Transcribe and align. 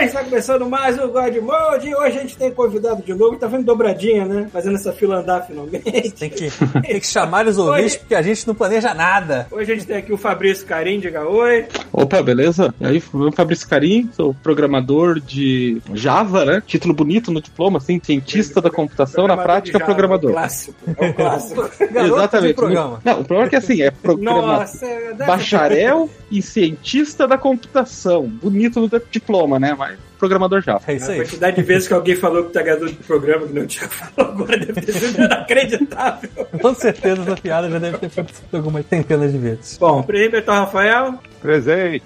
Galera, 0.00 0.06
está 0.06 0.24
começando 0.24 0.66
mais 0.66 0.98
o 0.98 1.08
God 1.08 1.36
Mode 1.36 1.88
e 1.88 1.94
hoje 1.94 2.18
a 2.18 2.22
gente 2.22 2.36
tem 2.36 2.50
convidado 2.50 3.02
de 3.02 3.12
novo, 3.12 3.36
tá 3.36 3.46
vendo 3.46 3.64
dobradinha, 3.64 4.24
né? 4.24 4.48
Fazendo 4.50 4.76
essa 4.76 4.94
fila 4.94 5.16
andar 5.18 5.42
finalmente. 5.42 6.10
Tem 6.12 6.30
que, 6.30 6.50
tem 6.50 7.00
que 7.00 7.06
chamar 7.06 7.46
os 7.46 7.58
ouvintes 7.58 7.96
porque 7.96 8.14
a 8.14 8.22
gente 8.22 8.46
não 8.46 8.54
planeja 8.54 8.94
nada. 8.94 9.46
Hoje 9.50 9.72
a 9.72 9.74
gente 9.74 9.86
tem 9.86 9.98
aqui 9.98 10.10
o 10.10 10.16
Fabrício 10.16 10.66
Carim, 10.66 11.00
diga 11.00 11.28
oi. 11.28 11.66
Opa, 11.92 12.22
beleza? 12.22 12.74
E 12.80 12.86
aí, 12.86 13.02
meu 13.12 13.20
nome 13.24 13.32
é 13.32 13.36
Fabrício 13.36 13.68
Carim, 13.68 14.08
sou 14.14 14.32
programador 14.32 15.20
de 15.20 15.82
Java, 15.92 16.46
né? 16.46 16.62
Título 16.66 16.94
bonito 16.94 17.30
no 17.30 17.42
diploma, 17.42 17.76
assim, 17.76 18.00
cientista 18.02 18.60
da 18.62 18.70
computação, 18.70 19.26
na 19.26 19.36
prática, 19.36 19.78
Java, 19.78 19.90
programador. 19.92 20.30
É 20.30 20.32
o 20.32 20.36
clássico, 20.36 20.74
é 20.96 21.10
o 21.10 21.14
clássico. 21.14 21.70
Exatamente. 21.94 22.54
programa. 22.54 23.00
Não, 23.04 23.20
o 23.20 23.24
problema 23.24 23.46
é 23.46 23.50
que 23.50 23.56
assim, 23.56 23.82
é 23.82 23.90
programa... 23.90 24.60
Nossa, 24.60 24.86
deve- 24.86 25.26
bacharel 25.26 26.08
e 26.30 26.40
cientista 26.40 27.26
da 27.28 27.36
computação. 27.36 28.26
Bonito 28.26 28.80
no 28.80 28.88
diploma, 29.10 29.58
né? 29.58 29.74
Mas 29.76 29.89
programador 30.18 30.60
Java. 30.62 30.82
É 30.86 30.94
isso 30.94 31.10
A 31.10 31.14
aí. 31.14 31.18
quantidade 31.20 31.56
de 31.56 31.62
vezes 31.62 31.88
que 31.88 31.94
alguém 31.94 32.16
falou 32.16 32.44
que 32.44 32.52
tá 32.52 32.62
ganhando 32.62 32.86
de 32.86 32.94
programa 32.94 33.46
que 33.46 33.52
não 33.52 33.66
tinha 33.66 33.88
falado 33.90 34.32
agora 34.32 34.58
deve 34.58 34.80
ter 34.80 34.92
sido 34.92 35.22
inacreditável. 35.22 36.30
Com 36.60 36.74
certeza 36.74 37.22
essa 37.22 37.36
piada 37.36 37.70
já 37.70 37.78
deve 37.78 37.98
ter 37.98 38.06
acontecido 38.06 38.54
algumas 38.56 38.86
centenas 38.86 39.32
de 39.32 39.38
vezes. 39.38 39.78
Bom, 39.78 40.02
Perimeter 40.02 40.44
Rafael, 40.52 41.18
Presente. 41.40 42.04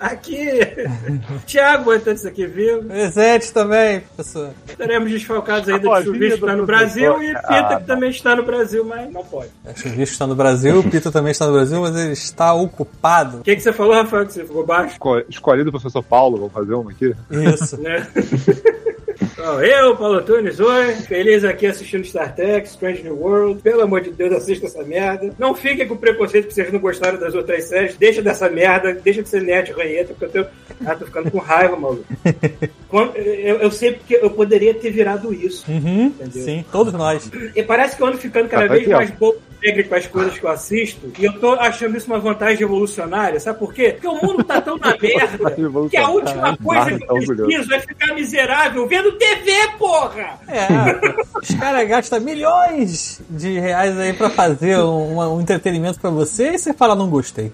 aqui. 0.00 0.58
Thiago 1.46 1.84
botando 1.84 2.16
isso 2.16 2.28
aqui 2.28 2.46
vivo. 2.46 2.82
Presente 2.84 3.52
também, 3.52 4.00
professor. 4.00 4.50
Estaremos 4.68 5.10
desfalcados 5.10 5.68
ainda 5.68 5.80
de 5.98 6.04
Chuvisco 6.04 6.18
que 6.18 6.34
está 6.44 6.56
no 6.56 6.66
professor. 6.66 6.66
Brasil 6.66 7.22
e 7.22 7.26
Pita 7.34 7.40
Ah, 7.48 7.76
que 7.80 7.86
também 7.86 8.10
está 8.10 8.36
no 8.36 8.42
Brasil, 8.42 8.84
mas 8.84 9.12
não 9.12 9.24
pode. 9.24 9.50
O 9.64 9.78
Chuvisco 9.78 10.12
está 10.12 10.26
no 10.26 10.34
Brasil, 10.34 10.78
o 10.80 10.90
Pita 10.90 11.10
também 11.12 11.30
está 11.30 11.46
no 11.46 11.52
Brasil, 11.52 11.80
mas 11.80 11.96
ele 11.96 12.12
está 12.12 12.52
ocupado. 12.54 13.38
O 13.38 13.42
que, 13.42 13.54
que 13.56 13.62
você 13.62 13.72
falou, 13.72 13.94
Rafael, 13.94 14.26
que 14.26 14.32
você 14.32 14.44
ficou 14.44 14.66
baixo? 14.66 14.92
Esco- 14.94 15.22
Escolhido 15.28 15.68
o 15.68 15.72
professor 15.72 16.02
Paulo, 16.02 16.36
vamos 16.38 16.52
fazer 16.52 16.74
uma 16.74 16.90
aqui. 16.90 17.14
Isso. 17.30 17.80
né? 17.80 18.06
Bom, 19.44 19.60
eu, 19.60 19.96
Paulo 19.96 20.22
Tunes, 20.22 20.60
oi. 20.60 20.92
Feliz 21.08 21.42
aqui 21.42 21.66
assistindo 21.66 22.04
Star 22.04 22.32
Trek, 22.32 22.68
Strange 22.68 23.02
New 23.02 23.18
World. 23.18 23.60
Pelo 23.60 23.82
amor 23.82 24.00
de 24.00 24.10
Deus, 24.12 24.32
assista 24.32 24.66
essa 24.66 24.84
merda. 24.84 25.34
Não 25.36 25.52
fiquem 25.52 25.88
com 25.88 25.96
preconceito 25.96 26.46
que 26.46 26.54
vocês 26.54 26.72
não 26.72 26.78
gostaram 26.78 27.18
das 27.18 27.34
outras 27.34 27.64
séries. 27.64 27.96
Deixa 27.96 28.22
dessa 28.22 28.48
merda, 28.48 28.94
deixa 28.94 29.20
de 29.20 29.28
ser 29.28 29.42
nerd 29.42 29.72
ranheta, 29.72 30.14
porque 30.16 30.38
eu 30.38 30.44
tô, 30.44 30.50
ah, 30.86 30.94
tô 30.94 31.06
ficando 31.06 31.28
com 31.30 31.38
raiva, 31.38 31.74
maluco. 31.76 32.04
Quando- 32.88 33.16
eu, 33.16 33.56
eu 33.56 33.70
sei 33.72 33.92
porque 33.92 34.14
eu 34.20 34.30
poderia 34.30 34.74
ter 34.74 34.90
virado 34.90 35.34
isso. 35.34 35.64
Uhum, 35.68 36.06
Entendeu? 36.20 36.42
sim, 36.44 36.64
todos 36.70 36.92
nós. 36.92 37.28
E 37.56 37.62
parece 37.64 37.96
que 37.96 38.02
eu 38.02 38.06
ando 38.06 38.18
ficando 38.18 38.48
cada 38.48 38.66
Ah, 38.66 38.68
tá 38.68 38.74
vez 38.74 38.86
mais 38.86 39.10
bom 39.12 39.32
alegre 39.62 39.84
com 39.84 39.94
as 39.94 40.06
coisas 40.06 40.38
que 40.38 40.44
eu 40.44 40.50
assisto. 40.50 41.10
E 41.18 41.24
eu 41.24 41.32
tô 41.40 41.52
achando 41.54 41.96
isso 41.96 42.06
uma 42.06 42.18
vantagem 42.18 42.62
evolucionária. 42.64 43.40
Sabe 43.40 43.58
por 43.60 43.72
quê? 43.72 43.92
Porque 43.92 44.08
o 44.08 44.14
mundo 44.20 44.44
tá 44.44 44.60
tão 44.60 44.76
na 44.76 44.94
merda 45.00 45.56
que 45.88 45.96
a 45.96 46.08
última 46.10 46.56
coisa 46.58 46.86
que 46.98 47.04
eu 47.04 47.06
Tá 47.06 47.14
preciso 47.14 47.74
é 47.74 47.80
ficar 47.80 48.14
miserável 48.14 48.86
vendo 48.86 49.12
TV, 49.12 49.31
porra! 49.78 50.38
É, 50.48 51.38
os 51.40 51.54
caras 51.58 51.88
gastam 51.88 52.20
milhões 52.20 53.20
de 53.28 53.58
reais 53.58 53.98
aí 53.98 54.12
pra 54.12 54.30
fazer 54.30 54.78
um, 54.78 55.18
um 55.18 55.40
entretenimento 55.40 55.98
pra 55.98 56.10
você 56.10 56.50
e 56.50 56.58
você 56.58 56.72
fala, 56.72 56.94
não 56.94 57.08
gostei. 57.08 57.52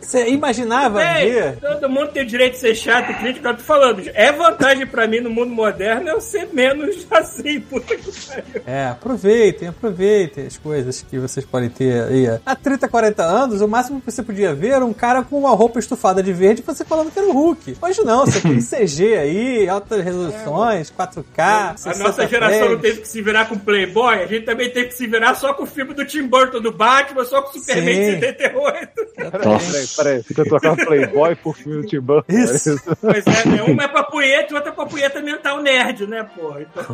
Você 0.00 0.28
imaginava 0.28 1.02
Ei, 1.20 1.30
ver 1.30 1.58
todo 1.78 1.88
mundo 1.88 2.08
tem 2.08 2.22
o 2.22 2.26
direito 2.26 2.54
de 2.54 2.60
ser 2.60 2.74
chato 2.74 3.10
e 3.10 3.14
crítico. 3.14 3.46
Eu 3.46 3.56
tô 3.56 3.62
falando, 3.62 4.02
é 4.14 4.32
vantagem 4.32 4.86
pra 4.86 5.06
mim 5.06 5.20
no 5.20 5.30
mundo 5.30 5.50
moderno 5.50 6.08
eu 6.08 6.20
ser 6.20 6.48
menos 6.52 7.06
assim, 7.10 7.60
puta 7.60 7.96
que 7.96 8.10
pariu. 8.26 8.62
É, 8.66 8.86
aproveitem, 8.88 9.68
aproveitem 9.68 10.46
as 10.46 10.56
coisas 10.56 11.02
que 11.02 11.18
vocês 11.18 11.44
podem 11.44 11.68
ter 11.68 12.04
aí. 12.04 12.26
Há 12.44 12.56
30, 12.56 12.88
40 12.88 13.22
anos, 13.22 13.60
o 13.60 13.68
máximo 13.68 14.00
que 14.00 14.10
você 14.10 14.22
podia 14.22 14.54
ver 14.54 14.70
era 14.70 14.84
um 14.84 14.92
cara 14.92 15.22
com 15.22 15.38
uma 15.38 15.50
roupa 15.50 15.78
estufada 15.78 16.22
de 16.22 16.32
verde 16.32 16.62
e 16.62 16.64
você 16.64 16.84
falando 16.84 17.10
que 17.10 17.18
era 17.18 17.28
o 17.28 17.32
Hulk. 17.32 17.76
Hoje 17.80 18.02
não, 18.02 18.24
você 18.24 18.40
tem 18.40 18.58
CG 18.62 19.14
aí, 19.14 19.68
altas 19.68 20.04
resoluções, 20.04 20.90
4K. 20.90 21.24
A 21.38 21.76
60 21.76 22.04
nossa 22.04 22.26
geração 22.26 22.70
não 22.70 22.78
teve 22.78 23.00
que 23.00 23.08
se 23.08 23.22
virar 23.22 23.46
com 23.46 23.58
Playboy, 23.58 24.22
a 24.22 24.26
gente 24.26 24.44
também 24.44 24.70
teve 24.70 24.88
que 24.88 24.94
se 24.94 25.06
virar 25.06 25.34
só 25.34 25.52
com 25.52 25.64
o 25.64 25.66
filme 25.66 25.94
do 25.94 26.04
Tim 26.04 26.26
Burton 26.26 26.60
do 26.60 26.72
Batman, 26.72 27.24
só 27.24 27.42
com 27.42 27.50
o 27.50 27.60
Superman 27.60 27.94
Sim. 27.94 28.14
de 28.14 28.26
78. 28.26 28.88
Peraí, 29.16 29.87
peraí. 29.96 30.22
Fica 30.22 30.44
trocando 30.44 30.84
Playboy 30.84 31.34
por 31.36 31.56
filme 31.56 31.82
do 31.82 31.86
Tim 31.88 32.00
Burton. 32.00 32.32
Isso. 32.32 32.80
Pois 33.00 33.26
é, 33.26 33.48
né? 33.48 33.62
Uma 33.62 33.84
é 33.84 33.88
pra 33.88 34.02
punheta 34.04 34.52
e 34.52 34.56
outra 34.56 34.70
é 34.70 34.74
pra 34.74 34.86
punheta 34.86 35.20
mental 35.20 35.60
nerd, 35.62 36.06
né, 36.06 36.26
porra? 36.36 36.62
Então, 36.62 36.84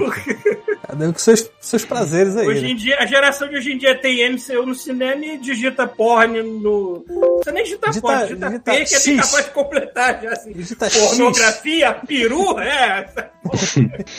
Cada 0.86 1.08
um 1.08 1.12
com 1.12 1.18
seus, 1.18 1.50
seus 1.60 1.84
prazeres 1.84 2.36
aí. 2.36 2.46
hoje 2.46 2.62
né? 2.62 2.68
em 2.70 2.76
dia, 2.76 2.96
a 2.98 3.06
geração 3.06 3.48
de 3.48 3.56
hoje 3.56 3.72
em 3.72 3.78
dia 3.78 3.94
tem 3.96 4.28
MCU 4.32 4.66
no 4.66 4.74
cinema 4.74 5.24
e 5.24 5.38
digita 5.38 5.86
porn 5.86 6.42
no. 6.42 7.04
Não 7.08 7.34
precisa 7.36 7.52
nem 7.52 7.64
digitar 7.64 7.90
Digita- 7.90 8.06
porn, 8.06 8.22
digita, 8.26 8.46
digita 8.48 8.70
P 8.72 8.76
que 8.84 8.94
é 8.94 8.98
X. 8.98 9.16
capaz 9.30 9.44
de 9.46 9.50
completar 9.52 10.22
já 10.22 10.30
assim. 10.32 10.52
Digita 10.52 10.90
X. 10.90 11.00
Pornografia, 11.08 11.94
peru, 12.06 12.58
é. 12.58 13.08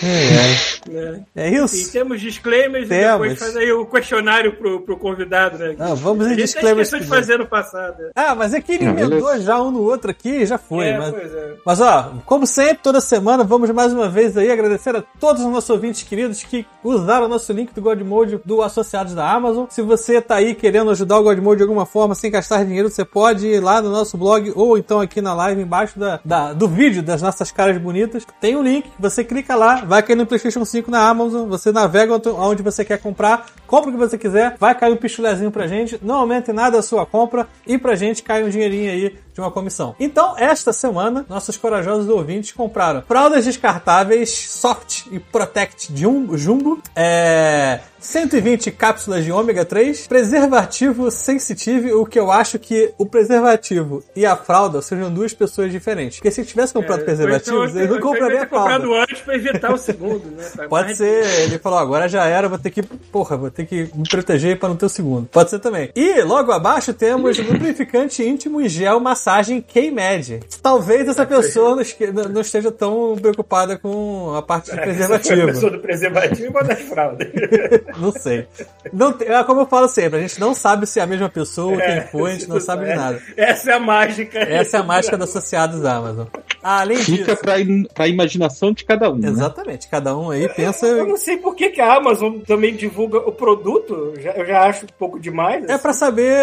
É, 0.03 0.91
é. 1.35 1.45
É 1.47 1.49
E 1.49 1.55
isso? 1.63 1.91
temos 1.91 2.21
disclaimers 2.21 2.87
Temos. 2.87 3.25
e 3.27 3.29
depois 3.29 3.39
faz 3.39 3.57
aí 3.57 3.71
o 3.71 3.85
questionário 3.85 4.55
pro, 4.55 4.81
pro 4.81 4.97
convidado, 4.97 5.57
né? 5.57 5.75
Não, 5.77 5.95
vamos 5.95 6.25
a 6.25 6.29
em 6.29 6.31
gente 6.31 6.43
disclaimers. 6.43 6.89
de 6.89 7.03
fazer 7.05 7.37
no 7.37 7.47
passado. 7.47 8.03
né? 8.03 8.11
Ah, 8.15 8.35
mas 8.35 8.53
é 8.53 8.61
que 8.65 8.73
ele 8.73 8.85
emendou 8.85 9.39
já 9.39 9.61
um 9.61 9.71
no 9.71 9.81
outro 9.83 10.11
aqui, 10.11 10.45
já 10.45 10.57
foi. 10.57 10.87
é, 10.87 10.97
mas... 10.97 11.11
pois 11.11 11.33
é. 11.33 11.53
Mas 11.65 11.81
ó, 11.81 12.11
como 12.25 12.45
sempre, 12.45 12.79
toda 12.83 12.99
semana, 13.01 13.43
vamos 13.43 13.69
mais 13.71 13.93
uma 13.93 14.09
vez 14.09 14.35
aí 14.37 14.51
agradecer 14.51 14.95
a 14.95 15.03
todos 15.19 15.41
os 15.43 15.47
nossos 15.51 15.69
ouvintes 15.69 16.03
queridos 16.03 16.43
que 16.43 16.65
usaram 16.83 17.25
o 17.25 17.29
nosso 17.29 17.51
link 17.53 17.73
do 17.73 17.81
Godmode 17.81 18.39
do 18.45 18.61
Associados 18.61 19.13
da 19.13 19.29
Amazon. 19.29 19.65
Se 19.69 19.81
você 19.81 20.21
tá 20.21 20.35
aí 20.35 20.53
querendo 20.55 20.89
ajudar 20.91 21.17
o 21.19 21.23
Godmode 21.23 21.57
de 21.57 21.63
alguma 21.63 21.85
forma 21.85 22.15
sem 22.15 22.29
gastar 22.31 22.63
dinheiro, 22.65 22.89
você 22.89 23.03
pode 23.05 23.47
ir 23.47 23.59
lá 23.61 23.81
no 23.81 23.89
nosso 23.89 24.17
blog 24.17 24.51
ou 24.55 24.77
então 24.77 24.99
aqui 24.99 25.21
na 25.21 25.33
live 25.33 25.61
embaixo 25.61 25.97
da, 25.99 26.19
da- 26.23 26.53
do 26.53 26.67
vídeo 26.67 27.01
das 27.03 27.21
nossas 27.21 27.51
caras 27.51 27.77
bonitas. 27.77 28.25
Tem 28.39 28.55
um 28.55 28.61
link, 28.63 28.89
você 28.99 29.23
clica 29.23 29.55
lá, 29.55 29.75
vai 29.85 30.01
cair 30.03 30.15
no 30.15 30.25
PlayStation 30.25 30.63
5 30.65 30.89
na 30.91 31.07
Amazon, 31.07 31.47
você 31.47 31.71
navega 31.71 32.13
onde- 32.15 32.29
onde 32.29 32.63
você 32.63 32.83
quer 32.85 32.99
comprar, 32.99 33.45
compra 33.67 33.89
o 33.89 33.93
que 33.93 33.99
você 33.99 34.17
quiser, 34.17 34.55
vai 34.59 34.73
cair 34.75 34.93
um 34.93 34.97
pichulezinho 34.97 35.51
pra 35.51 35.67
gente, 35.67 35.99
não 36.01 36.15
aumente 36.15 36.51
nada 36.51 36.79
a 36.79 36.81
sua 36.81 37.05
compra 37.05 37.47
e 37.65 37.77
pra 37.77 37.95
gente 37.95 38.23
cai 38.23 38.43
um 38.43 38.49
dinheirinho 38.55 38.91
aí 38.91 39.17
de 39.35 39.41
uma 39.41 39.51
comissão. 39.51 39.93
Então, 39.99 40.33
esta 40.37 40.71
semana, 40.73 41.25
nossos 41.29 41.57
corajosos 41.57 42.07
ouvintes 42.09 42.53
compraram 42.53 43.03
fraldas 43.05 43.43
descartáveis 43.45 44.29
Soft 44.29 45.07
e 45.11 45.19
Protect 45.19 45.91
Jum- 45.93 46.35
Jumbo, 46.37 46.81
é, 46.95 47.81
120 47.99 48.71
cápsulas 48.71 49.25
de 49.25 49.31
ômega 49.31 49.65
3, 49.65 50.07
preservativo 50.07 51.11
sensitive, 51.11 51.91
o 51.93 52.05
que 52.05 52.17
eu 52.19 52.31
acho 52.31 52.57
que 52.59 52.93
o 52.97 53.05
preservativo 53.05 54.03
e 54.15 54.25
a 54.25 54.35
fralda 54.37 54.81
sejam 54.81 55.11
duas 55.11 55.33
pessoas 55.33 55.71
diferentes. 55.71 56.17
Porque 56.19 56.31
se 56.31 56.45
tivesse 56.45 56.73
comprado 56.73 57.03
preservativos, 57.03 57.71
Então, 57.71 57.79
eles 57.81 57.89
não 57.89 57.97
eu 57.97 58.01
comprariam 58.01 58.37
a 58.37 58.45
ter 58.45 58.49
comprado 58.49 58.83
fralda. 58.83 59.01
antes 59.03 59.21
pra 59.21 59.35
evitar 59.35 59.73
o 59.73 59.77
segundo, 59.77 60.25
né? 60.31 60.49
Pra 60.55 60.67
Pode 60.69 60.85
mais- 60.85 60.97
ser, 60.97 61.25
ele 61.41 61.59
falou, 61.59 61.79
agora 61.79 62.07
já 62.07 62.25
era, 62.25 62.47
vou 62.47 62.57
ter 62.59 62.69
que, 62.69 62.83
porra, 62.83 63.35
vou 63.35 63.51
ter 63.51 63.65
que 63.65 63.89
me 63.93 64.07
proteger 64.07 64.57
para 64.59 64.69
não 64.69 64.75
ter 64.77 64.85
o 64.85 64.89
segundo. 64.89 65.27
Pode 65.27 65.49
ser 65.49 65.59
também. 65.59 65.89
E 65.95 66.21
logo 66.21 66.51
abaixo 66.51 66.93
temos 66.93 67.37
lubrificante 67.39 68.23
íntimo 68.23 68.61
e 68.61 68.69
gel 68.69 68.99
massagem 69.25 69.59
K-Med. 69.61 70.39
Talvez 70.61 71.07
essa 71.07 71.25
pessoa 71.25 71.75
não, 72.13 72.23
não- 72.29 72.41
esteja 72.41 72.71
tão 72.71 73.17
preocupada 73.19 73.75
com 73.77 74.35
a 74.35 74.41
parte 74.41 74.65
de 74.65 74.71
Essa 74.73 74.81
preservativo. 74.83 75.45
pessoa 75.47 75.71
do 75.71 75.79
preservativo 75.79 76.57
ou 76.57 76.63
das 76.63 76.79
fraldas? 76.81 77.27
Não 77.97 78.11
sei. 78.11 78.47
Não 78.93 79.15
é 79.19 79.43
como 79.43 79.61
eu 79.61 79.65
falo 79.65 79.87
sempre, 79.87 80.19
a 80.19 80.21
gente 80.21 80.39
não 80.39 80.53
sabe 80.53 80.85
se 80.85 80.99
é 80.99 81.03
a 81.03 81.07
mesma 81.07 81.29
pessoa, 81.29 81.81
É, 81.81 82.01
quem 82.01 82.07
foi, 82.11 82.31
a 82.31 82.33
gente 82.33 82.49
não 82.49 82.59
sabe 82.59 82.85
de 82.85 82.93
nada. 82.93 83.21
Essa 83.37 83.71
é 83.71 83.73
a 83.73 83.79
mágica. 83.79 84.37
Essa 84.39 84.77
é 84.77 84.79
a 84.79 84.83
mágica 84.83 85.17
dos 85.17 85.29
associados 85.29 85.79
da 85.81 85.95
Amazon. 85.95 86.27
Além 86.61 86.97
Fica 86.97 87.23
disso, 87.31 87.37
pra, 87.37 87.59
in- 87.59 87.85
pra 87.93 88.07
imaginação 88.07 88.71
de 88.73 88.83
cada 88.83 89.09
um. 89.11 89.15
né? 89.17 89.29
exatamente, 89.29 89.87
cada 89.87 90.15
um 90.17 90.29
aí 90.31 90.47
pensa 90.49 90.85
Eu 90.87 91.07
não 91.07 91.17
sei 91.17 91.37
por 91.37 91.55
que, 91.55 91.69
que 91.69 91.79
a 91.81 91.95
Amazon 91.95 92.39
também 92.39 92.75
divulga 92.75 93.17
o 93.19 93.31
produto. 93.31 94.13
Eu 94.15 94.21
já, 94.21 94.31
eu 94.31 94.45
já 94.45 94.61
acho 94.63 94.85
um 94.85 94.89
pouco 94.99 95.19
demais. 95.19 95.63
É 95.67 95.73
assim. 95.73 95.81
pra 95.81 95.93
saber 95.93 96.35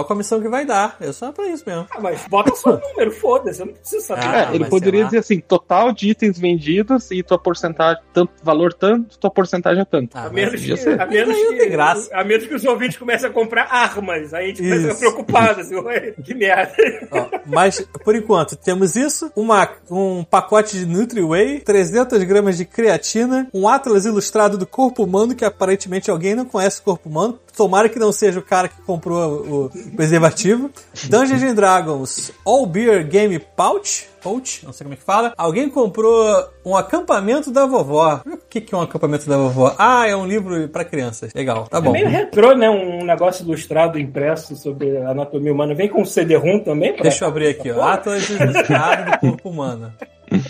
a 0.00 0.02
comissão 0.04 0.40
que 0.40 0.48
vai 0.48 0.64
dar. 0.64 0.96
É 1.00 1.12
só 1.12 1.30
pra 1.32 1.46
isso 1.46 1.64
mesmo. 1.66 1.86
Ah, 1.90 2.00
mas 2.00 2.15
bota 2.28 2.54
só 2.54 2.70
o 2.74 2.80
número, 2.80 3.10
foda-se. 3.12 3.60
Eu 3.60 3.66
não 3.66 3.74
preciso 3.74 4.06
saber. 4.06 4.24
Ah, 4.26 4.50
É, 4.52 4.54
ele 4.54 4.64
poderia 4.66 5.04
dizer 5.04 5.18
assim, 5.18 5.40
total 5.40 5.92
de 5.92 6.10
itens 6.10 6.38
vendidos 6.38 7.10
e 7.10 7.22
tua 7.22 7.38
porcentagem, 7.38 8.02
tanto, 8.12 8.32
valor 8.42 8.72
tanto, 8.72 9.18
tua 9.18 9.30
porcentagem 9.30 9.82
é 9.82 9.84
tanto. 9.84 10.16
Ah, 10.16 10.26
A 10.26 10.30
menos, 10.30 10.60
que, 10.60 10.76
ser. 10.76 11.00
a, 11.00 11.06
menos 11.06 11.36
que, 11.36 11.54
tem 11.56 11.70
graça. 11.70 12.08
a 12.14 12.24
menos 12.24 12.46
que 12.46 12.54
os 12.54 12.64
ouvintes 12.64 12.96
comecem 12.98 13.28
a 13.28 13.32
comprar 13.32 13.64
armas. 13.70 14.32
Aí 14.34 14.44
a 14.44 14.48
gente 14.48 14.62
Isso. 14.66 14.82
ficar 14.82 14.94
preocupado. 14.96 15.60
Assim, 15.60 15.74
ué, 15.76 16.12
que 16.24 16.34
merda. 16.34 16.72
Ó, 17.10 17.26
mas, 17.46 17.80
por 18.04 18.14
enquanto, 18.14 18.56
temos 18.56 18.96
isso, 18.96 19.30
uma, 19.36 19.68
um 19.90 20.24
pacote 20.24 20.78
de 20.78 20.86
Nutri-Whey, 20.86 21.60
300 21.60 22.22
gramas 22.24 22.56
de 22.56 22.64
creatina, 22.64 23.48
um 23.52 23.68
atlas 23.68 24.04
ilustrado 24.04 24.58
do 24.58 24.66
corpo 24.66 25.04
humano, 25.04 25.34
que 25.34 25.44
aparentemente 25.44 26.10
alguém 26.10 26.34
não 26.34 26.44
conhece 26.44 26.80
o 26.80 26.82
corpo 26.84 27.08
humano, 27.08 27.38
tomara 27.56 27.88
que 27.88 27.98
não 27.98 28.12
seja 28.12 28.38
o 28.38 28.42
cara 28.42 28.68
que 28.68 28.80
comprou 28.82 29.66
o 29.66 29.70
preservativo. 29.96 30.70
Dungeons 31.08 31.42
and 31.42 31.54
Dragons 31.54 32.32
All 32.44 32.66
Beer 32.66 33.06
Game 33.06 33.38
Pouch. 33.56 34.08
Pouch, 34.22 34.64
não 34.66 34.72
sei 34.72 34.84
como 34.84 34.94
é 34.94 34.96
que 34.96 35.04
fala. 35.04 35.32
Alguém 35.38 35.68
comprou 35.70 36.24
um 36.64 36.76
acampamento 36.76 37.50
da 37.52 37.64
vovó. 37.64 38.22
O 38.26 38.36
que, 38.50 38.60
que 38.60 38.74
é 38.74 38.78
um 38.78 38.80
acampamento 38.80 39.28
da 39.28 39.36
vovó? 39.36 39.72
Ah, 39.78 40.08
é 40.08 40.16
um 40.16 40.26
livro 40.26 40.68
pra 40.68 40.84
crianças. 40.84 41.32
Legal, 41.32 41.68
tá 41.68 41.78
É 41.78 41.80
bom. 41.80 41.92
meio 41.92 42.08
retrô, 42.08 42.52
né? 42.54 42.68
Um 42.68 43.04
negócio 43.04 43.44
ilustrado, 43.44 43.98
impresso 44.00 44.56
sobre 44.56 44.96
a 44.98 45.10
anatomia 45.10 45.52
humana. 45.52 45.74
Vem 45.74 45.88
com 45.88 46.04
CD-ROM 46.04 46.58
também? 46.64 46.92
pra- 46.94 47.02
Deixa 47.04 47.24
eu 47.24 47.28
abrir 47.28 47.46
aqui, 47.48 47.70
ó. 47.70 47.80
Atlas 47.82 48.28
ilustrado 48.28 49.12
do 49.12 49.18
corpo 49.18 49.48
humano. 49.48 49.92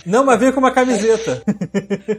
Não, 0.05 0.25
mas 0.25 0.39
veio 0.41 0.53
com 0.53 0.61
uma 0.61 0.71
camiseta. 0.71 1.43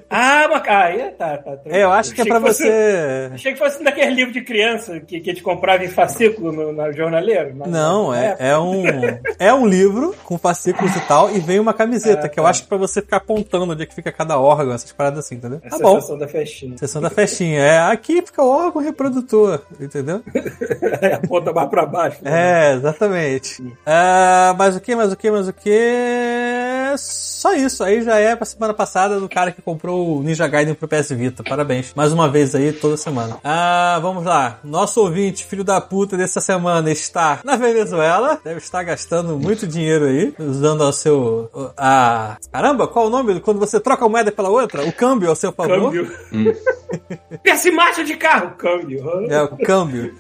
Ah, 0.10 0.48
mas 0.50 0.64
ah, 0.68 0.90
é, 0.90 1.10
tá, 1.12 1.38
tá, 1.38 1.52
tá. 1.58 1.62
É, 1.66 1.84
eu 1.84 1.92
acho 1.92 2.14
que 2.14 2.22
é 2.22 2.26
pra 2.26 2.40
fosse- 2.40 2.64
você. 2.64 3.30
Achei 3.34 3.54
que 3.54 3.60
fosse 3.60 3.80
um 3.80 3.84
daqueles 3.84 4.16
livros 4.16 4.34
de 4.34 4.42
criança 4.42 5.00
que, 5.00 5.20
que 5.20 5.30
a 5.30 5.34
gente 5.34 5.44
comprava 5.44 5.84
em 5.84 5.88
fascículo 5.90 6.52
no, 6.52 6.72
na 6.74 6.92
jornaleiro. 6.92 7.56
na- 7.56 7.68
Não, 7.68 8.14
é, 8.14 8.28
época. 8.28 8.44
é 8.44 8.58
um 8.58 8.84
é 9.40 9.54
um 9.54 9.68
livro 9.68 10.16
com 10.24 10.38
fascículos 10.38 10.96
e 10.96 11.00
tal, 11.02 11.30
e 11.36 11.40
vem 11.40 11.60
uma 11.60 11.74
camiseta, 11.74 12.26
Ah, 12.26 12.30
que 12.30 12.40
eu 12.40 12.44
tá. 12.44 12.50
acho 12.50 12.64
que 12.64 12.70
pra 12.70 12.78
você 12.78 13.02
ficar 13.02 13.18
apontando 13.18 13.72
onde 13.74 13.84
é 13.84 13.86
que 13.86 13.94
fica 13.96 14.12
cada 14.12 14.40
órgão, 14.40 14.74
essas 14.74 14.92
paradas 14.92 15.26
assim, 15.26 15.36
entendeu? 15.36 15.62
A 15.66 15.70
Tá 15.70 15.78
bom. 15.80 15.96
sensação 15.96 16.18
da 16.18 16.28
festinha. 16.28 16.78
Sessão 16.78 17.02
da 17.02 17.10
festinha. 17.10 17.60
É, 17.60 17.80
aqui 17.80 18.22
fica 18.26 18.42
o 18.42 18.50
órgão 18.50 18.82
reprodutor, 18.82 19.62
entendeu? 19.80 20.22
É, 21.02 21.14
a 21.14 21.20
ponta 21.20 21.52
mais 21.54 21.70
pra 21.70 21.86
baixo. 21.86 22.18
É, 22.26 22.74
exatamente. 22.74 23.62
Ah, 23.86 24.56
mas 24.58 24.76
o 24.76 24.80
que, 24.82 24.96
mais 24.96 25.12
o 25.12 25.18
que, 25.18 25.30
mais 25.30 25.48
o 25.48 25.54
que? 25.54 26.96
Só 26.98 27.47
isso. 27.56 27.84
Aí 27.84 28.02
já 28.02 28.18
é 28.18 28.36
pra 28.36 28.46
semana 28.46 28.74
passada 28.74 29.20
do 29.20 29.30
cara 29.30 29.52
que 29.52 29.62
comprou 29.62 30.18
o 30.18 30.24
Ninja 30.24 30.48
Gaiden 30.48 30.74
pro 30.74 30.88
PS 30.88 31.10
Vita. 31.10 31.44
Parabéns. 31.44 31.94
Mais 31.96 32.12
uma 32.12 32.30
vez 32.30 32.56
aí, 32.56 32.72
toda 32.74 32.98
semana. 32.98 33.38
Ah, 33.44 34.00
vamos 34.02 34.26
lá. 34.26 34.60
Nosso 34.64 35.02
ouvinte, 35.02 35.46
filho 35.46 35.64
da 35.64 35.80
puta 35.80 36.18
dessa 36.18 36.40
semana, 36.42 36.92
está 36.92 37.40
na 37.44 37.56
Venezuela. 37.56 38.40
Deve 38.44 38.60
estar 38.60 38.84
gastando 38.84 39.38
muito 39.38 39.68
dinheiro 39.68 40.06
aí, 40.06 40.34
usando 40.40 40.82
o 40.82 40.92
seu. 40.92 41.50
A. 41.78 42.38
Caramba, 42.52 42.88
qual 42.88 43.08
o 43.08 43.10
nome? 43.10 43.40
Quando 43.40 43.60
você 43.60 43.80
troca 43.80 44.04
uma 44.04 44.10
moeda 44.10 44.32
pela 44.32 44.50
outra? 44.50 44.84
O 44.86 44.92
câmbio 44.92 45.30
ao 45.30 45.36
seu 45.36 45.52
favor. 45.52 45.92
Câmbio. 45.92 46.12
Peça 47.44 47.70
em 47.70 47.72
marcha 47.72 48.04
de 48.04 48.16
carro, 48.16 48.52
câmbio. 48.58 49.04
É, 49.30 49.42
o 49.42 49.58
câmbio. 49.58 50.14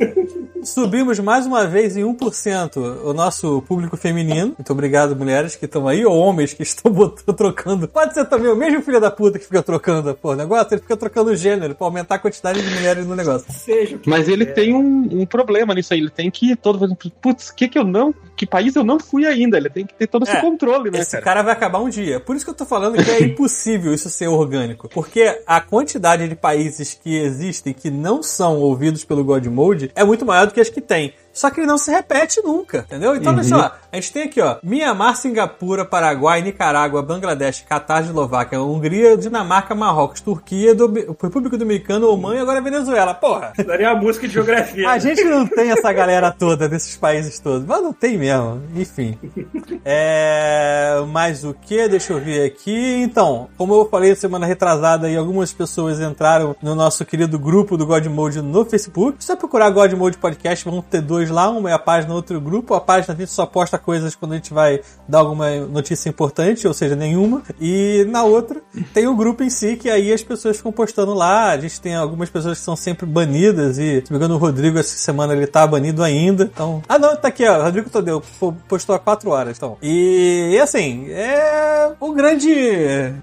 Subimos 0.63 1.19
mais 1.19 1.45
uma 1.45 1.65
vez 1.65 1.95
em 1.95 2.03
1% 2.03 2.77
o 3.03 3.13
nosso 3.13 3.61
público 3.63 3.95
feminino. 3.95 4.53
Muito 4.57 4.71
obrigado, 4.71 5.15
mulheres 5.15 5.55
que 5.55 5.65
estão 5.65 5.87
aí, 5.87 6.05
ou 6.05 6.17
homens 6.17 6.53
que 6.53 6.63
estão 6.63 6.91
botando, 6.91 7.16
trocando. 7.33 7.87
Pode 7.87 8.13
ser 8.13 8.25
também 8.25 8.51
o 8.51 8.55
mesmo 8.55 8.81
filho 8.81 8.99
da 8.99 9.09
puta 9.11 9.37
que 9.39 9.45
fica 9.45 9.61
trocando 9.63 10.13
pô, 10.15 10.31
o 10.31 10.35
negócio, 10.35 10.73
ele 10.73 10.81
fica 10.81 10.97
trocando 10.97 11.31
o 11.31 11.35
gênero 11.35 11.75
pra 11.75 11.87
aumentar 11.87 12.15
a 12.15 12.19
quantidade 12.19 12.61
de 12.61 12.69
mulheres 12.73 13.05
no 13.05 13.15
negócio. 13.15 13.45
Seja 13.53 13.95
o 13.95 13.99
que 13.99 14.09
Mas 14.09 14.27
ele 14.27 14.45
quiser. 14.45 14.53
tem 14.55 14.73
um, 14.75 15.21
um 15.21 15.25
problema 15.25 15.73
nisso 15.73 15.93
aí. 15.93 15.99
Ele 15.99 16.09
tem 16.09 16.29
que 16.31 16.55
todo 16.55 16.79
vez. 16.79 16.91
Putz, 17.21 17.51
que 17.51 17.67
que 17.67 17.77
eu 17.79 17.83
não. 17.83 18.13
Que 18.35 18.45
país 18.45 18.75
eu 18.75 18.83
não 18.83 18.99
fui 18.99 19.25
ainda? 19.25 19.57
Ele 19.57 19.69
tem 19.69 19.85
que 19.85 19.93
ter 19.93 20.07
todo 20.07 20.23
esse 20.23 20.35
É, 20.35 20.41
controle, 20.41 20.91
né, 20.91 20.99
Esse 20.99 21.11
cara? 21.13 21.23
cara 21.23 21.41
vai 21.43 21.53
acabar 21.53 21.79
um 21.79 21.89
dia. 21.89 22.19
Por 22.19 22.35
isso 22.35 22.45
que 22.45 22.51
eu 22.51 22.55
tô 22.55 22.65
falando 22.65 23.01
que 23.03 23.09
é 23.09 23.21
impossível 23.25 23.93
isso 23.93 24.09
ser 24.09 24.27
orgânico. 24.27 24.89
Porque 24.89 25.41
a 25.45 25.59
quantidade 25.59 26.27
de 26.27 26.35
países 26.35 26.93
que 27.01 27.15
existem 27.17 27.73
que 27.73 27.89
não 27.89 28.21
são 28.21 28.57
ouvidos 28.59 29.03
pelo 29.03 29.23
God 29.23 29.45
Mode 29.47 29.91
é 29.95 30.03
muito 30.03 30.25
maior 30.25 30.45
do 30.47 30.53
que 30.53 30.61
as 30.61 30.69
que 30.69 30.81
tem. 30.81 31.13
Só 31.37 31.51
que 31.51 31.59
ele 31.59 31.67
não 31.67 31.77
se 31.77 31.91
repete 31.91 32.41
nunca, 32.43 32.79
entendeu? 32.79 33.15
Então, 33.15 33.31
olha 33.31 33.43
só, 33.43 33.75
a 33.91 33.95
gente 33.95 34.11
tem 34.11 34.23
aqui, 34.23 34.41
ó, 34.41 34.57
Mianmar, 34.63 35.15
Singapura, 35.15 35.85
Paraguai, 35.85 36.41
Nicarágua, 36.41 37.03
Bangladesh, 37.03 37.63
Catar, 37.69 38.03
Eslováquia, 38.03 38.59
Hungria, 38.59 39.15
Dinamarca, 39.15 39.75
Marrocos, 39.75 40.19
Turquia, 40.19 40.73
do, 40.73 40.91
República 41.21 41.55
Dominicana, 41.55 42.07
Oman 42.07 42.35
e 42.35 42.39
agora 42.39 42.59
Venezuela. 42.59 43.13
Porra! 43.13 43.53
Daria 43.65 43.93
uma 43.93 44.01
música 44.01 44.27
de 44.27 44.33
geografia. 44.33 44.89
A 44.89 44.97
gente 44.97 45.23
não 45.23 45.45
tem 45.45 45.69
essa 45.69 45.93
galera 45.93 46.31
toda 46.31 46.67
desses 46.67 46.97
países 46.97 47.37
todos, 47.37 47.67
mas 47.67 47.83
não 47.83 47.93
tem 47.93 48.17
mesmo. 48.17 48.63
Enfim. 48.75 49.17
É. 49.89 51.01
Mais 51.07 51.45
o 51.45 51.53
que? 51.53 51.87
Deixa 51.87 52.11
eu 52.11 52.19
ver 52.19 52.45
aqui. 52.45 53.01
Então, 53.01 53.47
como 53.57 53.73
eu 53.73 53.87
falei 53.89 54.15
semana 54.15 54.45
retrasada, 54.45 55.09
e 55.09 55.15
algumas 55.15 55.53
pessoas 55.53 56.01
entraram 56.01 56.55
no 56.61 56.75
nosso 56.75 57.05
querido 57.05 57.39
grupo 57.39 57.77
do 57.77 57.85
God 57.85 58.05
Mode 58.07 58.41
no 58.41 58.65
Facebook. 58.65 59.17
Se 59.19 59.27
você 59.27 59.35
procurar 59.35 59.69
God 59.69 59.93
Mode 59.93 60.17
Podcast, 60.17 60.65
vão 60.65 60.81
ter 60.81 61.01
dois 61.01 61.26
lá. 61.33 61.49
Uma 61.49 61.69
é 61.69 61.73
a 61.73 61.79
página, 61.79 62.13
outro 62.13 62.39
grupo. 62.39 62.73
A 62.73 62.81
página 62.81 63.13
a 63.13 63.17
gente 63.17 63.31
só 63.31 63.45
posta 63.45 63.77
coisas 63.77 64.15
quando 64.15 64.33
a 64.33 64.35
gente 64.35 64.53
vai 64.53 64.81
dar 65.07 65.19
alguma 65.19 65.49
notícia 65.67 66.09
importante, 66.09 66.67
ou 66.67 66.73
seja, 66.73 66.95
nenhuma. 66.95 67.43
E 67.59 68.05
na 68.09 68.23
outra 68.23 68.61
tem 68.93 69.07
o 69.07 69.15
grupo 69.15 69.43
em 69.43 69.49
si, 69.49 69.75
que 69.75 69.89
aí 69.89 70.11
as 70.11 70.23
pessoas 70.23 70.57
ficam 70.57 70.71
postando 70.71 71.13
lá. 71.13 71.51
A 71.51 71.57
gente 71.57 71.79
tem 71.81 71.95
algumas 71.95 72.29
pessoas 72.29 72.59
que 72.59 72.63
são 72.65 72.75
sempre 72.75 73.05
banidas. 73.05 73.77
E, 73.77 74.01
se 74.05 74.11
me 74.11 74.17
engano, 74.17 74.35
o 74.35 74.37
Rodrigo 74.37 74.77
essa 74.77 74.97
semana 74.97 75.33
ele 75.33 75.47
tá 75.47 75.65
banido 75.65 76.03
ainda. 76.03 76.45
Então. 76.53 76.81
Ah, 76.87 76.99
não, 76.99 77.15
tá 77.15 77.27
aqui, 77.27 77.45
ó. 77.47 77.63
Rodrigo 77.63 77.89
Todeu 77.89 78.21
po- 78.39 78.53
postou 78.67 78.95
há 78.95 78.99
quatro 78.99 79.29
horas. 79.31 79.57
Então. 79.57 79.77
E, 79.81 80.51
e, 80.53 80.59
assim, 80.59 81.07
é 81.09 81.91
o 81.99 82.11
grande. 82.13 82.51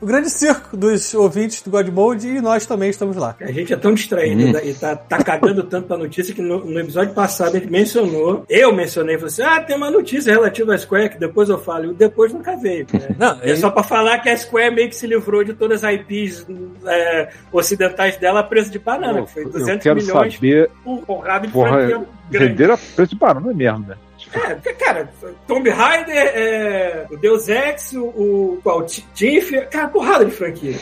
O 0.01 0.07
grande 0.07 0.31
circo 0.31 0.77
dos 0.77 1.13
ouvintes 1.15 1.63
do 1.63 1.71
God 1.71 1.89
Mode 1.89 2.29
e 2.29 2.41
nós 2.41 2.67
também 2.67 2.91
estamos 2.91 3.17
lá. 3.17 3.37
A 3.41 3.51
gente 3.53 3.73
é 3.73 3.77
tão 3.77 3.95
distraído 3.95 4.59
e 4.59 4.75
tá, 4.75 4.97
tá 4.97 5.23
cagando 5.23 5.63
tanto 5.65 5.87
pra 5.89 5.97
notícia 5.97 6.35
que 6.35 6.43
no, 6.43 6.65
no 6.65 6.79
episódio 6.81 7.13
passado 7.15 7.57
a 7.57 7.59
gente 7.59 7.71
mencionou, 8.03 8.45
eu 8.49 8.73
mencionei, 8.73 9.17
falei 9.17 9.29
assim, 9.29 9.43
ah, 9.43 9.61
tem 9.61 9.77
uma 9.77 9.91
notícia 9.91 10.33
relativa 10.33 10.75
à 10.75 10.79
Square 10.79 11.11
que 11.11 11.19
depois 11.19 11.49
eu 11.49 11.59
falo, 11.59 11.91
e 11.93 11.95
depois 11.95 12.33
nunca 12.33 12.57
veio. 12.57 12.87
né? 12.93 13.15
Não, 13.19 13.41
É 13.43 13.49
ele- 13.51 13.57
só 13.57 13.71
pra 13.71 13.83
falar 13.83 14.19
que 14.19 14.29
a 14.29 14.37
Square 14.37 14.75
meio 14.75 14.89
que 14.89 14.97
se 14.97 15.07
livrou 15.07 15.45
de 15.45 15.55
todas 15.55 15.85
as 15.85 15.95
IPs 15.95 16.47
é, 16.87 17.29
ocidentais 17.53 18.17
dela 18.17 18.41
a 18.41 18.43
preço 18.43 18.71
de 18.71 18.79
banana, 18.79 19.23
que 19.23 19.33
foi 19.33 19.45
Eu 19.45 19.51
200 19.51 19.83
quero 19.83 19.97
milhões 20.01 20.35
saber. 20.35 20.71
por 20.83 20.99
porrada 21.07 21.47
de 21.47 21.53
Porra, 21.53 21.69
franquia 21.71 22.07
grande. 22.31 22.49
venderam 22.49 22.75
a 22.75 22.79
preço 22.79 23.11
de 23.15 23.17
banana 23.19 23.53
mesmo, 23.53 23.87
né? 23.87 23.95
É, 24.35 24.55
porque, 24.55 24.73
cara, 24.75 25.09
Tomb 25.47 25.69
Raider, 25.71 26.17
é, 26.17 27.07
o 27.11 27.17
Deus 27.17 27.49
Ex, 27.49 27.93
o, 27.93 28.05
o 28.05 28.61
qual, 28.63 28.85
Tiff, 29.15 29.53
cara, 29.71 29.89
porrada 29.89 30.25
de 30.25 30.31
franquia. 30.33 30.75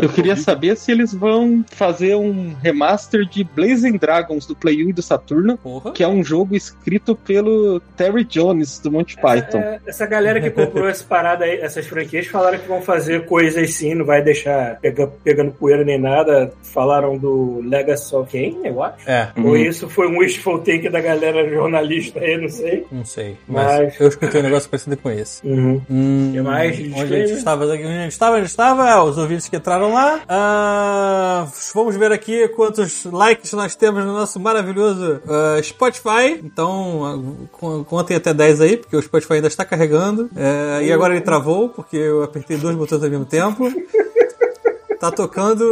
Eu 0.00 0.08
queria 0.10 0.36
saber 0.36 0.76
se 0.76 0.92
eles 0.92 1.14
vão 1.14 1.64
fazer 1.72 2.14
um 2.14 2.54
remaster 2.62 3.24
de 3.24 3.42
Blazing 3.42 3.96
Dragons 3.96 4.44
do 4.46 4.54
Play 4.54 4.84
1 4.84 4.90
e 4.90 4.92
do 4.92 5.00
Saturno, 5.02 5.56
Porra. 5.56 5.92
que 5.92 6.02
é 6.02 6.08
um 6.08 6.22
jogo 6.22 6.54
escrito 6.54 7.16
pelo 7.16 7.80
Terry 7.96 8.24
Jones 8.24 8.78
do 8.80 8.92
Monty 8.92 9.16
Python. 9.16 9.58
É, 9.58 9.80
essa 9.86 10.04
galera 10.06 10.40
que 10.42 10.50
comprou 10.50 10.86
essa 10.86 11.04
parada 11.04 11.46
aí, 11.46 11.58
essas 11.58 11.86
franquias, 11.86 12.26
falaram 12.26 12.58
que 12.58 12.68
vão 12.68 12.82
fazer 12.82 13.24
coisas 13.24 13.72
sim, 13.74 13.94
não 13.94 14.04
vai 14.04 14.20
deixar 14.22 14.78
pega- 14.80 15.10
pegando 15.24 15.52
poeira 15.52 15.84
nem 15.84 15.98
nada. 15.98 16.52
Falaram 16.62 17.16
do 17.16 17.60
Legacy 17.64 18.14
of 18.14 18.30
Kain, 18.30 18.60
eu 18.64 18.82
acho. 18.82 19.08
É, 19.08 19.30
Ou 19.42 19.56
isso 19.56 19.88
foi 19.88 20.06
um 20.06 20.18
wishful 20.18 20.58
take 20.58 20.88
da 20.90 21.00
galera 21.00 21.48
jornalista 21.48 22.20
aí, 22.20 22.36
não 22.42 22.48
sei. 22.48 22.86
não 22.92 23.04
sei. 23.04 23.36
Mas, 23.48 23.66
Mas- 23.66 24.00
eu 24.00 24.08
escutei 24.08 24.40
um 24.40 24.44
negócio 24.44 24.68
parecido 24.68 24.96
com 24.96 25.10
esse. 25.10 25.46
Uhum. 25.46 25.80
Hum, 25.90 26.32
E 26.34 26.40
mais 26.40 26.78
onde 26.78 27.14
a 27.14 27.26
gente 27.26 27.32
estava, 27.38 27.64
onde 27.66 27.82
a 27.82 27.86
gente 28.02 28.12
estava, 28.12 28.36
onde 28.36 28.46
estava, 28.46 28.82
Ah, 28.90 29.04
os 29.04 29.16
ouvintes 29.18 29.48
que 29.48 29.56
entraram 29.56 29.92
lá. 29.94 30.20
Ah, 30.28 31.46
vamos 31.74 31.96
ver 31.96 32.12
aqui 32.12 32.48
quantos 32.48 33.04
likes 33.04 33.52
nós 33.52 33.74
temos 33.74 34.04
no 34.04 34.12
nosso 34.12 34.38
maravilhoso 34.40 35.20
ah, 35.28 35.60
Spotify. 35.62 36.40
Então, 36.42 37.46
con- 37.52 37.84
contem 37.84 38.16
até 38.16 38.32
10 38.34 38.60
aí, 38.60 38.76
porque 38.76 38.96
o 38.96 39.02
Spotify 39.02 39.34
ainda 39.34 39.48
está 39.48 39.64
carregando. 39.64 40.28
É, 40.36 40.84
e 40.84 40.92
agora 40.92 41.14
ele 41.14 41.22
travou, 41.24 41.68
porque 41.68 41.96
eu 41.96 42.22
apertei 42.22 42.56
dois 42.56 42.76
botões 42.76 43.02
ao 43.02 43.10
mesmo 43.10 43.24
tempo. 43.24 43.64
Tá 45.02 45.10
tocando. 45.10 45.64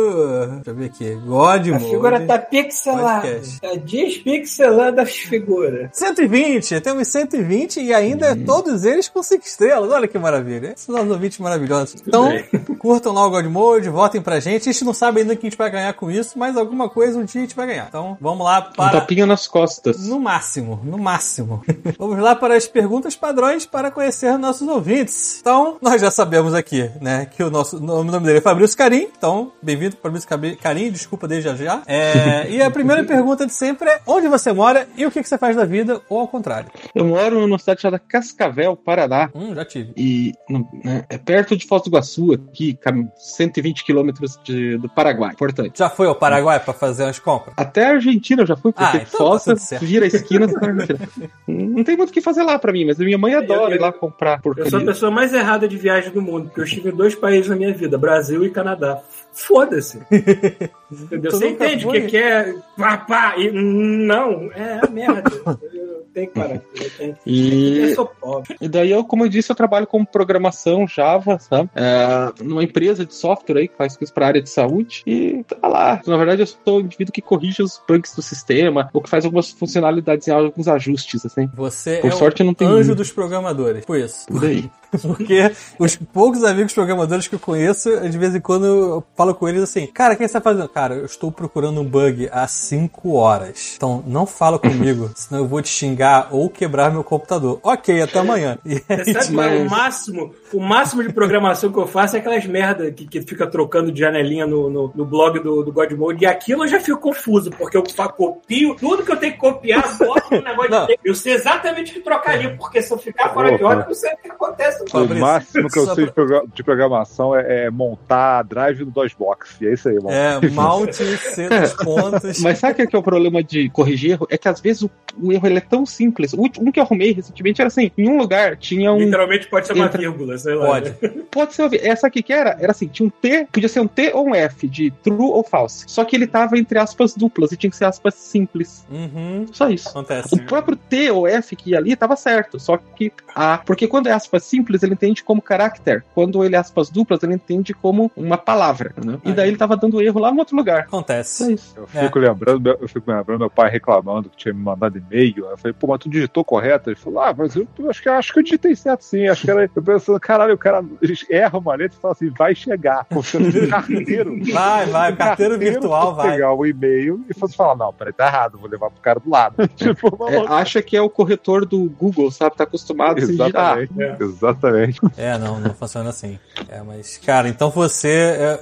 Deixa 0.57 0.71
eu 0.71 0.75
ver 0.75 0.87
aqui. 0.87 1.15
God 1.25 1.69
A 1.69 1.73
Mode. 1.75 1.85
figura 1.89 2.27
tá 2.27 2.37
pixelada. 2.37 3.29
Podcast. 3.29 3.61
Tá 3.61 3.75
despixelada 3.77 5.03
as 5.03 5.13
figuras. 5.13 5.89
120, 5.93 6.81
temos 6.81 7.07
120 7.07 7.81
e 7.81 7.95
ainda 7.95 8.35
todos 8.35 8.85
eles 8.85 9.09
com 9.09 9.23
5 9.23 9.47
estrelas. 9.47 9.89
Olha 9.93 10.09
que 10.09 10.19
maravilha. 10.19 10.73
Esses 10.73 10.87
são 10.87 11.01
os 11.05 11.11
ouvintes 11.13 11.39
maravilhosos. 11.39 12.03
Então, 12.05 12.29
bem. 12.29 12.45
curtam 12.77 13.13
lá 13.13 13.25
o 13.25 13.31
God 13.31 13.47
Mode, 13.47 13.89
votem 13.89 14.21
pra 14.21 14.41
gente. 14.41 14.69
A 14.69 14.73
gente 14.73 14.85
não 14.85 14.93
sabe 14.93 15.21
ainda 15.21 15.35
o 15.35 15.37
que 15.37 15.47
a 15.47 15.51
gente 15.51 15.57
vai 15.59 15.71
ganhar 15.71 15.93
com 15.95 16.11
isso, 16.11 16.37
mas 16.37 16.57
alguma 16.57 16.89
coisa 16.89 17.17
um 17.17 17.25
dia 17.25 17.43
a 17.43 17.45
gente 17.45 17.55
vai 17.55 17.69
ganhar. 17.69 17.87
Então, 17.89 18.19
vamos 18.21 18.45
lá 18.45 18.69
Um 18.69 18.77
para. 18.77 18.99
tapinha 19.01 19.27
nas 19.27 19.47
costas. 19.47 20.09
No 20.09 20.19
máximo, 20.19 20.81
no 20.83 20.99
máximo. 20.99 21.63
Vamos 22.01 22.19
lá 22.19 22.35
para 22.35 22.57
as 22.57 22.67
perguntas 22.67 23.15
padrões 23.15 23.65
para 23.65 23.91
conhecer 23.93 24.37
nossos 24.39 24.67
ouvintes. 24.67 25.39
Então, 25.41 25.77
nós 25.81 26.01
já 26.01 26.11
sabemos 26.11 26.53
aqui, 26.53 26.91
né, 27.01 27.27
que 27.27 27.43
o 27.45 27.51
nosso 27.51 27.77
o 27.77 27.81
nome 28.05 28.27
dele 28.27 28.39
é 28.39 28.41
Fabrício 28.41 28.77
Carim. 28.77 29.09
Então, 29.21 29.53
bem-vindo, 29.63 29.99
Fabrício 30.03 30.27
Cabi- 30.27 30.57
Carim. 30.57 30.91
Desculpa 30.91 31.29
desde 31.29 31.51
já 31.51 31.55
já. 31.55 31.83
É, 31.87 32.51
e 32.51 32.63
a 32.63 32.71
primeira 32.71 33.05
pergunta 33.05 33.45
de 33.45 33.53
sempre 33.53 33.91
é: 33.91 34.01
onde 34.07 34.27
você 34.29 34.51
mora 34.51 34.89
e 34.97 35.05
o 35.05 35.11
que, 35.11 35.23
que 35.23 35.29
você 35.29 35.37
faz 35.37 35.55
da 35.55 35.67
vida, 35.67 36.01
ou 36.09 36.21
ao 36.21 36.27
contrário? 36.27 36.71
Eu 36.95 37.05
moro 37.05 37.39
numa 37.39 37.59
cidade 37.59 37.83
chamada 37.83 37.99
Cascavel, 37.99 38.75
Paraná. 38.77 39.29
Hum, 39.35 39.55
já 39.55 39.63
tive. 39.67 39.93
E 39.95 40.33
no- 40.49 40.67
né, 40.83 41.05
é 41.11 41.19
perto 41.19 41.55
de 41.55 41.67
Foz 41.67 41.83
do 41.83 41.91
Iguaçu, 41.91 42.33
aqui, 42.33 42.73
cam- 42.81 43.11
120 43.19 43.85
quilômetros 43.85 44.39
do 44.81 44.89
Paraguai. 44.89 45.33
Importante. 45.35 45.79
Já 45.79 45.91
foi 45.91 46.07
ao 46.07 46.15
Paraguai 46.15 46.59
para 46.59 46.73
fazer 46.73 47.03
umas 47.05 47.19
compras? 47.19 47.53
Até 47.59 47.89
a 47.89 47.91
Argentina 47.91 48.41
eu 48.41 48.47
já 48.47 48.57
fui, 48.57 48.73
porque 48.73 48.97
Ah, 48.97 49.03
então 49.07 49.33
tá 49.33 49.39
Foz 49.45 49.61
certo. 49.61 49.85
vira 49.85 50.07
a 50.07 50.09
esquina 50.09 50.47
da 50.49 50.67
Argentina. 50.67 50.99
Não 51.47 51.85
tem 51.85 51.95
muito 51.95 52.09
o 52.09 52.13
que 52.15 52.23
fazer 52.23 52.43
lá 52.43 52.59
pra 52.59 52.73
mim, 52.73 52.87
mas 52.87 52.99
a 52.99 53.05
minha 53.05 53.19
mãe 53.19 53.35
adora 53.35 53.73
Eu- 53.75 53.77
ir 53.77 53.81
lá 53.83 53.93
comprar 53.93 54.39
Eu 54.39 54.43
sou 54.43 54.53
a 54.53 54.55
porcaria. 54.55 54.87
pessoa 54.87 55.11
mais 55.11 55.35
errada 55.35 55.69
de 55.69 55.77
viagem 55.77 56.11
do 56.11 56.23
mundo, 56.23 56.47
porque 56.47 56.61
eu 56.61 56.65
estive 56.65 56.89
em 56.89 56.95
dois 56.97 57.15
países 57.15 57.51
na 57.51 57.57
minha 57.57 57.75
vida, 57.75 57.99
Brasil 57.99 58.43
e 58.47 58.49
Canadá. 58.49 58.99
Foda-se. 59.33 59.99
Entendeu? 60.91 61.31
Você 61.31 61.49
entende 61.49 61.87
o 61.87 61.93
que, 61.93 62.01
que 62.03 62.17
é 62.17 62.55
pá, 62.77 62.99
pá, 62.99 63.35
e 63.37 63.51
não, 63.51 64.51
é 64.53 64.89
merda. 64.89 65.23
Que 66.13 66.27
parar. 66.29 66.61
Eu, 66.75 66.91
tenho... 66.97 67.17
E 67.25 67.79
eu 67.79 67.95
sou 67.95 68.07
pobre. 68.07 68.57
E 68.61 68.69
daí 68.69 68.91
eu, 68.91 69.05
como 69.05 69.25
eu 69.25 69.29
disse, 69.29 69.51
eu 69.51 69.57
trabalho 69.57 69.87
com 69.87 70.05
programação 70.05 70.87
Java, 70.87 71.39
sabe? 71.39 71.71
É, 71.75 72.33
numa 72.43 72.65
empresa 72.65 73.07
de 73.07 73.15
software 73.15 73.61
aí 73.61 73.69
que 73.69 73.77
faz 73.77 73.97
coisas 73.97 74.13
para 74.13 74.27
área 74.27 74.43
de 74.43 74.51
saúde. 74.51 75.03
E 75.07 75.45
tá 75.45 75.69
lá. 75.69 76.01
Na 76.07 76.17
verdade, 76.17 76.43
eu 76.43 76.47
sou 76.47 76.79
o 76.79 76.81
indivíduo 76.81 77.13
que 77.13 77.23
corrige 77.23 77.63
os 77.63 77.81
bugs 77.89 78.15
do 78.15 78.23
sistema, 78.23 78.91
ou 78.93 79.01
que 79.01 79.09
faz 79.09 79.25
algumas 79.25 79.51
funcionalidades 79.51 80.27
em 80.29 80.33
alguns 80.33 80.69
ajustes, 80.69 81.25
assim. 81.25 81.49
Você 81.55 81.99
Por 81.99 82.09
é 82.09 82.11
sorte, 82.11 82.43
o 82.43 82.47
não 82.47 82.55
tem 82.55 82.67
anjo 82.67 82.89
muito. 82.89 82.97
dos 82.97 83.13
programadores. 83.13 83.85
Por 83.85 83.99
isso. 83.99 84.27
E 84.31 84.39
daí? 84.39 84.71
Porque 85.03 85.53
os 85.79 85.97
poucos 85.97 86.43
amigos 86.43 86.73
programadores 86.73 87.29
que 87.29 87.35
eu 87.35 87.39
conheço, 87.39 87.89
de 88.09 88.19
vez 88.19 88.35
em 88.35 88.41
quando 88.41 88.67
eu 88.67 89.05
falo 89.17 89.35
com 89.35 89.49
eles 89.49 89.63
assim: 89.63 89.87
Cara, 89.87 90.15
o 90.15 90.17
que 90.17 90.27
você 90.27 90.33
tá 90.35 90.41
fazendo? 90.41 90.69
Cara, 90.69 90.95
eu 90.95 91.05
estou 91.05 91.31
procurando 91.31 91.81
um 91.81 91.85
bug 91.85 92.29
há 92.33 92.47
5 92.47 93.13
horas. 93.13 93.75
Então 93.77 94.03
não 94.07 94.27
fala 94.27 94.59
comigo, 94.59 95.11
senão 95.15 95.43
eu 95.43 95.49
vou 95.49 95.63
te 95.63 95.69
xingar 95.69 96.00
ou 96.31 96.49
quebrar 96.49 96.91
meu 96.91 97.05
computador. 97.05 97.59
Ok, 97.63 98.01
até 98.03 98.19
amanhã. 98.19 98.59
Aí, 98.65 98.81
Você 99.05 99.13
sabe 99.13 99.35
qual 99.35 99.47
é 99.47 99.59
o 99.59 99.69
máximo? 99.71 100.35
O 100.53 100.61
máximo 100.61 101.03
de 101.03 101.13
programação 101.13 101.73
que 101.73 101.79
eu 101.79 101.87
faço 101.87 102.17
é 102.17 102.19
aquelas 102.21 102.45
merda 102.47 102.91
que, 102.91 103.07
que 103.07 103.23
fica 103.23 103.47
trocando 103.47 103.93
de 103.93 104.01
janelinha 104.01 104.47
no, 104.47 104.71
no, 104.71 104.93
no 104.95 105.05
blog 105.05 105.39
do, 105.41 105.63
do 105.63 105.73
Godmode. 105.73 106.25
E 106.25 106.27
aquilo 106.27 106.65
eu 106.65 106.69
já 106.69 106.81
fico 106.81 106.99
confuso, 106.99 107.51
porque 107.51 107.77
eu 107.77 107.85
fa- 107.95 108.09
copio 108.09 108.75
tudo 108.77 109.05
que 109.05 109.13
eu 109.13 109.17
tenho 109.17 109.33
que 109.35 109.39
copiar, 109.39 109.97
boto 109.99 110.35
no 110.35 110.43
negócio 110.43 110.71
Não. 110.71 110.87
de. 110.87 110.99
Eu 111.05 111.15
sei 111.15 111.35
exatamente 111.35 111.91
o 111.93 111.95
que 111.95 112.01
trocaria, 112.01 112.57
porque 112.57 112.81
se 112.83 112.93
eu 112.93 112.99
ficar 112.99 113.31
fora 113.35 113.49
de 113.57 113.63
Opa. 113.63 113.67
ordem, 113.67 113.85
eu 113.89 113.95
sei 113.95 114.13
o 114.13 114.17
que 114.17 114.31
acontece. 114.31 114.83
O 114.85 114.91
Fabrício, 114.91 115.21
máximo 115.21 115.69
que 115.69 115.79
eu 115.79 115.95
sei 115.95 116.07
de, 116.07 116.13
de 116.55 116.63
programação 116.63 117.35
é, 117.37 117.67
é 117.67 117.71
montar 117.71 118.39
a 118.39 118.43
drive 118.43 118.85
do 118.85 118.91
DOSBox. 118.91 119.57
E 119.61 119.67
é 119.67 119.75
isso 119.75 119.89
aí, 119.89 119.97
mano. 119.97 120.11
É, 120.11 120.49
mount, 120.51 120.93
centros, 120.93 121.73
pontos. 121.75 122.41
Mas 122.41 122.59
sabe 122.59 122.83
o 122.83 122.89
que 122.89 122.97
é 122.97 122.99
o 122.99 123.03
problema 123.03 123.43
de 123.43 123.69
corrigir 123.71 124.13
erro? 124.13 124.27
É 124.31 124.39
que 124.39 124.49
às 124.49 124.61
vezes 124.61 124.83
o, 124.83 124.91
o 125.21 125.33
erro 125.33 125.47
ele 125.47 125.59
é 125.59 125.61
tão 125.61 125.85
simples. 125.91 126.33
O 126.33 126.41
último 126.41 126.73
que 126.73 126.79
eu 126.81 126.85
arrumei 126.85 127.13
recentemente 127.13 127.61
era 127.61 127.69
assim: 127.69 127.91
em 127.97 128.09
um 128.09 128.17
lugar 128.19 128.57
tinha 128.57 128.93
um. 128.93 128.99
Literalmente 128.99 129.47
pode 129.49 129.67
ser 129.67 129.73
uma 129.75 129.87
Entra- 129.87 129.99
vírgula, 130.01 130.37
sei 130.39 130.55
lá. 130.55 130.67
Pode. 130.67 130.91
né? 130.91 131.11
Pode 131.31 131.55
ser. 131.55 131.75
Essa 131.87 132.07
aqui 132.09 132.23
que 132.23 132.33
era, 132.33 132.57
era 132.61 132.73
assim: 132.73 132.87
tinha 132.89 133.07
um 133.07 133.11
T, 133.11 133.47
podia 133.53 133.69
ser 133.69 133.81
um 133.81 133.87
T 133.87 134.11
ou 134.15 134.29
um 134.29 134.35
F, 134.35 134.67
de 134.69 134.91
true 134.91 135.17
ou 135.31 135.43
false. 135.45 135.85
Só 135.89 136.05
que 136.05 136.17
ele 136.17 136.27
tava 136.27 136.59
entre 136.59 136.79
aspas 136.79 137.15
duplas 137.15 137.53
e 137.53 137.57
tinha 137.57 137.71
que 137.71 137.77
ser 137.77 137.85
aspas 137.85 138.15
simples. 138.15 138.85
Uhum, 138.91 139.47
Só 139.53 139.69
isso. 139.69 139.89
acontece. 139.89 140.35
O 140.35 140.43
próprio 140.47 140.77
T 140.77 141.11
ou 141.11 141.27
F 141.27 141.55
que 141.57 141.71
ia 141.71 141.79
ali 141.79 141.95
tava 141.97 142.17
certo, 142.17 142.59
só 142.59 142.77
que 142.77 143.13
A. 143.35 143.59
Porque 143.59 143.87
quando 143.87 144.09
é 144.09 144.13
aspas 144.13 144.45
simples, 144.45 144.83
ele 144.83 144.95
entende 144.95 145.23
como 145.23 145.41
caráter. 145.43 146.05
Quando 146.15 146.45
ele 146.45 146.57
é 146.57 146.59
aspas 146.59 146.91
duplas, 146.91 147.23
ele 147.23 147.35
entende 147.35 147.73
como 147.75 148.11
uma 148.17 148.37
palavra. 148.39 148.93
né? 149.05 149.19
E 149.25 149.33
daí 149.33 149.49
ele 149.49 149.57
tava 149.57 149.77
dando 149.77 150.01
erro 150.03 150.21
lá 150.21 150.33
no 150.33 150.39
outro 150.41 150.57
lugar. 150.57 150.81
Acontece. 150.81 151.53
isso. 151.55 151.75
Eu 151.77 151.87
fico 151.87 152.19
lembrando, 152.19 152.61
meu- 152.61 152.79
eu 152.81 152.89
fico 152.89 153.11
lembrando 153.11 153.41
meu 153.41 153.51
pai 153.51 153.71
reclamando 153.71 154.29
que 154.29 154.37
tinha 154.37 154.53
me 154.55 154.61
mandado 154.61 154.99
e-mail. 154.99 155.47
Eu 155.47 155.57
falei, 155.59 155.73
pô, 155.81 155.87
mas 155.87 155.99
tu 155.99 156.09
digitou 156.09 156.45
correto? 156.45 156.91
Ele 156.91 156.97
falou, 156.97 157.21
ah, 157.21 157.35
mas 157.37 157.57
eu, 157.57 157.67
eu 157.79 157.91
acho, 157.91 158.03
que, 158.03 158.09
acho 158.09 158.33
que 158.33 158.39
eu 158.39 158.43
digitei 158.43 158.77
certo 158.77 159.03
sim. 159.05 159.27
Acho 159.29 159.43
que 159.45 159.51
era. 159.51 159.69
Eu 159.75 159.83
pensando, 159.83 160.21
caralho, 160.21 160.55
o 160.55 160.59
cara 160.59 160.85
erra 161.31 161.59
uma 161.59 161.75
letra 161.75 161.97
e 161.99 162.01
fala 162.01 162.13
assim, 162.13 162.29
vai 162.31 162.55
chegar. 162.55 163.07
Você 163.11 163.39
no 163.39 163.69
carteiro. 163.69 164.39
Vai, 164.53 164.87
vai, 164.87 165.13
o 165.13 165.17
carteiro 165.17 165.59
virtual 165.59 166.15
vai. 166.15 166.33
pegar 166.33 166.53
o 166.53 166.67
e-mail 166.67 167.25
e 167.29 167.35
fosse 167.35 167.57
falar, 167.57 167.77
não, 167.77 167.93
peraí, 167.93 168.13
tá 168.13 168.27
errado, 168.27 168.59
vou 168.59 168.69
levar 168.69 168.91
pro 168.91 169.01
cara 169.01 169.19
do 169.21 169.31
lado. 169.31 169.55
tipo, 169.77 170.09
É, 170.29 170.47
acha 170.53 170.83
que 170.83 170.97
é 170.97 171.01
o 171.01 171.09
corretor 171.09 171.65
do 171.65 171.85
Google, 171.89 172.31
sabe? 172.31 172.57
Tá 172.57 172.65
acostumado 172.65 173.19
a 173.19 173.21
se 173.21 173.37
digitar. 173.37 173.79
Exatamente. 173.79 174.23
Exatamente. 174.23 175.01
É, 175.17 175.39
não, 175.39 175.61
não 175.61 175.73
funciona 175.75 176.11
assim. 176.11 176.39
É, 176.69 176.83
mas, 176.83 177.17
cara, 177.19 177.49
então 177.49 177.71
você 177.71 178.09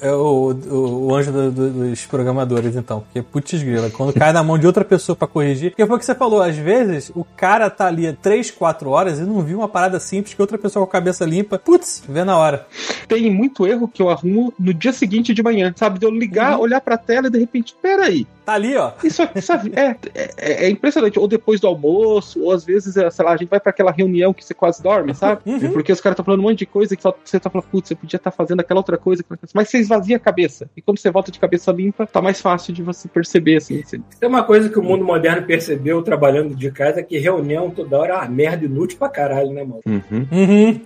é, 0.03 0.09
é 0.09 0.13
o, 0.13 0.53
o, 0.53 1.07
o 1.09 1.15
anjo 1.15 1.33
do- 1.33 1.51
do- 1.51 1.71
dos 1.91 2.07
programadores, 2.07 2.77
então. 2.77 3.01
Porque, 3.01 3.23
putz 3.23 3.63
grila, 3.63 3.91
quando 3.91 4.13
cai 4.13 4.33
na 4.33 4.43
mão 4.43 4.59
de 4.59 4.67
outra 4.67 4.85
pessoa 4.85 5.17
pra 5.17 5.27
corrigir. 5.27 5.71
Porque 5.71 5.87
foi 5.87 5.97
o 5.97 5.99
que 5.99 6.05
você 6.05 6.15
falou, 6.15 6.43
às 6.43 6.57
vezes 6.57 7.08
o 7.15 7.25
cara 7.25 7.69
tá 7.71 7.87
ali 7.87 8.13
3, 8.13 8.51
4 8.51 8.89
horas 8.91 9.19
e 9.19 9.23
não 9.23 9.41
viu 9.43 9.59
uma 9.59 9.69
parada 9.69 9.99
simples 10.01 10.35
que 10.35 10.41
outra 10.41 10.59
pessoa 10.59 10.85
com 10.87 10.91
a 10.91 10.93
cabeça 10.93 11.25
limpa, 11.25 11.59
putz, 11.59 12.03
vê 12.09 12.25
na 12.25 12.37
hora. 12.37 12.67
Tem 13.07 13.31
muito 13.31 13.67
erro 13.67 13.89
que 13.89 14.03
eu 14.03 14.11
arrumo 14.11 14.53
no 14.59 14.73
dia 14.75 14.93
seguinte 14.93 15.33
de 15.35 15.43
manhã, 15.43 15.73
sabe? 15.77 15.99
De 15.99 16.07
eu 16.07 16.11
ligar, 16.11 16.59
olhar 16.59 16.81
pra 16.81 16.97
tela 16.97 17.29
e 17.29 17.31
de 17.31 17.39
repente, 17.39 17.75
peraí, 17.81 18.27
Tá 18.49 18.55
ali, 18.55 18.75
ó. 18.79 18.93
Isso, 19.05 19.29
isso 19.35 19.53
é, 19.53 19.95
é, 20.15 20.65
é 20.65 20.71
impressionante. 20.71 21.19
Ou 21.19 21.29
depois 21.29 21.61
do 21.61 21.67
almoço, 21.67 22.43
ou 22.43 22.51
às 22.51 22.65
vezes, 22.65 22.97
é, 22.97 23.11
sei 23.11 23.23
lá, 23.23 23.33
a 23.33 23.37
gente 23.37 23.51
vai 23.51 23.61
pra 23.61 23.69
aquela 23.69 23.93
reunião 23.93 24.33
que 24.33 24.43
você 24.43 24.55
quase 24.55 24.83
dorme, 24.83 25.15
sabe? 25.15 25.43
Uhum. 25.45 25.71
Porque 25.71 25.93
os 25.93 26.01
caras 26.01 26.15
estão 26.15 26.25
falando 26.25 26.41
um 26.41 26.45
monte 26.45 26.61
de 26.61 26.65
coisa 26.67 26.97
que 26.97 27.03
só- 27.03 27.15
você 27.23 27.39
tá 27.39 27.51
falando, 27.51 27.67
putz, 27.69 27.89
você 27.89 27.95
podia 27.95 28.17
estar 28.17 28.31
fazendo 28.31 28.61
aquela 28.61 28.81
outra 28.81 28.97
coisa. 28.97 29.21
aquela 29.21 29.37
coisa. 29.37 29.53
Mas 29.55 29.69
você 29.69 29.77
esvazia 29.77 30.17
a 30.17 30.19
cabeça. 30.19 30.71
E 30.75 30.81
quando 30.81 30.99
você 30.99 31.11
volta 31.11 31.31
de 31.31 31.39
cabeça 31.39 31.71
limpa, 31.71 32.07
tá 32.07 32.23
mais 32.23 32.41
fácil 32.41 32.73
de 32.73 32.83
você 32.83 33.07
perceber, 33.07 33.57
assim. 33.57 33.83
Você... 33.83 34.01
Tem 34.19 34.27
uma 34.27 34.43
coisa 34.43 34.71
que 34.71 34.79
o 34.79 34.83
mundo 34.83 35.05
moderno 35.05 35.47
percebeu 35.47 36.01
trabalhando 36.03 36.57
de 36.57 36.71
casa, 36.71 36.98
que 37.03 37.19
reunião 37.19 37.71
toda 37.71 37.99
hora 37.99 38.13
é 38.15 38.17
uma 38.17 38.27
merda 38.29 38.65
inútil 38.65 38.99
pra 38.99 39.09
caralho, 39.09 39.51
né, 39.53 39.65
mano? 39.65 39.81
Uhum. 39.87 40.81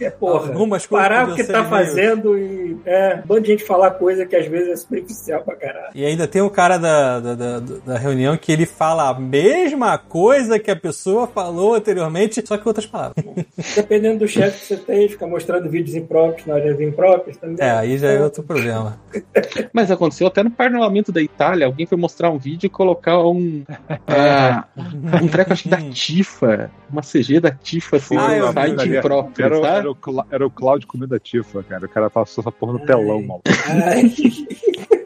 É 0.00 0.10
porra. 0.10 0.48
Algumas 0.48 0.86
coisas 0.86 1.08
Parar 1.08 1.28
o 1.30 1.34
que 1.34 1.44
tá 1.44 1.58
meio- 1.58 1.70
fazendo 1.70 2.38
e. 2.38 2.76
É, 2.84 3.22
um 3.24 3.34
monte 3.34 3.42
de 3.44 3.52
gente 3.52 3.64
falar 3.64 3.90
coisa 3.92 4.24
que 4.26 4.34
às 4.36 4.46
vezes 4.46 4.68
é 4.68 4.76
superficial 4.76 5.42
pra 5.42 5.56
caralho. 5.56 5.90
E 5.94 6.04
ainda 6.04 6.26
tem 6.26 6.42
o 6.42 6.50
cara 6.50 6.78
da, 6.78 7.20
da, 7.20 7.34
da, 7.34 7.60
da 7.60 7.98
reunião 7.98 8.36
que 8.36 8.50
ele 8.52 8.66
fala 8.66 9.08
a 9.08 9.18
mesma 9.18 9.96
coisa 9.98 10.58
que 10.58 10.70
a 10.70 10.76
pessoa 10.76 11.26
falou 11.26 11.74
anteriormente, 11.74 12.42
só 12.46 12.56
que 12.56 12.62
com 12.62 12.70
outras 12.70 12.86
palavras. 12.86 13.24
Dependendo 13.74 14.20
do 14.20 14.28
chefe 14.28 14.60
que 14.60 14.66
você 14.66 14.76
tem, 14.76 15.08
fica 15.08 15.26
mostrando 15.26 15.68
vídeos 15.68 15.94
impróprios 15.96 16.46
na 16.46 16.54
áreas 16.54 16.80
impróprias 16.80 17.36
também. 17.36 17.56
É, 17.58 17.70
aí 17.70 17.98
já 17.98 18.08
é 18.10 18.22
outro 18.22 18.42
problema. 18.42 18.98
Mas 19.72 19.90
aconteceu 19.90 20.26
até 20.26 20.42
no 20.42 20.50
parlamento 20.50 21.10
da 21.12 21.20
Itália. 21.20 21.66
Alguém 21.66 21.86
foi 21.86 21.98
mostrar 21.98 22.30
um 22.30 22.38
vídeo 22.38 22.66
e 22.66 22.70
colocar 22.70 23.18
um. 23.20 23.62
ah, 24.06 24.64
um 25.22 25.28
treco, 25.28 25.51
acho 25.52 25.62
que 25.64 25.68
da 25.68 25.76
Tifa. 25.90 26.70
Uma 26.90 27.02
CG 27.02 27.40
da 27.40 27.50
Tifa, 27.50 27.96
assim, 27.96 28.16
Ah, 28.16 28.38
no 28.38 28.52
site 28.52 28.88
vi. 28.88 29.00
próprio, 29.00 29.44
Era, 29.46 29.56
era, 29.56 29.90
o, 29.90 29.96
era 30.30 30.46
o 30.46 30.50
Cláudio 30.50 30.86
comendo 30.88 31.14
a 31.14 31.18
tifa, 31.18 31.62
cara. 31.62 31.86
O 31.86 31.88
cara 31.88 32.10
passou 32.10 32.42
essa 32.42 32.50
porra 32.52 32.74
no 32.74 32.80
telão. 32.86 33.40
Ai. 33.68 34.12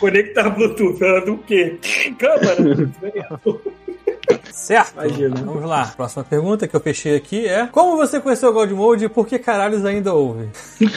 Conectar 0.00 0.48
Bluetooth, 0.50 0.98
falando 0.98 1.34
o 1.34 1.38
quê? 1.38 1.78
Câmera. 2.18 2.56
Certo? 4.52 4.92
Imagina. 4.94 5.34
Vamos 5.36 5.64
lá. 5.64 5.92
Próxima 5.96 6.24
pergunta 6.24 6.66
que 6.68 6.74
eu 6.76 6.80
fechei 6.80 7.16
aqui 7.16 7.46
é: 7.46 7.66
Como 7.66 7.96
você 7.96 8.20
conheceu 8.20 8.50
o 8.50 8.52
God 8.52 8.70
Mode 8.72 9.04
e 9.04 9.08
por 9.08 9.26
que 9.26 9.38
caralhos 9.38 9.84
ainda 9.84 10.12
ouve? 10.14 10.48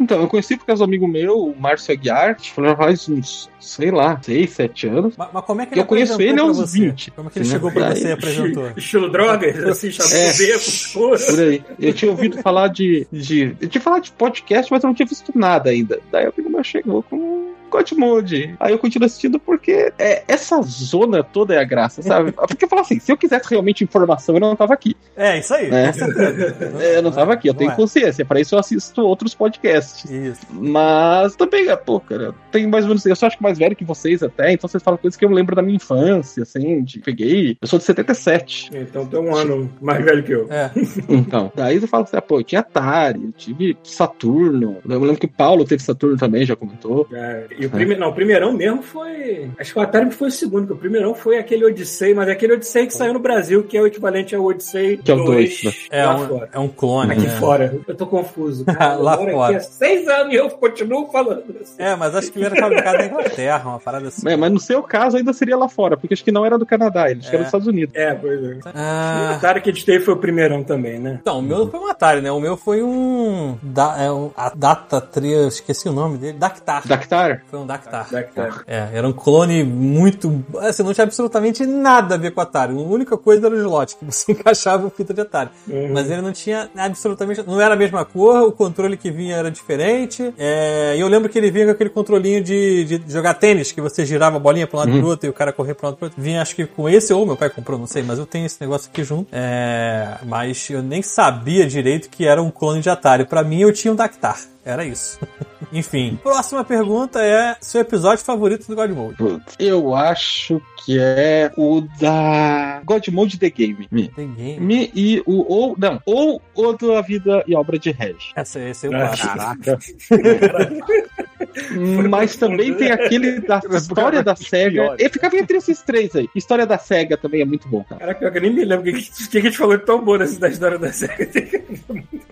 Então, 0.00 0.22
eu 0.22 0.28
conheci 0.28 0.56
por 0.56 0.66
causa 0.66 0.80
do 0.80 0.88
amigo 0.88 1.06
meu, 1.06 1.38
o 1.38 1.56
Márcio 1.60 1.92
Aguiar, 1.92 2.34
que 2.36 2.50
foi 2.50 2.74
faz 2.74 3.08
uns, 3.08 3.48
sei 3.60 3.90
lá, 3.90 4.18
6, 4.20 4.50
7 4.50 4.88
anos. 4.88 5.14
Mas, 5.16 5.28
mas 5.32 5.44
como 5.44 5.60
é 5.60 5.66
que 5.66 5.78
Eu 5.78 5.84
conheço 5.84 6.20
ele 6.20 6.40
uns 6.42 6.56
você? 6.56 6.80
20, 6.80 7.10
Como 7.12 7.28
é 7.28 7.32
que 7.32 7.38
ele 7.38 7.46
né? 7.46 7.52
chegou 7.52 7.70
pra 7.70 7.94
você 7.94 8.08
e 8.08 8.12
apresentou? 8.12 8.70
Estilo 8.76 9.10
drogas, 9.10 9.62
assim, 9.64 9.90
chamou 9.90 10.12
É. 10.12 10.32
beco. 10.32 10.60
Por 10.92 11.40
aí. 11.40 11.64
Eu 11.78 11.92
tinha 11.92 12.10
ouvido 12.10 12.38
falar 12.42 12.68
de, 12.68 13.06
de. 13.12 13.54
Eu 13.60 13.68
tinha 13.68 13.80
falado 13.80 14.02
de 14.02 14.12
podcast, 14.12 14.72
mas 14.72 14.82
eu 14.82 14.88
não 14.88 14.94
tinha 14.94 15.06
visto 15.06 15.30
nada 15.34 15.70
ainda. 15.70 16.00
Daí 16.10 16.26
o 16.26 16.32
amigo 16.34 16.50
meu 16.50 16.64
chegou 16.64 17.02
com 17.04 17.52
God 17.70 17.90
Mode. 17.92 18.54
Aí 18.60 18.72
eu 18.72 18.78
continuo 18.78 19.06
assistindo 19.06 19.38
porque 19.38 19.92
é, 19.98 20.22
essa 20.28 20.60
zona 20.62 21.22
toda 21.22 21.54
é 21.54 21.58
a 21.58 21.64
graça, 21.64 22.02
sabe? 22.02 22.32
Porque 22.50 22.64
eu 22.64 22.68
falo 22.68 22.82
assim, 22.82 22.98
se 22.98 23.12
eu 23.12 23.16
quisesse 23.16 23.48
realmente 23.48 23.84
informação, 23.84 24.34
eu 24.34 24.40
não 24.40 24.56
tava 24.56 24.74
aqui. 24.74 24.96
É, 25.16 25.38
isso 25.38 25.54
aí, 25.54 25.70
É. 25.70 25.92
certeza. 25.92 26.56
É, 26.80 26.96
eu 26.96 27.02
não 27.02 27.10
tava 27.10 27.34
aqui, 27.34 27.48
eu 27.48 27.52
Não 27.52 27.58
tenho 27.58 27.70
é. 27.70 27.74
consciência. 27.74 28.24
Para 28.24 28.40
isso 28.40 28.54
eu 28.54 28.58
assisto 28.58 29.02
outros 29.02 29.34
podcasts. 29.34 30.10
Isso. 30.10 30.40
Mas 30.50 31.36
também, 31.36 31.68
é, 31.68 31.76
pô, 31.76 32.00
cara, 32.00 32.24
eu 32.24 32.34
tenho 32.50 32.68
mais 32.68 32.84
ou 32.84 32.88
menos. 32.90 33.04
Eu 33.06 33.16
só 33.16 33.26
acho 33.26 33.36
que 33.36 33.42
mais 33.42 33.58
velho 33.58 33.76
que 33.76 33.84
vocês 33.84 34.22
até, 34.22 34.52
então 34.52 34.68
vocês 34.68 34.82
falam 34.82 34.98
coisas 34.98 35.16
que 35.16 35.24
eu 35.24 35.30
lembro 35.30 35.54
da 35.54 35.62
minha 35.62 35.76
infância, 35.76 36.42
assim, 36.42 36.82
de 36.82 36.98
peguei. 37.00 37.56
Eu 37.60 37.68
sou 37.68 37.78
de 37.78 37.84
77. 37.84 38.70
Então 38.74 39.06
tem 39.06 39.20
um 39.20 39.34
ano 39.34 39.70
mais 39.80 40.04
velho 40.04 40.22
que 40.22 40.32
eu. 40.32 40.46
É. 40.50 40.70
Então, 41.08 41.52
daí 41.54 41.76
eu 41.76 41.88
falo 41.88 42.04
assim, 42.04 42.16
ah, 42.16 42.22
pô, 42.22 42.40
eu 42.40 42.44
tinha 42.44 42.60
Atari, 42.60 43.22
eu 43.22 43.32
tive 43.32 43.76
Saturno. 43.82 44.78
Eu 44.88 45.00
lembro 45.00 45.16
que 45.16 45.26
o 45.26 45.30
Paulo 45.30 45.64
teve 45.64 45.82
Saturno 45.82 46.16
também, 46.16 46.44
já 46.44 46.56
comentou. 46.56 47.06
É, 47.12 47.46
e 47.60 47.66
o, 47.66 47.70
prime... 47.70 47.96
não, 47.96 48.08
o 48.08 48.12
primeirão 48.14 48.52
mesmo 48.52 48.82
foi. 48.82 49.50
Acho 49.58 49.72
que 49.72 49.78
o 49.78 49.82
Atari 49.82 50.10
foi 50.10 50.28
o 50.28 50.30
segundo, 50.32 50.66
que 50.66 50.72
o 50.72 50.76
primeirão 50.76 51.14
foi 51.14 51.38
aquele 51.38 51.64
Odyssey, 51.64 52.14
mas 52.14 52.28
é 52.28 52.32
aquele 52.32 52.54
Odyssey 52.54 52.86
que 52.86 52.94
saiu 52.94 53.12
no 53.12 53.18
Brasil, 53.20 53.62
que 53.64 53.76
é 53.76 53.80
o 53.82 53.86
equivalente 53.86 54.34
ao 54.34 54.44
Odyssey 54.44 54.96
Que 54.98 55.10
é 55.10 55.14
o 55.14 55.18
2 55.18 55.28
dois, 55.30 55.62
né? 55.64 55.72
É 55.90 56.04
lá 56.06 56.16
um, 56.16 56.28
fora. 56.28 56.48
é 56.52 56.58
um 56.58 56.68
clone, 56.68 57.12
Aqui 57.12 57.22
né? 57.26 57.36
fora. 57.38 57.78
Eu 57.86 57.94
tô 57.94 58.06
confuso. 58.06 58.64
Cara, 58.70 58.96
Lá 58.96 59.16
fora. 59.16 59.46
Aqui 59.46 59.54
há 59.56 59.60
seis 59.60 60.08
anos 60.08 60.32
e 60.32 60.36
eu 60.36 60.48
continuo 60.50 61.06
falando. 61.10 61.44
assim. 61.60 61.74
É, 61.78 61.94
mas 61.96 62.14
acho 62.14 62.32
que 62.32 62.38
ele 62.38 62.46
era 62.46 62.56
fabricado 62.56 62.98
na 62.98 63.06
Inglaterra, 63.06 63.68
uma 63.70 63.78
parada 63.80 64.08
assim. 64.08 64.28
É, 64.28 64.36
mas 64.36 64.50
no 64.52 64.60
seu 64.60 64.82
caso 64.82 65.16
ainda 65.16 65.32
seria 65.32 65.56
lá 65.56 65.68
fora, 65.68 65.96
porque 65.96 66.14
acho 66.14 66.24
que 66.24 66.32
não 66.32 66.44
era 66.44 66.58
do 66.58 66.66
Canadá, 66.66 67.10
ele 67.10 67.20
acho 67.20 67.30
que 67.30 67.36
era 67.36 67.42
É. 67.42 67.44
dos 67.44 67.48
Estados 67.48 67.66
Unidos. 67.66 67.94
É, 67.94 68.14
pois 68.14 68.42
é. 68.42 68.46
O 68.54 68.60
Ah, 68.74 69.34
Atari 69.36 69.60
que 69.60 69.70
a 69.70 69.72
gente 69.72 69.84
teve 69.84 70.04
foi 70.04 70.14
o 70.14 70.16
primeirão 70.16 70.62
também, 70.62 70.98
né? 70.98 71.18
então, 71.20 71.38
o 71.38 71.42
meu 71.42 71.68
foi 71.68 71.80
um 71.80 71.86
Atari, 71.88 72.20
né? 72.20 72.30
O 72.30 72.40
meu 72.40 72.56
foi 72.56 72.82
um. 72.82 73.56
Da, 73.62 73.96
é 74.02 74.10
um 74.10 74.30
a 74.36 74.50
Data 74.54 75.00
3, 75.00 75.54
esqueci 75.54 75.88
o 75.88 75.92
nome 75.92 76.18
dele. 76.18 76.38
Dactar. 76.38 76.86
Dactar? 76.86 77.42
Foi 77.50 77.58
um 77.58 77.66
Dactar. 77.66 78.08
Dactar. 78.10 78.62
É, 78.66 78.90
era 78.92 79.08
um 79.08 79.12
clone 79.12 79.64
muito. 79.64 80.44
Assim, 80.58 80.84
não 80.84 80.94
tinha 80.94 81.04
absolutamente 81.04 81.66
nada 81.66 82.14
a 82.14 82.18
ver 82.18 82.30
com 82.30 82.40
o 82.40 82.42
Atari. 82.42 82.72
A 82.72 82.76
única 82.76 83.16
coisa 83.16 83.46
era 83.46 83.54
o 83.54 83.58
slot, 83.58 83.96
que 83.96 84.04
você 84.04 84.30
encaixava 84.32 84.86
o 84.86 84.90
fita 84.90 85.12
de 85.12 85.20
Atari. 85.20 85.50
Uhum. 85.66 85.90
Mas 85.92 86.08
ele 86.08 86.22
não 86.22 86.32
tinha 86.32 86.70
absolutamente. 86.76 87.42
Não 87.44 87.60
era 87.60 87.74
a 87.74 87.76
mesma 87.76 88.04
cor, 88.04 88.42
o 88.42 88.52
controle 88.52 88.96
que 88.96 89.10
vinha 89.10 89.36
era 89.36 89.50
diferente. 89.50 90.32
É, 90.38 90.94
e 90.96 91.00
eu 91.00 91.08
lembro 91.08 91.28
que 91.28 91.38
ele 91.38 91.50
vinha 91.50 91.66
com 91.66 91.72
aquele 91.72 91.90
controlinho 91.90 92.42
de, 92.42 92.84
de 92.84 93.12
jogar 93.12 93.34
tênis, 93.34 93.72
que 93.72 93.80
você 93.80 94.06
girava 94.06 94.36
a 94.36 94.40
bolinha 94.40 94.66
para 94.66 94.76
um 94.76 94.80
lado 94.80 94.96
e 94.96 95.00
pro 95.00 95.08
outro 95.08 95.26
e 95.26 95.30
o 95.30 95.32
cara 95.32 95.52
corria 95.52 95.74
para 95.74 95.86
um 95.86 95.90
lado 95.90 95.98
pro 95.98 96.06
outro. 96.06 96.22
Vinha 96.22 96.40
acho 96.40 96.54
que 96.54 96.66
com 96.66 96.88
esse, 96.88 97.12
ou 97.12 97.26
meu 97.26 97.36
pai 97.36 97.50
comprou, 97.50 97.78
não 97.78 97.86
sei, 97.86 98.04
mas 98.04 98.18
eu 98.18 98.26
tenho 98.26 98.46
esse 98.46 98.60
negócio 98.60 98.88
aqui 98.92 99.02
junto. 99.02 99.28
É, 99.32 100.18
mas 100.24 100.70
eu 100.70 100.82
nem 100.82 101.02
sabia 101.02 101.66
direito 101.66 102.08
que 102.08 102.26
era 102.26 102.40
um 102.40 102.50
clone 102.50 102.80
de 102.80 102.88
Atari. 102.88 103.24
Pra 103.24 103.42
mim 103.42 103.60
eu 103.62 103.72
tinha 103.72 103.92
um 103.92 103.96
Dactar. 103.96 104.38
Era 104.64 104.84
isso. 104.84 105.18
Enfim. 105.72 106.18
Próxima 106.22 106.64
pergunta 106.64 107.22
é 107.22 107.56
seu 107.60 107.80
episódio 107.80 108.24
favorito 108.24 108.66
do 108.66 108.74
God 108.74 108.90
Mode. 108.90 109.16
Putz, 109.16 109.54
Eu 109.58 109.94
acho 109.94 110.60
que 110.84 110.98
é 110.98 111.50
o 111.56 111.82
da 112.00 112.80
God 112.84 113.06
Mode 113.08 113.38
The 113.38 113.50
Game. 113.50 113.86
Me. 113.90 114.08
The 114.08 114.24
Game. 114.24 114.60
Me 114.60 114.90
e 114.94 115.22
o 115.26 115.44
ou 115.52 115.76
não, 115.78 116.00
ou 116.04 116.42
o 116.54 116.72
da 116.72 117.00
vida 117.00 117.44
e 117.46 117.54
obra 117.54 117.78
de 117.78 117.90
Reg. 117.90 118.16
Essa, 118.34 118.58
esse 118.60 118.86
eu 118.86 118.94
Ah, 118.94 119.10
acho. 119.10 119.26
Caraca. 119.28 119.78
Mas 122.08 122.36
também 122.36 122.74
tem 122.74 122.90
aquele 122.90 123.40
da 123.40 123.60
história 123.72 124.22
da 124.22 124.36
SEGA. 124.36 124.94
Eu 124.98 125.10
ficava 125.10 125.36
entre 125.36 125.56
esses 125.58 125.80
três 125.82 126.14
aí. 126.14 126.28
História 126.34 126.66
da 126.66 126.78
SEGA 126.78 127.16
também 127.16 127.40
é 127.40 127.44
muito 127.44 127.68
bom, 127.68 127.82
cara. 127.84 128.00
Caraca, 128.14 128.26
eu 128.38 128.42
nem 128.42 128.52
me 128.52 128.64
lembro 128.64 128.90
o 128.90 128.94
que, 128.94 129.02
que, 129.02 129.28
que 129.28 129.38
a 129.38 129.40
gente 129.40 129.56
falou 129.56 129.76
de 129.76 129.84
tão 129.84 130.02
bom 130.02 130.16
nessa 130.16 130.38
da 130.38 130.48
história 130.48 130.78
da 130.78 130.92
série. 130.92 131.30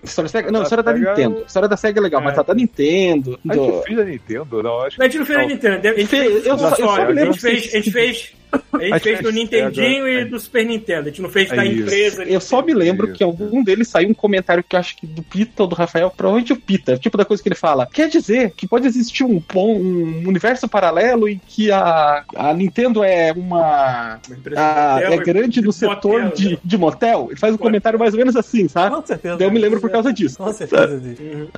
História 0.03 0.29
da 0.31 0.39
SEGA? 0.39 0.51
Não, 0.51 0.63
história 0.63 0.83
da 0.83 0.93
SEGA 0.93 1.09
Nintendo. 1.09 1.43
História 1.45 1.69
da 1.69 1.77
SEGA 1.77 1.99
é 1.99 2.03
legal, 2.03 2.18
Mas 2.21 2.37
a 2.39 2.43
da 2.43 2.53
Nintendo. 2.53 3.39
A 3.49 3.53
do- 3.55 3.63
gente 3.65 3.83
fez 3.85 3.99
a 3.99 4.03
Nintendo? 4.03 4.63
Não, 4.63 4.81
acho 4.81 5.01
A 5.01 5.05
gente 5.05 5.17
não 5.19 5.25
fez 5.25 5.39
a 5.39 5.45
Nintendo, 5.45 5.87
a 5.87 5.91
gente 5.93 6.07
Fe- 6.07 6.17
fez, 6.17 6.45
eu 6.45 6.57
só- 6.57 6.69
eu 6.69 6.75
só 6.75 6.95
me 6.95 7.01
a 7.01 7.07
lembro 7.09 7.33
gente 7.33 7.41
fez, 7.41 7.73
a 7.73 7.77
gente 7.77 7.91
fez, 7.91 8.33
a 8.51 8.79
gente 8.83 8.99
fez 8.99 9.19
do 9.21 9.29
é 9.29 9.31
Nintendinho 9.31 10.03
Sega, 10.03 10.09
e 10.09 10.15
é. 10.21 10.25
do 10.25 10.39
Super 10.39 10.65
Nintendo. 10.65 11.01
A 11.01 11.09
gente 11.09 11.21
não 11.21 11.29
fez 11.29 11.51
É 11.51 11.55
da 11.55 11.65
isso. 11.65 11.81
empresa. 11.83 12.23
Eu 12.23 12.39
só 12.41 12.61
me 12.61 12.73
lembro 12.73 13.07
Isso. 13.07 13.15
que 13.15 13.23
algum 13.23 13.63
deles 13.63 13.87
saiu 13.87 14.09
um 14.09 14.13
comentário 14.13 14.63
que 14.63 14.75
eu 14.75 14.79
acho 14.79 14.95
que 14.97 15.05
do 15.07 15.21
Pita 15.23 15.63
ou 15.63 15.67
do 15.69 15.75
Rafael, 15.75 16.11
provavelmente 16.15 16.53
o 16.53 16.55
Pita, 16.55 16.97
tipo 16.97 17.17
da 17.17 17.25
coisa 17.25 17.41
que 17.43 17.49
ele 17.49 17.55
fala. 17.55 17.85
Quer 17.85 18.07
dizer 18.09 18.51
que 18.55 18.67
pode 18.67 18.87
existir 18.87 19.23
um, 19.23 19.41
um 19.55 20.23
universo 20.27 20.67
paralelo 20.67 21.27
em 21.27 21.39
que 21.47 21.71
a, 21.71 22.23
a 22.35 22.53
Nintendo 22.53 23.03
é 23.03 23.31
uma. 23.33 24.19
Uma 24.27 24.37
empresa 24.37 24.61
a- 24.61 24.99
é 25.01 25.17
grande 25.17 25.61
no 25.61 25.69
de 25.71 25.75
setor 25.75 26.21
motel, 26.21 26.31
de, 26.35 26.49
né? 26.51 26.57
de 26.63 26.77
motel. 26.77 27.27
Ele 27.31 27.39
faz 27.39 27.53
um 27.53 27.57
comentário 27.57 27.99
mais 27.99 28.13
ou 28.13 28.17
menos 28.19 28.35
assim, 28.35 28.67
sabe? 28.67 28.95
Com 28.95 29.05
certeza. 29.05 29.37
Daí 29.37 29.47
eu 29.47 29.51
me 29.51 29.59
lembro 29.59 29.79
por 29.81 29.89
causa 29.89 30.11
disso. 30.13 30.37
Com 30.37 30.51
certeza 30.53 30.99
disso. 30.99 31.49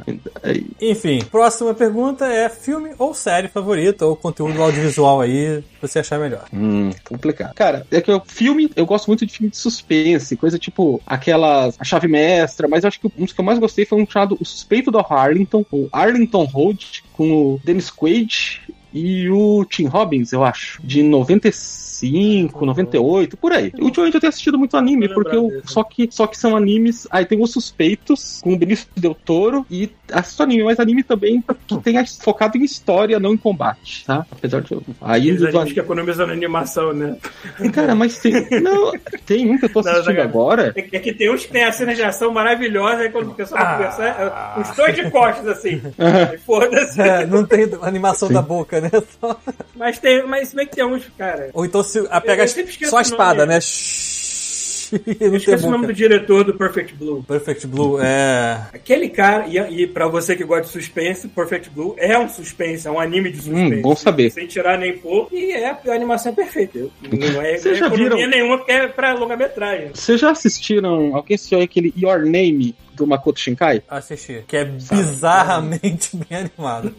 Aí, 0.44 0.66
Enfim, 0.82 1.22
próxima 1.32 1.74
pergunta 1.74 2.26
é 2.26 2.50
filme 2.50 2.92
ou 2.98 3.14
série 3.14 3.48
favorita, 3.48 4.06
ou 4.06 4.16
conteúdo 4.16 4.62
audiovisual 4.62 5.22
aí, 5.22 5.64
que 5.80 5.88
você 5.88 6.00
achar 6.00 6.20
melhor. 6.20 6.46
Hum, 6.54 6.81
complicado. 7.04 7.54
Cara, 7.54 7.86
é 7.92 8.02
que 8.02 8.12
o 8.12 8.22
filme, 8.26 8.72
eu 8.76 8.86
gosto 8.86 9.08
muito 9.08 9.26
de 9.26 9.32
filme 9.32 9.50
de 9.50 9.58
suspense, 9.58 10.36
coisa 10.36 10.58
tipo 10.58 11.02
aquelas. 11.06 11.76
A 11.80 11.84
chave 11.84 12.08
mestra, 12.08 12.68
mas 12.68 12.84
eu 12.84 12.88
acho 12.88 13.00
que 13.00 13.08
um 13.18 13.26
dos 13.26 13.34
que 13.34 13.40
eu 13.40 13.46
mais 13.46 13.60
gostei 13.60 13.86
foi 13.86 14.02
um 14.02 14.08
chamado 14.10 14.38
O 14.40 14.46
Suspeito 14.46 14.92
do 14.92 15.00
Arlington, 15.00 15.66
o 15.72 15.90
Arlington 15.92 16.44
Road, 16.46 17.04
com 17.14 17.32
o 17.32 17.62
Dennis 17.64 17.90
Quaid 17.90 18.62
e 18.94 19.30
o 19.30 19.66
Tim 19.66 19.86
Robbins, 19.86 20.32
eu 20.34 20.44
acho, 20.44 20.80
de 20.84 21.02
95, 21.04 22.66
98, 22.66 23.38
por 23.38 23.52
aí. 23.52 23.72
Ultimamente 23.80 24.16
eu 24.16 24.22
tenho 24.22 24.30
assistido 24.30 24.58
muito 24.58 24.76
anime, 24.78 25.08
porque 25.14 25.36
eu, 25.36 25.62
só, 25.66 25.84
que, 25.84 26.08
só 26.12 26.28
que 26.28 26.38
são 26.38 26.56
animes. 26.56 27.08
Aí 27.12 27.26
tem 27.26 27.42
os 27.42 27.52
Suspeitos, 27.52 28.40
com 28.44 28.54
o 28.54 28.58
Benício 28.58 28.88
Del 28.98 29.16
Toro, 29.16 29.66
e 29.70 29.90
assisto 30.12 30.44
anime, 30.44 30.64
mas 30.64 30.80
anime 30.80 31.04
também 31.04 31.44
que 31.68 31.78
tenha 31.78 32.04
focado 32.06 32.58
em 32.58 32.64
história, 32.64 33.20
não 33.20 33.34
em 33.34 33.38
combate, 33.38 34.04
tá? 34.06 34.26
Apesar 34.32 34.62
de. 34.62 34.72
eu- 34.74 34.84
Aí 35.00 35.30
Eles 35.30 35.42
do 35.42 35.48
a 35.48 35.52
gente 35.52 35.74
que 35.74 35.80
economizou 35.80 36.26
na 36.28 36.34
animação, 36.34 36.94
né? 36.94 37.16
Cara, 37.74 37.94
mas 37.96 38.18
tem. 38.20 38.34
Não, 38.62 38.92
tem 39.26 39.50
um 39.50 39.58
que 39.58 39.66
eu 39.66 39.70
tô 39.70 39.80
assistindo 39.88 40.16
não, 40.16 40.24
agora. 40.24 40.74
É 40.76 40.82
que 40.82 40.96
é 40.96 41.00
que 41.00 41.14
tem 41.14 41.32
uns 41.34 41.46
que 41.46 41.52
tem 41.52 41.64
a 41.64 41.72
cena 41.72 41.94
de 41.94 42.04
ação 42.04 42.32
maravilhosa, 42.34 43.04
aí 43.04 43.10
quando 43.10 43.32
o 43.32 43.34
pessoal 43.36 43.62
vai 43.64 43.72
Ah. 43.72 43.78
conversar, 43.78 44.58
é, 44.58 44.62
os 44.62 44.76
dois 44.76 44.96
de 44.96 45.10
costas, 45.12 45.48
assim. 45.48 45.82
Foda-se. 46.46 47.00
É, 47.02 47.26
não 47.26 47.46
tem 47.46 47.70
animação 47.82 48.28
Sim. 48.28 48.34
da 48.34 48.42
boca, 48.42 48.81
né? 48.82 48.90
Só- 49.22 49.40
Mas 49.76 50.00
tem, 50.00 50.26
mas 50.28 50.50
se 50.50 50.56
bem 50.56 50.68
que 50.68 50.76
tem 50.76 50.86
uns, 50.86 51.04
cara. 51.18 51.50
Ou 51.54 51.66
então 51.66 51.84
se 51.84 52.00
a 52.10 52.20
pega 52.20 52.46
só 52.48 52.98
a 52.98 53.02
espada, 53.02 53.46
né? 53.46 53.60
Shhh, 53.62 54.94
Eu 55.22 55.36
esqueci 55.38 55.66
o 55.66 55.70
nome 55.70 55.88
do 55.88 55.94
diretor 55.94 56.44
do 56.44 56.54
Perfect 56.54 56.94
Blue. 56.96 57.24
Perfect 57.24 57.66
Blue 57.66 57.98
é. 58.02 58.68
Aquele 58.74 59.08
cara, 59.10 59.48
e, 59.48 59.58
e 59.84 59.88
pra 59.88 60.08
você 60.08 60.36
que 60.36 60.44
gosta 60.44 60.64
de 60.66 60.70
suspense, 60.70 61.28
Perfect 61.30 61.70
Blue 61.70 61.96
é 61.98 62.18
um 62.18 62.28
suspense, 62.28 62.86
é 62.88 62.92
um 62.92 63.00
anime 63.00 63.32
de 63.32 63.38
suspense. 63.38 63.76
Hum, 63.76 63.82
bom 63.82 63.96
saber. 63.96 64.30
Sem 64.32 64.48
tirar 64.48 64.78
nem 64.78 64.98
pôr, 64.98 65.30
e 65.32 65.52
é, 65.52 65.70
a 65.70 65.94
animação 65.94 66.32
é 66.34 66.36
perfeita. 66.36 66.80
Não 67.10 67.42
é, 67.42 67.54
é 67.56 67.58
já 67.58 67.72
economia 67.88 68.10
viram? 68.10 68.30
nenhuma, 68.30 68.58
porque 68.58 68.72
é 68.74 68.88
pra 68.88 69.14
longa-metragem. 69.14 69.92
Vocês 69.94 70.20
já 70.20 70.32
assistiram? 70.32 71.16
Alguém 71.16 71.36
assistiu 71.36 71.62
aquele 71.62 71.94
Your 71.98 72.20
Name 72.26 72.76
do 73.02 73.08
Makoto 73.08 73.40
Shinkai? 73.40 73.84
Assistir. 73.90 74.44
Que 74.48 74.58
é 74.58 74.66
bizarramente 74.66 76.16
bem 76.16 76.38
animado. 76.40 76.96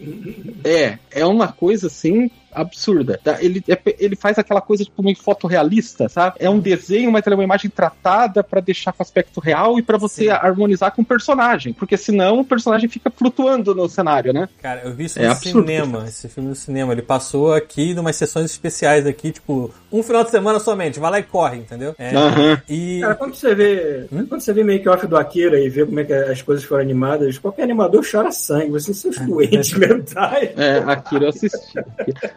É, 0.63 0.97
é 1.11 1.25
uma 1.25 1.47
coisa 1.51 1.87
assim 1.87 2.29
absurda. 2.55 3.19
Tá? 3.23 3.37
Ele, 3.41 3.63
é- 3.67 3.79
ele 3.99 4.15
faz 4.15 4.37
aquela 4.37 4.61
coisa 4.61 4.83
tipo 4.83 5.01
meio 5.03 5.17
fotorrealista, 5.17 6.07
sabe? 6.09 6.37
É 6.39 6.49
um 6.49 6.59
desenho, 6.59 7.11
mas 7.11 7.25
ela 7.25 7.35
é 7.35 7.37
uma 7.37 7.43
imagem 7.43 7.69
tratada 7.69 8.43
pra 8.43 8.61
deixar 8.61 8.91
com 8.93 9.01
aspecto 9.03 9.39
real 9.39 9.77
e 9.77 9.81
pra 9.81 9.97
você 9.97 10.25
Sim. 10.25 10.29
harmonizar 10.29 10.91
com 10.93 11.01
o 11.01 11.05
personagem, 11.05 11.73
porque 11.73 11.97
senão 11.97 12.39
o 12.39 12.45
personagem 12.45 12.87
fica 12.89 13.09
flutuando 13.11 13.73
no 13.75 13.87
cenário, 13.89 14.33
né? 14.33 14.47
Cara, 14.61 14.81
eu 14.83 14.93
vi 14.93 15.05
isso 15.05 15.19
É 15.19 15.25
no 15.25 15.31
absurdo. 15.31 15.59
cinema, 15.67 16.05
esse 16.07 16.27
filme 16.29 16.49
no 16.49 16.55
cinema. 16.55 16.93
Ele 16.93 17.01
passou 17.01 17.53
aqui 17.53 17.93
numas 17.93 18.15
sessões 18.15 18.51
especiais 18.51 19.05
aqui, 19.05 19.31
tipo, 19.31 19.73
um 19.91 20.01
final 20.03 20.23
de 20.23 20.31
semana 20.31 20.59
somente, 20.59 20.99
vai 20.99 21.11
lá 21.11 21.19
e 21.19 21.23
corre, 21.23 21.57
entendeu? 21.57 21.95
É, 21.97 22.15
Aham. 22.15 22.61
E. 22.69 22.99
Cara, 23.01 23.15
quando 23.15 23.35
você 23.35 23.53
vê. 23.55 24.05
Hum? 24.11 24.25
Quando 24.27 24.41
você 24.41 24.53
vê 24.53 24.63
make-off 24.63 25.05
do 25.07 25.17
Akira 25.17 25.59
e 25.59 25.69
vê 25.69 25.85
como 25.85 25.99
é 25.99 26.03
que 26.03 26.13
as 26.13 26.41
coisas 26.41 26.63
foram 26.63 26.81
animadas, 26.83 27.37
qualquer 27.37 27.63
animador 27.63 28.03
chora 28.09 28.31
sangue. 28.31 28.71
Vocês 28.71 28.97
são 28.97 29.11
os 29.11 29.17
doentes 29.19 29.73
mentais. 29.77 30.51
É, 30.57 30.77
Akira 30.79 31.25
eu 31.25 31.29
assisti. 31.29 31.73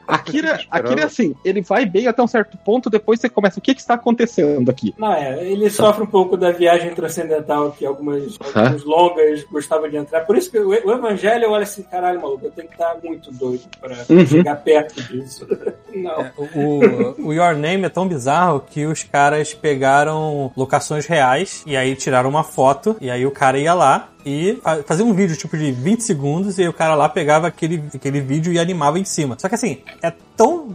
Akira, 0.07 0.61
Akira 0.71 1.03
é 1.03 1.05
assim, 1.05 1.35
ele 1.45 1.61
vai 1.62 1.85
bem 1.87 2.07
até 2.07 2.23
um 2.23 2.27
certo 2.27 2.57
ponto, 2.59 2.88
depois 2.90 3.21
você 3.21 3.29
começa, 3.29 3.59
o 3.59 3.62
que 3.62 3.75
que 3.75 3.81
está 3.81 3.95
acontecendo 3.95 4.71
aqui? 4.71 4.95
Não, 4.99 5.12
é, 5.12 5.45
ele 5.45 5.69
sofre 5.71 6.03
um 6.03 6.07
pouco 6.07 6.37
da 6.37 6.51
viagem 6.53 6.95
transcendental 6.95 7.73
que 7.73 7.85
algumas, 7.85 8.38
alguns 8.55 8.85
longas 8.85 9.45
gostavam 9.45 9.88
de 9.88 9.97
entrar. 9.97 10.21
Por 10.27 10.37
isso 10.37 10.51
que 10.51 10.59
o, 10.59 10.69
o 10.69 10.92
Evangelho, 10.92 11.45
eu 11.45 11.51
olho 11.51 11.62
assim, 11.62 11.83
caralho, 11.83 12.21
maluco, 12.21 12.47
eu 12.47 12.51
tenho 12.51 12.69
que 12.69 12.75
estar 12.75 12.97
muito 13.03 13.31
doido 13.33 13.64
pra 13.81 13.97
Uhum. 14.09 14.27
chegar 14.27 14.57
perto 14.57 15.03
disso. 15.03 15.47
Não. 15.95 16.21
É, 16.21 16.33
o, 16.38 17.27
o 17.29 17.33
Your 17.33 17.57
Name 17.57 17.85
é 17.85 17.88
tão 17.88 18.07
bizarro 18.07 18.61
que 18.69 18.85
os 18.87 19.03
caras 19.03 19.55
pegaram 19.55 20.53
locações 20.57 21.07
reais 21.07 21.62
e 21.66 21.77
aí 21.77 21.95
tiraram 21.97 22.29
uma 22.29 22.45
foto 22.45 22.97
e 23.01 23.11
aí 23.11 23.25
o 23.27 23.31
cara 23.31 23.59
ia 23.59 23.75
lá 23.75 24.09
e 24.26 24.58
fa- 24.62 24.82
fazia 24.82 25.04
um 25.04 25.14
vídeo 25.14 25.36
tipo 25.36 25.56
de 25.56 25.70
20 25.70 26.00
segundos 26.02 26.58
e 26.58 26.62
aí 26.62 26.68
o 26.68 26.72
cara 26.72 26.94
lá 26.96 27.08
pegava 27.08 27.46
aquele, 27.46 27.82
aquele 27.94 28.20
vídeo 28.20 28.52
e 28.52 28.58
animava 28.58 28.98
em 28.98 29.04
cima. 29.04 29.36
Só 29.38 29.48
que 29.48 29.54
assim, 29.54 29.78
é 30.02 30.12
tão 30.36 30.66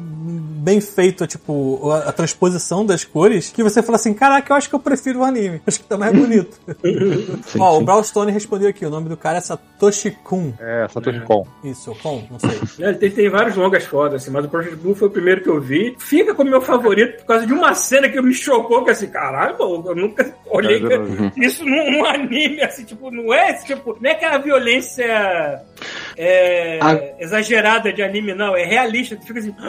bem 0.62 0.80
feito, 0.80 1.26
tipo, 1.26 1.90
a, 1.92 2.10
a 2.10 2.12
transposição 2.12 2.86
das 2.86 3.04
cores 3.04 3.50
que 3.50 3.64
você 3.64 3.82
fala 3.82 3.96
assim, 3.96 4.14
caraca, 4.14 4.54
eu 4.54 4.58
acho 4.58 4.70
que 4.70 4.76
eu 4.76 4.80
prefiro 4.80 5.20
o 5.20 5.24
anime. 5.24 5.60
Acho 5.66 5.80
que 5.80 5.86
tá 5.86 5.98
mais 5.98 6.14
bonito. 6.14 6.60
Ó, 7.60 7.80
o 7.80 7.82
Brownstone 7.82 8.32
respondeu 8.32 8.70
aqui, 8.70 8.86
o 8.86 8.90
nome 8.90 9.10
do 9.10 9.18
cara 9.18 9.40
é 9.40 9.42
Satoshi 9.42 10.12
Kun. 10.24 10.54
É, 10.60 10.88
Satoshi 10.88 11.20
Kon. 11.22 11.46
Isso, 11.64 11.96
Kon, 12.04 12.24
não 12.30 12.38
sei. 12.40 12.60
Ele 12.88 12.96
tem, 12.98 13.10
tem 13.10 13.30
vários 13.30 13.56
longas 13.56 13.84
fodas, 13.86 14.22
assim, 14.22 14.32
mas 14.32 14.46
o 14.46 14.50
Project 14.50 14.76
Blue 14.78 14.94
foi 14.94 15.08
o 15.08 15.12
primeiro 15.12 15.42
que 15.42 15.50
eu 15.50 15.60
vi. 15.60 15.96
Fica 15.98 16.36
como 16.36 16.50
meu 16.52 16.62
favorito 16.62 17.18
por 17.22 17.26
causa 17.26 17.48
de 17.48 17.54
uma 17.54 17.74
cena 17.74 18.08
que 18.08 18.22
me 18.22 18.34
chocou, 18.34 18.84
que 18.86 18.92
assim, 18.92 19.08
caralho, 19.08 19.56
eu 19.60 19.96
nunca 19.96 20.32
olhei 20.48 20.80
É, 20.86 21.32
isso 21.44 21.66
num, 21.66 21.92
num 21.92 22.06
anime, 22.06 22.62
assim, 22.62 22.84
tipo, 22.84 23.10
não 23.10 23.34
é 23.34 23.41
esse 23.50 23.66
tipo, 23.66 23.98
não 24.00 24.10
é 24.10 24.14
aquela 24.14 24.38
violência 24.38 25.62
é, 26.18 26.80
A- 26.82 27.24
exagerada 27.24 27.92
de 27.92 28.02
anime, 28.04 28.34
não, 28.36 28.56
é 28.56 28.64
realista, 28.66 29.16
tu 29.16 29.26
fica 29.26 29.40
assim. 29.40 29.56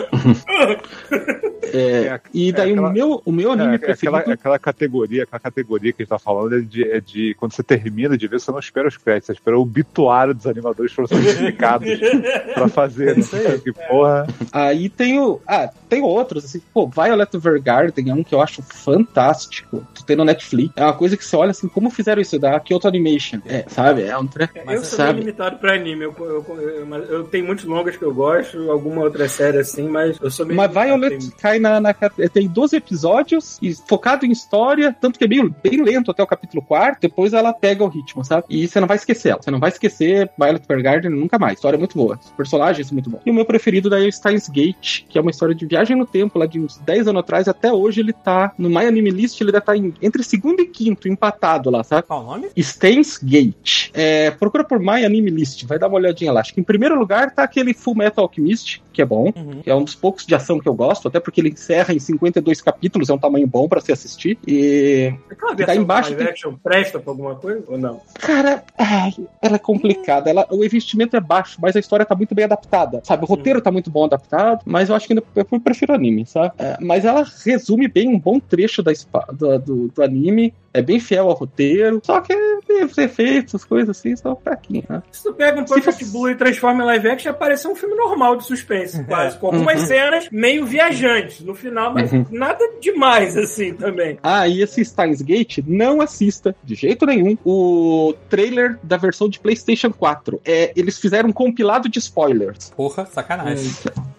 É, 1.74 2.06
É, 2.06 2.20
e 2.34 2.52
daí 2.52 2.68
é 2.70 2.72
aquela- 2.72 2.88
o, 2.88 2.92
meu, 2.92 3.22
o 3.24 3.32
meu 3.32 3.52
anime 3.52 3.76
É, 3.76 3.78
preferido... 3.78 4.16
aquela, 4.16 4.34
aquela 4.34 4.58
categoria, 4.58 5.22
aquela 5.22 5.40
categoria 5.40 5.92
que 5.92 6.02
a 6.02 6.04
gente 6.04 6.10
tá 6.10 6.18
falando 6.18 6.58
é 6.58 6.60
de, 6.60 6.84
é 6.90 7.00
de 7.00 7.34
quando 7.38 7.52
você 7.54 7.62
termina 7.62 8.18
de 8.18 8.26
ver, 8.28 8.38
você 8.40 8.50
não 8.50 8.58
espera 8.58 8.88
os 8.88 8.96
créditos, 8.98 9.26
você 9.28 9.32
espera 9.32 9.56
o 9.56 9.62
obituário 9.62 10.34
dos 10.34 10.46
animadores 10.46 10.92
foram 10.92 11.08
explicados 11.18 11.88
pra 12.52 12.68
fazer. 12.68 13.16
isso 13.16 13.34
aí. 13.36 13.48
Né? 13.48 13.60
Que 13.64 13.72
porra. 13.72 14.26
Aí 14.52 14.88
tem 14.90 15.18
o. 15.18 15.40
Ah, 15.46 15.70
tem 15.92 16.00
outros, 16.00 16.46
assim, 16.46 16.62
pô, 16.72 16.88
Violet 16.88 17.36
Evergarden 17.36 18.08
é 18.08 18.14
um 18.14 18.24
que 18.24 18.34
eu 18.34 18.40
acho 18.40 18.62
fantástico. 18.62 19.86
Tu 19.94 20.02
tem 20.06 20.16
no 20.16 20.24
Netflix. 20.24 20.72
É 20.74 20.82
uma 20.82 20.94
coisa 20.94 21.18
que 21.18 21.24
você 21.24 21.36
olha 21.36 21.50
assim, 21.50 21.68
como 21.68 21.90
fizeram 21.90 22.22
isso 22.22 22.38
da 22.38 22.58
Kyoto 22.58 22.88
Animation. 22.88 23.40
É, 23.44 23.66
sabe? 23.68 24.04
É 24.04 24.16
um 24.16 24.26
tre... 24.26 24.48
eu 24.54 24.82
sou 24.82 24.96
sabe? 24.96 25.12
bem 25.12 25.20
limitado 25.20 25.58
pra 25.58 25.74
anime, 25.74 26.04
eu, 26.04 26.14
eu, 26.18 26.46
eu, 26.58 27.04
eu 27.10 27.24
tenho 27.24 27.44
muitos 27.44 27.66
longas 27.66 27.94
que 27.94 28.02
eu 28.02 28.14
gosto, 28.14 28.70
alguma 28.70 29.02
outra 29.02 29.28
série 29.28 29.58
assim, 29.58 29.86
mas 29.86 30.18
eu 30.18 30.30
sou 30.30 30.46
meio. 30.46 30.56
Mas 30.56 30.72
Violet 30.72 31.18
tem- 31.18 31.30
cai 31.38 31.58
na, 31.58 31.78
na. 31.78 31.92
Tem 32.32 32.48
12 32.48 32.74
episódios 32.74 33.58
e 33.60 33.74
focado 33.74 34.24
em 34.24 34.30
história, 34.30 34.96
tanto 34.98 35.18
que 35.18 35.24
é 35.26 35.28
bem, 35.28 35.54
bem 35.62 35.82
lento 35.82 36.10
até 36.10 36.22
o 36.22 36.26
capítulo 36.26 36.62
4, 36.62 37.02
depois 37.02 37.34
ela 37.34 37.52
pega 37.52 37.84
o 37.84 37.88
ritmo, 37.88 38.24
sabe? 38.24 38.46
E 38.48 38.66
você 38.66 38.80
não 38.80 38.88
vai 38.88 38.96
esquecer 38.96 39.28
ela. 39.28 39.42
Você 39.42 39.50
não 39.50 39.60
vai 39.60 39.68
esquecer 39.68 40.30
Violet 40.38 40.64
Evergarden 40.64 41.10
nunca 41.10 41.38
mais. 41.38 41.52
A 41.52 41.54
história 41.56 41.76
é 41.76 41.78
muito 41.78 41.98
boa. 41.98 42.18
Os 42.18 42.30
personagens 42.30 42.86
são 42.86 42.94
muito 42.94 43.10
bons. 43.10 43.20
E 43.26 43.30
o 43.30 43.34
meu 43.34 43.44
preferido 43.44 43.90
daí 43.90 44.06
é 44.06 44.08
o 44.08 44.12
Steins 44.12 44.48
Gate, 44.48 45.02
que 45.06 45.18
é 45.18 45.20
uma 45.20 45.30
história 45.30 45.54
de 45.54 45.66
viagem 45.66 45.81
no 45.90 46.06
tempo, 46.06 46.38
lá 46.38 46.46
de 46.46 46.58
uns 46.60 46.78
10 46.78 47.08
anos 47.08 47.20
atrás, 47.20 47.48
até 47.48 47.72
hoje 47.72 48.00
ele 48.00 48.12
tá. 48.12 48.52
No 48.58 48.68
My 48.68 48.86
Anime 48.86 49.10
List, 49.10 49.40
ele 49.40 49.52
deve 49.52 49.62
estar 49.62 49.76
em- 49.76 49.94
entre 50.02 50.22
segundo 50.22 50.60
e 50.60 50.66
quinto, 50.66 51.08
empatado 51.08 51.70
lá, 51.70 51.82
sabe? 51.84 52.02
Qual 52.06 52.22
o 52.22 52.26
nome? 52.26 52.48
Steins 52.58 53.18
Gate. 53.22 53.90
É, 53.94 54.30
procura 54.32 54.64
por 54.64 54.78
My 54.80 55.04
Anime 55.04 55.30
List, 55.30 55.64
vai 55.64 55.78
dar 55.78 55.88
uma 55.88 55.96
olhadinha 55.96 56.32
lá. 56.32 56.40
Acho 56.40 56.54
que 56.54 56.60
em 56.60 56.64
primeiro 56.64 56.98
lugar 56.98 57.30
tá 57.34 57.42
aquele 57.42 57.72
Full 57.74 57.94
Metal 57.94 58.24
Alchemist, 58.24 58.81
que 58.92 59.02
é 59.02 59.04
bom. 59.04 59.32
Uhum. 59.34 59.60
que 59.62 59.70
É 59.70 59.74
um 59.74 59.82
dos 59.84 59.94
poucos 59.94 60.24
de 60.26 60.34
ação 60.34 60.58
que 60.60 60.68
eu 60.68 60.74
gosto, 60.74 61.08
até 61.08 61.18
porque 61.18 61.40
ele 61.40 61.48
encerra 61.50 61.92
em 61.94 61.98
52 61.98 62.60
capítulos, 62.60 63.08
é 63.08 63.14
um 63.14 63.18
tamanho 63.18 63.46
bom 63.46 63.68
pra 63.68 63.80
se 63.80 63.90
assistir. 63.92 64.38
E, 64.46 65.12
Aquela 65.30 65.56
Tá 65.56 65.74
embaixo 65.74 66.10
live 66.10 66.22
tem- 66.24 66.32
action 66.32 66.54
presta 66.62 66.98
pra 67.00 67.10
alguma 67.10 67.34
coisa 67.34 67.64
ou 67.68 67.78
não? 67.78 68.00
cara, 68.14 68.62
ai, 68.78 69.12
ela 69.40 69.56
é 69.56 69.58
complicada. 69.58 70.28
Ela, 70.30 70.46
o 70.50 70.64
investimento 70.64 71.16
é 71.16 71.20
baixo, 71.20 71.58
mas 71.60 71.74
a 71.76 71.80
história 71.80 72.04
tá 72.06 72.14
muito 72.14 72.34
bem 72.34 72.44
adaptada, 72.44 73.00
sabe? 73.04 73.24
O 73.24 73.26
roteiro 73.26 73.60
tá 73.60 73.70
muito 73.70 73.90
bom 73.90 74.04
adaptado, 74.04 74.60
mas 74.64 74.88
eu 74.88 74.94
acho 74.94 75.06
que 75.06 75.12
ainda 75.12 75.24
eu 75.34 75.44
prefiro 75.60 75.92
anime, 75.94 76.26
sabe? 76.26 76.52
É, 76.58 76.76
mas 76.80 77.04
ela 77.04 77.24
resume 77.44 77.88
bem 77.88 78.08
um 78.08 78.18
bom 78.18 78.38
trecho 78.38 78.82
da, 78.82 78.92
do, 79.32 79.58
do, 79.58 79.88
do 79.88 80.02
anime, 80.02 80.52
é 80.74 80.80
bem 80.82 80.98
fiel 81.00 81.28
ao 81.28 81.34
roteiro, 81.34 82.00
só 82.02 82.20
que 82.20 82.34
os 82.34 82.96
efeitos, 82.98 83.54
as 83.54 83.64
coisas 83.64 83.96
assim, 83.96 84.14
são 84.16 84.36
fraquinhos, 84.36 84.86
né? 84.88 85.02
Se 85.12 85.22
tu 85.24 85.32
pega 85.34 85.60
um 85.60 85.66
Se 85.66 85.74
Perfect 85.74 86.04
fosse- 86.04 86.12
Blue 86.12 86.30
e 86.30 86.34
transforma 86.34 86.82
em 86.82 86.86
live 86.86 87.08
action, 87.10 87.30
aparece 87.30 87.68
um 87.68 87.74
filme 87.74 87.94
normal 87.94 88.36
de 88.36 88.44
suspense, 88.44 89.02
quase. 89.04 89.38
Com 89.38 89.46
algumas 89.48 89.80
Uhum. 89.80 89.86
cenas 89.86 90.28
meio 90.30 90.64
viajantes 90.64 91.40
no 91.40 91.54
final, 91.54 91.92
mas 91.92 92.12
Uhum. 92.12 92.24
nada 92.30 92.64
demais, 92.80 93.36
assim, 93.36 93.74
também. 93.74 94.18
Ah, 94.22 94.48
e 94.48 94.62
esse 94.62 94.84
Steins 94.84 95.20
Gate, 95.22 95.58
não 95.66 96.00
assista, 96.00 96.54
de 96.64 96.74
jeito 96.74 97.04
nenhum, 97.06 97.36
o 97.44 98.14
trailer 98.28 98.78
da 98.82 98.96
versão 98.96 99.28
de 99.28 99.38
PlayStation 99.38 99.92
4. 99.92 100.40
É, 100.44 100.72
eles 100.76 100.98
fizeram 100.98 101.28
um 101.28 101.32
compilado 101.32 101.88
de 101.88 101.98
spoilers. 101.98 102.70
Porra, 102.76 103.06
sacanagem. 103.06 103.70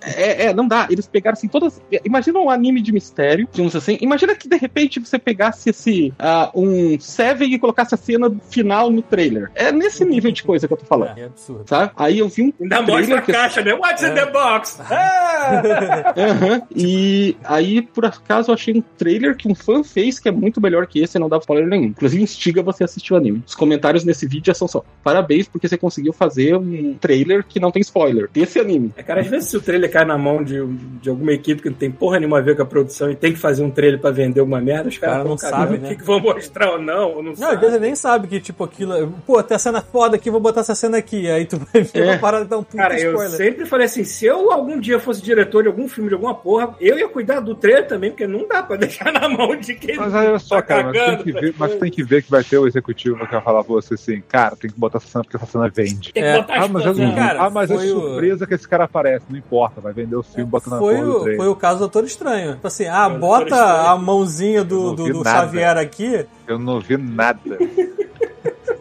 É, 0.02 0.46
é, 0.48 0.54
não 0.54 0.68
dá. 0.68 0.88
Eles 0.90 1.08
pegaram 1.08 1.34
assim 1.34 1.48
todas. 1.48 1.82
Imagina 2.04 2.40
um 2.40 2.50
anime 2.50 2.82
de 2.82 2.92
mistério, 2.92 3.48
digamos 3.52 3.76
assim. 3.76 3.98
Imagina 4.02 4.36
que 4.36 4.48
de 4.48 4.58
repente 4.58 5.00
você 5.00 5.18
pegasse 5.18 5.70
esse 5.70 6.14
um 6.54 7.00
Seven 7.00 7.54
e 7.54 7.60
colocasse 7.60 7.94
a 7.94 7.98
cena 7.98 8.34
final 8.50 8.90
no 8.90 9.02
trailer. 9.02 9.52
É 9.56 9.72
nesse 9.72 10.04
nível 10.06 10.32
de 10.32 10.44
coisa 10.44 10.68
que 10.68 10.74
eu 10.74 10.78
tô 10.78 10.86
falando. 10.86 11.18
É 11.18 11.26
absurdo. 11.26 11.64
Sabe? 11.68 11.92
Aí 11.96 12.20
eu 12.20 12.28
vi 12.30 12.44
um 12.44 12.54
Ainda 12.62 12.82
mostra 12.82 13.20
a 13.20 13.22
caixa, 13.22 13.62
né? 13.62 13.74
What's 13.74 14.02
in 14.04 14.08
É. 14.08 14.14
the 14.14 14.26
box? 14.32 14.80
Ah! 14.90 16.14
Aham. 16.18 16.62
E 16.76 17.36
aí, 17.44 17.82
por 17.82 18.06
acaso, 18.06 18.52
eu 18.52 18.56
achei 18.56 18.74
um 18.76 18.84
trailer 18.98 19.36
que 19.36 19.48
um 19.48 19.56
fã 19.56 19.84
fez 19.84 20.20
que 20.20 20.30
é 20.30 20.32
muito 20.32 20.62
melhor 20.62 20.88
que 20.88 21.00
esse 21.00 21.18
e 21.18 21.20
não 21.20 21.30
dá 21.30 21.38
spoiler 21.38 21.68
nenhum. 21.68 21.86
Inclusive, 21.86 22.24
instiga 22.24 22.62
você 22.62 22.84
a 22.84 22.86
assistir 22.86 23.14
o 23.14 23.18
anime. 23.18 23.44
Os 23.46 23.56
comentários 23.56 24.04
nesse 24.04 24.28
vídeo 24.28 24.48
já 24.48 24.54
são 24.54 24.68
só: 24.68 24.84
parabéns, 25.04 25.48
porque 25.48 25.68
você 25.68 25.78
conseguiu 25.78 26.14
fazer 26.14 26.56
um 26.56 26.94
trailer 26.96 27.44
que 27.44 27.60
não 27.60 27.72
tem 27.72 27.82
spoiler 27.82 28.30
desse 28.32 28.60
anime. 28.60 28.92
É, 28.96 29.04
cara, 29.04 29.22
às 29.22 29.28
vezes 29.28 29.50
se 29.50 29.58
o 29.58 29.62
trailer 29.62 29.92
cai 29.92 30.06
na 30.06 30.18
mão 30.18 30.44
de, 30.44 30.66
de 31.02 31.10
alguma 31.10 31.32
equipe 31.34 31.62
que 31.62 31.70
não 31.70 31.78
tem 31.78 31.92
porra 31.92 32.20
nenhuma 32.20 32.38
a 32.40 32.42
ver 32.42 32.56
com 32.56 32.62
a 32.64 32.66
produção 32.66 33.12
e 33.12 33.16
tem 33.16 33.34
que 33.34 33.40
fazer 33.40 33.64
um 33.64 33.70
trailer 33.72 34.00
pra 34.00 34.12
vender 34.12 34.42
uma 34.42 34.60
merda, 34.62 34.90
os 34.90 34.98
caras 34.98 35.18
cara 35.18 35.28
não 35.30 35.36
tão 35.36 35.50
cagando 35.50 35.64
sabe, 35.72 35.78
o 35.78 35.82
né? 35.82 35.90
que, 35.90 35.96
que 35.98 36.04
vão 36.04 36.22
mostrar 36.36 36.72
ou 36.72 36.82
não, 36.82 37.10
ou 37.12 37.16
não, 37.18 37.24
Não, 37.24 37.32
às 37.32 37.38
sabe. 37.40 37.58
vezes 37.58 37.76
ele 37.76 37.86
nem 37.86 37.96
sabe 37.96 38.28
que, 38.28 38.40
tipo, 38.40 38.64
aquilo. 38.64 39.14
Pô, 39.26 39.42
tem 39.44 39.56
a 39.56 39.60
cena 39.60 39.82
foda 39.82 40.16
aqui, 40.16 40.30
vou 40.30 40.40
botar 40.40 40.62
essa 40.62 40.76
cena 40.76 40.98
aqui. 40.98 41.30
Aí 41.30 41.46
tu 41.46 41.58
vai 41.58 41.82
ver 41.84 42.00
É. 42.08 42.12
uma 42.12 42.20
parada 42.20 42.46
dar 42.46 42.58
um 42.58 42.64
puta 42.64 42.78
Cara, 42.78 43.00
eu 43.00 43.12
spoiler. 43.12 43.38
sempre 43.38 43.66
falei 43.66 43.86
assim, 43.86 44.04
se 44.04 44.26
eu 44.26 44.52
algum 44.52 44.80
dia 44.80 45.00
fosse 45.00 45.22
diretor 45.22 45.62
de 45.64 45.68
algum 45.70 45.88
filme, 45.88 46.10
de 46.10 46.16
alguma 46.16 46.34
porra, 46.36 46.76
eu 46.80 46.98
ia 46.98 47.08
cuidar 47.08 47.40
do 47.40 47.56
trailer 47.56 47.88
também, 47.88 48.10
porque 48.12 48.28
não 48.28 48.48
dá 48.48 48.62
pra 48.64 48.76
deixar 48.78 49.12
na 49.12 49.28
mão 49.30 49.56
de 49.56 49.76
quem 49.76 49.96
Mas 49.98 50.14
olha 50.14 50.40
só, 50.40 50.56
tá 50.58 50.62
cara, 50.64 50.84
mas 50.84 50.94
tem, 50.94 51.18
que 51.24 51.32
ver, 51.32 51.56
mas 51.58 51.76
tem 51.76 51.92
que 51.92 52.04
ver 52.04 52.24
que 52.24 52.32
vai 52.32 52.44
ter 52.44 52.58
o 52.58 52.68
executivo 52.68 53.26
que 53.26 53.32
vai 53.32 53.42
falar 53.42 53.64
pra 53.64 53.74
você 53.74 53.94
assim, 53.94 54.22
cara, 54.28 54.56
tem 54.56 54.70
que 54.70 54.80
botar 54.80 54.98
essa 54.98 55.08
cena 55.08 55.24
porque 55.24 55.38
essa 55.38 55.46
cena 55.46 55.70
vende. 55.74 56.12
Tem 56.14 56.24
que 56.24 56.30
É. 56.30 56.38
botar 56.38 56.54
Ah, 56.56 56.64
as 56.66 56.70
mas, 56.72 56.86
eu, 56.86 56.94
coisas. 56.96 57.16
Cara, 57.16 57.42
ah, 57.44 57.50
mas 57.50 57.72
é 57.72 57.76
foi 57.76 57.92
o- 57.92 58.00
surpresa 58.02 58.48
que 58.48 58.54
esse 58.54 58.68
cara 58.68 58.84
aparece, 58.86 59.26
não 59.30 59.38
importa, 59.38 59.82
vai 59.82 59.94
vender 59.94 60.16
o 60.16 60.24
filme 60.24 60.50
botando 60.50 60.74
na 60.74 60.80
Foi 60.80 60.96
porra 60.96 61.06
do 61.06 61.18
o, 61.18 61.36
foi 61.38 61.48
o 61.48 61.56
caso 61.56 61.76
do 61.78 61.80
Doutor 61.84 62.04
Estranho. 62.06 62.54
Tipo 62.56 62.68
assim, 62.68 62.86
ah, 62.88 63.10
bota 63.10 63.56
a 63.56 63.96
mãozinha 63.98 64.60
Eu 64.60 64.66
do, 64.66 64.84
não 64.84 64.96
do, 64.96 65.14
do. 65.14 65.24
Xavier 65.24 65.78
aqui, 65.78 66.23
Eu 66.48 66.60
não 66.60 66.80
vi 66.80 66.98
nada. 66.98 67.58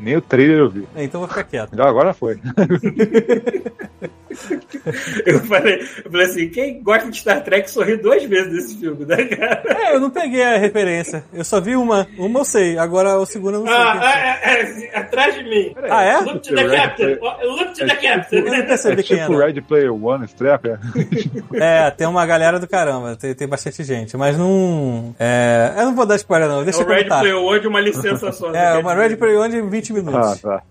Nem 0.03 0.17
o 0.17 0.21
trailer 0.21 0.59
eu 0.59 0.69
vi. 0.71 0.89
então 0.97 1.21
eu 1.21 1.27
vou 1.27 1.29
ficar 1.29 1.45
quieto. 1.45 1.71
Então 1.73 1.87
agora 1.87 2.13
foi. 2.13 2.39
Eu 5.27 5.41
falei, 5.41 5.81
eu 6.05 6.11
falei 6.11 6.27
assim, 6.27 6.49
quem 6.49 6.83
gosta 6.83 7.11
de 7.11 7.19
Star 7.19 7.45
Trek 7.45 7.71
sorri 7.71 7.97
duas 7.97 8.25
vezes 8.25 8.53
nesse 8.53 8.79
filme, 8.79 9.05
né, 9.05 9.25
cara? 9.25 9.63
É, 9.67 9.95
eu 9.95 10.01
não 10.01 10.11
peguei 10.11 10.43
a 10.43 10.57
referência. 10.57 11.23
Eu 11.33 11.45
só 11.45 11.61
vi 11.61 11.77
uma. 11.77 12.07
Uma 12.17 12.41
eu 12.41 12.45
sei, 12.45 12.79
agora 12.79 13.19
o 13.19 13.27
segundo 13.27 13.57
eu 13.59 13.61
não 13.61 13.67
sei. 13.67 13.77
Ah, 13.77 13.95
o 13.95 14.01
ah, 14.01 14.41
é, 14.43 14.89
é, 14.91 14.99
atrás 14.99 15.35
de 15.35 15.45
mim. 15.45 15.75
Ah, 15.89 16.03
é? 16.03 16.19
Look 16.21 16.41
to 16.41 16.55
the 16.55 16.69
captain. 16.69 17.19
Look 17.21 17.73
to 17.75 17.87
the 17.87 17.97
captain. 17.97 18.39
Eu 18.39 18.45
não 18.47 18.55
É 18.55 18.63
percebi 18.63 19.03
quem 19.03 19.19
tipo 19.19 19.35
era. 19.35 19.47
Red 19.47 19.61
Player 19.61 19.93
One, 19.95 20.25
Strap, 20.25 20.65
é? 20.67 20.79
É, 21.87 21.91
tem 21.91 22.07
uma 22.07 22.25
galera 22.25 22.59
do 22.59 22.67
caramba, 22.67 23.15
tem, 23.17 23.35
tem 23.35 23.47
bastante 23.47 23.85
gente, 23.85 24.17
mas 24.17 24.37
não. 24.39 25.15
É, 25.19 25.75
eu 25.77 25.85
não 25.85 25.95
vou 25.95 26.07
dar 26.07 26.17
spoiler, 26.17 26.49
não, 26.49 26.63
É 26.63 26.65
deixa 26.65 26.79
o 26.79 26.83
eu 26.83 26.89
Red 26.89 26.95
comentar. 26.97 27.21
Player 27.21 27.37
One 27.39 27.61
de 27.61 27.69
uma 27.69 27.81
licença 27.81 28.33
só. 28.33 28.49
É, 28.49 28.53
né, 28.53 28.79
uma 28.79 28.95
Red 28.95 29.17
Player 29.17 29.39
One 29.39 29.51
de 29.55 29.61
20 29.63 29.92
Ah, 30.01 30.03
minutos. 30.03 30.41
tá. 30.41 30.63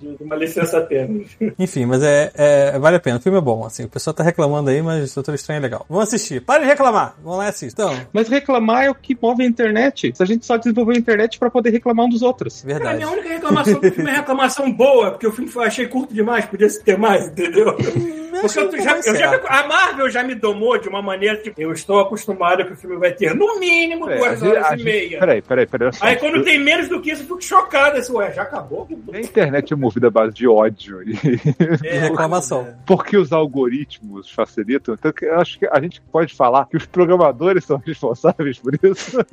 de 0.00 0.16
Uma 0.24 0.36
licença 0.36 0.78
apenas. 0.78 1.26
Enfim, 1.58 1.86
mas 1.86 2.02
é, 2.02 2.30
é- 2.34 2.78
vale 2.78 2.96
a 2.96 3.00
pena. 3.00 3.18
O 3.18 3.20
filme 3.20 3.38
é 3.38 3.40
bom, 3.40 3.64
assim. 3.64 3.84
O 3.84 3.88
pessoal 3.88 4.14
tá 4.14 4.22
reclamando 4.22 4.70
aí, 4.70 4.82
mas 4.82 5.14
Doutor 5.14 5.34
Estranho 5.34 5.58
é 5.58 5.62
legal. 5.62 5.84
Vamos 5.88 6.04
assistir. 6.08 6.40
Para 6.40 6.60
de 6.62 6.66
reclamar. 6.66 7.14
Vamos 7.22 7.38
lá 7.38 7.46
e 7.46 7.48
assistam. 7.48 7.84
Então, 7.92 8.06
Mas 8.12 8.28
reclamar 8.28 8.84
é 8.84 8.90
o 8.90 8.94
que 8.94 9.16
move 9.20 9.42
a 9.42 9.46
internet. 9.46 10.12
Se 10.14 10.22
a 10.22 10.26
gente 10.26 10.44
só 10.46 10.56
desenvolveu 10.56 10.94
a 10.94 10.98
internet 10.98 11.38
pra 11.38 11.50
poder 11.50 11.70
reclamar 11.70 12.06
um 12.06 12.08
dos 12.08 12.22
outros. 12.22 12.62
Cara, 12.62 12.74
a 12.74 12.78
verdade. 12.78 12.96
minha 12.98 13.10
única 13.10 13.28
reclamação 13.28 13.80
do 13.80 13.92
filme 13.92 14.10
é 14.10 14.14
reclamação 14.14 14.72
boa, 14.72 15.10
porque 15.10 15.26
o 15.26 15.32
filme 15.32 15.50
foi, 15.50 15.66
achei 15.66 15.86
curto 15.86 16.12
demais, 16.14 16.44
podia 16.46 16.68
ter 16.82 16.96
mais, 16.98 17.26
entendeu? 17.26 17.76
Porque 18.40 18.58
eu, 18.58 18.82
já, 18.82 18.98
eu 18.98 19.14
já- 19.16 19.40
a 19.46 19.66
Marvel 19.66 20.10
já 20.10 20.22
me 20.22 20.34
domou 20.34 20.78
de 20.78 20.88
uma 20.88 21.02
maneira 21.02 21.36
que 21.38 21.52
eu 21.56 21.72
estou 21.72 22.00
acostumado 22.00 22.64
que 22.64 22.72
o 22.72 22.76
filme 22.76 22.96
vai 22.96 23.12
ter 23.12 23.34
no 23.34 23.58
mínimo 23.58 24.08
É, 24.08 24.18
duas 24.18 24.40
gente- 24.40 24.48
horas 24.50 24.64
a 24.64 24.74
e 24.74 24.78
gente- 24.78 24.84
meia. 24.84 25.18
Peraí, 25.18 25.42
peraí, 25.42 25.66
peraí. 25.66 25.90
Aí 26.00 26.16
quando 26.16 26.42
tem 26.44 26.58
menos 26.58 26.88
do 26.88 27.00
que 27.00 27.10
isso, 27.12 27.22
eu 27.22 27.26
fico 27.26 27.42
chocado. 27.42 27.98
Assim, 27.98 28.12
ué, 28.12 28.32
já 28.32 28.42
acabou? 28.42 28.88
A 29.12 29.18
internet 29.20 29.72
é 29.72 29.76
movida 29.76 30.08
à 30.08 30.10
base 30.10 30.34
de 30.34 30.46
ódio. 30.48 31.02
E... 31.02 31.14
E 31.84 31.98
reclamação. 31.98 32.66
Porque 32.86 33.16
os 33.16 33.32
algoritmos 33.32 34.30
facilitam. 34.30 34.94
Então, 34.94 35.12
eu 35.22 35.38
acho 35.40 35.58
que 35.58 35.66
a 35.66 35.80
gente 35.80 36.00
pode 36.12 36.34
falar 36.34 36.66
que 36.66 36.76
os 36.76 36.86
programadores 36.86 37.64
são 37.64 37.80
responsáveis 37.84 38.58
por 38.58 38.74
isso. 38.82 39.18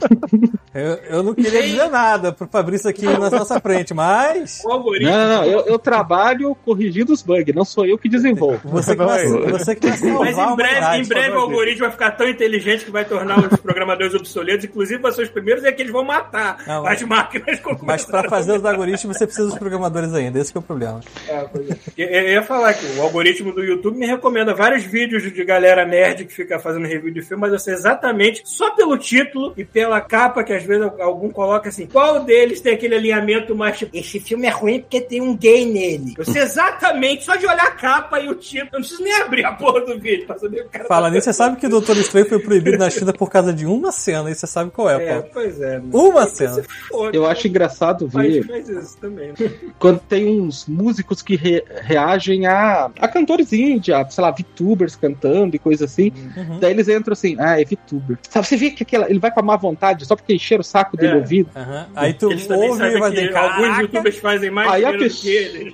Eu, 0.74 0.94
eu 1.18 1.24
não 1.24 1.34
queria 1.34 1.62
dizer 1.64 1.90
nada 1.90 2.32
pro 2.32 2.48
Fabrício 2.48 2.90
aqui 2.90 3.06
na 3.06 3.30
nossa 3.30 3.60
frente, 3.60 3.94
mas. 3.94 4.62
O 4.66 4.72
algoritmo. 4.72 5.10
Não, 5.12 5.28
não, 5.28 5.36
não. 5.38 5.46
Eu, 5.46 5.60
eu 5.66 5.78
trabalho 5.80 6.56
corrigindo 6.64 7.12
os 7.12 7.22
bugs, 7.22 7.54
não 7.54 7.66
sou 7.66 7.86
eu 7.86 7.98
que 7.98 8.08
desenvolvo. 8.08 8.70
Você 8.70 8.91
que 8.96 9.04
vai, 9.04 9.28
você 9.28 9.76
que 9.76 9.88
vai 9.88 10.12
Mas 10.12 10.38
em 10.38 10.56
breve, 10.56 10.98
em 10.98 11.08
breve 11.08 11.36
o 11.36 11.40
algoritmo 11.40 11.82
vai 11.82 11.92
ficar 11.92 12.12
tão 12.12 12.28
inteligente 12.28 12.86
que 12.86 12.92
vai 12.92 13.06
tornar 13.06 13.40
os 13.40 13.60
programadores 13.60 14.14
obsoletos, 14.14 14.66
inclusive 14.66 15.02
vai 15.02 15.12
ser 15.12 15.24
os 15.24 15.30
primeiros, 15.30 15.64
é 15.64 15.72
que 15.72 15.82
eles 15.82 15.92
vão 15.92 16.04
matar 16.04 16.58
Não, 16.66 16.86
as 16.86 17.02
máquinas 17.04 17.60
Mas 17.82 18.06
pra 18.06 18.30
fazer 18.30 18.58
os 18.58 18.66
algoritmos 18.66 19.18
você 19.18 19.26
precisa 19.26 19.48
dos 19.48 19.58
programadores 19.58 20.14
ainda. 20.14 20.40
Esse 20.40 20.52
que 20.52 20.58
é 20.58 20.62
o 20.62 20.64
problema. 20.64 21.02
É, 21.28 21.34
é. 21.34 21.50
Eu, 21.98 22.08
eu 22.08 22.32
ia 22.34 22.44
falar 22.44 22.74
que 22.74 22.86
o 22.98 23.02
algoritmo 23.02 23.52
do 23.54 23.64
YouTube 23.64 23.98
me 23.98 24.06
recomenda 24.06 24.54
vários 24.54 24.84
vídeos 24.84 25.24
de 25.24 25.44
galera 25.44 25.86
nerd 25.86 26.26
que 26.26 26.34
fica 26.34 26.60
fazendo 26.60 26.88
review 26.88 27.14
de 27.14 27.22
filme, 27.22 27.42
mas 27.42 27.54
eu 27.54 27.60
sei 27.60 27.74
exatamente, 27.74 28.42
só 28.46 28.72
pelo 28.72 28.98
título 28.98 29.54
e 29.58 29.64
pela 29.64 30.02
capa, 30.02 30.44
que 30.44 30.54
às 30.54 30.64
vezes 30.64 30.90
algum 31.00 31.30
coloca 31.30 31.70
assim, 31.70 31.86
qual 31.88 32.24
deles 32.24 32.62
tem 32.62 32.74
aquele 32.74 32.96
alinhamento 32.96 33.56
mais 33.56 33.78
tipo, 33.78 33.96
esse 33.96 34.20
filme 34.20 34.48
é 34.48 34.50
ruim 34.50 34.80
porque 34.80 35.02
tem 35.02 35.22
um 35.22 35.36
gay 35.36 35.66
nele. 35.66 36.14
Eu 36.18 36.26
sei 36.26 36.42
exatamente, 36.42 37.24
só 37.24 37.36
de 37.36 37.46
olhar 37.46 37.68
a 37.68 37.72
capa 37.72 38.20
e 38.20 38.30
o 38.30 38.36
título, 38.36 38.81
não 38.82 38.88
preciso 38.88 39.04
nem 39.04 39.14
abrir 39.22 39.46
a 39.46 39.52
porra 39.54 39.82
do 39.82 40.00
vídeo 40.00 40.26
pra 40.26 40.38
saber 40.38 40.62
o 40.62 40.70
cara 40.70 40.86
Fala 40.86 41.08
tá 41.08 41.14
nisso, 41.16 41.26
você 41.26 41.34
sabe 41.34 41.58
que 41.58 41.66
o 41.66 41.70
Doutor 41.70 41.98
Estranho 41.98 42.28
foi 42.28 42.40
proibido 42.40 42.78
na 42.78 42.90
China 42.92 43.14
por 43.14 43.30
causa 43.30 43.54
de 43.54 43.66
uma 43.66 43.92
cena, 43.92 44.30
e 44.30 44.36
você 44.36 44.48
sabe 44.48 44.72
qual 44.72 44.90
é, 44.90 45.04
É, 45.04 45.22
pô. 45.22 45.30
pois 45.34 45.60
é. 45.62 45.82
Uma 45.92 46.26
cena. 46.28 46.64
Foda, 46.90 47.16
Eu 47.16 47.26
acho 47.26 47.48
engraçado 47.48 48.08
ver 48.08 48.44
faz 48.46 48.70
isso 48.70 48.98
também. 49.00 49.34
quando 49.80 50.00
tem 50.00 50.40
uns 50.42 50.66
músicos 50.66 51.22
que 51.22 51.36
re- 51.36 51.64
reagem 51.82 52.46
a, 52.48 52.90
a 53.00 53.08
cantores 53.08 53.54
indie, 53.54 53.94
a, 53.94 54.08
sei 54.10 54.22
lá, 54.24 54.32
VTubers 54.32 54.96
cantando 54.96 55.56
e 55.56 55.60
coisa 55.60 55.86
assim. 55.86 56.12
Uhum. 56.36 56.60
Daí 56.60 56.72
eles 56.72 56.88
entram 56.88 57.14
assim, 57.14 57.36
ah, 57.40 57.60
é 57.60 57.64
VTuber. 57.66 58.18
Sabe, 58.30 58.48
você 58.48 58.58
vê 58.58 58.72
que 58.72 58.84
aquela, 58.84 59.10
ele 59.10 59.20
vai 59.20 59.32
com 59.32 59.40
a 59.40 59.44
má 59.44 59.56
vontade 59.56 60.06
só 60.06 60.16
porque 60.16 60.34
encheram 60.34 60.62
o 60.62 60.64
saco 60.64 60.98
dele 60.98 61.14
É. 61.14 61.16
ouvido. 61.18 61.50
Aham. 61.56 61.88
Aí 61.96 62.14
tu 62.14 62.32
Eles 62.32 62.50
ouve 62.50 62.84
e 62.84 63.00
vai 63.00 63.12
dizer, 63.12 63.36
alguns 63.36 63.78
youtubers 63.80 64.18
fazem 64.18 64.50
mais 64.52 64.72
Aí 64.72 64.86
a 64.86 64.92
pessoa- 64.94 65.22
que 65.22 65.30
eles. 65.30 65.74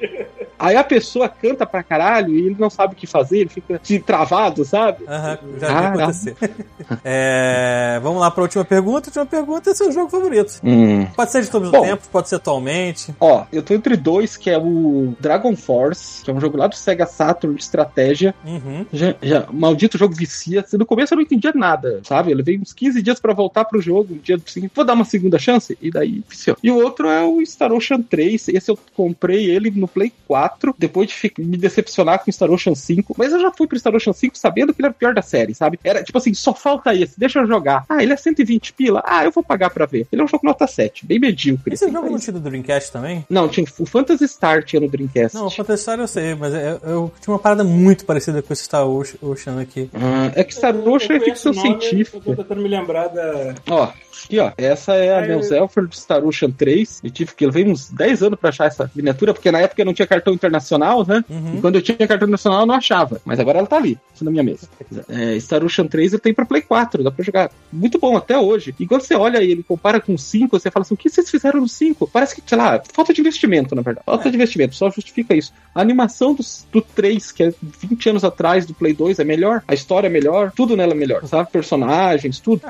Aí 0.59 0.75
a 0.75 0.83
pessoa 0.83 1.29
canta 1.29 1.65
pra 1.65 1.83
caralho 1.83 2.33
e 2.35 2.45
ele 2.47 2.55
não 2.57 2.69
sabe 2.69 2.93
o 2.93 2.97
que 2.97 3.05
fazer, 3.07 3.39
ele 3.39 3.49
fica 3.49 3.79
de 3.83 3.99
travado, 3.99 4.63
sabe? 4.65 5.03
Aham, 5.07 5.37
já 5.59 5.67
vi 5.67 5.73
Ah, 5.73 5.87
acontecer. 5.89 6.35
É, 7.03 7.99
vamos 8.01 8.21
lá 8.21 8.31
pra 8.31 8.43
última 8.43 8.63
pergunta. 8.63 9.07
A 9.07 9.09
última 9.09 9.25
pergunta 9.25 9.69
é 9.69 9.73
seu 9.73 9.91
jogo 9.91 10.09
favorito. 10.09 10.59
Hum. 10.63 11.05
Pode 11.15 11.31
ser 11.31 11.41
de 11.41 11.49
todos 11.49 11.71
os 11.71 11.79
tempos, 11.81 12.07
pode 12.07 12.29
ser 12.29 12.35
atualmente. 12.35 13.13
Ó, 13.19 13.45
eu 13.51 13.61
tô 13.61 13.73
entre 13.73 13.95
dois, 13.97 14.37
que 14.37 14.49
é 14.49 14.57
o 14.57 15.13
Dragon 15.19 15.55
Force, 15.55 16.23
que 16.23 16.31
é 16.31 16.33
um 16.33 16.39
jogo 16.39 16.57
lá 16.57 16.67
do 16.67 16.75
Sega 16.75 17.05
Saturn 17.05 17.55
de 17.55 17.61
estratégia. 17.61 18.33
Uhum. 18.45 18.85
Já, 18.93 19.15
já, 19.21 19.45
maldito 19.51 19.97
jogo 19.97 20.13
vicia. 20.15 20.63
No 20.73 20.85
começo 20.85 21.13
eu 21.13 21.17
não 21.17 21.23
entendia 21.23 21.51
nada, 21.53 21.99
sabe? 22.03 22.31
Eu 22.31 22.37
levei 22.37 22.57
uns 22.57 22.73
15 22.73 23.01
dias 23.01 23.19
pra 23.19 23.33
voltar 23.33 23.65
pro 23.65 23.81
jogo. 23.81 24.13
Um 24.13 24.17
dia 24.17 24.39
seguinte, 24.45 24.71
vou 24.75 24.85
dar 24.85 24.93
uma 24.93 25.05
segunda 25.05 25.37
chance, 25.37 25.77
e 25.81 25.91
daí 25.91 26.23
viciou. 26.27 26.55
E 26.63 26.71
o 26.71 26.77
outro 26.77 27.09
é 27.09 27.23
o 27.23 27.45
Star 27.45 27.71
Ocean 27.73 28.01
3. 28.01 28.49
Esse 28.49 28.71
eu 28.71 28.79
comprei 28.95 29.49
ele 29.49 29.71
no 29.71 29.87
Play 29.87 30.11
4, 30.27 30.46
depois 30.77 31.09
de 31.09 31.33
me 31.39 31.57
decepcionar 31.57 32.19
com 32.23 32.29
o 32.29 32.33
Star 32.33 32.49
Ocean 32.51 32.75
5. 32.75 33.15
Mas 33.17 33.31
eu 33.33 33.39
já 33.39 33.51
fui 33.51 33.67
pro 33.67 33.77
Star 33.79 33.95
Ocean 33.95 34.13
5 34.13 34.37
sabendo 34.37 34.73
que 34.73 34.81
ele 34.81 34.87
era 34.87 34.91
o 34.95 34.97
pior 34.97 35.13
da 35.13 35.21
série, 35.21 35.53
sabe? 35.53 35.79
Era 35.83 36.03
tipo 36.03 36.17
assim, 36.17 36.33
só 36.33 36.53
falta 36.53 36.93
esse, 36.95 37.19
deixa 37.19 37.39
eu 37.39 37.47
jogar. 37.47 37.85
Ah, 37.89 38.01
ele 38.01 38.13
é 38.13 38.17
120 38.17 38.73
pila? 38.73 39.01
Ah, 39.05 39.23
eu 39.23 39.31
vou 39.31 39.43
pagar 39.43 39.69
pra 39.69 39.85
ver. 39.85 40.07
Ele 40.11 40.21
é 40.21 40.25
um 40.25 40.27
jogo 40.27 40.45
nota 40.45 40.65
7, 40.67 41.05
bem 41.05 41.19
medíocre. 41.19 41.73
Esse 41.73 41.85
assim, 41.85 41.93
jogo 41.93 42.09
não 42.09 42.19
tinha 42.19 42.33
do 42.33 42.39
Dreamcast 42.39 42.91
também? 42.91 43.25
Não, 43.29 43.47
tinha 43.49 43.65
o 43.79 43.85
Phantasy 43.85 44.27
Star 44.27 44.63
tinha 44.63 44.79
no 44.79 44.87
Dreamcast. 44.89 45.35
Não, 45.35 45.47
o 45.47 45.49
Phantasy 45.51 45.81
Star 45.83 45.99
eu 45.99 46.07
sei, 46.07 46.35
mas 46.35 46.53
eu, 46.53 46.59
eu 46.83 47.13
tinha 47.21 47.33
uma 47.33 47.39
parada 47.39 47.63
muito 47.63 48.05
parecida 48.05 48.41
com 48.41 48.53
esse 48.53 48.63
Star 48.63 48.85
Ocean- 48.87 49.61
aqui. 49.61 49.89
Ah, 49.93 50.31
é 50.35 50.43
que 50.43 50.53
Star 50.53 50.75
Ocean 50.75 51.15
é 51.15 51.19
ficção 51.19 51.51
o 51.51 51.55
nome, 51.55 51.69
Eu 51.75 51.81
científica. 51.81 52.19
tô 52.19 52.35
tentando 52.35 52.61
me 52.61 52.67
lembrar 52.67 53.07
da. 53.07 53.55
Ó, 53.69 53.89
aqui 54.27 54.39
ó, 54.39 54.51
essa 54.57 54.93
é 54.93 55.33
a 55.33 55.41
Zelfer 55.41 55.87
de 55.87 55.97
Star 55.97 56.23
Ocean 56.23 56.51
3. 56.51 57.01
Eu 57.03 57.09
tive 57.09 57.33
que 57.33 57.45
levei 57.45 57.65
uns 57.65 57.89
10 57.89 58.23
anos 58.23 58.39
pra 58.39 58.49
achar 58.49 58.65
essa 58.65 58.91
miniatura, 58.93 59.33
porque 59.33 59.51
na 59.51 59.59
época 59.59 59.81
eu 59.81 59.85
não 59.85 59.93
tinha 59.93 60.05
cartão 60.05 60.33
internacional, 60.33 61.05
né? 61.07 61.23
Uhum. 61.29 61.55
E 61.57 61.61
quando 61.61 61.75
eu 61.75 61.81
tinha 61.81 61.97
cartão 61.97 62.27
internacional 62.27 62.61
eu 62.61 62.65
não 62.65 62.75
achava. 62.75 63.21
Mas 63.25 63.39
agora 63.39 63.59
ela 63.59 63.67
tá 63.67 63.77
ali, 63.77 63.97
na 64.21 64.29
minha 64.29 64.43
mesa. 64.43 64.67
É, 65.09 65.39
Star 65.39 65.63
Ocean 65.63 65.87
3 65.87 66.13
eu 66.13 66.19
tenho 66.19 66.35
pra 66.35 66.45
Play 66.45 66.61
4, 66.61 67.03
dá 67.03 67.11
pra 67.11 67.23
jogar. 67.23 67.49
Muito 67.71 67.97
bom 67.97 68.17
até 68.17 68.37
hoje. 68.37 68.75
E 68.79 68.85
quando 68.85 69.01
você 69.01 69.15
olha 69.15 69.37
ele 69.41 69.63
compara 69.63 69.99
com 70.01 70.13
o 70.13 70.17
5, 70.17 70.59
você 70.59 70.69
fala 70.69 70.83
assim: 70.83 70.93
o 70.93 70.97
que 70.97 71.09
vocês 71.09 71.29
fizeram 71.29 71.61
no 71.61 71.69
5? 71.69 72.07
Parece 72.07 72.35
que, 72.35 72.43
sei 72.45 72.57
lá, 72.57 72.81
falta 72.93 73.13
de 73.13 73.21
investimento, 73.21 73.73
na 73.73 73.81
verdade. 73.81 74.05
Falta 74.05 74.29
de 74.29 74.35
investimento, 74.35 74.75
só 74.75 74.89
justifica 74.89 75.33
isso. 75.33 75.53
A 75.73 75.81
animação 75.81 76.33
do, 76.33 76.43
do 76.71 76.81
3, 76.81 77.31
que 77.31 77.43
é 77.43 77.53
20 77.61 78.09
anos 78.09 78.23
atrás 78.23 78.65
do 78.65 78.73
Play 78.73 78.93
2, 78.93 79.19
é 79.19 79.23
melhor. 79.23 79.63
A 79.67 79.73
história 79.73 80.07
é 80.07 80.09
melhor, 80.09 80.51
tudo 80.55 80.75
nela 80.75 80.93
é 80.93 80.95
melhor, 80.95 81.25
sabe? 81.25 81.49
Personagens, 81.51 82.39
tudo. 82.39 82.61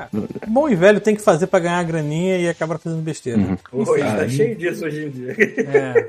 Bom 0.46 0.68
e 0.68 0.74
velho 0.74 1.00
tem 1.00 1.14
que 1.14 1.22
fazer 1.22 1.47
pra 1.48 1.58
ganhar 1.58 1.78
a 1.78 1.82
graninha 1.82 2.38
e 2.38 2.48
acaba 2.48 2.78
fazendo 2.78 3.02
besteira. 3.02 3.58
Hoje, 3.72 4.04
tá 4.04 4.28
cheio 4.28 4.56
disso 4.56 4.84
hoje 4.84 5.06
em 5.06 5.10
dia. 5.10 5.36
É. 5.38 6.08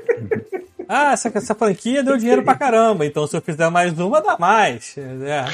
Ah, 0.92 1.12
essa, 1.12 1.30
essa 1.32 1.54
franquia 1.54 2.02
deu 2.02 2.16
dinheiro 2.16 2.42
pra 2.42 2.56
caramba, 2.56 3.06
então 3.06 3.24
se 3.24 3.36
eu 3.36 3.40
fizer 3.40 3.70
mais 3.70 3.96
uma, 3.98 4.20
dá 4.20 4.36
mais. 4.38 4.96
É. 4.98 5.44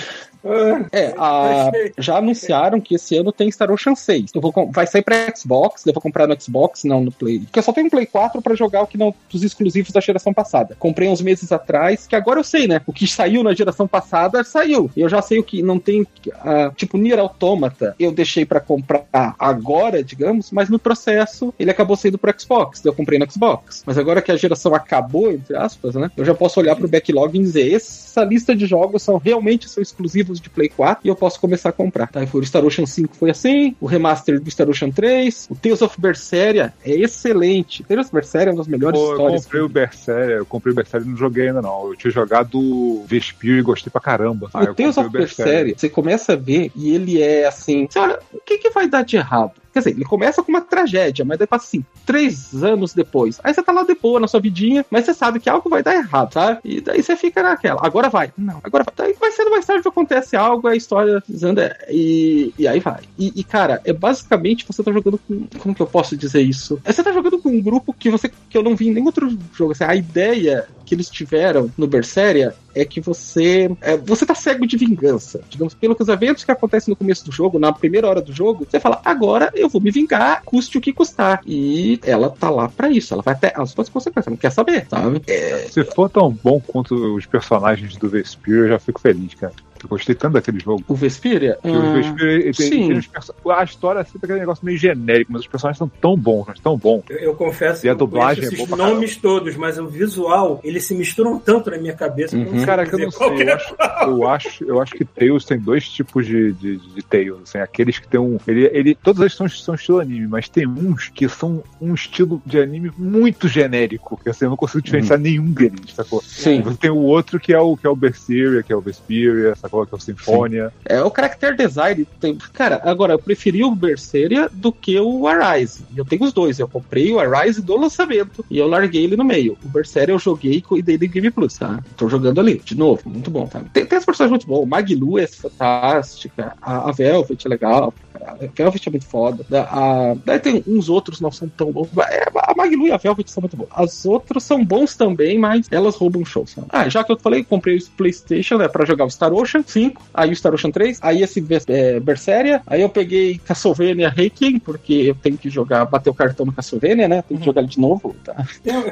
É, 0.93 1.15
a- 1.17 1.71
já 1.99 2.19
anunciaram 2.19 2.81
que 2.81 2.95
esse 2.95 3.17
ano 3.17 3.33
tem 3.33 3.51
Star 3.51 3.71
Ocean 3.71 3.95
6. 3.95 4.31
Eu 4.35 4.41
vou, 4.41 4.53
vai 4.73 4.87
sair 4.87 5.03
pra 5.03 5.35
Xbox, 5.37 5.85
eu 5.87 5.93
vou 5.93 6.03
comprar 6.03 6.27
no 6.27 6.41
Xbox, 6.41 6.85
não 6.85 7.03
no 7.03 7.13
Play. 7.13 7.41
Porque 7.41 7.59
eu 7.59 7.63
só 7.63 7.73
tenho 7.73 7.87
um 7.87 7.91
Play 7.91 8.07
4 8.07 8.41
pra 8.43 8.55
jogar 8.55 8.83
o 8.83 8.87
que 8.87 8.99
não 8.99 9.15
dos 9.31 9.43
exclusivos 9.43 9.91
da 9.93 10.01
geração 10.01 10.33
passada. 10.33 10.77
Comprei 10.79 11.09
uns 11.09 11.21
meses 11.21 11.53
atrás, 11.53 12.07
que 12.07 12.15
agora 12.17 12.41
eu 12.41 12.45
sei, 12.45 12.67
né? 12.67 12.81
O 12.87 12.93
que 12.93 13.07
saiu 13.09 13.43
na 13.43 13.55
geração 13.55 13.87
passada 13.89 14.43
saiu. 14.45 14.91
Eu 14.97 15.09
já 15.09 15.21
sei 15.23 15.39
o 15.39 15.45
que 15.45 15.63
não 15.63 15.79
tem, 15.79 16.07
ah, 16.41 16.71
tipo 16.77 16.99
Nier 16.99 17.19
Automata, 17.19 17.95
eu 17.99 18.13
deixei 18.13 18.45
pra 18.45 18.61
comprar 18.61 19.05
agora, 19.39 20.03
digamos, 20.03 20.51
mas 20.51 20.69
no 20.69 20.79
processo 20.79 21.53
ele 21.59 21.71
acabou 21.71 21.97
saindo 21.97 22.19
pro 22.19 22.35
Xbox. 22.39 22.85
Eu 22.85 22.95
comprei 22.95 23.19
no 23.19 23.31
Xbox. 23.31 23.83
Mas 23.87 23.99
agora 23.99 24.23
que 24.23 24.31
a 24.33 24.37
geração 24.37 24.75
acabou, 24.75 25.31
entre 25.33 25.57
aspas, 25.57 25.95
né? 25.95 26.11
Eu 26.17 26.25
já 26.25 26.35
posso 26.35 26.61
olhar 26.61 26.77
pro 26.77 26.89
backlog 26.89 27.37
e 27.37 27.43
dizer, 27.43 27.73
essa 27.75 28.25
lista 28.25 28.55
de 28.55 28.67
jogos 28.67 29.03
são 29.03 29.17
realmente 29.19 29.69
são 29.69 29.83
exclusivos 29.83 30.36
de 30.41 30.51
Play 30.51 30.69
4 30.69 31.01
e 31.05 31.09
eu 31.09 31.17
posso 31.17 31.41
começar 31.41 31.71
a 31.71 31.73
comprar. 31.73 32.09
Tá? 32.09 32.21
O 32.33 32.45
Star 32.45 32.65
Ocean 32.65 32.87
5 32.87 33.17
foi 33.17 33.31
assim, 33.31 33.75
o 33.81 33.87
remaster 33.87 34.41
do 34.41 34.51
Star 34.51 34.69
Ocean 34.69 34.91
3, 34.91 35.49
o 35.51 35.55
Tales 35.55 35.83
of 35.83 36.01
Berseria 36.01 36.73
é 36.85 36.93
excelente. 36.93 37.83
Tales 37.85 38.07
of 38.07 38.15
Berseria 38.15 38.51
é 38.51 38.53
uma 38.53 38.59
das 38.59 38.69
melhores 38.69 38.99
Pô, 38.99 39.07
eu 39.07 39.13
histórias. 39.13 39.45
comprei 39.45 39.61
o 39.63 39.69
Berserker, 39.69 40.37
eu 40.37 40.47
comprei 40.47 40.73
o 40.73 40.77
Berserker 40.77 41.07
e 41.07 41.11
não 41.11 41.17
joguei 41.17 41.49
ainda 41.49 41.63
não. 41.63 41.89
Eu 41.89 41.97
tinha 41.97 42.11
jogado 42.11 42.59
o 42.59 43.05
Vespir 43.07 43.59
e 43.59 43.63
gostei 43.63 43.91
pra 43.91 44.01
caramba. 44.01 44.51
Aí 44.55 44.67
o 44.67 44.69
eu 44.69 44.75
Tales 44.75 44.97
of 44.97 45.11
Berseria, 45.11 45.75
você 45.77 45.89
começa 45.89 46.33
a 46.33 46.37
ver 46.37 46.71
e 46.75 46.95
ele 46.95 47.21
é 47.23 47.47
assim, 47.47 47.87
você 47.89 47.99
olha, 47.99 48.19
o 48.33 48.41
que, 48.41 48.59
que 48.59 48.71
vai 48.71 48.89
dar 48.89 49.03
de 49.03 49.17
errado? 49.17 49.53
Quer 49.77 49.81
dizer, 49.81 49.91
ele 49.91 50.07
começa 50.07 50.43
com 50.43 50.51
uma 50.51 50.63
tragédia, 50.63 51.23
mas 51.23 51.37
daí 51.37 51.47
passa 51.47 51.67
assim, 51.67 51.85
três 52.07 52.65
anos 52.65 52.95
depois. 52.95 53.39
Aí 53.45 53.53
você 53.53 53.63
tá 53.63 53.73
lá 53.73 53.83
de 53.83 53.95
boa 53.95 54.19
na 54.19 54.27
sua 54.27 54.41
vidinha, 54.41 54.87
mas 54.91 55.05
você 55.05 55.13
sabe 55.13 55.39
que 55.39 55.51
algo 55.51 55.69
vai 55.69 55.83
dar 55.83 55.95
errado, 55.95 56.33
sabe? 56.33 56.61
E 56.65 56.81
daí 56.81 57.03
você 57.03 57.15
fica 57.15 57.43
naquela, 57.43 57.85
agora 57.85 58.09
vai. 58.09 58.33
Não, 58.39 58.59
agora 58.65 58.83
vai. 58.85 58.95
Daí 58.97 59.15
mais 59.21 59.35
cedo, 59.35 59.51
mais 59.51 59.67
tarde 59.67 59.87
acontece 59.87 60.35
algo, 60.35 60.67
a 60.67 60.75
história 60.75 61.23
desanda 61.29 61.77
e, 61.91 62.55
e 62.59 62.67
aí 62.67 62.81
vai. 62.81 63.03
E, 63.19 63.35
e, 63.37 63.45
cara, 63.45 63.83
é 63.85 63.93
basicamente 63.93 64.65
você 64.67 64.83
tá 64.83 64.91
jogando 64.91 65.19
com. 65.19 65.47
Como 65.59 65.75
que 65.75 65.83
eu 65.83 65.87
posso 65.87 66.17
dizer 66.17 66.41
isso? 66.41 66.81
É, 66.83 66.91
Você 66.91 67.03
tá 67.03 67.13
jogando 67.13 67.39
com 67.39 67.51
um 67.51 67.61
grupo 67.61 67.93
que 67.93 68.09
você 68.09 68.33
que 68.49 68.57
eu 68.57 68.63
não 68.63 68.75
vi 68.75 68.89
em 68.89 68.93
nenhum 68.93 69.05
outro 69.05 69.29
jogo. 69.53 69.73
Assim, 69.73 69.85
a 69.85 69.95
ideia 69.95 70.67
que 70.87 70.95
eles 70.95 71.11
tiveram 71.11 71.71
no 71.77 71.87
Berseria 71.87 72.55
é 72.75 72.85
que 72.85 73.01
você 73.01 73.71
é, 73.81 73.97
você 73.97 74.25
tá 74.25 74.35
cego 74.35 74.67
de 74.67 74.77
vingança. 74.77 75.41
Digamos, 75.49 75.75
pelos 75.75 76.09
eventos 76.09 76.45
que 76.45 76.53
acontecem 76.53 76.93
no 76.93 76.97
começo 76.97 77.25
do 77.25 77.33
jogo, 77.33 77.59
na 77.59 77.73
primeira 77.73 78.09
hora 78.09 78.23
do 78.23 78.33
jogo, 78.33 78.67
você 78.69 78.79
fala, 78.79 79.01
agora 79.05 79.51
eu 79.55 79.69
vou 79.69 79.81
me 79.81 79.91
vingar, 79.91 80.43
custe 80.45 80.79
o 80.79 80.81
que 80.81 80.93
custar. 80.93 81.41
E 81.45 81.99
ela 82.05 82.31
tá 82.31 82.49
lá 82.49 82.69
pra 82.69 82.89
isso, 82.89 83.13
ela 83.13 83.23
vai 83.23 83.35
até 83.35 83.53
as 83.57 83.71
suas 83.71 83.89
consequências, 83.89 84.31
não 84.31 84.37
quer 84.37 84.53
saber, 84.53 84.87
sabe? 84.89 85.23
É, 85.27 85.67
Se 85.71 85.83
for 85.85 86.09
tão 86.09 86.31
bom 86.31 86.61
quanto 86.61 87.17
os 87.17 87.27
personagens 87.27 87.97
do 87.97 88.09
Vespir, 88.09 88.55
eu 88.55 88.69
já 88.69 88.79
fico 88.79 89.01
feliz, 89.01 89.35
cara. 89.35 89.55
Eu 89.83 89.89
gostei 89.89 90.15
tanto 90.15 90.35
daquele 90.35 90.59
jogo. 90.61 90.83
o 90.89 90.95
Vesperia. 90.95 91.59
O 91.63 91.69
ah, 91.69 92.15
tem, 92.17 92.53
sim. 92.53 92.89
tem 92.89 93.01
perso- 93.03 93.35
a 93.49 93.65
história 93.65 94.01
é 94.01 94.05
sempre 94.05 94.21
aquele 94.25 94.41
negócio 94.41 94.65
meio 94.65 94.79
genérico, 94.79 95.33
mas 95.33 95.43
os 95.43 95.49
personagens 95.49 95.79
são 95.79 95.89
tão 95.89 96.17
bons, 96.17 96.45
mas 96.49 96.61
tão 96.61 96.77
bons. 96.77 97.03
Eu, 97.09 97.19
eu 97.19 97.35
confesso 97.35 97.85
E 97.87 97.89
a 97.89 97.95
que 97.95 98.03
eu 98.03 98.07
dublagem 98.07 98.45
conheço 98.45 98.63
é 98.63 98.65
esses 98.65 98.77
nomes 98.77 99.17
todos, 99.17 99.57
mas 99.57 99.79
o 99.79 99.87
visual, 99.87 100.61
eles 100.65 100.85
se 100.85 100.95
misturam 100.95 101.39
tanto 101.39 101.71
na 101.71 101.79
minha 101.79 101.95
cabeça. 101.95 102.37
que 102.37 102.43
eu 102.43 102.57
Uhum. 102.57 102.65
Cara, 102.65 102.87
que 102.87 102.95
eu 102.95 102.99
não 102.99 103.11
sei. 103.11 103.27
Eu 103.27 103.49
é 103.49 103.53
acho, 103.53 103.75
eu 104.07 104.29
acho, 104.29 104.65
eu 104.65 104.81
acho 104.83 104.93
que 104.95 105.05
Tails 105.05 105.45
tem 105.45 105.59
dois 105.59 105.89
tipos 105.89 106.27
de, 106.27 106.53
de, 106.53 106.77
de 106.79 107.03
Tails. 107.03 107.41
Assim, 107.45 107.59
aqueles 107.59 107.99
que 107.99 108.09
tem 108.09 108.19
um. 108.21 108.39
Ele, 108.47 108.71
ele, 108.73 108.95
todos 108.95 109.21
eles 109.21 109.35
são, 109.35 109.49
são 109.49 109.75
estilo 109.75 110.01
anime, 110.01 110.27
mas 110.27 110.49
tem 110.49 110.67
uns 110.67 111.09
que 111.09 111.29
são 111.29 111.63
um 111.81 111.95
estilo 111.95 112.43
de 112.45 112.59
anime 112.61 112.91
muito 112.97 113.49
genérico. 113.49 114.19
Que 114.23 114.31
assim, 114.31 114.45
eu 114.47 114.51
não 114.51 114.57
consigo 114.57 114.83
diferenciar 114.83 115.19
nenhum 115.19 115.51
deles, 115.51 115.93
sacou? 115.95 116.23
Sim. 116.23 116.61
Você 116.63 116.77
tem 116.79 116.91
o 116.91 116.97
outro 116.97 117.39
que 117.39 117.53
é 117.53 117.59
o 117.59 117.77
que 117.77 117.87
é 117.87 117.91
o 117.91 117.97
Berseria, 117.97 118.63
que 118.63 118.73
é 118.73 118.77
o 118.77 118.81
Vesperia, 118.81 119.55
sacou? 119.67 119.87
Que 119.87 119.95
é 119.95 119.99
o 119.99 120.01
Sinfonia. 120.01 120.73
É, 120.85 121.03
o 121.03 121.11
character 121.15 121.57
design 121.57 122.07
tem. 122.21 122.37
Cara, 122.53 122.81
agora, 122.85 123.15
eu 123.15 123.19
preferi 123.19 123.63
o 123.65 123.75
Berseria 123.75 124.49
do 124.53 124.73
que 124.73 124.99
o 124.99 125.27
Arise. 125.27 125.85
Eu 125.97 126.05
tenho 126.05 126.25
os 126.25 126.33
dois. 126.33 126.59
Eu 126.59 126.69
comprei 126.69 127.13
o 127.13 127.19
Arise 127.21 127.61
do 127.63 127.77
lançamento 127.77 128.45
e 128.51 128.59
eu 128.59 128.67
larguei 128.69 129.05
ele 129.05 129.17
no 129.17 129.25
meio. 129.25 129.57
O 129.65 129.69
Berseria 129.69 130.15
eu 130.15 130.19
joguei 130.19 130.63
e 130.73 130.83
dei 130.83 130.97
no 130.99 131.09
Game 131.09 131.31
Plus, 131.31 131.59
tá? 131.59 131.81
Tô 131.97 132.09
jogando 132.09 132.41
ali, 132.41 132.61
de 132.65 132.77
novo, 132.77 133.03
muito 133.09 133.31
bom, 133.31 133.47
tá? 133.47 133.61
Tem, 133.73 133.85
tem 133.87 133.99
as 133.99 134.05
personagens 134.05 134.31
muito 134.31 134.47
bons. 134.47 134.67
Maglu 134.69 135.19
é 135.19 135.27
fantástica. 135.27 136.55
A, 136.61 136.89
a 136.89 136.93
Velvet 136.93 137.45
é 137.45 137.49
legal. 137.49 137.93
A 138.27 138.35
Velvet 138.35 138.87
é 138.87 138.91
muito 138.91 139.07
foda. 139.07 139.45
Da- 139.49 139.65
A, 139.71 140.15
daí 140.25 140.39
tem 140.39 140.63
uns 140.67 140.89
outros 140.89 141.21
não 141.21 141.31
são 141.31 141.49
tão 141.49 141.71
bons. 141.71 141.89
É, 142.11 142.25
A 142.35 142.55
Maglu 142.57 142.87
e 142.89 142.93
a 142.93 142.97
Velvet 142.97 143.31
são 143.31 143.41
muito 143.41 143.57
bons. 143.57 143.69
As 143.71 144.05
outras 144.05 144.43
são 144.43 144.65
bons 144.65 144.97
também, 144.97 145.39
mas 145.39 145.67
elas 145.71 145.95
roubam 145.97 146.25
show, 146.25 146.47
sabe? 146.47 146.67
Ah, 146.71 146.89
já 146.89 147.05
que 147.05 147.13
eu 147.13 147.19
falei, 147.19 147.45
comprei 147.45 147.77
o 147.77 147.91
PlayStation, 147.97 148.57
né, 148.59 148.69
pra 148.69 148.85
jogar 148.85 149.05
o 149.05 149.11
Star 149.11 149.33
Ocean 149.33 149.56
5, 149.65 150.03
aí 150.13 150.31
o 150.31 150.37
Star 150.37 150.53
Ocean 150.55 150.71
3, 150.71 150.99
aí 151.03 151.23
esse 151.23 151.45
é, 151.69 152.01
Berseria, 152.01 152.63
aí 152.67 152.83
eu 152.83 152.89
peguei 152.89 153.39
Castlevania 153.45 154.09
Requiem, 154.09 154.59
porque 154.59 154.93
eu 154.95 155.15
tenho 155.15 155.37
que 155.37 155.49
jogar, 155.51 155.85
bater 155.87 156.11
o 156.11 156.15
cartão 156.15 156.45
no 156.47 156.53
Castlevania, 156.53 157.09
né? 157.09 157.23
Tenho 157.23 157.41
que 157.41 157.47
jogar 157.47 157.61
ele 157.63 157.71
de 157.71 157.81
novo, 157.81 158.15
tá? 158.25 158.35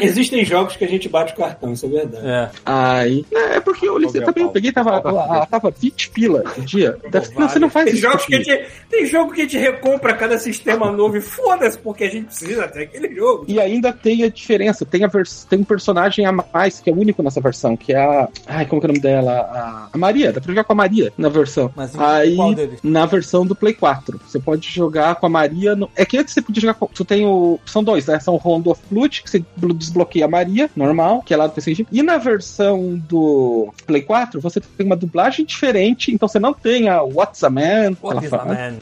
Existem 0.00 0.44
jogos 0.44 0.76
que 0.76 0.84
a 0.84 0.88
gente 0.88 1.08
bate 1.08 1.32
o 1.32 1.36
cartão, 1.36 1.72
isso 1.72 1.86
é 1.86 1.88
verdade. 1.88 2.26
É. 2.26 2.50
Aí. 2.64 3.24
É 3.32 3.60
porque 3.60 3.88
eu, 3.88 4.00
também 4.24 4.44
eu 4.44 4.50
peguei, 4.50 4.72
tava, 4.72 5.00
Pauta 5.00 5.20
a- 5.20 5.42
a- 5.42 5.46
tava 5.46 5.70
20 5.70 6.10
pila 6.10 6.42
no 6.56 6.64
dia. 6.64 6.96
Deve- 7.10 7.34
não, 7.38 7.48
você 7.48 7.58
não 7.58 7.70
faz 7.70 7.86
Tem 7.86 7.94
isso. 7.94 8.02
jogos 8.02 8.24
que 8.26 8.42
gente, 8.42 8.66
tem 8.90 9.06
jogo 9.06 9.32
que 9.32 9.40
a 9.40 9.44
gente 9.44 9.58
recompra 9.58 10.14
cada 10.14 10.38
sistema 10.38 10.90
novo 10.90 11.16
e 11.16 11.20
foda-se, 11.20 11.78
porque 11.78 12.04
a 12.04 12.10
gente 12.10 12.26
precisa 12.26 12.64
até 12.64 12.82
aquele 12.82 13.14
jogo. 13.14 13.44
E 13.48 13.60
ainda 13.60 13.92
tem 13.92 14.22
a 14.24 14.28
diferença, 14.28 14.84
tem, 14.84 15.04
a 15.04 15.08
vers... 15.08 15.46
tem 15.48 15.58
um 15.60 15.64
personagem 15.64 16.24
a 16.26 16.32
mais 16.32 16.80
que 16.80 16.90
é 16.90 16.92
único 16.92 17.22
nessa 17.22 17.40
versão, 17.40 17.76
que 17.76 17.92
é 17.92 17.98
a. 17.98 18.28
Ai, 18.46 18.66
como 18.66 18.80
que 18.80 18.86
é 18.86 18.90
o 18.90 18.92
nome 18.92 19.00
dela? 19.00 19.32
A, 19.32 19.97
a 19.98 20.00
Maria, 20.00 20.32
dá 20.32 20.40
pra 20.40 20.50
jogar 20.52 20.64
com 20.64 20.72
a 20.72 20.76
Maria 20.76 21.12
na 21.18 21.28
versão. 21.28 21.70
Mas 21.76 21.94
em 21.94 21.98
Aí, 22.00 22.36
qual 22.36 22.54
deles? 22.54 22.78
na 22.82 23.04
versão 23.06 23.44
do 23.44 23.54
Play 23.54 23.74
4, 23.74 24.20
você 24.26 24.38
pode 24.38 24.68
jogar 24.70 25.16
com 25.16 25.26
a 25.26 25.28
Maria. 25.28 25.74
No... 25.76 25.90
É 25.94 26.04
que 26.06 26.16
antes 26.16 26.32
você 26.34 26.40
podia 26.42 26.60
jogar 26.62 26.74
com. 26.74 26.86
Tu 26.86 27.04
tem 27.04 27.26
o. 27.26 27.58
São 27.66 27.82
dois, 27.84 28.06
né? 28.06 28.18
São 28.20 28.34
o 28.34 28.36
Rondo 28.38 28.70
of 28.70 28.80
Blood, 28.90 29.22
que 29.22 29.30
você 29.30 29.44
blo- 29.56 29.74
desbloqueia 29.74 30.24
a 30.24 30.28
Maria, 30.28 30.70
normal, 30.74 31.22
que 31.22 31.34
é 31.34 31.36
lá 31.36 31.46
do 31.46 31.52
PC. 31.52 31.72
Engine. 31.72 31.88
E 31.92 32.02
na 32.02 32.16
versão 32.18 32.96
do 33.08 33.72
Play 33.86 34.02
4, 34.02 34.40
você 34.40 34.60
tem 34.60 34.86
uma 34.86 34.96
dublagem 34.96 35.44
diferente, 35.44 36.12
então 36.12 36.26
você 36.28 36.38
não 36.38 36.54
tem 36.54 36.88
a 36.88 37.02
What's 37.02 37.42
a 37.44 37.50
Man, 37.50 37.96
What 38.02 38.26
ela 38.26 38.38
fala. 38.38 38.54
man? 38.54 38.74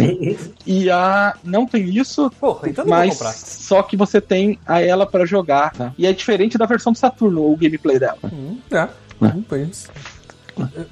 E 0.66 0.90
a. 0.90 1.34
Não 1.44 1.66
tem 1.66 1.88
isso, 1.88 2.30
Porra, 2.40 2.68
então 2.68 2.84
não 2.84 2.90
vou 2.90 2.98
Mas- 2.98 3.14
comprar. 3.14 3.32
Só 3.32 3.82
que 3.82 3.96
você 3.96 4.20
tem 4.20 4.58
a 4.66 4.80
ela 4.80 5.06
pra 5.06 5.24
jogar, 5.26 5.72
tá? 5.72 5.92
E 5.98 6.06
é 6.06 6.12
diferente 6.12 6.56
da 6.58 6.66
versão 6.66 6.92
do 6.92 6.98
Saturno, 6.98 7.50
o 7.50 7.56
gameplay 7.56 7.98
dela. 7.98 8.18
Hum, 8.24 8.58
é. 8.70 8.88
Hum, 9.22 9.42
pois. 9.48 9.88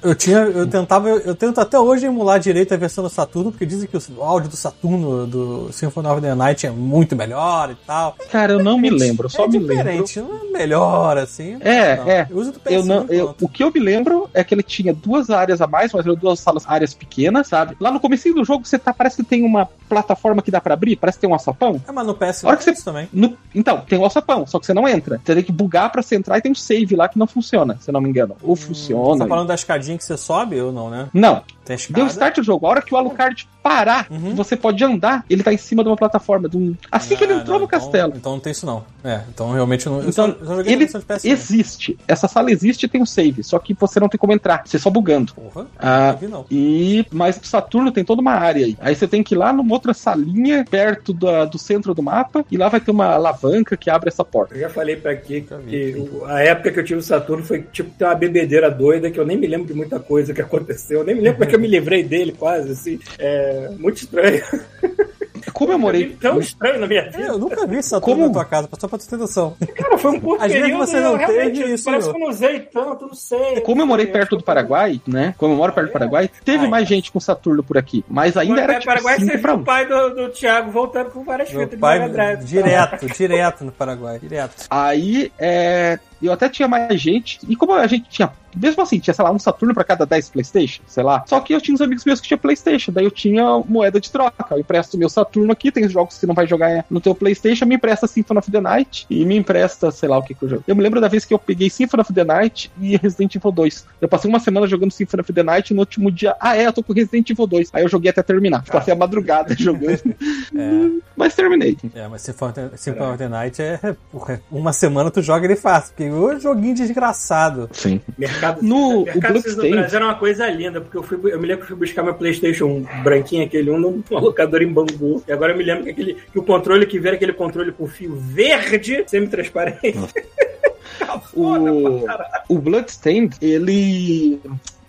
Eu, 0.01 0.15
tinha, 0.15 0.37
eu 0.39 0.67
tentava, 0.67 1.09
eu, 1.09 1.19
eu 1.19 1.35
tento 1.35 1.59
até 1.59 1.79
hoje 1.79 2.05
emular 2.05 2.39
direito 2.39 2.73
a 2.73 2.77
versão 2.77 3.03
do 3.03 3.09
Saturno, 3.09 3.51
porque 3.51 3.65
dizem 3.65 3.87
que 3.87 3.97
o 3.97 4.23
áudio 4.23 4.49
do 4.49 4.55
Saturno 4.57 5.25
do 5.27 5.71
Symphony 5.71 6.07
of 6.07 6.21
the 6.21 6.35
Night 6.35 6.65
é 6.65 6.71
muito 6.71 7.15
melhor 7.15 7.71
e 7.71 7.75
tal. 7.85 8.15
Cara, 8.31 8.53
eu 8.53 8.63
não 8.63 8.77
me 8.77 8.89
lembro, 8.89 9.29
só 9.29 9.45
é 9.45 9.47
me 9.47 9.59
lembro. 9.59 9.75
diferente, 9.77 10.19
não 10.21 10.35
é 10.47 10.51
melhor 10.51 11.17
assim. 11.17 11.57
É, 11.61 11.95
não. 11.97 12.09
é. 12.09 12.27
Eu 12.29 12.37
uso 12.37 12.51
do 12.51 12.59
PS1 12.59 12.71
Eu 12.73 12.85
não, 12.85 13.05
eu- 13.09 13.35
o 13.41 13.47
que 13.47 13.63
eu 13.63 13.71
me 13.73 13.79
lembro 13.79 14.29
é 14.33 14.43
que 14.43 14.53
ele 14.53 14.63
tinha 14.63 14.93
duas 14.93 15.29
áreas 15.29 15.61
a 15.61 15.67
mais, 15.67 15.91
mas 15.93 16.05
eram 16.05 16.15
duas 16.15 16.39
salas, 16.39 16.63
áreas 16.67 16.93
pequenas, 16.93 17.47
sabe? 17.47 17.75
Lá 17.79 17.91
no 17.91 17.99
comecinho 17.99 18.35
do 18.35 18.43
jogo, 18.45 18.65
você 18.65 18.77
tá, 18.79 18.93
parece 18.93 19.17
que 19.17 19.23
tem 19.23 19.43
uma 19.43 19.67
plataforma 19.87 20.41
que 20.41 20.51
dá 20.51 20.61
pra 20.61 20.73
abrir, 20.73 20.95
parece 20.95 21.17
que 21.17 21.21
tem 21.21 21.29
um 21.29 21.33
alçapão. 21.33 21.81
É, 21.87 21.91
mas 21.91 22.05
no 22.07 22.13
PS1 22.15 22.45
A 22.45 22.47
hora 22.49 22.57
que 22.57 22.63
você- 22.63 22.83
também. 22.83 23.07
No- 23.11 23.37
então, 23.53 23.81
tem 23.81 23.97
o 23.99 24.03
alçapão, 24.03 24.45
só 24.45 24.59
que 24.59 24.65
você 24.65 24.73
não 24.73 24.87
entra. 24.87 25.19
Você 25.23 25.35
tem 25.35 25.43
que 25.43 25.51
bugar 25.51 25.91
pra 25.91 26.01
você 26.01 26.15
entrar 26.15 26.37
e 26.37 26.41
tem 26.41 26.51
um 26.51 26.55
save 26.55 26.95
lá 26.95 27.07
que 27.09 27.17
não 27.17 27.27
funciona, 27.27 27.77
se 27.79 27.91
não 27.91 27.99
me 28.01 28.09
engano. 28.09 28.35
Ou 28.43 28.55
Você 28.55 28.65
funciona. 28.67 29.19
tá 29.23 29.27
falando 29.27 29.48
da 29.49 29.55
escadinha 29.55 29.97
que 29.97 30.03
você 30.03 30.15
sobe 30.15 30.59
ou 30.61 30.71
não, 30.71 30.89
né? 30.89 31.09
Não, 31.13 31.43
Tem 31.77 31.95
deu 31.95 32.07
start 32.07 32.37
o 32.39 32.43
jogo. 32.43 32.65
A 32.65 32.69
hora 32.69 32.81
que 32.81 32.93
o 32.93 32.97
Alucard 32.97 33.47
parar, 33.61 34.07
Uhum. 34.09 34.33
você 34.35 34.55
pode 34.55 34.83
andar, 34.83 35.23
ele 35.29 35.43
tá 35.43 35.53
em 35.53 35.57
cima 35.57 35.83
de 35.83 35.89
uma 35.89 35.95
plataforma. 35.97 36.47
De 36.49 36.57
um... 36.57 36.75
Assim 36.91 37.15
que 37.15 37.23
ele 37.23 37.33
Ah, 37.33 37.37
entrou 37.37 37.53
não, 37.53 37.59
no 37.59 37.65
então- 37.65 37.79
castelo. 37.79 38.13
Então 38.15 38.31
não 38.33 38.39
tem 38.39 38.51
isso 38.51 38.65
não. 38.65 38.83
É, 39.03 39.21
então 39.33 39.51
realmente 39.51 39.85
eu 39.85 39.93
não. 39.93 40.01
eu 40.01 40.09
Então, 40.09 40.35
só, 40.39 40.45
só 40.45 40.55
na 40.55 40.61
ele 40.61 40.77
versão 40.77 40.99
de 40.99 41.05
PS1. 41.07 41.29
existe. 41.31 41.97
Essa 42.07 42.27
sala 42.27 42.51
existe 42.51 42.83
e 42.83 42.89
tem 42.89 43.01
um 43.01 43.05
save. 43.05 43.43
Só 43.43 43.59
que 43.59 43.73
você 43.73 43.99
não 43.99 44.09
tem 44.09 44.17
como 44.17 44.33
entrar. 44.33 44.63
Você 44.65 44.77
só 44.79 44.89
bugando. 44.89 45.33
Porra, 45.33 45.67
Ah, 45.77 46.11
não 46.13 46.17
vi 46.19 46.27
não. 46.27 46.45
E 46.51 47.05
mas 47.11 47.37
pro 47.37 47.47
Saturno 47.47 47.91
tem 47.91 48.03
toda 48.03 48.21
uma 48.21 48.33
área 48.33 48.65
aí. 48.65 48.77
Aí 48.79 48.95
você 48.95 49.07
tem 49.07 49.21
que 49.23 49.35
ir 49.35 49.37
lá 49.37 49.53
numa 49.53 49.73
outra 49.73 49.93
salinha 49.93 50.65
perto 50.69 51.13
da- 51.13 51.45
do 51.45 51.57
centro 51.57 51.93
do 51.93 52.01
mapa 52.03 52.43
e 52.51 52.57
lá 52.57 52.67
vai 52.69 52.79
ter 52.79 52.91
uma 52.91 53.05
alavanca 53.13 53.77
que 53.77 53.89
abre 53.89 54.09
essa 54.09 54.23
porta. 54.25 54.55
Eu 54.55 54.61
já 54.61 54.69
falei 54.69 54.95
pra 54.95 55.11
aqui 55.11 55.45
que 55.67 55.95
o- 56.11 56.25
a 56.25 56.41
época 56.41 56.71
que 56.71 56.79
eu 56.79 56.83
tive 56.83 56.99
o 56.99 57.03
Saturno 57.03 57.43
foi 57.43 57.61
tipo 57.71 57.89
ter 57.97 58.05
uma 58.05 58.15
bebedeira 58.15 58.69
doida 58.71 59.09
que 59.11 59.19
eu 59.19 59.25
nem 59.25 59.37
me 59.37 59.47
lembro 59.47 59.67
de 59.67 59.73
muita 59.73 59.99
coisa 59.99 60.33
que 60.33 60.41
aconteceu. 60.41 60.99
Eu 60.99 61.05
nem 61.05 61.15
me 61.15 61.21
lembro 61.21 61.35
como 61.37 61.43
é 61.45 61.47
que 61.47 61.55
eu 61.55 61.58
me 61.59 61.67
livrei 61.67 62.03
dele, 62.03 62.31
quase, 62.31 62.71
assim. 62.71 62.99
É 63.17 63.69
muito 63.77 63.97
estranho. 63.97 64.43
Como 65.53 65.71
eu 65.71 65.79
morei. 65.79 66.15
Tão 66.21 66.39
estranho 66.39 66.79
na 66.79 66.87
minha 66.87 67.01
É, 67.01 67.09
vida. 67.09 67.23
eu 67.23 67.37
nunca 67.39 67.65
vi 67.65 67.81
Saturno 67.81 68.15
Como? 68.15 68.27
na 68.27 68.33
tua 68.33 68.45
casa, 68.45 68.69
só 68.79 68.87
pra 68.87 68.99
tu 68.99 69.07
ter 69.09 69.17
noção. 69.17 69.55
Cara, 69.75 69.97
foi 69.97 70.11
um 70.11 70.19
curto 70.19 70.43
Às 70.45 70.51
vezes 70.51 70.71
você 70.77 70.97
eu 70.97 71.01
não 71.01 71.15
realmente, 71.15 71.59
teve 71.59 71.73
isso, 71.73 71.85
Parece 71.85 72.09
que 72.09 72.15
eu 72.15 72.19
não 72.19 72.27
usei 72.29 72.59
tanto, 72.59 73.07
não 73.07 73.13
sei. 73.13 73.61
Como 73.61 73.81
eu 73.81 73.87
morei 73.87 74.05
perto 74.05 74.37
do 74.37 74.43
Paraguai, 74.43 75.01
né? 75.07 75.33
Como 75.37 75.53
eu 75.53 75.57
moro 75.57 75.73
perto 75.73 75.87
do 75.87 75.93
Paraguai, 75.93 76.29
teve 76.45 76.65
Ai. 76.65 76.69
mais 76.69 76.87
gente 76.87 77.11
com 77.11 77.19
Saturno 77.19 77.63
por 77.63 77.77
aqui. 77.77 78.05
Mas 78.07 78.37
ainda 78.37 78.61
era 78.61 78.73
Mas, 78.73 78.81
tipo 78.83 78.91
Paraguai 78.93 79.15
5 79.19 79.31
você 79.31 79.37
pra 79.39 79.51
viu 79.53 79.59
1. 79.59 79.61
o 79.61 79.65
pai 79.65 79.85
do, 79.87 80.09
do 80.15 80.29
Thiago 80.29 80.71
voltando 80.71 81.09
com 81.11 81.23
várias 81.23 81.49
Meu 81.51 81.61
fitas 81.61 81.75
de 81.75 81.81
pai 81.81 82.09
Drive. 82.09 82.43
direto, 82.45 83.05
direto 83.17 83.65
no 83.65 83.71
Paraguai, 83.71 84.19
direto. 84.19 84.65
Aí, 84.69 85.31
é, 85.39 85.99
eu 86.21 86.31
até 86.31 86.47
tinha 86.47 86.67
mais 86.67 86.99
gente. 87.01 87.39
E 87.47 87.55
como 87.55 87.73
a 87.73 87.87
gente 87.87 88.07
tinha. 88.09 88.31
Mesmo 88.55 88.81
assim, 88.81 88.99
tinha, 88.99 89.13
sei 89.13 89.23
lá, 89.23 89.31
um 89.31 89.39
Saturno 89.39 89.73
pra 89.73 89.83
cada 89.83 90.05
10 90.05 90.29
Playstation, 90.29 90.81
sei 90.87 91.03
lá. 91.03 91.23
Só 91.27 91.39
que 91.39 91.53
eu 91.53 91.61
tinha 91.61 91.75
uns 91.75 91.81
amigos 91.81 92.05
meus 92.05 92.19
que 92.19 92.27
tinham 92.27 92.39
Playstation. 92.39 92.91
Daí 92.91 93.05
eu 93.05 93.11
tinha 93.11 93.43
moeda 93.67 93.99
de 93.99 94.11
troca. 94.11 94.45
Eu 94.51 94.59
empresto 94.59 94.97
meu 94.97 95.09
Saturno 95.09 95.51
aqui, 95.51 95.71
tem 95.71 95.87
jogos 95.89 96.15
que 96.15 96.19
você 96.21 96.27
não 96.27 96.33
vai 96.35 96.47
jogar 96.47 96.85
no 96.89 96.99
teu 97.01 97.13
Playstation, 97.15 97.65
me 97.65 97.75
empresta 97.75 98.07
Symphony 98.07 98.39
of 98.39 98.51
the 98.51 98.61
Night 98.61 99.05
e 99.09 99.25
me 99.25 99.35
empresta, 99.37 99.91
sei 99.91 100.09
lá 100.09 100.17
o 100.17 100.23
que 100.23 100.33
que 100.33 100.43
eu 100.43 100.49
jogo. 100.49 100.63
Eu 100.67 100.75
me 100.75 100.81
lembro 100.83 100.99
da 101.01 101.07
vez 101.07 101.25
que 101.25 101.33
eu 101.33 101.39
peguei 101.39 101.69
Symphony 101.69 102.01
of 102.01 102.13
the 102.13 102.23
Night 102.23 102.71
e 102.79 102.95
Resident 102.97 103.35
Evil 103.35 103.51
2. 103.51 103.85
Eu 104.01 104.07
passei 104.07 104.29
uma 104.29 104.39
semana 104.39 104.67
jogando 104.67 104.91
Symphony 104.91 105.21
of 105.21 105.33
the 105.33 105.43
Night 105.43 105.71
e 105.71 105.73
no 105.75 105.81
último 105.81 106.11
dia, 106.11 106.35
ah 106.39 106.55
é, 106.57 106.67
eu 106.67 106.73
tô 106.73 106.83
com 106.83 106.93
Resident 106.93 107.29
Evil 107.29 107.47
2. 107.47 107.69
Aí 107.73 107.83
eu 107.83 107.89
joguei 107.89 108.09
até 108.09 108.21
terminar. 108.23 108.63
Passei 108.65 108.93
a 108.93 108.97
madrugada 108.97 109.55
jogando. 109.57 110.15
É, 110.55 111.01
Mas 111.15 111.35
terminei. 111.35 111.77
é 111.93 112.07
mas 112.07 112.21
Symphony 112.21 112.67
of 112.67 113.17
the 113.17 113.27
Night 113.27 113.61
é, 113.61 113.95
porra, 114.11 114.41
uma 114.51 114.73
semana 114.73 115.11
tu 115.11 115.21
joga 115.21 115.45
ele 115.45 115.55
fácil, 115.55 115.93
porque 115.95 116.09
o 116.09 116.39
joguinho 116.39 116.75
desgraçado. 116.75 117.69
Sim. 117.73 118.01
Mercado, 118.39 118.61
No- 118.63 119.03
mercado 119.05 119.17
o 119.37 119.41
Bloodstained- 119.41 119.71
Brasil 119.75 119.95
era 119.97 120.05
uma 120.05 120.15
coisa 120.15 120.47
linda, 120.47 120.79
porque 120.81 120.97
eu, 120.97 121.03
fui, 121.03 121.17
eu 121.31 121.39
me 121.39 121.47
lembro 121.47 121.65
que 121.65 121.71
eu 121.73 121.77
fui 121.77 121.87
buscar 121.87 122.03
meu 122.03 122.13
Playstation 122.13 122.85
branquinho, 123.03 123.45
aquele 123.45 123.69
um, 123.69 123.77
num 123.79 124.03
locador 124.11 124.61
em 124.61 124.71
Bangu. 124.71 125.23
E 125.27 125.31
agora 125.31 125.53
eu 125.53 125.57
me 125.57 125.63
lembro 125.63 125.83
que, 125.83 125.89
aquele, 125.91 126.13
que 126.31 126.39
o 126.39 126.43
controle 126.43 126.85
que 126.85 126.97
veio 126.99 127.09
era 127.09 127.15
aquele 127.17 127.33
controle 127.33 127.71
com 127.71 127.87
fio 127.87 128.15
verde, 128.15 129.03
semi-transparente. 129.07 129.97
o, 131.33 132.05
o 132.47 132.57
Bloodstained, 132.59 133.35
ele 133.41 134.39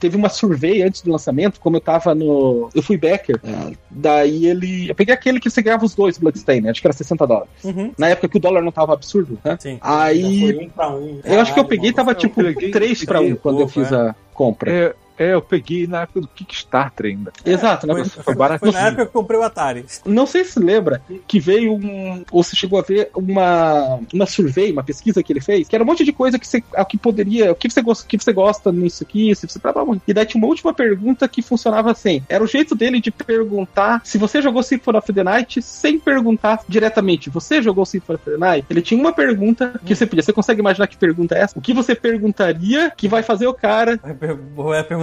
teve 0.00 0.16
uma 0.16 0.28
survey 0.28 0.82
antes 0.82 1.02
do 1.02 1.12
lançamento, 1.12 1.60
como 1.60 1.76
eu 1.76 1.80
tava 1.80 2.14
no. 2.14 2.70
Eu 2.74 2.82
fui 2.82 2.96
backer. 2.96 3.38
é, 3.44 3.72
daí 3.90 4.46
ele. 4.46 4.88
Eu 4.90 4.94
peguei 4.94 5.14
aquele 5.14 5.38
que 5.38 5.48
você 5.50 5.62
ganhava 5.62 5.84
os 5.84 5.94
dois 5.94 6.18
Bloodstained, 6.18 6.68
acho 6.68 6.80
que 6.80 6.86
era 6.86 6.92
60 6.94 7.26
dólares. 7.26 7.50
Uhum. 7.62 7.92
Na 7.98 8.08
época 8.08 8.28
que 8.28 8.36
o 8.36 8.40
dólar 8.40 8.62
não 8.62 8.72
tava 8.72 8.92
absurdo, 8.94 9.38
né? 9.44 9.56
Sim. 9.60 9.78
Aí. 9.80 10.40
Foi 10.54 10.64
um 10.64 10.68
pra 10.70 10.90
um. 10.90 11.20
Eu 11.22 11.40
acho 11.40 11.54
que 11.54 11.60
eu 11.60 11.64
peguei, 11.64 11.90
mano. 11.90 11.96
tava 11.96 12.10
Eu 12.12 12.14
tipo 12.16 12.42
peguei- 12.42 12.70
3 12.70 13.04
pra 13.04 13.20
1 13.20 13.22
peguei 13.22 13.36
quando 13.36 13.60
eu 13.60 13.68
fiz 13.68 13.92
é. 13.92 13.94
a 13.94 14.14
compra. 14.32 14.72
É, 14.72 14.94
é, 15.20 15.34
eu 15.34 15.42
peguei 15.42 15.86
na 15.86 16.00
época 16.02 16.22
do 16.22 16.28
Kickstarter 16.28 17.06
ainda. 17.06 17.30
Exato, 17.44 17.86
né? 17.86 17.92
Foi, 17.94 18.04
Foi 18.04 18.58
foi, 18.58 18.70
na 18.72 18.86
época 18.86 18.94
que 19.04 19.08
eu 19.08 19.20
comprei 19.20 19.38
o 19.38 19.42
Atari. 19.42 19.84
Não 20.06 20.26
sei 20.26 20.44
se 20.44 20.58
lembra 20.58 21.02
que 21.28 21.38
veio 21.38 21.74
um. 21.74 22.24
Ou 22.32 22.42
se 22.42 22.56
chegou 22.56 22.78
a 22.78 22.82
ver 22.82 23.10
uma, 23.14 24.00
uma 24.14 24.24
survey, 24.24 24.72
uma 24.72 24.82
pesquisa 24.82 25.22
que 25.22 25.30
ele 25.30 25.42
fez, 25.42 25.68
que 25.68 25.76
era 25.76 25.84
um 25.84 25.86
monte 25.86 26.04
de 26.04 26.12
coisa 26.12 26.38
que 26.38 26.46
você. 26.46 26.64
O 26.74 26.84
que 26.86 26.96
poderia. 26.96 27.52
O 27.52 27.54
que 27.54 27.68
você 27.68 27.82
gosta, 27.82 28.04
o 28.04 28.08
que 28.08 28.16
você 28.18 28.32
gosta 28.32 28.72
nisso 28.72 29.02
aqui, 29.02 29.34
se 29.34 29.46
você. 29.46 29.58
blá, 29.58 29.72
blá, 29.72 29.84
blá. 29.84 29.96
E 30.08 30.14
daí 30.14 30.24
tinha 30.24 30.40
uma 30.42 30.48
última 30.48 30.72
pergunta 30.72 31.28
que 31.28 31.42
funcionava 31.42 31.90
assim. 31.90 32.22
Era 32.26 32.42
o 32.42 32.46
jeito 32.46 32.74
dele 32.74 32.98
de 32.98 33.10
perguntar 33.10 34.00
se 34.04 34.16
você 34.16 34.40
jogou 34.40 34.62
Symphony 34.62 34.96
of 34.98 35.12
the 35.12 35.22
Night 35.22 35.60
sem 35.60 35.98
perguntar 35.98 36.60
diretamente. 36.66 37.28
Você 37.28 37.60
jogou 37.60 37.84
Symphony 37.84 38.16
of 38.16 38.24
the 38.30 38.38
Night? 38.38 38.66
Ele 38.70 38.80
tinha 38.80 38.98
uma 38.98 39.12
pergunta 39.12 39.78
que 39.84 39.94
você 39.94 40.06
podia. 40.06 40.22
Você 40.22 40.32
consegue 40.32 40.60
imaginar 40.60 40.86
que 40.86 40.96
pergunta 40.96 41.34
é 41.34 41.42
essa? 41.42 41.58
O 41.58 41.60
que 41.60 41.74
você 41.74 41.94
perguntaria 41.94 42.90
que 42.96 43.06
vai 43.06 43.22
fazer 43.22 43.46
o 43.46 43.54
cara 43.54 43.98
Vai 44.02 44.14
per- 44.14 44.38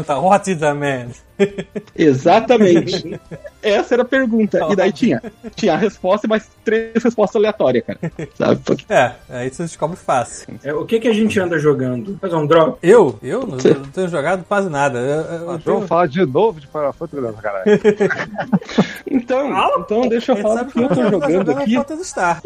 Perguntar, 0.08 0.24
what 0.24 0.48
is 0.48 0.62
a 0.62 0.74
man? 0.74 1.14
Exatamente. 1.96 3.20
Essa 3.62 3.96
era 3.96 4.04
a 4.04 4.06
pergunta. 4.06 4.60
E 4.70 4.76
daí 4.76 4.92
tinha, 4.92 5.22
tinha 5.56 5.74
a 5.74 5.78
resposta 5.78 6.26
e 6.26 6.30
mais 6.30 6.50
três 6.64 7.04
respostas 7.04 7.36
aleatórias, 7.36 7.84
cara. 7.86 8.00
Sabe? 8.36 8.62
É, 8.88 9.12
aí 9.30 9.50
você 9.50 9.64
descobre 9.64 9.98
fácil. 9.98 10.48
É, 10.64 10.74
o 10.74 10.86
que, 10.86 11.00
que 11.00 11.08
a 11.08 11.14
gente 11.14 11.38
anda 11.40 11.60
jogando? 11.60 12.18
Fazer 12.20 12.36
um 12.36 12.46
drop? 12.46 12.78
Eu? 12.82 13.20
Eu 13.22 13.42
não, 13.42 13.58
não 13.58 13.88
tenho 13.92 14.08
jogado 14.08 14.46
quase 14.48 14.70
nada. 14.70 15.00
Eu, 15.00 15.06
eu- 15.06 15.52
eu 15.52 15.60
tenho- 15.60 15.76
vamos 15.76 15.88
falar 15.88 16.08
de 16.08 16.26
novo 16.26 16.60
de 16.62 16.68
Final 16.68 16.94
Fantasy, 16.94 17.42
caralho. 17.42 17.66
Então, 19.10 19.80
então 19.80 20.08
deixa 20.08 20.32
eu 20.34 20.38
falar 20.38 20.64
do 20.64 20.72
que 20.72 20.80
eu 20.80 20.90
tô 20.90 21.10
jogando 21.10 21.52
aqui. 21.52 21.76
Phantasy 21.76 22.06
Star. 22.06 22.42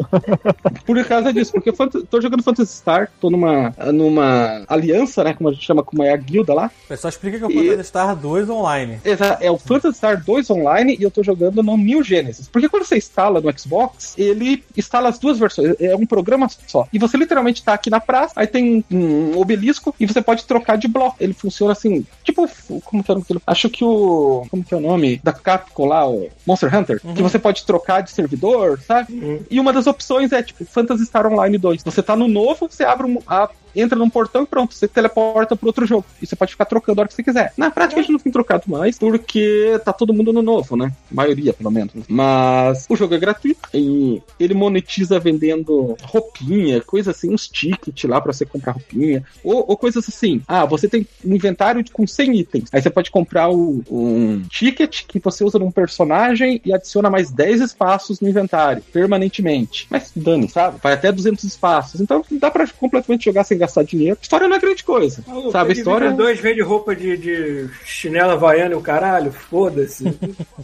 Por 0.86 1.04
causa 1.06 1.34
disso, 1.34 1.52
porque 1.52 1.70
eu 1.70 1.76
tô 2.06 2.22
jogando 2.22 2.44
Phantasy 2.44 2.72
Star, 2.78 3.10
tô 3.20 3.30
numa, 3.30 3.74
numa 3.94 4.64
aliança, 4.68 5.24
né? 5.24 5.34
Como 5.34 5.50
a 5.50 5.54
gente 5.54 5.66
chama, 5.66 5.84
como 5.84 6.04
é 6.04 6.12
a 6.14 6.18
guilda 6.18 6.54
lá. 6.54 6.72
Pessoal 6.88 7.10
explica 7.10 7.38
que 7.38 7.44
é 7.44 7.48
o 7.48 7.52
E- 7.52 7.70
Phantasy 7.70 7.90
Star 7.90 8.16
2 8.16 8.50
online. 8.50 8.81
Exa- 9.06 9.38
É 9.42 9.50
o 9.52 9.58
Phantasy 9.58 9.98
Star 9.98 10.24
2 10.24 10.50
online 10.50 10.96
e 11.00 11.04
eu 11.04 11.12
tô 11.12 11.24
jogando 11.24 11.62
no 11.64 11.78
New 11.78 12.04
Genesis. 12.04 12.48
Porque 12.48 12.70
quando 12.70 12.84
você 12.86 12.98
instala 12.98 13.40
no 13.42 13.60
Xbox, 13.60 14.16
ele 14.18 14.64
instala 14.78 15.10
as 15.10 15.20
duas 15.20 15.38
versões. 15.40 15.76
É 15.80 15.96
um 15.96 16.06
programa 16.06 16.48
só. 16.68 16.88
E 16.92 17.00
você 17.00 17.18
literalmente 17.18 17.64
tá 17.64 17.74
aqui 17.74 17.90
na 17.90 18.00
praça, 18.00 18.34
aí 18.36 18.48
tem 18.48 18.84
um, 18.92 19.38
obelisco 19.40 19.94
e 20.00 20.06
você 20.06 20.22
pode 20.22 20.46
trocar 20.46 20.78
de 20.78 20.88
bloco. 20.88 21.16
Ele 21.20 21.34
funciona 21.34 21.72
assim, 21.74 22.06
tipo, 22.24 22.48
como 22.86 23.04
que 23.04 23.12
é 23.12 23.14
o 23.14 23.18
nome? 23.18 23.42
Acho 23.48 23.70
que 23.70 23.84
o. 23.84 24.46
Como 24.50 24.64
que 24.64 24.74
é 24.74 24.78
o 24.78 24.82
nome? 24.82 25.20
Da 25.24 25.34
Capcom 25.34 25.86
lá, 25.86 26.08
o 26.08 26.30
Monster 26.46 26.76
Hunter. 26.76 27.02
Que 27.16 27.22
você 27.24 27.38
pode 27.40 27.66
trocar 27.66 28.02
de 28.02 28.12
servidor, 28.12 28.80
sabe? 28.82 29.44
E 29.50 29.60
uma 29.60 29.72
das 29.74 29.88
opções 29.88 30.32
é, 30.32 30.42
tipo, 30.42 30.66
Phantasy 30.66 31.06
Star 31.06 31.26
Online 31.28 31.58
2. 31.58 31.84
Você 31.84 32.02
tá 32.02 32.16
no 32.16 32.28
novo, 32.28 32.68
você 32.70 32.84
abre 32.84 33.06
um. 33.08 33.20
a- 33.28 33.50
entra 33.76 33.98
num 33.98 34.10
portão 34.10 34.44
e 34.44 34.46
pronto, 34.46 34.74
você 34.74 34.88
teleporta 34.88 35.56
pro 35.56 35.68
outro 35.68 35.86
jogo. 35.86 36.06
E 36.22 36.26
você 36.28 36.36
pode 36.36 36.52
ficar 36.52 36.66
trocando 36.66 37.00
a 37.00 37.02
hora 37.02 37.08
que 37.08 37.14
você 37.16 37.24
quiser. 37.24 37.54
Na 37.58 37.70
prática, 37.72 38.00
a 38.00 38.04
gente 38.04 38.12
não 38.12 38.20
tem 38.20 38.32
trocado 38.32 38.64
mais, 38.68 38.98
porque 38.98 39.80
tá 39.86 39.94
todo 39.94 40.14
mundo 40.14 40.32
no 40.34 40.42
novo, 40.42 40.76
né? 40.76 40.92
A 41.12 41.16
maioria, 41.16 41.54
pelo 41.54 41.72
menos. 41.72 41.92
Mas 42.08 42.86
o 42.90 42.96
jogo 42.96 43.14
é 43.16 43.20
gratuito 43.20 43.62
e 43.74 44.22
ele 44.40 44.54
monetiza 44.54 45.20
vendendo 45.20 45.96
roupinha, 46.04 46.82
coisa 46.82 47.12
assim, 47.12 47.34
uns 47.34 47.48
tickets 47.48 48.10
lá 48.10 48.20
pra 48.22 48.34
você 48.34 48.46
comprar 48.46 48.74
roupinha. 48.74 49.24
Ou, 49.44 49.66
ou 49.68 49.78
coisas 49.78 50.08
assim. 50.08 50.42
Ah, 50.48 50.66
você 50.66 50.88
tem 50.88 51.08
um 51.26 51.34
inventário 51.36 51.84
com 51.92 52.06
100 52.06 52.40
itens. 52.40 52.70
Aí 52.72 52.82
você 52.82 52.90
pode 52.90 53.10
comprar 53.12 53.50
o- 53.50 53.84
um 53.90 54.42
ticket 54.50 55.04
que 55.08 55.20
você 55.20 55.44
usa 55.44 55.58
num 55.60 55.72
personagem 55.72 56.62
e 56.66 56.74
adiciona 56.74 57.10
mais 57.10 57.32
10 57.32 57.62
espaços 57.62 58.20
no 58.20 58.30
inventário, 58.30 58.82
permanentemente. 58.94 59.88
Mas 59.90 60.12
dane, 60.16 60.50
sabe? 60.50 60.78
Vai 60.82 60.94
até 60.94 61.12
200 61.12 61.44
espaços. 61.44 62.02
Então 62.02 62.24
dá 62.32 62.50
pra 62.52 62.68
completamente 62.68 63.26
jogar 63.26 63.44
sem 63.44 63.58
gastar 63.62 63.84
dinheiro. 63.84 64.18
A 64.20 64.24
história 64.24 64.48
não 64.48 64.56
é 64.56 64.60
grande 64.60 64.84
coisa. 64.84 65.24
sabe? 65.52 65.72
A 65.72 65.74
história. 65.74 66.12
dois 66.12 66.40
vende 66.40 66.62
roupa 66.62 66.96
de, 66.96 67.18
de 67.18 67.70
chinela 67.86 68.34
havaiana 68.34 68.74
e 68.74 68.78
o 68.78 68.82
caralho, 68.82 69.32
foda-se. 69.32 70.06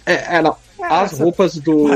É, 0.05 0.37
é, 0.37 0.41
não. 0.41 0.55
As 0.81 1.13
Essa 1.13 1.23
roupas 1.23 1.57
do, 1.57 1.87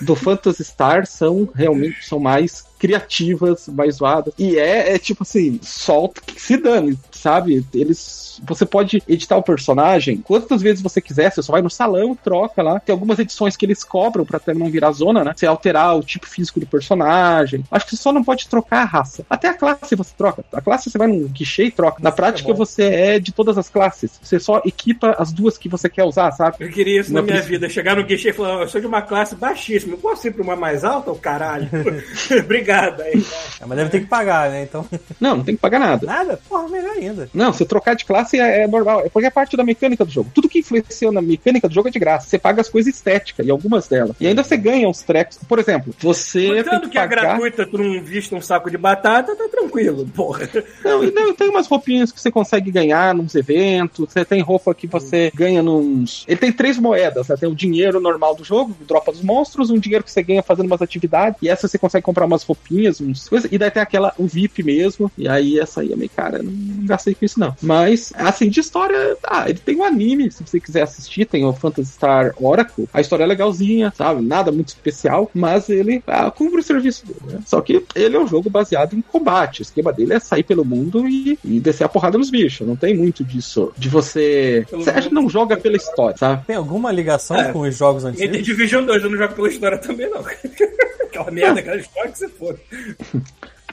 do 0.00 0.14
Phantasy 0.14 0.64
Star 0.64 1.06
são 1.06 1.48
realmente 1.54 2.04
são 2.04 2.18
mais 2.18 2.67
criativas, 2.78 3.68
mais 3.68 3.96
zoadas. 3.96 4.32
E 4.38 4.56
é, 4.56 4.94
é 4.94 4.98
tipo 4.98 5.22
assim, 5.22 5.58
solta 5.62 6.20
que 6.24 6.40
se 6.40 6.56
dane, 6.56 6.98
sabe? 7.10 7.66
Eles. 7.74 8.40
Você 8.46 8.64
pode 8.64 9.02
editar 9.08 9.36
o 9.36 9.42
personagem 9.42 10.18
quantas 10.18 10.62
vezes 10.62 10.80
você 10.80 11.00
quiser, 11.00 11.32
você 11.32 11.42
só 11.42 11.52
vai 11.52 11.60
no 11.60 11.68
salão 11.68 12.14
troca 12.14 12.62
lá. 12.62 12.78
Tem 12.78 12.92
algumas 12.92 13.18
edições 13.18 13.56
que 13.56 13.66
eles 13.66 13.82
cobram 13.82 14.24
pra 14.24 14.36
até 14.36 14.54
não 14.54 14.70
virar 14.70 14.92
zona, 14.92 15.24
né? 15.24 15.32
Você 15.34 15.44
alterar 15.44 15.96
o 15.96 16.02
tipo 16.02 16.26
físico 16.26 16.60
do 16.60 16.66
personagem. 16.66 17.64
Acho 17.70 17.86
que 17.86 17.96
você 17.96 18.02
só 18.02 18.12
não 18.12 18.22
pode 18.22 18.48
trocar 18.48 18.82
a 18.82 18.84
raça. 18.84 19.26
Até 19.28 19.48
a 19.48 19.54
classe 19.54 19.96
você 19.96 20.14
troca. 20.16 20.44
A 20.52 20.60
classe 20.60 20.88
você 20.88 20.96
vai 20.96 21.08
num 21.08 21.26
guichê 21.26 21.64
e 21.64 21.70
troca. 21.70 22.00
Na 22.00 22.12
prática, 22.12 22.50
é 22.50 22.54
você 22.54 22.84
é 22.84 23.18
de 23.18 23.32
todas 23.32 23.58
as 23.58 23.68
classes. 23.68 24.18
Você 24.22 24.38
só 24.38 24.62
equipa 24.64 25.16
as 25.18 25.32
duas 25.32 25.58
que 25.58 25.68
você 25.68 25.88
quer 25.88 26.04
usar, 26.04 26.30
sabe? 26.30 26.56
Eu 26.60 26.70
queria 26.70 27.00
isso 27.00 27.12
na 27.12 27.20
Não 27.20 27.26
minha 27.26 27.42
vida. 27.42 27.68
Chegar 27.68 27.96
no 27.96 28.04
guichê 28.04 28.30
e 28.30 28.32
falar, 28.32 28.62
eu 28.62 28.68
sou 28.68 28.80
de 28.80 28.86
uma 28.86 29.02
classe 29.02 29.34
baixíssima. 29.34 29.94
Eu 29.94 29.98
posso 29.98 30.28
ir 30.28 30.32
pra 30.32 30.42
uma 30.44 30.54
mais 30.54 30.84
alta? 30.84 31.10
O 31.10 31.18
caralho. 31.18 31.68
Obrigado. 32.44 32.67
Aí, 32.68 33.24
É, 33.60 33.66
mas 33.66 33.78
deve 33.78 33.90
ter 33.90 34.00
que 34.00 34.06
pagar, 34.06 34.50
né? 34.50 34.62
Então. 34.62 34.86
Não, 35.20 35.36
não 35.38 35.44
tem 35.44 35.56
que 35.56 35.60
pagar 35.60 35.78
nada. 35.78 36.06
Nada? 36.06 36.40
Porra, 36.48 36.68
melhor 36.68 36.96
ainda. 36.96 37.28
Não, 37.34 37.52
você 37.52 37.64
trocar 37.64 37.94
de 37.94 38.04
classe 38.04 38.38
é, 38.38 38.62
é 38.62 38.66
normal. 38.66 39.00
É 39.00 39.08
porque 39.08 39.26
é 39.26 39.30
parte 39.30 39.56
da 39.56 39.64
mecânica 39.64 40.04
do 40.04 40.10
jogo. 40.10 40.30
Tudo 40.34 40.48
que 40.48 40.60
influencia 40.60 41.10
na 41.10 41.20
mecânica 41.20 41.68
do 41.68 41.74
jogo 41.74 41.88
é 41.88 41.90
de 41.90 41.98
graça. 41.98 42.28
Você 42.28 42.38
paga 42.38 42.60
as 42.60 42.68
coisas 42.68 42.94
estéticas 42.94 43.46
e 43.46 43.50
algumas 43.50 43.88
delas. 43.88 44.16
E 44.20 44.26
ainda 44.26 44.44
você 44.44 44.56
ganha 44.56 44.88
uns 44.88 45.02
trecos. 45.02 45.38
Por 45.48 45.58
exemplo, 45.58 45.94
você 45.98 46.62
Contanto 46.62 46.82
que 46.84 46.90
que 46.90 46.98
é 46.98 47.00
pagar... 47.00 47.22
gratuita, 47.22 47.66
tu 47.66 47.78
não 47.78 48.02
vista 48.02 48.34
um 48.34 48.40
saco 48.40 48.70
de 48.70 48.78
batata, 48.78 49.34
tá 49.34 49.48
tranquilo, 49.48 50.06
porra. 50.14 50.48
Não, 50.84 51.04
e 51.04 51.10
não, 51.10 51.34
tem 51.34 51.48
umas 51.48 51.66
roupinhas 51.66 52.12
que 52.12 52.20
você 52.20 52.30
consegue 52.30 52.70
ganhar 52.70 53.14
nos 53.14 53.34
eventos. 53.34 54.12
Você 54.12 54.24
tem 54.24 54.40
roupa 54.40 54.74
que 54.74 54.86
você 54.86 55.30
ganha 55.34 55.62
nos. 55.62 56.24
Ele 56.28 56.38
tem 56.38 56.52
três 56.52 56.78
moedas, 56.78 57.28
né? 57.28 57.36
Tem 57.36 57.48
o 57.48 57.54
dinheiro 57.54 58.00
normal 58.00 58.34
do 58.34 58.44
jogo, 58.44 58.74
dropa 58.86 59.12
dos 59.12 59.22
monstros, 59.22 59.70
um 59.70 59.78
dinheiro 59.78 60.04
que 60.04 60.10
você 60.10 60.22
ganha 60.22 60.42
fazendo 60.42 60.66
umas 60.66 60.82
atividades. 60.82 61.38
E 61.42 61.48
essa 61.48 61.68
você 61.68 61.78
consegue 61.78 62.04
comprar 62.04 62.26
umas 62.26 62.44
roupinhas, 62.58 63.00
uns 63.00 63.28
coisas. 63.28 63.50
E 63.50 63.58
daí 63.58 63.70
tem 63.70 63.82
aquela, 63.82 64.12
um 64.18 64.26
VIP 64.26 64.62
mesmo. 64.62 65.10
E 65.16 65.28
aí 65.28 65.58
essa 65.58 65.80
aí 65.80 65.92
é 65.92 65.96
meio 65.96 66.10
cara. 66.10 66.42
Não, 66.42 66.50
não 66.50 66.86
gastei 66.86 67.14
com 67.14 67.24
isso, 67.24 67.38
não. 67.40 67.54
Mas, 67.62 68.12
assim, 68.16 68.48
de 68.48 68.60
história, 68.60 69.16
ah, 69.24 69.48
ele 69.48 69.58
tem 69.58 69.76
um 69.76 69.84
anime, 69.84 70.30
se 70.30 70.44
você 70.44 70.60
quiser 70.60 70.82
assistir, 70.82 71.24
tem 71.26 71.44
o 71.44 71.52
Phantasy 71.52 71.92
Star 71.92 72.34
Oracle. 72.40 72.88
A 72.92 73.00
história 73.00 73.24
é 73.24 73.26
legalzinha, 73.26 73.92
sabe? 73.96 74.22
Nada 74.22 74.50
muito 74.52 74.68
especial, 74.68 75.30
mas 75.34 75.68
ele 75.68 76.02
ah, 76.06 76.30
cumpre 76.30 76.60
o 76.60 76.62
serviço 76.62 77.06
dele, 77.06 77.20
né? 77.34 77.38
Só 77.46 77.60
que 77.60 77.84
ele 77.94 78.16
é 78.16 78.20
um 78.20 78.26
jogo 78.26 78.50
baseado 78.50 78.94
em 78.94 79.00
combate. 79.02 79.60
O 79.60 79.62
esquema 79.62 79.92
dele 79.92 80.14
é 80.14 80.20
sair 80.20 80.42
pelo 80.42 80.64
mundo 80.64 81.08
e, 81.08 81.38
e 81.44 81.60
descer 81.60 81.84
a 81.84 81.88
porrada 81.88 82.18
nos 82.18 82.30
bichos. 82.30 82.66
Não 82.66 82.76
tem 82.76 82.96
muito 82.96 83.24
disso. 83.24 83.72
De 83.76 83.88
você. 83.88 84.66
Pelo 84.68 84.82
Você 84.84 84.90
acha 84.90 85.08
que 85.08 85.14
não 85.14 85.28
joga 85.28 85.56
pela 85.56 85.76
história, 85.76 86.16
sabe? 86.16 86.44
Tem 86.46 86.56
alguma 86.56 86.90
ligação 86.92 87.36
É. 87.36 87.52
com 87.52 87.60
os 87.60 87.76
jogos 87.76 88.04
E 88.04 88.12
tem 88.12 88.28
antigos? 88.28 88.46
Division 88.46 88.84
2, 88.84 89.02
eu 89.02 89.10
não 89.10 89.18
jogo 89.18 89.34
pela 89.34 89.48
história 89.48 89.78
também, 89.78 90.10
não. 90.10 90.22
Aquela 91.18 91.30
merda, 91.32 91.60
aquela 91.60 91.76
história 91.76 92.12
que 92.12 92.18
você 92.18 92.28
for. 92.28 92.58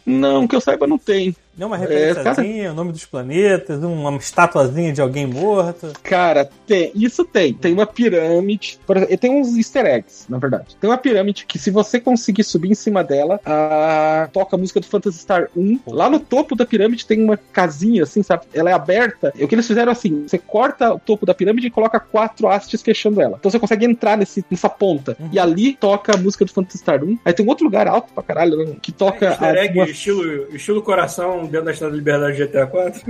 Não, 0.05 0.47
que 0.47 0.55
eu 0.55 0.61
saiba, 0.61 0.87
não 0.87 0.97
tem. 0.97 1.35
Não, 1.57 1.67
uma 1.67 1.77
É, 1.77 1.79
referenciazinha, 1.79 2.71
o 2.71 2.75
nome 2.75 2.91
dos 2.91 3.05
planetas, 3.05 3.81
uma 3.83 4.15
estatuazinha 4.17 4.91
de 4.91 5.01
alguém 5.01 5.25
morto. 5.25 5.93
Cara, 6.03 6.49
tem, 6.67 6.91
isso 6.93 7.23
tem. 7.23 7.53
Tem 7.53 7.73
uma 7.73 7.85
pirâmide. 7.85 8.79
Tem 9.19 9.31
uns 9.31 9.55
easter 9.55 9.85
eggs, 9.85 10.25
na 10.29 10.37
verdade. 10.37 10.75
Tem 10.79 10.89
uma 10.89 10.97
pirâmide 10.97 11.45
que, 11.45 11.57
se 11.57 11.71
você 11.71 11.99
conseguir 11.99 12.43
subir 12.43 12.71
em 12.71 12.75
cima 12.75 13.03
dela, 13.03 13.39
a... 13.45 14.27
toca 14.33 14.55
a 14.55 14.59
música 14.59 14.79
do 14.79 14.85
Phantasy 14.85 15.19
Star 15.19 15.49
1. 15.55 15.79
Lá 15.87 16.09
no 16.09 16.19
topo 16.19 16.55
da 16.55 16.65
pirâmide 16.65 17.05
tem 17.05 17.23
uma 17.23 17.37
casinha, 17.37 18.03
assim, 18.03 18.21
sabe? 18.21 18.43
Ela 18.53 18.69
é 18.69 18.73
aberta. 18.73 19.33
E 19.35 19.43
o 19.43 19.47
que 19.47 19.55
eles 19.55 19.67
fizeram 19.67 19.91
assim: 19.91 20.27
você 20.27 20.37
corta 20.37 20.93
o 20.93 20.99
topo 20.99 21.25
da 21.25 21.33
pirâmide 21.33 21.67
e 21.67 21.71
coloca 21.71 21.99
quatro 21.99 22.47
hastes 22.47 22.81
fechando 22.81 23.21
ela. 23.21 23.37
Então 23.39 23.49
você 23.49 23.59
consegue 23.59 23.85
entrar 23.85 24.17
nesse, 24.17 24.43
nessa 24.49 24.69
ponta. 24.69 25.15
E 25.31 25.39
ali 25.39 25.75
toca 25.75 26.15
a 26.15 26.17
música 26.17 26.43
do 26.43 26.51
Phantasy 26.51 26.79
Star 26.79 27.03
1. 27.03 27.19
Aí 27.23 27.33
tem 27.33 27.45
um 27.45 27.49
outro 27.49 27.65
lugar 27.65 27.87
alto 27.87 28.13
pra 28.13 28.23
caralho, 28.23 28.57
né, 28.57 28.75
que 28.81 28.91
toca 28.91 29.25
Easter 29.25 29.47
a, 29.47 29.63
egg, 29.63 29.79
uma 29.79 29.89
estilo, 29.89 30.55
estilo 30.55 30.81
coração 30.81 31.44
dentro 31.47 31.65
da 31.65 31.71
Estrada 31.71 31.91
da 31.91 31.97
Liberdade 31.97 32.37
de 32.37 32.45
GTA 32.45 32.67
4. 32.67 33.01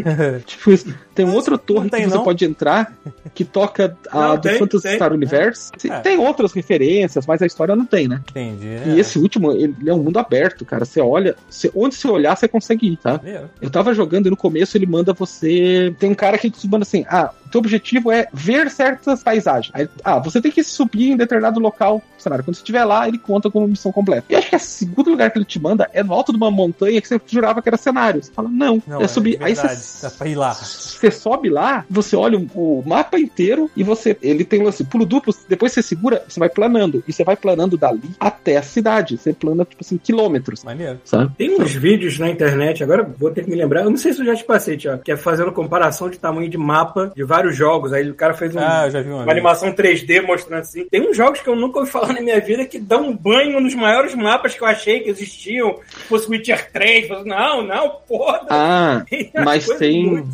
Tipo 0.45 0.71
isso. 0.71 0.93
Tem 1.13 1.25
um 1.25 1.29
Mas 1.29 1.37
outro 1.37 1.57
torre 1.57 1.89
tem, 1.89 2.03
que 2.03 2.09
você 2.09 2.17
não? 2.17 2.23
pode 2.23 2.43
entrar 2.45 2.93
que 3.33 3.43
toca 3.45 3.95
a 4.11 4.19
Não, 4.29 4.35
do 4.35 4.41
tem, 4.41 4.59
Phantasy 4.59 4.83
tem. 4.83 4.95
Star 4.95 5.13
Universe. 5.13 5.71
É. 5.89 5.99
Tem 6.01 6.17
outras 6.17 6.51
referências, 6.53 7.25
mas 7.25 7.41
a 7.41 7.45
história 7.45 7.75
não 7.75 7.85
tem, 7.85 8.07
né? 8.07 8.21
Entendi. 8.31 8.67
E 8.87 8.99
esse 8.99 9.17
último, 9.17 9.51
ele 9.51 9.75
é 9.87 9.93
um 9.93 10.03
mundo 10.03 10.19
aberto, 10.19 10.65
cara. 10.65 10.83
Você 10.85 10.99
olha, 11.01 11.35
você- 11.49 11.71
onde 11.75 11.95
você 11.95 12.07
olhar, 12.07 12.35
você 12.35 12.47
consegue 12.47 12.87
ir, 12.93 12.97
tá? 12.97 13.19
Eu 13.61 13.69
tava 13.69 13.93
jogando 13.93 14.27
e 14.27 14.29
no 14.29 14.37
começo 14.37 14.77
ele 14.77 14.85
manda 14.85 15.13
você. 15.13 15.93
Tem 15.99 16.09
um 16.11 16.15
cara 16.15 16.37
que 16.37 16.49
te 16.49 16.67
manda 16.67 16.83
assim: 16.83 17.05
ah, 17.09 17.31
o 17.45 17.49
teu 17.49 17.59
objetivo 17.59 18.11
é 18.11 18.27
ver 18.33 18.69
certas 18.69 19.23
paisagens. 19.23 19.71
Aí, 19.73 19.87
ah, 20.03 20.19
você 20.19 20.41
tem 20.41 20.51
que 20.51 20.63
subir 20.63 21.11
em 21.11 21.17
determinado 21.17 21.59
local 21.59 22.01
do 22.17 22.21
cenário. 22.21 22.43
Quando 22.43 22.55
você 22.55 22.61
estiver 22.61 22.83
lá, 22.83 23.07
ele 23.07 23.17
conta 23.17 23.49
como 23.49 23.67
missão 23.67 23.91
completa. 23.91 24.25
E 24.29 24.35
acho 24.35 24.49
que 24.49 24.55
o 24.55 24.59
segundo 24.59 25.09
lugar 25.11 25.31
que 25.31 25.37
ele 25.37 25.45
te 25.45 25.59
manda 25.61 25.89
é 25.93 26.03
no 26.03 26.13
alto 26.13 26.31
de 26.31 26.37
uma 26.37 26.51
montanha 26.51 27.01
que 27.01 27.07
você 27.07 27.19
jurava 27.27 27.61
que 27.61 27.69
era 27.69 27.77
cenário. 27.77 28.21
Você 28.25 28.31
fala, 28.33 28.49
não, 28.49 28.81
Não, 28.87 29.01
é 29.01 29.07
subir. 29.07 29.37
Aí 29.41 29.53
verdade, 29.53 29.79
você 29.79 30.05
dá 30.07 30.11
pra 30.11 30.27
ir 30.27 30.35
lá. 30.35 30.53
você 30.55 31.11
sobe 31.11 31.49
lá, 31.49 31.85
você 31.89 32.15
olha 32.15 32.37
o 32.37 32.83
mapa 32.85 33.19
inteiro 33.19 33.69
e 33.75 33.83
você. 33.83 34.17
Ele 34.21 34.43
tem 34.43 34.61
um 34.61 34.65
lance 34.65 34.83
pulo 34.83 35.05
duplo, 35.05 35.33
depois 35.47 35.71
você 35.73 35.81
segura, 35.81 36.23
você 36.27 36.39
vai 36.39 36.49
planando. 36.49 37.03
E 37.07 37.13
você 37.13 37.23
vai 37.23 37.35
planando 37.35 37.77
dali 37.77 38.01
até 38.19 38.57
a 38.57 38.63
cidade. 38.63 39.17
Você 39.17 39.33
plana, 39.33 39.65
tipo 39.65 39.83
assim, 39.83 39.97
quilômetros. 39.97 40.63
Maneiro. 40.63 40.99
Sabe? 41.03 41.31
Tem 41.37 41.59
uns 41.59 41.73
vídeos 41.73 42.17
na 42.19 42.29
internet, 42.29 42.83
agora 42.83 43.03
vou 43.17 43.31
ter 43.31 43.43
que 43.43 43.49
me 43.49 43.55
lembrar, 43.55 43.83
eu 43.83 43.89
não 43.89 43.97
sei 43.97 44.13
se 44.13 44.19
eu 44.21 44.25
já 44.25 44.35
te 44.35 44.43
passei, 44.43 44.77
Tiago, 44.77 45.01
que 45.03 45.11
é 45.11 45.17
fazendo 45.17 45.51
comparação 45.51 46.09
de 46.09 46.17
tamanho 46.17 46.49
de 46.49 46.57
mapa 46.57 47.11
de 47.15 47.23
vários 47.23 47.55
jogos. 47.55 47.93
Aí 47.93 48.09
o 48.09 48.13
cara 48.15 48.33
fez 48.33 48.55
um- 48.55 48.59
Ah, 48.59 48.83
eu 48.85 48.91
já 48.91 49.01
vi 49.01 49.09
uma 49.09 49.23
uma 49.23 49.31
animação 49.31 49.71
3D 49.73 50.21
mostrando 50.21 50.61
assim. 50.61 50.85
Tem 50.89 51.01
uns 51.09 51.15
jogos 51.17 51.41
que 51.41 51.47
eu 51.49 51.55
nunca 51.55 51.79
ouvi 51.79 51.91
falar 51.91 52.13
na 52.13 52.21
minha 52.21 52.39
vida 52.39 52.65
que 52.65 52.79
dão 52.79 53.09
um 53.09 53.15
banho 53.15 53.59
nos 53.59 53.73
maiores 53.75 54.13
mapas 54.15 54.53
que 54.53 54.61
eu 54.61 54.67
achei 54.67 54.99
que 55.01 55.09
existiam. 55.09 55.75
Se 55.89 56.03
fosse 56.07 56.29
Witcher 56.29 56.71
3, 56.71 57.07
fosse, 57.07 57.27
não, 57.27 57.61
não, 57.65 57.97
porra. 58.17 58.45
Ah, 58.49 59.03
Tem 59.09 59.31
mas 59.43 59.65
tem- 59.67 60.25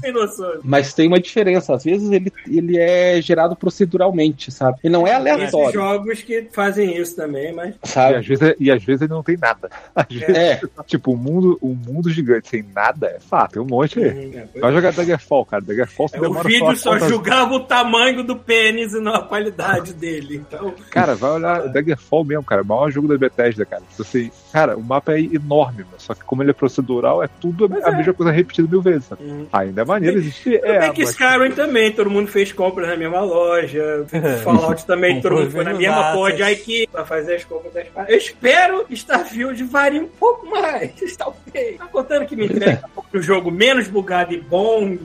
mas 0.63 0.93
tem 0.93 1.07
uma 1.07 1.19
diferença. 1.19 1.73
Às 1.75 1.83
vezes 1.83 2.11
ele, 2.11 2.31
ele 2.47 2.77
é 2.79 3.21
gerado 3.21 3.55
proceduralmente, 3.55 4.51
sabe? 4.51 4.79
Ele 4.83 4.93
não 4.93 5.05
é 5.07 5.13
aleatório, 5.13 5.71
jogos 5.73 6.21
que 6.21 6.47
fazem 6.51 6.97
isso 6.97 7.15
também, 7.15 7.53
mas. 7.53 7.75
E 7.83 7.87
sabe? 7.87 8.15
às, 8.15 8.25
vezes, 8.27 8.55
e 8.59 8.71
às 8.71 8.83
vezes 8.83 9.01
ele 9.01 9.11
não 9.13 9.23
tem 9.23 9.37
nada. 9.37 9.69
Às 9.95 10.07
vezes, 10.07 10.35
É, 10.35 10.61
tipo, 10.85 11.13
um 11.13 11.17
mundo, 11.17 11.57
um 11.61 11.73
mundo 11.75 12.09
gigante 12.09 12.47
sem 12.49 12.63
nada 12.73 13.07
é 13.07 13.19
fato, 13.19 13.53
tem 13.53 13.61
um 13.61 13.65
monte 13.65 13.99
aí. 13.99 14.35
É, 14.53 14.59
Vai 14.59 14.71
jogar 14.73 14.91
Daggerfall, 14.93 15.45
cara. 15.45 15.61
Daggerfall 15.63 16.07
você 16.07 16.17
o 16.17 16.21
demora 16.21 16.47
vídeo 16.47 16.75
só 16.77 16.97
julgava 16.99 17.53
o 17.53 17.59
tamanho 17.61 18.23
do 18.23 18.35
pênis 18.35 18.93
e 18.93 18.99
não 18.99 19.13
a 19.13 19.23
qualidade 19.23 19.93
dele. 19.93 20.37
Então, 20.37 20.73
Cara, 20.89 21.15
vai 21.15 21.31
olhar 21.31 21.65
o 21.65 21.69
Daggerfall 21.73 22.23
mesmo, 22.23 22.43
cara. 22.43 22.61
O 22.61 22.65
maior 22.65 22.89
jogo 22.91 23.07
da 23.07 23.17
Bethesda, 23.17 23.65
cara. 23.65 23.83
Você, 23.97 24.31
cara, 24.51 24.77
o 24.77 24.83
mapa 24.83 25.13
é 25.13 25.19
enorme, 25.21 25.83
mano. 25.83 25.95
Só 25.97 26.13
que 26.13 26.23
como 26.23 26.41
ele 26.43 26.51
é 26.51 26.53
procedural, 26.53 27.21
é 27.23 27.27
tudo 27.39 27.67
Mas 27.71 27.83
a 27.83 27.89
é. 27.89 27.95
mesma 27.97 28.13
coisa 28.13 28.31
repetida 28.31 28.67
mil 28.69 28.81
vezes. 28.81 29.05
Sabe? 29.05 29.23
Hum. 29.23 29.45
Ainda 29.51 29.81
é 29.81 29.85
maneiro, 29.85 30.17
existe. 30.19 30.51
Tudo 30.51 30.65
É, 30.65 30.79
bem 30.79 30.93
que 30.93 31.01
mas- 31.01 31.09
Skyrim 31.11 31.51
também, 31.51 31.91
todo 31.91 32.09
mundo 32.09 32.27
fez 32.27 32.51
compras 32.51 32.87
na 32.87 32.95
mesma 32.97 33.21
loja. 33.21 34.05
Fallout 34.43 34.85
também, 34.85 35.21
todo 35.21 35.35
mundo 35.35 35.51
foi 35.51 35.63
na 35.63 35.73
mesma 35.73 36.11
de 36.31 36.37
datas. 36.37 36.51
IKEA 36.59 36.87
pra 36.91 37.05
fazer 37.05 37.35
as 37.35 37.43
compras 37.45 37.73
das. 37.73 37.87
Eu 38.07 38.17
espero 38.17 38.85
que 38.85 38.93
Starfield 38.93 39.63
varie 39.63 39.99
um 39.99 40.07
pouco 40.07 40.47
mais. 40.49 40.91
Talvez. 41.17 41.77
Tá 41.77 41.85
contando 41.87 42.25
que 42.25 42.35
me 42.35 42.45
entrega 42.45 42.83
um 43.13 43.21
jogo 43.21 43.51
menos 43.51 43.87
bugado 43.87 44.33
e 44.33 44.39
bom. 44.41 44.97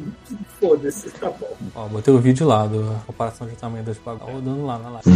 Foda-se, 0.60 1.10
tá 1.10 1.28
bom. 1.30 1.54
Ó, 1.74 1.86
botei 1.88 2.12
o 2.14 2.18
vídeo 2.18 2.46
lá, 2.46 2.66
do 2.66 2.96
comparação 3.06 3.46
de 3.46 3.54
tamanho 3.56 3.84
das 3.84 3.98
bagulhas. 3.98 4.26
Tá 4.26 4.32
rodando 4.32 4.64
lá 4.66 4.78
na 4.78 4.88
live. 4.90 5.10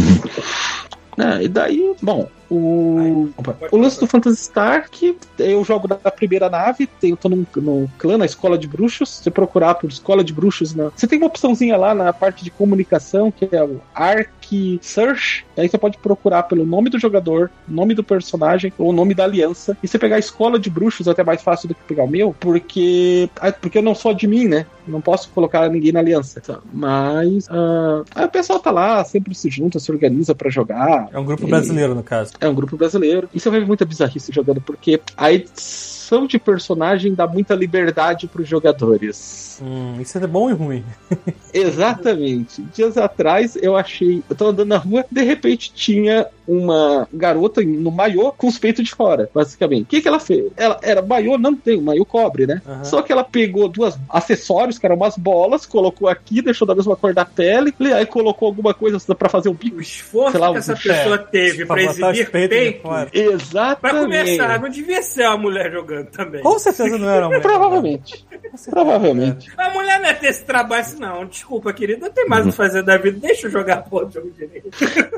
né, 1.17 1.39
e 1.43 1.47
daí, 1.47 1.95
bom, 2.01 2.29
o, 2.51 3.29
o 3.71 3.77
lance 3.77 3.97
do 3.97 4.05
Phantasy 4.05 4.35
Star, 4.43 4.89
que 4.91 5.15
eu 5.39 5.63
jogo 5.63 5.87
na 5.87 6.11
primeira 6.11 6.49
nave, 6.49 6.89
eu 7.01 7.15
tô 7.15 7.29
num, 7.29 7.45
num 7.55 7.87
clã, 7.97 8.17
na 8.17 8.25
escola 8.25 8.57
de 8.57 8.67
bruxos. 8.67 9.09
Se 9.09 9.23
você 9.23 9.31
procurar 9.31 9.75
por 9.75 9.89
escola 9.89 10.21
de 10.21 10.33
bruxos, 10.33 10.75
na, 10.75 10.89
você 10.89 11.07
tem 11.07 11.17
uma 11.17 11.27
opçãozinha 11.27 11.77
lá 11.77 11.95
na 11.95 12.11
parte 12.11 12.43
de 12.43 12.51
comunicação, 12.51 13.31
que 13.31 13.47
é 13.55 13.63
o 13.63 13.79
Arc 13.95 14.79
Search. 14.81 15.45
Aí 15.57 15.69
você 15.69 15.77
pode 15.77 15.97
procurar 15.97 16.43
pelo 16.43 16.65
nome 16.65 16.89
do 16.89 16.99
jogador, 16.99 17.49
nome 17.65 17.93
do 17.93 18.03
personagem 18.03 18.73
ou 18.77 18.91
nome 18.91 19.13
da 19.13 19.23
aliança. 19.23 19.77
E 19.81 19.87
você 19.87 19.97
pegar 19.97 20.17
a 20.17 20.19
escola 20.19 20.59
de 20.59 20.69
bruxos 20.69 21.07
é 21.07 21.11
até 21.11 21.23
mais 21.23 21.41
fácil 21.41 21.69
do 21.69 21.75
que 21.75 21.83
pegar 21.83 22.03
o 22.03 22.07
meu, 22.07 22.35
porque, 22.37 23.29
porque 23.61 23.77
eu 23.77 23.83
não 23.83 23.95
sou 23.95 24.13
de 24.13 24.27
mim, 24.27 24.47
né? 24.47 24.65
Não 24.85 24.99
posso 24.99 25.29
colocar 25.29 25.69
ninguém 25.69 25.91
na 25.91 25.99
aliança. 25.99 26.41
Mas 26.73 27.47
ah, 27.49 28.03
aí 28.15 28.25
o 28.25 28.29
pessoal 28.29 28.59
tá 28.59 28.71
lá, 28.71 29.03
sempre 29.05 29.33
se 29.35 29.49
junta, 29.49 29.79
se 29.79 29.91
organiza 29.91 30.35
pra 30.35 30.49
jogar. 30.49 31.07
É 31.13 31.19
um 31.19 31.23
grupo 31.23 31.45
E- 31.45 31.49
brasileiro, 31.49 31.95
no 31.95 32.03
caso. 32.03 32.33
É 32.41 32.49
um 32.49 32.55
grupo 32.55 32.75
brasileiro. 32.75 33.29
E 33.33 33.39
você 33.39 33.49
vai 33.49 33.59
ver 33.59 33.65
muita 33.67 33.85
bizarrice 33.85 34.33
jogando, 34.33 34.59
porque 34.59 34.97
tss, 34.97 36.01
construção 36.11 36.27
de 36.27 36.37
personagem 36.37 37.13
dá 37.13 37.25
muita 37.25 37.55
liberdade 37.55 38.27
pros 38.27 38.47
jogadores. 38.47 39.59
Hum, 39.61 40.01
isso 40.01 40.17
é 40.17 40.27
bom 40.27 40.49
e 40.49 40.53
ruim. 40.53 40.83
Exatamente. 41.53 42.61
Dias 42.73 42.97
atrás 42.97 43.55
eu 43.55 43.77
achei. 43.77 44.21
Eu 44.29 44.35
tava 44.35 44.51
andando 44.51 44.67
na 44.67 44.77
rua, 44.77 45.05
de 45.09 45.21
repente 45.21 45.71
tinha 45.73 46.27
uma 46.51 47.07
garota 47.13 47.61
no 47.61 47.89
maiô 47.91 48.31
com 48.33 48.47
os 48.47 48.59
peitos 48.59 48.83
de 48.85 48.93
fora, 48.93 49.29
basicamente. 49.33 49.83
O 49.83 49.85
que, 49.87 50.01
que 50.01 50.07
ela 50.07 50.19
fez? 50.19 50.51
Ela 50.57 50.77
era 50.81 51.01
maiô, 51.01 51.37
não 51.37 51.55
tem, 51.55 51.77
o 51.77 51.81
maiô 51.81 52.05
cobre, 52.05 52.45
né? 52.45 52.61
Aham. 52.67 52.83
Só 52.83 53.01
que 53.01 53.11
ela 53.11 53.23
pegou 53.23 53.67
duas 53.69 53.97
acessórios, 54.09 54.77
que 54.77 54.85
eram 54.85 54.95
umas 54.95 55.17
bolas, 55.17 55.65
colocou 55.65 56.07
aqui, 56.09 56.41
deixou 56.41 56.67
da 56.67 56.75
mesma 56.75 56.95
cor 56.95 57.13
da 57.13 57.23
pele, 57.25 57.73
e 57.79 57.93
aí 57.93 58.05
colocou 58.05 58.47
alguma 58.47 58.73
coisa 58.73 58.97
pra 59.15 59.29
fazer 59.29 59.49
um 59.49 59.53
bico. 59.53 59.77
O 59.77 59.81
esforço 59.81 60.31
Sei 60.31 60.39
lá, 60.39 60.51
que 60.51 60.57
essa 60.57 60.75
pessoa 60.75 61.17
teve 61.17 61.65
Pra 61.65 61.75
pra 61.75 61.83
exibir 61.83 62.29
peito. 62.31 62.81
fora. 62.81 63.09
Exatamente. 63.13 63.79
Pra 63.81 63.93
começar, 64.01 64.59
não 64.61 64.69
devia 64.69 65.01
ser 65.01 65.25
uma 65.27 65.37
mulher 65.37 65.71
jogando 65.71 66.07
também. 66.07 66.41
Com 66.41 66.59
certeza 66.59 66.97
não 66.97 67.09
era 67.09 67.21
uma 67.21 67.27
mulher. 67.27 67.41
Provavelmente. 67.41 68.25
Provavelmente. 68.69 69.51
A 69.57 69.69
mulher 69.69 69.99
não 69.99 70.07
é 70.09 70.13
ter 70.13 70.27
esse 70.27 70.43
trabalho 70.43 70.81
assim, 70.81 70.99
não. 70.99 71.25
Desculpa, 71.25 71.71
querida, 71.73 72.05
não 72.07 72.13
tem 72.13 72.27
mais 72.27 72.45
o 72.45 72.49
que 72.49 72.55
fazer 72.55 72.83
da 72.83 72.97
vida. 72.97 73.19
Deixa 73.19 73.47
eu 73.47 73.51
jogar 73.51 73.83
porra 73.89 74.05
do 74.05 74.13
jogo 74.13 74.31
direito. 74.31 74.69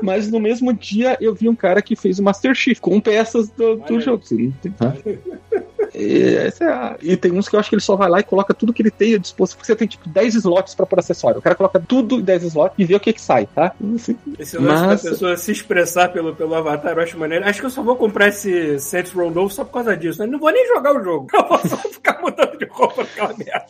Mas 0.02 0.30
no 0.30 0.38
mesmo 0.38 0.72
dia 0.72 1.16
eu 1.24 1.34
vi 1.34 1.48
um 1.48 1.54
cara 1.54 1.80
que 1.82 1.96
fez 1.96 2.18
o 2.18 2.22
Master 2.22 2.54
Chief 2.54 2.78
com 2.80 3.00
peças 3.00 3.48
do, 3.50 3.76
do 3.76 4.00
jogo. 4.00 4.22
Tem- 4.28 4.52
tá? 4.72 4.92
E, 5.94 6.34
essa 6.36 6.64
é 6.64 6.68
a- 6.72 6.96
e 7.00 7.16
tem 7.16 7.30
uns 7.30 7.48
que 7.48 7.54
eu 7.54 7.60
acho 7.60 7.68
que 7.68 7.76
ele 7.76 7.82
só 7.82 7.94
vai 7.94 8.08
lá 8.10 8.18
e 8.18 8.24
coloca 8.24 8.52
tudo 8.52 8.72
que 8.72 8.82
ele 8.82 8.90
tem 8.90 9.16
disposto, 9.20 9.54
porque 9.54 9.66
você 9.66 9.76
tem 9.76 9.86
tipo 9.86 10.08
10 10.08 10.34
slots 10.34 10.74
pra 10.74 10.84
pôr 10.86 10.98
acessório. 10.98 11.38
O 11.38 11.42
cara 11.42 11.54
coloca 11.54 11.78
tudo 11.78 12.16
em 12.18 12.22
10 12.22 12.42
slots 12.44 12.74
e 12.76 12.84
vê 12.84 12.96
o 12.96 13.00
que 13.00 13.12
que 13.12 13.20
sai, 13.20 13.46
tá? 13.46 13.72
Assim, 13.94 14.16
Esse 14.36 14.58
lance 14.58 14.86
Mas- 14.86 15.02
da 15.04 15.10
pessoa 15.10 15.36
se 15.36 15.52
expressar 15.52 16.08
pelo, 16.08 16.34
pelo 16.34 16.54
avatar, 16.56 16.96
eu 16.96 17.02
acho 17.02 17.16
maneiro. 17.18 17.44
Acho 17.44 17.60
que 17.60 17.66
eu 17.66 17.70
só 17.70 17.80
vou 17.82 17.94
comprar 17.94 18.28
esse 18.28 18.78
Saints 18.80 19.12
Row 19.12 19.30
novo 19.30 19.50
só 19.54 19.62
por 19.64 19.72
causa 19.74 19.96
disso. 19.96 20.18
né? 20.20 20.26
Não 20.26 20.38
vou 20.40 20.50
nem 20.50 20.66
jogar 20.66 20.96
o 20.96 21.04
jogo. 21.04 21.28
Eu 21.34 21.46
vou 21.48 21.58
só 21.58 21.76
ficar 21.76 22.20
mudando 22.20 22.58
de 22.58 22.64
roupa 22.66 23.02
naquela 23.04 23.34
merda. 23.36 23.64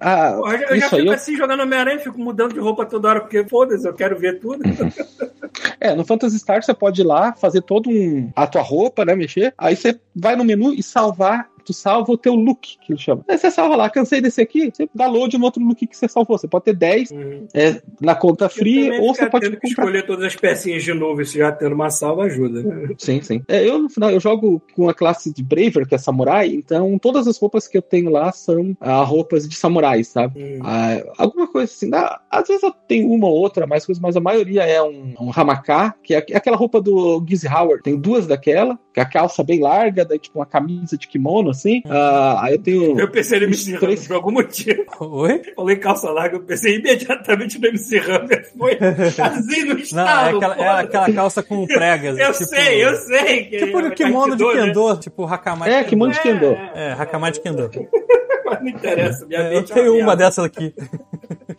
ah, 0.00 0.34
Porra, 0.36 0.54
Eu 0.54 0.58
já, 0.60 0.66
eu 0.66 0.68
já 0.68 0.76
isso 0.86 0.94
aí 0.94 1.00
fico 1.00 1.10
eu, 1.10 1.14
assim 1.14 1.36
jogando 1.36 1.60
Homem-Aranha, 1.62 1.98
fico 1.98 2.18
mudando 2.20 2.52
de 2.52 2.60
roupa 2.60 2.86
toda 2.86 3.08
hora, 3.08 3.20
porque 3.20 3.44
foda-se, 3.48 3.88
eu 3.88 3.94
quero 3.94 4.16
ver 4.18 4.38
tudo. 4.38 4.62
É, 5.80 5.94
no 5.94 6.04
Phantasy 6.04 6.36
Star 6.44 6.62
você 6.62 6.74
pode 6.74 7.00
ir 7.00 7.04
lá, 7.04 7.32
fazer 7.32 7.62
todo 7.62 7.88
um. 7.88 8.30
a 8.36 8.46
tua 8.46 8.60
roupa, 8.60 9.02
né? 9.04 9.14
Mexer. 9.16 9.54
Aí 9.56 9.74
você 9.74 9.98
vai 10.14 10.36
no 10.36 10.44
menu 10.44 10.74
e 10.74 10.82
salvar. 10.82 11.48
Tu 11.64 11.72
salva 11.72 12.12
o 12.12 12.18
teu 12.18 12.34
look, 12.34 12.76
que 12.80 12.92
ele 12.92 12.98
chama. 13.00 13.24
Aí 13.28 13.38
você 13.38 13.50
salva 13.50 13.76
lá, 13.76 13.88
cansei 13.90 14.20
desse 14.20 14.40
aqui, 14.40 14.70
você 14.72 14.88
dá 14.94 15.06
load 15.06 15.36
no 15.38 15.44
outro 15.44 15.62
look 15.64 15.86
que 15.86 15.96
você 15.96 16.08
salvou. 16.08 16.36
Você 16.38 16.46
pode 16.48 16.64
ter 16.64 16.74
10 16.74 17.10
Uhum. 17.10 17.46
é, 17.54 17.80
na 18.00 18.14
conta 18.14 18.48
free, 18.48 18.90
ou 19.00 19.14
você 19.14 19.28
pode 19.30 19.46
tendo 19.46 19.58
que 19.60 19.68
comprar. 19.68 19.84
escolher 19.84 20.06
todas 20.06 20.24
as 20.24 20.36
pecinhas 20.36 20.82
de 20.82 20.92
novo, 20.94 21.22
isso 21.22 21.36
já 21.38 21.50
tendo 21.52 21.74
uma 21.74 21.90
salva 21.90 22.24
ajuda. 22.24 22.62
né? 22.62 22.88
Sim, 22.98 23.20
sim. 23.22 23.42
É, 23.48 23.66
eu, 23.66 23.78
no 23.78 23.88
final, 23.88 24.10
eu 24.10 24.20
jogo 24.20 24.60
com 24.74 24.88
a 24.88 24.94
classe 24.94 25.32
de 25.32 25.42
Braver, 25.42 25.86
que 25.86 25.94
é 25.94 25.98
samurai, 25.98 26.48
então 26.48 26.98
todas 26.98 27.26
as 27.26 27.38
roupas 27.38 27.66
que 27.68 27.76
eu 27.78 27.82
tenho 27.82 28.10
lá 28.10 28.30
são 28.32 28.76
ah, 28.80 29.02
roupas 29.02 29.48
de 29.48 29.54
samurais, 29.54 30.08
sabe? 30.08 30.42
Hum. 30.42 30.58
Ah, 30.62 31.02
alguma 31.18 31.46
coisa 31.46 31.72
assim. 31.72 31.88
dá- 31.90 32.20
às 32.30 32.46
vezes 32.48 32.62
eu 32.62 32.72
tenho 32.86 33.10
uma 33.10 33.26
ou 33.28 33.34
outra, 33.36 33.66
mais 33.66 33.86
coisa, 33.86 34.00
mas 34.02 34.16
a 34.16 34.20
maioria 34.20 34.62
é 34.64 34.82
um, 34.82 35.14
um 35.20 35.30
hamaká, 35.34 35.94
que 36.02 36.14
é 36.14 36.18
aqu- 36.18 36.34
aquela 36.36 36.56
roupa 36.56 36.80
do 36.80 37.24
Gizzy 37.26 37.48
Howard. 37.48 37.82
Tem 37.82 37.96
duas 37.98 38.26
daquela, 38.26 38.78
que 38.92 39.00
é 39.00 39.02
a 39.02 39.06
calça 39.06 39.42
bem 39.44 39.60
larga, 39.60 40.04
daí 40.04 40.18
tipo 40.18 40.38
uma 40.38 40.46
camisa 40.46 40.96
de 40.98 41.06
kimono, 41.08 41.50
assim. 41.54 41.82
Ah, 41.88 42.40
aí 42.44 42.54
eu 42.54 42.58
tenho. 42.62 42.98
Eu 43.00 43.08
pensei 43.10 43.38
no 43.40 43.46
MC 43.46 43.70
Hammer 43.70 43.80
três- 43.80 44.06
por 44.06 44.16
algum 44.16 44.30
motivo. 44.32 44.84
Oi? 45.00 45.42
Falei 45.56 45.76
calça 45.76 46.10
larga, 46.10 46.36
eu 46.36 46.42
pensei 46.42 46.76
imediatamente 46.76 47.58
no 47.60 47.66
MC 47.68 47.98
Hammer. 47.98 48.50
Foi 48.56 48.78
assim 48.78 49.64
no 49.64 49.74
Não, 49.94 50.08
é 50.08 50.30
aquela, 50.30 50.54
é 50.56 50.68
aquela 50.80 51.12
calça 51.12 51.42
com 51.42 51.66
pregas. 51.66 52.18
Eu 52.18 52.32
tipo- 52.32 52.44
sei, 52.44 52.84
eu 52.84 52.94
sei. 52.96 53.44
Que 53.46 53.58
Tipo 53.58 53.80
é 53.80 53.88
o 53.88 53.90
kimono 53.92 54.36
de 54.36 54.44
Aikido, 54.44 54.60
né? 54.66 54.66
Kendo, 54.72 54.96
tipo 55.00 55.24
Hakamai 55.24 55.72
É, 55.72 55.84
kimono 55.84 56.12
de 56.12 56.20
Kendo. 56.20 56.46
É, 56.46 56.72
É, 56.74 56.92
Hakamai 56.92 57.32
de 57.32 57.40
Kendo. 57.40 57.70
mas 58.44 58.60
não 58.60 58.68
interessa. 58.68 59.26
Minha 59.26 59.40
É, 59.40 59.46
eu 59.48 59.50
mente 59.58 59.72
é 59.72 59.74
tenho 59.74 59.98
uma 59.98 60.14
dessas 60.16 60.44
aqui. 60.44 60.74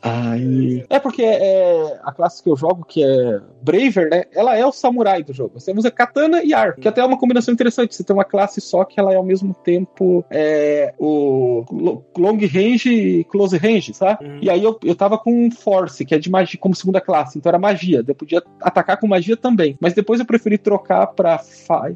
Aí... 0.01 0.85
É 0.89 0.99
porque 0.99 1.23
é, 1.23 1.99
a 2.03 2.11
classe 2.11 2.41
que 2.43 2.49
eu 2.49 2.55
jogo, 2.55 2.85
que 2.85 3.03
é 3.03 3.41
Braver, 3.61 4.09
né? 4.09 4.23
Ela 4.33 4.57
é 4.57 4.65
o 4.65 4.71
samurai 4.71 5.23
do 5.23 5.33
jogo. 5.33 5.59
Você 5.59 5.71
usa 5.71 5.89
katana 5.91 6.43
e 6.43 6.53
arco, 6.53 6.79
que 6.81 6.87
até 6.87 7.01
é 7.01 7.05
uma 7.05 7.17
combinação 7.17 7.53
interessante. 7.53 7.95
Você 7.95 8.03
tem 8.03 8.15
uma 8.15 8.23
classe 8.25 8.61
só 8.61 8.83
que 8.83 8.99
ela 8.99 9.11
é 9.13 9.15
ao 9.15 9.23
mesmo 9.23 9.53
tempo 9.53 10.23
é, 10.29 10.93
o 10.99 11.63
lo- 11.71 12.05
long 12.17 12.37
range 12.45 12.89
e 12.93 13.23
close 13.25 13.57
range, 13.57 13.93
sabe? 13.93 14.25
Uhum. 14.25 14.39
E 14.41 14.49
aí 14.49 14.63
eu, 14.63 14.77
eu 14.83 14.95
tava 14.95 15.17
com 15.17 15.49
force, 15.51 16.05
que 16.05 16.13
é 16.13 16.19
de 16.19 16.29
magia 16.29 16.59
como 16.59 16.75
segunda 16.75 17.01
classe, 17.01 17.37
então 17.37 17.49
era 17.49 17.59
magia. 17.59 18.03
Eu 18.07 18.15
podia 18.15 18.43
atacar 18.61 18.97
com 18.99 19.07
magia 19.07 19.35
também. 19.35 19.77
Mas 19.79 19.93
depois 19.93 20.19
eu 20.19 20.25
preferi 20.25 20.57
trocar 20.57 21.07
pra, 21.07 21.41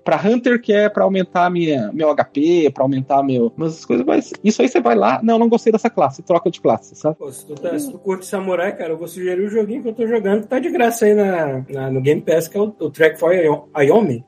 pra 0.04 0.20
Hunter, 0.26 0.62
que 0.62 0.74
é 0.74 0.90
pra 0.90 1.04
aumentar 1.04 1.50
minha, 1.50 1.92
meu 1.94 2.10
HP, 2.16 2.72
pra 2.74 2.84
aumentar 2.84 3.22
meu, 3.24 3.52
umas 3.56 3.86
coisas. 3.86 4.06
Mas 4.06 4.34
isso 4.44 4.62
aí 4.62 4.68
você 4.68 4.80
vai 4.82 4.96
lá, 4.96 5.20
não, 5.24 5.38
não 5.38 5.50
gostei 5.50 5.72
dessa 5.72 5.90
classe, 5.90 6.22
troca 6.24 6.50
de 6.50 6.60
classe, 6.62 6.96
sabe? 6.96 7.16
Pô, 7.18 7.32
se, 7.32 7.46
tu 7.46 7.56
tá, 7.56 7.69
se 7.78 7.92
tu 7.92 8.00
curte 8.00 8.26
samurai, 8.26 8.76
cara, 8.76 8.94
eu 8.94 8.98
vou 8.98 9.08
sugerir 9.08 9.42
o 9.46 9.50
joguinho 9.50 9.84
que 9.84 9.90
eu 9.90 9.94
tô 9.94 10.08
jogando, 10.08 10.48
tá 10.48 10.58
de 10.58 10.70
graça 10.70 11.06
aí 11.06 11.14
na, 11.14 11.64
na- 11.70 11.92
no 11.92 12.02
Game 12.02 12.22
Pass, 12.22 12.48
que 12.48 12.58
é 12.58 12.62
o, 12.62 12.74
o 12.80 12.90
Track 12.90 13.20
for 13.20 13.32
Ayomi. 13.74 14.24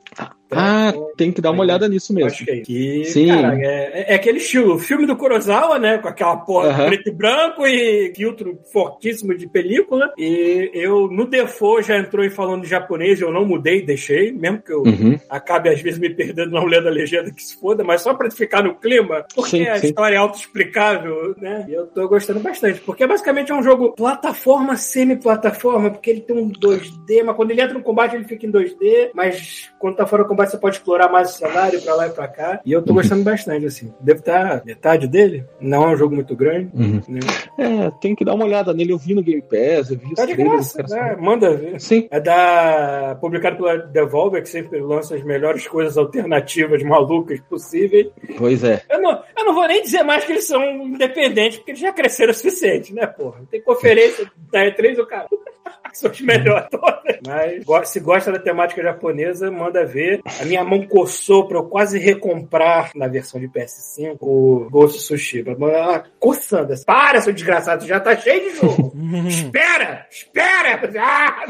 Ah, 0.54 0.94
tem 1.16 1.32
que 1.32 1.40
dar 1.40 1.52
uma 1.52 1.64
olhada 1.64 1.88
nisso 1.88 2.14
mesmo. 2.14 2.30
Acho 2.30 2.44
que 2.44 2.52
é 2.52 2.56
isso. 2.56 2.66
Que, 2.66 3.06
Sim. 3.06 3.28
cara, 3.28 3.58
é, 3.58 4.12
é 4.12 4.16
aquele 4.16 4.38
estilo, 4.40 4.78
filme 4.78 5.06
do 5.08 5.16
Kurosawa, 5.16 5.80
né? 5.80 5.98
Com 5.98 6.10
aquela 6.10 6.36
porra 6.38 6.68
Aham. 6.68 6.86
preto 6.88 7.08
e 7.08 7.12
branco 7.12 7.66
e 7.66 8.14
filtro 8.14 8.60
fortíssimo 8.72 9.34
de 9.34 9.48
película. 9.48 10.12
E 10.18 10.70
eu, 10.74 11.08
no 11.08 11.26
default, 11.26 11.88
já 11.88 11.98
entrou 11.98 12.26
em 12.26 12.30
falando 12.30 12.66
japonês, 12.66 13.22
eu 13.22 13.32
não 13.32 13.46
mudei, 13.46 13.82
deixei, 13.82 14.32
mesmo 14.34 14.62
que 14.62 14.74
eu 14.74 14.82
Uhum. 14.82 15.18
acabe 15.30 15.70
às 15.70 15.80
vezes 15.82 16.00
me 16.00 16.10
perdendo 16.10 16.52
não 16.52 16.66
lendo 16.66 16.88
a 16.88 16.92
legenda 16.92 17.32
que 17.32 17.42
se 17.42 17.58
foda, 17.58 17.84
mas 17.84 18.02
só 18.02 18.14
pra 18.14 18.30
ficar 18.30 18.62
no 18.62 18.76
clima, 18.76 19.26
porque 19.34 19.58
Sim, 19.58 19.68
a 19.68 19.78
sim. 19.80 19.88
história 19.88 20.16
é 20.16 20.18
autoexplicável, 20.18 21.34
né? 21.38 21.66
E 21.70 21.74
eu 21.74 21.88
tô 21.88 22.08
gostando 22.10 22.40
bastante, 22.42 22.82
porque 22.82 23.08
basicamente 23.08 23.52
é 23.52 23.56
um 23.56 23.64
jogo 23.64 23.94
plataforma, 23.94 24.76
semi-plataforma, 24.76 25.92
porque 25.92 26.10
ele 26.10 26.22
tem 26.22 26.36
um 26.36 26.50
2D, 26.50 27.24
mas 27.24 27.36
quando 27.36 27.52
ele 27.52 27.62
entra 27.62 27.74
no 27.78 27.84
combate 27.84 28.16
ele 28.16 28.26
fica 28.26 28.46
em 28.46 28.52
2D, 28.52 29.12
mas 29.14 29.72
quando 29.80 30.01
tá 30.04 30.08
fora 30.08 30.24
do 30.24 30.30
combate 30.30 30.52
você 30.52 30.58
pode 30.58 30.76
explorar 30.78 31.10
mais 31.10 31.30
o 31.32 31.34
cenário 31.38 31.82
pra 31.82 31.96
lá 31.96 32.08
e 32.08 32.12
pra 32.12 32.28
cá. 32.28 32.60
E 32.66 32.72
eu 32.72 32.82
tô 32.82 32.94
gostando 32.94 33.24
bastante, 33.24 33.66
assim. 33.66 33.94
Devo 34.00 34.20
estar 34.20 34.64
metade 34.66 35.08
dele, 35.08 35.46
não 35.60 35.84
é 35.84 35.88
um 35.94 35.98
jogo 35.98 36.16
muito 36.16 36.36
grande, 36.36 36.70
Uhum. 36.74 37.02
né? 37.08 37.20
É, 37.58 37.92
tem 38.02 38.16
que 38.16 38.24
dar 38.26 38.34
uma 38.34 38.46
olhada 38.46 38.74
nele. 38.74 38.92
Eu 38.94 38.98
vi 38.98 39.14
no 39.14 39.24
Game 39.24 39.42
Pass, 39.42 39.90
eu 39.92 39.98
vi 39.98 40.08
os 40.08 40.14
Tá 40.14 40.26
de 40.26 40.34
trailers, 40.34 40.74
graça, 40.74 40.84
cara, 40.96 41.16
né? 41.16 41.22
Manda 41.22 41.56
ver. 41.56 41.80
Sim. 41.80 42.08
É 42.12 42.20
da. 42.20 43.18
publicado 43.20 43.58
pela 43.58 43.78
Devolver, 43.78 44.42
que 44.42 44.50
sempre 44.50 44.80
lança 44.80 45.16
as 45.16 45.24
melhores 45.24 45.68
coisas 45.68 45.98
alternativas, 45.98 46.82
malucas 46.84 47.40
possíveis. 47.42 48.08
Pois 48.38 48.64
é. 48.64 48.82
Eu 48.90 49.02
não, 49.02 49.22
eu 49.42 49.46
não 49.46 49.54
vou 49.54 49.68
nem 49.68 49.82
dizer 49.82 50.04
mais 50.04 50.24
que 50.24 50.32
eles 50.32 50.46
são 50.46 50.64
independentes, 50.84 51.58
porque 51.58 51.72
eles 51.72 51.82
já 51.82 51.92
cresceram 51.92 52.32
o 52.32 52.36
suficiente, 52.36 52.94
né, 52.94 53.06
porra? 53.08 53.42
Tem 53.50 53.62
conferência 53.62 54.32
da 54.52 54.66
E3 54.66 55.00
o 55.00 55.06
cara. 55.06 55.28
São 55.94 56.10
os 56.10 56.22
melhores 56.22 56.70
todas. 56.70 57.20
Mas 57.28 57.90
se 57.90 58.00
gosta 58.00 58.32
da 58.32 58.40
temática 58.40 58.82
japonesa, 58.82 59.52
manda 59.52 59.86
ver. 59.86 60.22
A 60.40 60.46
minha 60.46 60.64
mão 60.64 60.88
coçou 60.88 61.48
pra 61.48 61.58
eu 61.58 61.66
quase 61.66 62.00
recomprar 62.00 62.92
na 62.96 63.08
versão 63.08 63.42
de 63.42 63.50
PS5 63.50 64.18
o 64.22 64.70
Ghost 64.70 64.98
of 64.98 65.06
Tsushima. 65.06 65.54
Mano, 65.58 65.74
ela 65.74 66.06
coçando. 66.18 66.72
assim, 66.72 66.86
Para, 66.86 67.20
seu 67.20 67.34
desgraçado, 67.34 67.86
já 67.86 68.00
tá 68.00 68.16
cheio 68.16 68.52
de 68.52 68.56
jogo. 68.56 68.94
espera! 69.28 70.08
Espera! 70.10 70.80
Ah! 70.98 71.46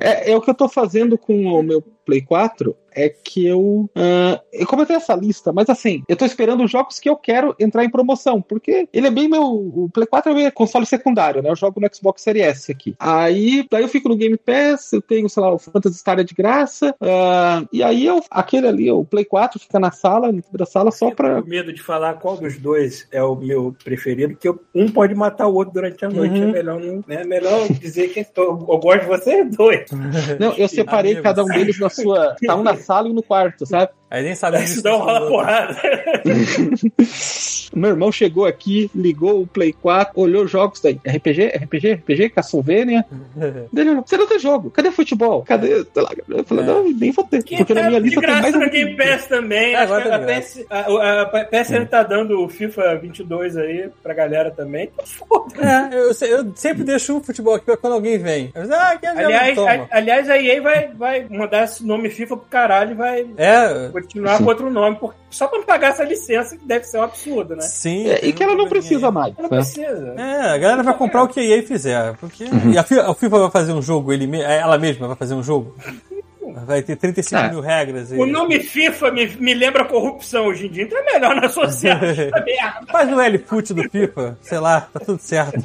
é. 0.00 0.32
É 0.32 0.36
o 0.36 0.40
que 0.40 0.48
eu 0.48 0.54
tô 0.54 0.68
fazendo 0.68 1.18
com 1.18 1.44
o 1.44 1.62
meu 1.62 1.82
Play 1.82 2.22
4 2.22 2.74
é 2.94 3.08
que 3.08 3.46
eu. 3.46 3.88
ah, 3.94 4.40
eu 4.52 4.66
comentei 4.66 4.96
essa 4.96 5.14
lista, 5.14 5.52
mas 5.52 5.68
assim, 5.68 6.02
eu 6.08 6.16
tô 6.16 6.24
esperando 6.24 6.64
os 6.64 6.70
jogos 6.70 6.98
que 7.00 7.08
eu 7.08 7.16
quero 7.16 7.54
entrar 7.58 7.84
em 7.84 7.90
promoção, 7.90 8.40
porque 8.42 8.88
ele 8.92 9.06
é 9.06 9.10
bem 9.10 9.28
meu. 9.28 9.42
O 9.42 9.88
Play 9.92 10.06
4 10.06 10.32
é 10.32 10.34
meu 10.34 10.52
console 10.52 10.86
secundário, 10.86 11.42
né? 11.42 11.50
Eu 11.50 11.56
jogo 11.56 11.80
no 11.80 11.88
Xbox 11.94 12.22
Series 12.22 12.46
S 12.46 12.72
aqui. 12.72 12.94
Aí, 12.98 13.66
daí 13.70 13.82
eu 13.82 13.88
fico 13.88 14.08
no 14.08 14.16
Game 14.16 14.36
Pass, 14.36 14.92
eu 14.92 15.00
tenho, 15.02 15.28
sei 15.28 15.42
lá, 15.42 15.52
o 15.52 15.58
Phantasy 15.58 15.98
Star 15.98 16.18
é 16.20 16.24
de 16.24 16.34
graça, 16.34 16.94
ah, 17.00 17.64
e 17.72 17.82
aí 17.82 18.04
eu, 18.06 18.22
aquele 18.30 18.66
ali, 18.66 18.90
o 18.90 19.04
Play 19.04 19.24
4 19.24 19.58
fica 19.58 19.78
na 19.80 19.90
sala, 19.90 20.30
no 20.32 20.42
da 20.52 20.66
sala, 20.66 20.90
só 20.90 21.08
Eu 21.08 21.14
pra. 21.14 21.36
tô 21.36 21.42
com 21.42 21.48
medo 21.48 21.72
de 21.72 21.82
falar 21.82 22.14
qual 22.14 22.36
dos 22.36 22.58
dois 22.58 23.06
é 23.10 23.22
o 23.22 23.34
meu 23.36 23.74
preferido, 23.82 24.34
porque 24.34 24.48
eu- 24.48 24.60
um 24.74 24.88
pode 24.88 25.14
matar 25.14 25.46
o 25.46 25.54
outro 25.54 25.74
durante 25.74 26.04
a 26.04 26.10
noite. 26.10 26.34
Uhum. 26.38 26.48
É 26.50 26.52
melhor 26.52 26.80
não. 26.80 27.04
É 27.08 27.24
melhor 27.24 27.68
dizer 27.68 28.08
que 28.08 28.20
eu, 28.20 28.44
eu 28.68 28.78
gosto 28.78 29.00
de 29.00 29.06
vocês 29.06 29.56
dois. 29.56 29.90
Não, 30.38 30.52
eu 30.54 30.68
separei 30.68 31.16
cada 31.22 31.42
um 31.44 31.48
deles 31.48 31.78
na 31.78 31.88
sua. 31.88 32.36
Tá 32.46 32.56
um 32.56 32.62
na 32.62 32.76
sala 32.82 33.08
e 33.08 33.10
um 33.10 33.14
no 33.14 33.22
quarto, 33.22 33.64
sabe? 33.64 33.92
Aí 34.12 34.22
nem 34.22 34.34
sabe 34.34 34.58
está 34.62 34.82
dá 34.90 34.94
um 34.94 35.00
rola 35.00 35.26
porrada. 35.26 35.74
Meu 37.74 37.88
irmão 37.88 38.12
chegou 38.12 38.44
aqui, 38.44 38.90
ligou 38.94 39.40
o 39.40 39.46
Play 39.46 39.72
4, 39.72 40.12
olhou 40.20 40.44
os 40.44 40.50
jogos 40.50 40.78
daí. 40.80 41.00
RPG, 41.06 41.46
RPG, 41.64 41.92
RPG, 41.94 42.28
Castlevania. 42.28 43.04
Daí 43.72 43.88
ele 43.88 43.94
Você 43.94 44.18
não 44.18 44.26
tem 44.26 44.38
jogo? 44.38 44.70
Cadê 44.70 44.90
futebol? 44.90 45.42
Cadê? 45.42 45.82
Sei 45.82 46.02
lá. 46.02 46.10
Eu 46.28 46.44
falei, 46.44 46.64
É. 46.64 46.66
não, 46.66 46.92
nem 46.92 47.10
vou 47.10 47.24
ter. 47.24 47.42
Que 47.42 47.56
Porque 47.56 47.72
tá 47.72 47.80
na 47.82 47.88
minha 47.88 48.00
de 48.02 48.08
lista 48.10 48.20
tem 48.20 48.28
graça 48.28 48.42
mais 48.42 48.54
no 48.54 48.70
Game 48.70 48.96
Pass 48.96 49.26
também. 49.26 49.72
É, 49.72 49.76
Acho 49.76 49.92
agora 49.94 50.08
tá 50.10 50.16
a, 50.16 50.40
PS, 50.40 50.64
a, 50.68 50.80
a, 51.22 51.44
PSN 51.46 51.86
tá 51.86 52.02
dando 52.02 52.42
o 52.44 52.48
FIFA 52.50 52.96
22 52.96 53.56
aí 53.56 53.88
pra 54.02 54.12
galera 54.12 54.50
também. 54.50 54.90
Então, 54.92 55.06
Foda. 55.06 55.54
É, 55.92 55.96
eu, 55.96 56.12
se- 56.12 56.28
eu 56.28 56.52
sempre 56.54 56.84
deixo 56.84 57.16
o 57.16 57.22
futebol 57.22 57.54
aqui 57.54 57.64
pra 57.64 57.76
quando 57.78 57.94
alguém 57.94 58.18
vem. 58.18 58.52
Eu 58.54 58.62
ah, 58.74 58.98
quer 59.00 59.14
ver? 59.14 59.24
Aliás, 59.24 59.58
a- 59.58 59.88
aliás, 59.90 60.28
a 60.30 60.38
EA 60.38 60.60
vai, 60.60 60.88
vai 60.88 61.26
mandar 61.30 61.64
esse 61.64 61.84
nome 61.86 62.10
FIFA 62.10 62.36
pro 62.36 62.46
caralho 62.50 62.90
e 62.90 62.94
vai 62.94 63.26
É, 63.38 63.88
continuar 64.02 64.38
com 64.38 64.44
outro 64.44 64.70
nome, 64.70 64.96
por- 64.96 65.14
só 65.30 65.46
pra 65.46 65.58
não 65.58 65.64
pagar 65.64 65.88
essa 65.90 66.04
licença, 66.04 66.56
que 66.56 66.64
deve 66.66 66.84
ser 66.84 66.98
um 66.98 67.02
absurdo, 67.02 67.56
né? 67.56 67.62
Sim. 67.62 68.08
É, 68.08 68.24
e 68.26 68.32
que 68.32 68.42
ela 68.42 68.54
não 68.54 68.68
precisa 68.68 69.06
aí. 69.06 69.12
mais. 69.12 69.34
Não 69.36 69.42
né? 69.44 69.48
precisa. 69.48 70.14
É, 70.18 70.50
a 70.50 70.58
galera 70.58 70.82
vai 70.82 70.94
comprar 70.96 71.22
o 71.22 71.28
que 71.28 71.40
a 71.40 71.44
EA 71.44 71.62
fizer. 71.62 72.14
Porque... 72.18 72.44
E 72.72 72.76
a 72.78 72.82
FIFA, 72.82 73.10
a 73.10 73.14
FIFA 73.14 73.38
vai 73.38 73.50
fazer 73.50 73.72
um 73.72 73.82
jogo, 73.82 74.12
ele, 74.12 74.26
me- 74.26 74.42
ela 74.42 74.76
mesma 74.78 75.06
vai 75.06 75.16
fazer 75.16 75.34
um 75.34 75.42
jogo. 75.42 75.74
Vai 76.66 76.82
ter 76.82 76.96
35 76.96 77.40
Ah. 77.42 77.48
mil 77.48 77.60
regras. 77.60 78.12
E... 78.12 78.14
O 78.16 78.26
nome 78.26 78.60
FIFA 78.60 79.10
me, 79.10 79.26
me 79.38 79.54
lembra 79.54 79.84
corrupção 79.84 80.46
hoje 80.46 80.66
em 80.66 80.70
dia, 80.70 80.84
então 80.84 80.98
é 80.98 81.12
melhor 81.14 81.34
não 81.36 81.44
associar 81.44 82.02
essa 82.04 82.22
merda. 82.44 82.86
Faz 82.90 83.12
o 83.12 83.20
L-Foot 83.20 83.74
do 83.74 83.82
FIFA, 83.88 84.38
sei 84.40 84.58
lá, 84.58 84.80
tá 84.82 85.00
tudo 85.00 85.20
certo. 85.20 85.62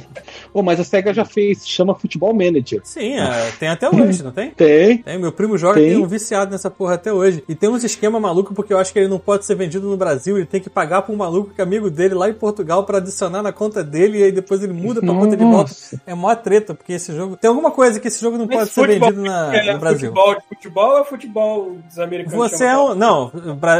Pô, 0.52 0.62
mas 0.62 0.80
a 0.80 0.84
SEGA 0.84 1.12
já 1.12 1.24
fez, 1.24 1.66
chama 1.68 1.94
Futebol 1.94 2.32
Manager. 2.32 2.80
Sim, 2.84 3.18
é, 3.18 3.50
tem 3.58 3.68
até 3.68 3.88
hoje, 3.88 4.22
não 4.22 4.32
tem? 4.32 4.50
Tem. 4.50 4.98
Tem, 4.98 5.18
meu 5.18 5.32
primo 5.32 5.56
joga 5.58 5.74
Tem. 5.80 5.90
tem 5.90 5.96
um 5.98 6.06
viciado 6.06 6.50
nessa 6.50 6.70
porra 6.70 6.94
até 6.94 7.12
hoje. 7.12 7.42
E 7.48 7.54
tem 7.54 7.68
uns 7.68 7.84
esquema 7.84 8.18
maluco 8.20 8.54
porque 8.54 8.72
eu 8.72 8.78
acho 8.78 8.92
que 8.92 8.98
ele 8.98 9.08
não 9.08 9.18
pode 9.18 9.44
ser 9.44 9.54
vendido 9.54 9.88
no 9.88 9.96
Brasil, 9.96 10.36
ele 10.36 10.46
tem 10.46 10.60
que 10.60 10.70
pagar 10.70 11.02
pra 11.02 11.12
um 11.14 11.16
maluco 11.18 11.50
que 11.54 11.60
é 11.60 11.64
amigo 11.64 11.90
dele 11.90 12.14
lá 12.14 12.28
em 12.28 12.34
Portugal 12.34 12.84
pra 12.84 12.98
adicionar 12.98 13.42
na 13.42 13.52
conta 13.52 13.82
dele 13.84 14.18
e 14.18 14.22
aí 14.24 14.32
depois 14.32 14.62
ele 14.62 14.72
muda 14.72 15.00
pra 15.00 15.10
conta 15.14 15.36
de 15.36 15.44
volta. 15.44 15.72
É 16.06 16.14
mó 16.14 16.34
treta, 16.34 16.74
porque 16.74 16.92
esse 16.94 17.14
jogo. 17.14 17.36
Tem 17.36 17.48
alguma 17.48 17.70
coisa 17.70 18.00
que 18.00 18.08
esse 18.08 18.20
jogo 18.20 18.38
não 18.38 18.46
pode 18.46 18.60
Mas 18.60 18.70
ser 18.70 18.80
futebol, 18.86 19.08
vendido 19.10 19.22
na- 19.28 19.54
é, 19.56 19.72
no 19.72 19.78
Brasil. 19.78 20.08
Futebol 20.10 20.34
de 20.34 20.40
futebol 20.78 20.98
é 20.98 21.04
futebol 21.04 21.76
dos 21.86 21.98
americanos. 21.98 22.50
Você 22.50 22.64
é 22.64 22.76
um. 22.76 22.94
Não, 22.94 23.30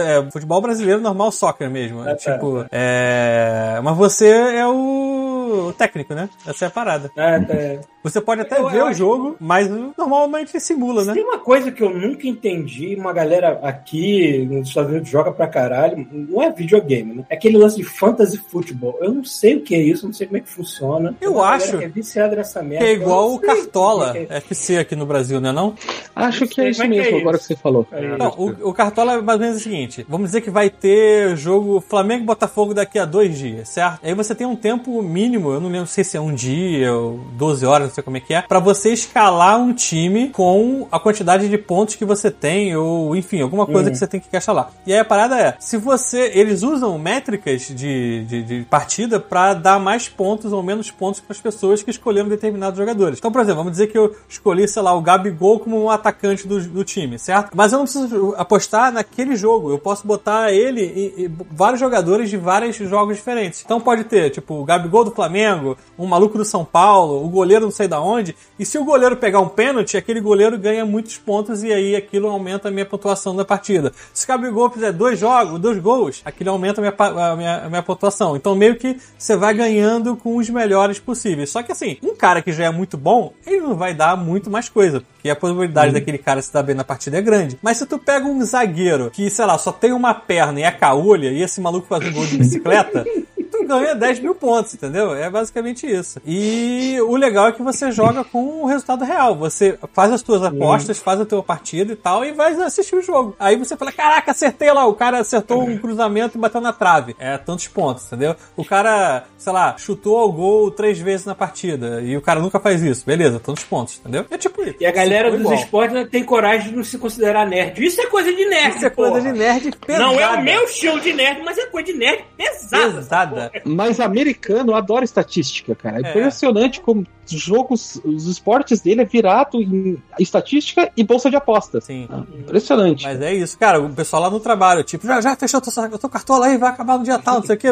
é, 0.04 0.30
futebol 0.30 0.60
brasileiro 0.60 1.00
normal, 1.00 1.30
soccer 1.30 1.70
mesmo. 1.70 2.06
É, 2.06 2.12
É, 2.12 2.14
tá, 2.14 2.32
tipo. 2.34 2.64
É. 2.70 3.80
Mas 3.82 3.96
você 3.96 4.26
é 4.28 4.66
o 4.66 5.72
técnico, 5.76 6.14
né? 6.14 6.28
Essa 6.46 6.64
é 6.66 6.68
a 6.68 6.70
parada. 6.70 7.10
Ah, 7.16 7.38
tá. 7.40 7.54
Você 8.02 8.20
pode 8.20 8.40
até 8.40 8.58
Eu 8.58 8.68
ver 8.68 8.82
o 8.82 8.86
acho- 8.86 8.98
jogo, 8.98 9.36
mas 9.40 9.68
normalmente 9.96 10.58
simula, 10.60 11.04
né? 11.04 11.14
Tem 11.14 11.24
uma 11.24 11.38
coisa 11.38 11.70
que 11.70 11.82
eu 11.82 11.90
nunca 11.90 12.26
entendi, 12.26 12.94
uma 12.96 13.12
galera 13.12 13.58
aqui 13.62 14.46
nos 14.50 14.68
Estados 14.68 14.90
Unidos 14.90 15.08
joga 15.08 15.32
pra 15.32 15.46
caralho, 15.46 16.06
não 16.10 16.40
é 16.42 16.50
videogame, 16.52 17.14
né? 17.16 17.24
É 17.28 17.34
aquele 17.34 17.58
lance 17.58 17.76
de 17.76 17.84
fantasy 17.84 18.38
futebol. 18.38 18.96
Eu 19.00 19.12
não 19.12 19.24
sei 19.24 19.56
o 19.56 19.60
que 19.62 19.74
é 19.74 19.78
isso, 19.80 20.06
não 20.06 20.12
sei 20.12 20.26
como 20.26 20.38
é 20.38 20.40
que 20.40 20.48
funciona. 20.48 21.14
Eu 21.20 21.34
uma 21.34 21.48
acho 21.50 21.76
que 21.76 21.84
é 21.84 21.88
viciada 21.88 22.36
nessa 22.36 22.62
merda. 22.62 22.84
Que 22.84 22.90
é 22.92 22.94
eu 22.96 23.02
igual 23.02 23.34
o 23.34 23.38
sei 23.40 23.46
Cartola 23.48 24.10
o 24.10 24.12
que 24.12 24.18
é. 24.32 24.36
FC 24.38 24.78
aqui 24.78 24.94
no 24.96 25.04
Brasil, 25.06 25.40
né 25.40 25.52
não? 25.52 25.74
Acho 26.14 26.46
que 26.46 26.60
é 26.60 26.70
isso 26.70 26.82
é 26.94 26.98
mesmo, 26.98 27.16
é 27.16 27.20
agora 27.20 27.36
isso. 27.36 27.48
que 27.48 27.54
você 27.54 27.60
falou. 27.60 27.86
Aí, 27.92 28.18
Não, 28.18 28.28
o, 28.36 28.70
o 28.70 28.74
Cartola 28.74 29.14
é 29.14 29.20
mais 29.20 29.38
ou 29.38 29.46
menos 29.46 29.60
o 29.60 29.64
seguinte: 29.64 30.06
vamos 30.08 30.28
dizer 30.28 30.40
que 30.40 30.50
vai 30.50 30.70
ter 30.70 31.36
jogo 31.36 31.80
Flamengo 31.80 32.22
e 32.22 32.26
Botafogo 32.26 32.74
daqui 32.74 32.98
a 32.98 33.04
dois 33.04 33.36
dias, 33.38 33.68
certo? 33.68 34.00
Aí 34.02 34.14
você 34.14 34.34
tem 34.34 34.46
um 34.46 34.56
tempo 34.56 35.02
mínimo, 35.02 35.52
eu 35.52 35.60
não 35.60 35.68
lembro 35.68 35.86
se 35.86 36.16
é 36.16 36.20
um 36.20 36.34
dia 36.34 36.92
ou 36.92 37.18
12 37.32 37.66
horas, 37.66 37.88
não 37.88 37.94
sei 37.94 38.02
como 38.02 38.16
é 38.16 38.20
que 38.20 38.34
é, 38.34 38.42
pra 38.42 38.58
você 38.58 38.92
escalar 38.92 39.60
um 39.60 39.72
time 39.72 40.30
com 40.30 40.86
a 40.90 40.98
quantidade 40.98 41.48
de 41.48 41.58
pontos 41.58 41.94
que 41.94 42.04
você 42.04 42.30
tem, 42.30 42.74
ou 42.76 43.14
enfim, 43.16 43.40
alguma 43.40 43.66
coisa 43.66 43.90
que 43.90 43.96
você 43.96 44.06
tem 44.06 44.20
que 44.20 44.28
encaixar 44.28 44.54
lá. 44.54 44.70
E 44.86 44.92
aí 44.92 44.98
a 44.98 45.04
parada 45.04 45.38
é: 45.38 45.56
se 45.58 45.76
você. 45.76 46.32
Eles 46.34 46.62
usam 46.62 46.98
métricas 46.98 47.62
de, 47.68 48.24
de, 48.24 48.42
de 48.42 48.64
partida 48.64 49.18
pra 49.20 49.54
dar 49.54 49.78
mais 49.78 50.08
pontos 50.08 50.52
ou 50.52 50.62
menos 50.62 50.90
pontos 50.90 51.20
para 51.20 51.32
as 51.32 51.40
pessoas 51.40 51.82
que 51.82 51.90
escolheram 51.90 52.28
determinados 52.28 52.78
jogadores. 52.78 53.18
Então, 53.18 53.32
por 53.32 53.40
exemplo, 53.40 53.58
vamos 53.58 53.72
dizer 53.72 53.88
que 53.88 53.98
eu 53.98 54.14
escolhi, 54.28 54.66
sei 54.68 54.82
lá, 54.82 54.94
o 54.94 55.02
Gabigol 55.02 55.58
como 55.58 55.82
um 55.82 55.90
atacante 55.90 56.46
do, 56.46 56.60
do 56.78 56.84
time, 56.84 57.18
certo? 57.18 57.50
Mas 57.54 57.72
eu 57.72 57.78
não 57.78 57.84
preciso 57.84 58.34
apostar 58.36 58.92
naquele 58.92 59.36
jogo. 59.36 59.70
Eu 59.70 59.78
posso 59.78 60.06
botar 60.06 60.52
ele 60.52 60.80
e, 60.80 61.24
e 61.24 61.30
vários 61.50 61.80
jogadores 61.80 62.30
de 62.30 62.36
vários 62.36 62.76
jogos 62.76 63.16
diferentes. 63.16 63.62
Então 63.64 63.80
pode 63.80 64.04
ter, 64.04 64.30
tipo, 64.30 64.54
o 64.54 64.64
Gabigol 64.64 65.04
do 65.04 65.10
Flamengo, 65.10 65.76
um 65.98 66.06
maluco 66.06 66.38
do 66.38 66.44
São 66.44 66.64
Paulo, 66.64 67.24
o 67.24 67.28
goleiro 67.28 67.64
não 67.64 67.72
sei 67.72 67.88
da 67.88 68.00
onde. 68.00 68.34
E 68.58 68.64
se 68.64 68.78
o 68.78 68.84
goleiro 68.84 69.16
pegar 69.16 69.40
um 69.40 69.48
pênalti, 69.48 69.96
aquele 69.96 70.20
goleiro 70.20 70.56
ganha 70.58 70.84
muitos 70.86 71.18
pontos 71.18 71.62
e 71.62 71.72
aí 71.72 71.96
aquilo 71.96 72.28
aumenta 72.28 72.68
a 72.68 72.70
minha 72.70 72.86
pontuação 72.86 73.34
da 73.34 73.44
partida. 73.44 73.92
Se 74.14 74.24
o 74.24 74.28
Gabigol 74.28 74.70
fizer 74.70 74.92
dois 74.92 75.18
jogos, 75.18 75.58
dois 75.58 75.78
gols, 75.78 76.22
aquilo 76.24 76.50
aumenta 76.50 76.80
a 76.80 76.82
minha, 76.82 76.94
a 77.32 77.36
minha, 77.36 77.56
a 77.64 77.68
minha 77.68 77.82
pontuação. 77.82 78.36
Então 78.36 78.54
meio 78.54 78.76
que 78.76 78.96
você 79.18 79.36
vai 79.36 79.52
ganhando 79.52 80.16
com 80.16 80.36
os 80.36 80.48
melhores 80.48 80.98
possíveis. 80.98 81.50
Só 81.50 81.62
que 81.62 81.72
assim, 81.72 81.96
um 82.02 82.14
cara 82.14 82.40
que 82.40 82.52
já 82.52 82.66
é 82.66 82.70
muito 82.70 82.96
bom, 82.96 83.32
ele 83.44 83.60
não 83.60 83.74
vai 83.74 83.94
dar 83.94 84.16
muito 84.16 84.48
mais 84.48 84.68
coisa. 84.68 85.02
Porque 85.28 85.30
a 85.30 85.36
probabilidade 85.36 85.92
daquele 85.92 86.18
cara 86.18 86.40
se 86.40 86.52
dar 86.52 86.62
bem 86.62 86.74
na 86.74 86.84
partida 86.84 87.18
é 87.18 87.20
grande. 87.20 87.58
Mas 87.60 87.76
se 87.76 87.86
tu 87.86 87.98
pega 87.98 88.26
um 88.26 88.42
zagueiro 88.42 89.10
que, 89.10 89.28
sei 89.28 89.44
lá, 89.44 89.58
só 89.58 89.72
tem 89.72 89.92
uma 89.92 90.14
perna 90.14 90.60
e 90.60 90.62
é 90.62 90.70
caolha, 90.70 91.30
e 91.30 91.42
esse 91.42 91.60
maluco 91.60 91.86
faz 91.86 92.06
um 92.06 92.12
gol 92.12 92.24
de 92.24 92.38
bicicleta, 92.38 93.04
tu 93.50 93.66
ganha 93.66 93.94
10 93.94 94.20
mil 94.20 94.34
pontos, 94.34 94.74
entendeu? 94.74 95.14
É 95.14 95.28
basicamente 95.28 95.86
isso. 95.86 96.20
E 96.24 96.96
o 97.00 97.16
legal 97.16 97.48
é 97.48 97.52
que 97.52 97.62
você 97.62 97.90
joga 97.90 98.22
com 98.22 98.62
o 98.62 98.66
resultado 98.66 99.04
real. 99.04 99.34
Você 99.36 99.78
faz 99.92 100.12
as 100.12 100.22
tuas 100.22 100.42
apostas, 100.42 100.98
faz 100.98 101.20
a 101.20 101.26
tua 101.26 101.42
partida 101.42 101.92
e 101.92 101.96
tal, 101.96 102.24
e 102.24 102.32
vai 102.32 102.52
assistir 102.62 102.94
o 102.94 103.02
jogo. 103.02 103.34
Aí 103.38 103.56
você 103.56 103.76
fala: 103.76 103.92
caraca, 103.92 104.30
acertei 104.30 104.72
lá. 104.72 104.86
O 104.86 104.94
cara 104.94 105.18
acertou 105.18 105.62
um 105.62 105.78
cruzamento 105.78 106.38
e 106.38 106.40
bateu 106.40 106.60
na 106.60 106.72
trave. 106.72 107.16
É 107.18 107.36
tantos 107.36 107.68
pontos, 107.68 108.06
entendeu? 108.06 108.36
O 108.56 108.64
cara, 108.64 109.24
sei 109.36 109.52
lá, 109.52 109.76
chutou 109.76 110.18
ao 110.18 110.30
gol 110.32 110.70
três 110.70 110.98
vezes 110.98 111.26
na 111.26 111.34
partida. 111.34 112.00
E 112.02 112.16
o 112.16 112.22
cara 112.22 112.40
nunca 112.40 112.60
faz 112.60 112.82
isso. 112.82 113.04
Beleza, 113.04 113.40
tantos 113.40 113.64
pontos, 113.64 113.98
entendeu? 113.98 114.24
É 114.30 114.38
tipo 114.38 114.62
isso. 114.62 114.76
E 114.80 114.86
a 114.86 114.92
galera 114.92 115.17
Ficou 115.24 115.38
dos 115.50 115.60
esportes 115.60 115.94
não 115.94 116.06
tem 116.06 116.24
coragem 116.24 116.70
de 116.70 116.76
não 116.76 116.84
se 116.84 116.98
considerar 116.98 117.46
nerd. 117.46 117.84
Isso 117.84 118.00
é 118.00 118.06
coisa 118.06 118.32
de 118.32 118.44
nerd, 118.44 118.76
Isso 118.76 118.86
é 118.86 118.90
coisa 118.90 119.12
porra. 119.18 119.32
de 119.32 119.38
nerd 119.38 119.76
pesada. 119.86 120.04
Não 120.04 120.20
é 120.20 120.28
o 120.30 120.42
meu 120.42 120.64
estilo 120.64 121.00
de 121.00 121.12
nerd, 121.12 121.42
mas 121.44 121.58
é 121.58 121.66
coisa 121.66 121.92
de 121.92 121.98
nerd 121.98 122.24
pesada. 122.36 122.92
Pesada. 122.94 123.52
Mas 123.64 124.00
americano 124.00 124.74
adora 124.74 125.04
estatística, 125.04 125.74
cara. 125.74 125.96
É, 126.00 126.06
É. 126.06 126.10
impressionante 126.10 126.80
como 126.80 127.06
os 127.30 127.40
jogos, 127.40 128.00
os 128.04 128.26
esportes 128.26 128.80
dele 128.80 129.02
é 129.02 129.04
virado 129.04 129.60
em 129.60 130.02
estatística 130.18 130.90
e 130.96 131.04
bolsa 131.04 131.28
de 131.28 131.36
apostas. 131.36 131.84
Sim. 131.84 132.08
Ah, 132.10 132.22
impressionante. 132.38 133.04
Mas 133.04 133.20
é 133.20 133.34
isso, 133.34 133.58
cara. 133.58 133.80
O 133.80 133.90
pessoal 133.92 134.22
lá 134.22 134.30
no 134.30 134.40
trabalho, 134.40 134.82
tipo, 134.82 135.06
já, 135.06 135.20
já 135.20 135.36
fechou 135.36 135.60
tua, 135.60 135.88
tua 135.98 136.08
cartola 136.10 136.46
aí, 136.46 136.56
vai 136.56 136.70
acabar 136.70 136.96
no 136.98 137.04
dia 137.04 137.18
tal, 137.18 137.36
não 137.36 137.42
sei 137.42 137.56
o 137.56 137.58
quê. 137.58 137.68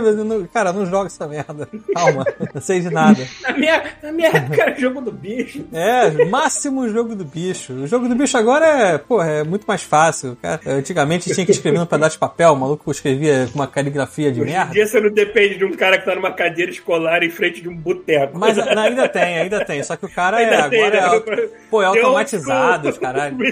Cara, 0.52 0.72
não 0.74 0.84
joga 0.84 1.06
essa 1.06 1.26
merda. 1.26 1.68
Calma, 1.94 2.24
não 2.54 2.60
sei 2.60 2.80
de 2.80 2.90
nada. 2.90 3.26
Na 3.42 3.52
minha, 3.56 3.82
na 4.02 4.12
minha 4.12 4.28
época 4.28 4.62
era 4.62 4.78
jogo 4.78 5.00
do 5.00 5.12
bicho. 5.12 5.64
É, 5.72 6.24
máximo 6.26 6.86
jogo 6.90 7.14
do 7.14 7.24
bicho. 7.26 7.72
O 7.72 7.86
jogo 7.86 8.08
do 8.08 8.14
bicho 8.14 8.36
agora 8.36 8.66
é, 8.66 8.98
porra, 8.98 9.30
é 9.30 9.44
muito 9.44 9.64
mais 9.66 9.82
fácil. 9.82 10.36
Cara, 10.40 10.60
antigamente 10.66 11.32
tinha 11.32 11.44
que 11.44 11.52
escrever 11.52 11.78
num 11.78 11.86
pedaço 11.86 12.12
de 12.12 12.18
papel, 12.18 12.52
o 12.52 12.56
maluco 12.56 12.90
escrevia 12.90 13.48
com 13.52 13.58
uma 13.58 13.66
caligrafia 13.66 14.32
de 14.32 14.40
Hoje 14.40 14.50
merda. 14.52 14.72
dia 14.72 14.86
você 14.86 15.00
não 15.00 15.10
depende 15.10 15.58
de 15.58 15.64
um 15.64 15.72
cara 15.72 15.98
que 15.98 16.04
tá 16.04 16.14
numa 16.14 16.32
cadeira 16.32 16.70
escolar 16.70 17.22
em 17.22 17.30
frente 17.30 17.60
de 17.60 17.68
um 17.68 17.76
boteco. 17.76 18.38
Mas 18.38 18.58
ainda 18.58 19.08
tem, 19.08 19.38
ainda 19.38 19.64
tem. 19.64 19.82
Só 19.82 19.96
que 19.96 20.06
o 20.06 20.10
cara 20.10 20.40
é, 20.40 20.44
Ainda 20.44 20.70
tem, 20.70 20.82
agora 20.84 20.96
é, 20.96 21.36
né? 21.36 21.48
pô, 21.70 21.82
é 21.82 21.86
automatizado, 21.86 22.88
os 22.88 22.98
caralho. 22.98 23.36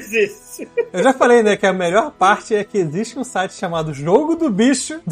Eu 0.92 1.02
já 1.02 1.12
falei, 1.12 1.42
né, 1.42 1.56
que 1.56 1.66
a 1.66 1.72
melhor 1.72 2.12
parte 2.12 2.54
é 2.54 2.62
que 2.62 2.78
existe 2.78 3.18
um 3.18 3.24
site 3.24 3.54
chamado 3.54 3.92
Jogo 3.92 4.36
do 4.36 4.50
Bicho. 4.50 5.00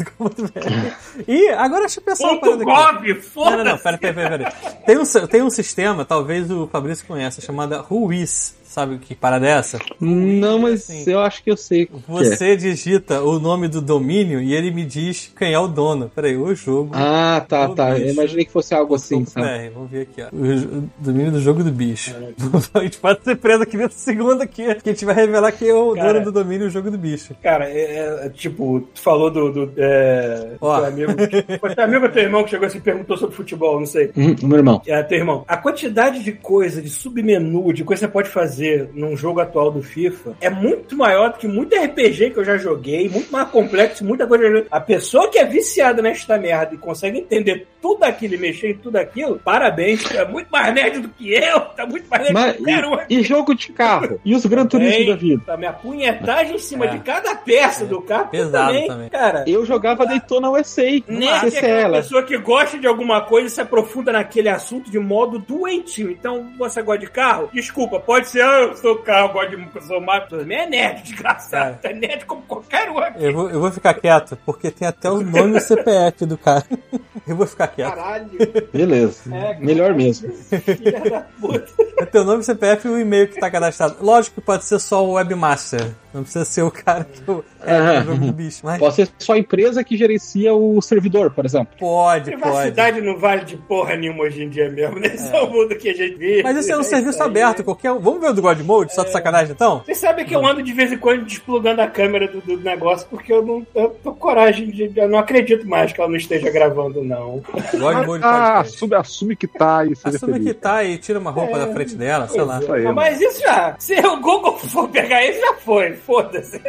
E 1.27 1.49
agora 1.49 1.81
deixa 1.81 1.99
eu 1.99 2.03
pensar 2.03 2.27
uma 2.31 2.39
parada 2.39 2.63
aqui. 2.63 3.13
Não, 3.13 3.21
foda-se. 3.21 3.57
não, 3.57 3.63
não, 3.63 3.77
pera, 3.77 3.97
pera, 3.97 4.13
pera. 4.13 4.53
Tem 4.85 4.97
um, 4.97 5.03
tem 5.27 5.41
um 5.41 5.49
sistema, 5.49 6.05
talvez 6.05 6.49
o 6.49 6.67
Fabrício 6.67 7.05
conheça, 7.05 7.41
chamada 7.41 7.83
Whois. 7.89 8.52
Sabe 8.73 8.97
que 8.97 9.13
parada 9.13 9.45
é 9.45 9.51
essa? 9.51 9.77
Não, 9.99 10.57
mas 10.57 10.85
Sim. 10.85 11.03
eu 11.05 11.19
acho 11.19 11.43
que 11.43 11.51
eu 11.51 11.55
sei. 11.55 11.83
o 11.83 11.99
que 11.99 12.23
é. 12.25 12.35
Você 12.35 12.57
digita 12.57 13.21
o 13.21 13.37
nome 13.37 13.67
do 13.67 13.79
domínio 13.79 14.41
e 14.41 14.51
ele 14.55 14.71
me 14.71 14.83
diz 14.83 15.31
quem 15.37 15.53
é 15.53 15.59
o 15.59 15.67
dono. 15.67 16.09
Peraí, 16.15 16.35
o 16.35 16.55
jogo. 16.55 16.89
Ah, 16.91 17.45
tá, 17.47 17.69
O 17.69 17.75
tá. 17.75 17.91
Eu 17.91 17.99
bicho. 17.99 18.13
imaginei 18.13 18.45
que 18.45 18.51
fosse 18.51 18.73
algo 18.73 18.95
assim, 18.95 19.25
sabe? 19.25 19.47
É, 19.47 19.69
vamos 19.69 19.91
ver 19.91 20.01
aqui, 20.01 20.23
ó. 20.23 20.35
O, 20.35 20.79
o 20.79 20.89
domínio 20.97 21.31
do 21.31 21.39
jogo 21.39 21.63
do 21.63 21.71
bicho. 21.71 22.15
A 22.73 22.79
gente 22.79 22.97
pode 22.97 23.23
ser 23.23 23.35
preso 23.35 23.61
aqui 23.61 23.77
dentro 23.77 23.95
do 23.95 23.99
segundo 23.99 24.41
aqui, 24.41 24.73
que 24.73 24.89
a 24.89 24.91
gente 24.91 25.05
vai 25.05 25.13
revelar 25.13 25.51
quem 25.51 25.69
é 25.69 25.75
o 25.75 25.93
Cara. 25.93 26.13
dono 26.13 26.25
do 26.25 26.31
domínio 26.31 26.65
do 26.65 26.71
jogo 26.71 26.89
do 26.89 26.97
bicho. 26.97 27.35
Cara, 27.43 27.69
é, 27.69 28.25
é, 28.25 28.29
tipo, 28.29 28.81
tu 28.91 28.99
falou 29.01 29.29
do, 29.29 29.51
do, 29.51 29.73
é, 29.77 30.53
Ó. 30.59 30.77
teu 30.77 30.85
amigo. 30.87 31.11
Foi 31.61 31.75
teu 31.75 31.83
amigo 31.83 32.05
ou 32.05 32.11
teu 32.11 32.23
irmão 32.23 32.43
que 32.43 32.49
chegou 32.49 32.65
assim 32.65 32.79
e 32.79 32.81
perguntou 32.81 33.17
sobre 33.17 33.35
futebol, 33.35 33.79
não 33.79 33.85
sei. 33.85 34.11
Hum, 34.17 34.35
meu 34.41 34.57
irmão. 34.57 34.81
É, 34.87 35.03
teu 35.03 35.19
irmão. 35.19 35.45
A 35.47 35.57
quantidade 35.57 36.23
de 36.23 36.31
coisa, 36.31 36.81
de 36.81 36.89
submenu, 36.89 37.71
de 37.71 37.83
coisa 37.83 37.99
que 37.99 38.07
você 38.07 38.11
pode 38.11 38.29
fazer 38.29 38.62
num 38.93 39.15
jogo 39.17 39.39
atual 39.39 39.71
do 39.71 39.81
FIFA 39.81 40.35
é 40.41 40.49
muito 40.49 40.95
maior 40.97 41.31
do 41.31 41.37
que 41.37 41.47
muito 41.47 41.75
RPG 41.75 42.31
que 42.31 42.37
eu 42.39 42.43
já 42.45 42.57
joguei, 42.57 43.09
muito 43.09 43.31
mais 43.31 43.47
complexo, 43.49 44.03
muita 44.05 44.25
coisa. 44.27 44.65
A 44.71 44.79
pessoa 44.79 45.29
que 45.29 45.37
é 45.39 45.45
viciada 45.45 46.01
nesta 46.01 46.37
merda 46.37 46.75
e 46.75 46.77
consegue 46.77 47.19
entender 47.19 47.67
tudo 47.81 48.03
aquilo 48.03 48.35
e 48.35 48.37
mexer 48.37 48.71
em 48.71 48.75
tudo 48.77 48.95
aquilo, 48.97 49.39
parabéns, 49.43 50.09
é 50.11 50.25
muito 50.25 50.47
mais 50.49 50.73
nerd 50.73 50.99
do 50.99 51.09
que 51.09 51.33
eu, 51.33 51.59
tá 51.75 51.85
muito 51.85 52.07
mais 52.09 52.23
nerd 52.23 52.33
Mas, 52.33 52.55
do 52.57 52.63
que 52.63 52.71
eu. 52.71 52.99
e, 53.09 53.19
e 53.19 53.23
jogo 53.23 53.53
de 53.53 53.71
carro? 53.73 54.19
E 54.23 54.33
os 54.35 54.45
Gran 54.45 54.65
Turismo 54.65 55.07
da 55.07 55.15
vida? 55.15 55.43
A 55.53 55.57
minha 55.57 55.73
punhetagem 55.73 56.55
em 56.55 56.59
cima 56.59 56.85
É. 56.85 56.87
de 56.89 56.99
cada 56.99 57.35
peça 57.35 57.85
do 57.85 58.01
carro. 58.01 58.29
Pesado 58.29 58.67
também, 58.73 58.87
também. 58.87 59.09
Cara, 59.09 59.43
Eu 59.47 59.65
jogava 59.65 60.05
Daytona 60.05 60.49
USA. 60.49 60.83
Nerd 61.07 61.07
é 61.07 61.27
aquela 61.27 61.51
CCL. 61.51 61.91
pessoa 61.91 62.23
que 62.23 62.37
gosta 62.37 62.77
de 62.77 62.87
alguma 62.87 63.21
coisa 63.21 63.47
e 63.47 63.49
se 63.49 63.61
aprofunda 63.61 64.11
naquele 64.11 64.49
assunto 64.49 64.89
de 64.89 64.99
modo 64.99 65.37
doentio. 65.39 66.09
Então, 66.09 66.47
você 66.57 66.81
gosta 66.81 66.99
de 67.05 67.11
carro? 67.11 67.49
Desculpa, 67.53 67.99
pode 67.99 68.27
ser, 68.29 68.41
eu 68.53 68.77
sou 68.77 68.97
carro, 68.99 69.33
gosto 69.33 69.55
de 69.57 69.69
eu 69.75 69.81
sou 69.81 70.01
mato. 70.01 70.37
Também 70.37 70.57
é 70.57 70.65
nerd, 70.67 71.03
desgraçado. 71.03 71.79
É 71.83 71.93
nerd 71.93 72.25
como 72.25 72.41
qualquer 72.43 72.89
outro. 72.89 73.13
Eu 73.17 73.33
vou, 73.33 73.49
eu 73.49 73.59
vou 73.59 73.71
ficar 73.71 73.93
quieto, 73.93 74.37
porque 74.45 74.71
tem 74.71 74.87
até 74.87 75.09
o 75.09 75.21
nome 75.21 75.53
e 75.53 75.57
o 75.57 75.61
CPF 75.61 76.25
do 76.25 76.37
cara. 76.37 76.63
Eu 77.25 77.37
vou 77.37 77.47
ficar 77.47 77.67
quieto. 77.67 77.95
Caralho, 77.95 78.29
Beleza. 78.73 79.33
É, 79.33 79.57
Melhor 79.57 79.93
mesmo. 79.93 80.29
filha 80.33 80.99
da 81.09 81.21
puta. 81.21 81.71
É 81.97 82.05
teu 82.05 82.25
nome, 82.25 82.43
CPF 82.43 82.85
e 82.85 82.91
o 82.91 82.99
e-mail 82.99 83.29
que 83.29 83.39
tá 83.39 83.49
cadastrado. 83.49 83.95
Lógico 84.01 84.41
que 84.41 84.45
pode 84.45 84.65
ser 84.65 84.77
só 84.77 85.05
o 85.05 85.13
webmaster. 85.13 85.91
Não 86.13 86.23
precisa 86.23 86.43
ser 86.43 86.63
o 86.63 86.69
cara 86.71 87.05
que 87.05 87.25
eu, 87.25 87.43
é, 87.65 87.75
Ah. 87.75 88.01
jogo 88.01 88.25
do 88.25 88.31
bicho. 88.33 88.59
Mas 88.63 88.79
Pode 88.79 88.95
ser 88.95 89.09
só 89.17 89.33
a 89.33 89.37
empresa 89.37 89.83
que 89.83 89.95
gerencia 89.97 90.53
o 90.53 90.81
servidor, 90.81 91.31
por 91.31 91.45
exemplo. 91.45 91.73
pode, 91.79 92.31
pode. 92.31 92.41
Privacidade 92.41 93.01
não 93.01 93.17
vale 93.17 93.45
de 93.45 93.57
porra 93.57 93.95
nenhuma 93.95 94.23
hoje 94.23 94.43
em 94.43 94.49
dia 94.49 94.69
mesmo, 94.69 94.99
né? 94.99 95.07
Esse 95.13 95.33
é 95.35 95.41
o 95.41 95.49
mundo 95.49 95.75
que 95.75 95.89
a 95.89 95.93
gente 95.93 96.15
vive. 96.15 96.43
Mas 96.43 96.57
esse 96.57 96.71
é 96.71 96.77
um 96.77 96.81
isso 96.81 96.89
serviço 96.89 97.21
aí. 97.21 97.29
aberto, 97.29 97.63
qualquer 97.63 97.91
um. 97.91 97.99
Vamos 97.99 98.21
ver 98.21 98.29
o 98.29 98.33
do 98.33 98.41
God 98.41 98.59
Mode, 98.61 98.93
só 98.93 99.03
de 99.03 99.11
sacanagem 99.11 99.53
então? 99.53 99.79
Vocês 99.85 99.97
sabem 99.97 100.25
que 100.25 100.35
eu 100.35 100.45
ando 100.45 100.61
de 100.61 100.73
vez 100.73 100.91
em 100.91 100.97
quando 100.97 101.25
desplugando 101.25 101.81
a 101.81 101.87
câmera 101.87 102.27
do, 102.27 102.41
do 102.41 102.57
negócio 102.59 103.07
porque 103.09 103.31
eu 103.31 103.41
não 103.43 103.65
eu 103.75 103.89
tô 104.03 104.11
com 104.11 104.19
coragem 104.19 104.69
de. 104.69 104.91
Eu 104.95 105.09
não 105.09 105.19
acredito 105.19 105.67
mais 105.67 105.91
que 105.91 105.99
ela 105.99 106.09
não 106.09 106.17
esteja 106.17 106.49
gravando, 106.49 107.03
não. 107.03 107.41
God 107.73 108.05
Mode 108.05 108.23
Ah, 108.23 108.55
pode. 108.63 108.69
assume, 108.69 108.95
assume 108.95 109.35
que 109.35 109.47
tá 109.47 109.85
e 109.85 109.93
Assume 110.03 110.33
feliz. 110.33 110.47
que 110.47 110.53
tá 110.53 110.83
e 110.83 110.97
tira 110.97 111.19
uma 111.19 111.31
roupa 111.31 111.57
da 111.59 111.67
frente 111.73 111.95
dela, 111.95 112.27
sei 112.27 112.41
lá. 112.41 112.59
Isso 112.59 112.73
aí, 112.73 112.83
mano. 112.83 112.95
Mas 112.95 113.19
isso 113.21 113.41
já. 113.41 113.75
Se 113.79 113.93
o 113.99 114.19
Google 114.19 114.57
for 114.57 114.87
pegar 114.89 115.23
isso, 115.25 115.39
já 115.39 115.53
foi. 115.55 115.93
Foda-se. 115.93 116.59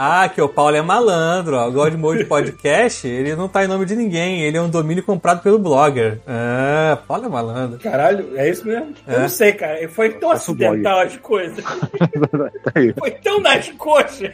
Ah, 0.00 0.28
que 0.28 0.40
o 0.40 0.48
Paulo 0.48 0.76
é 0.76 0.80
malandro, 0.80 1.56
ó. 1.56 1.66
O 1.66 1.72
God 1.72 1.94
Mode 1.94 2.24
Podcast, 2.24 3.04
ele 3.08 3.34
não 3.34 3.48
tá 3.48 3.64
em 3.64 3.66
nome 3.66 3.84
de 3.84 3.96
ninguém, 3.96 4.42
ele 4.42 4.56
é 4.56 4.62
um 4.62 4.70
domínio 4.70 5.02
comprado 5.02 5.42
pelo 5.42 5.58
blogger. 5.58 6.20
Ah, 6.24 6.96
Paulo 7.08 7.26
é 7.26 7.28
malandro. 7.28 7.80
Caralho, 7.80 8.30
é 8.38 8.48
isso 8.48 8.64
mesmo? 8.64 8.94
Eu 9.08 9.16
É. 9.16 9.18
não 9.22 9.28
sei, 9.28 9.52
cara. 9.54 9.88
Foi 9.88 10.10
tão 10.10 10.30
acidental 10.30 11.00
as 11.00 11.16
coisas. 11.16 11.64
Tá. 11.64 11.78
Foi 12.96 13.10
tão 13.10 13.40
nas 13.40 13.68
coxas. 13.70 14.30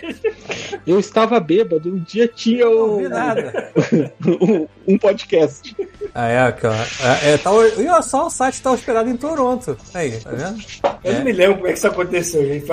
Eu 0.86 1.00
estava 1.00 1.40
bêbado, 1.40 1.88
um 1.88 1.98
dia 1.98 2.28
tinha 2.28 2.66
Não 2.66 2.96
um, 2.96 2.98
vi 2.98 3.08
nada. 3.08 3.72
um, 4.86 4.98
podcast. 4.98 5.74
Ah, 6.14 6.28
é, 6.28 6.40
aqui, 6.42 6.66
ó. 6.66 6.72
É, 6.74 7.32
é, 7.32 7.38
tá, 7.38 7.50
e 7.78 7.88
olha 7.88 8.02
só, 8.02 8.26
o 8.26 8.30
site 8.30 8.60
tá 8.62 8.70
hospedado 8.70 9.08
em 9.08 9.16
Toronto. 9.16 9.78
Aí, 9.94 10.12
tá 10.20 10.28
vendo? 10.30 10.58
Eu 11.02 11.12
É. 11.12 11.14
não 11.16 11.24
me 11.24 11.32
lembro 11.32 11.54
como 11.56 11.68
é 11.68 11.72
que 11.72 11.78
isso 11.78 11.86
aconteceu, 11.86 12.44
gente. 12.46 12.66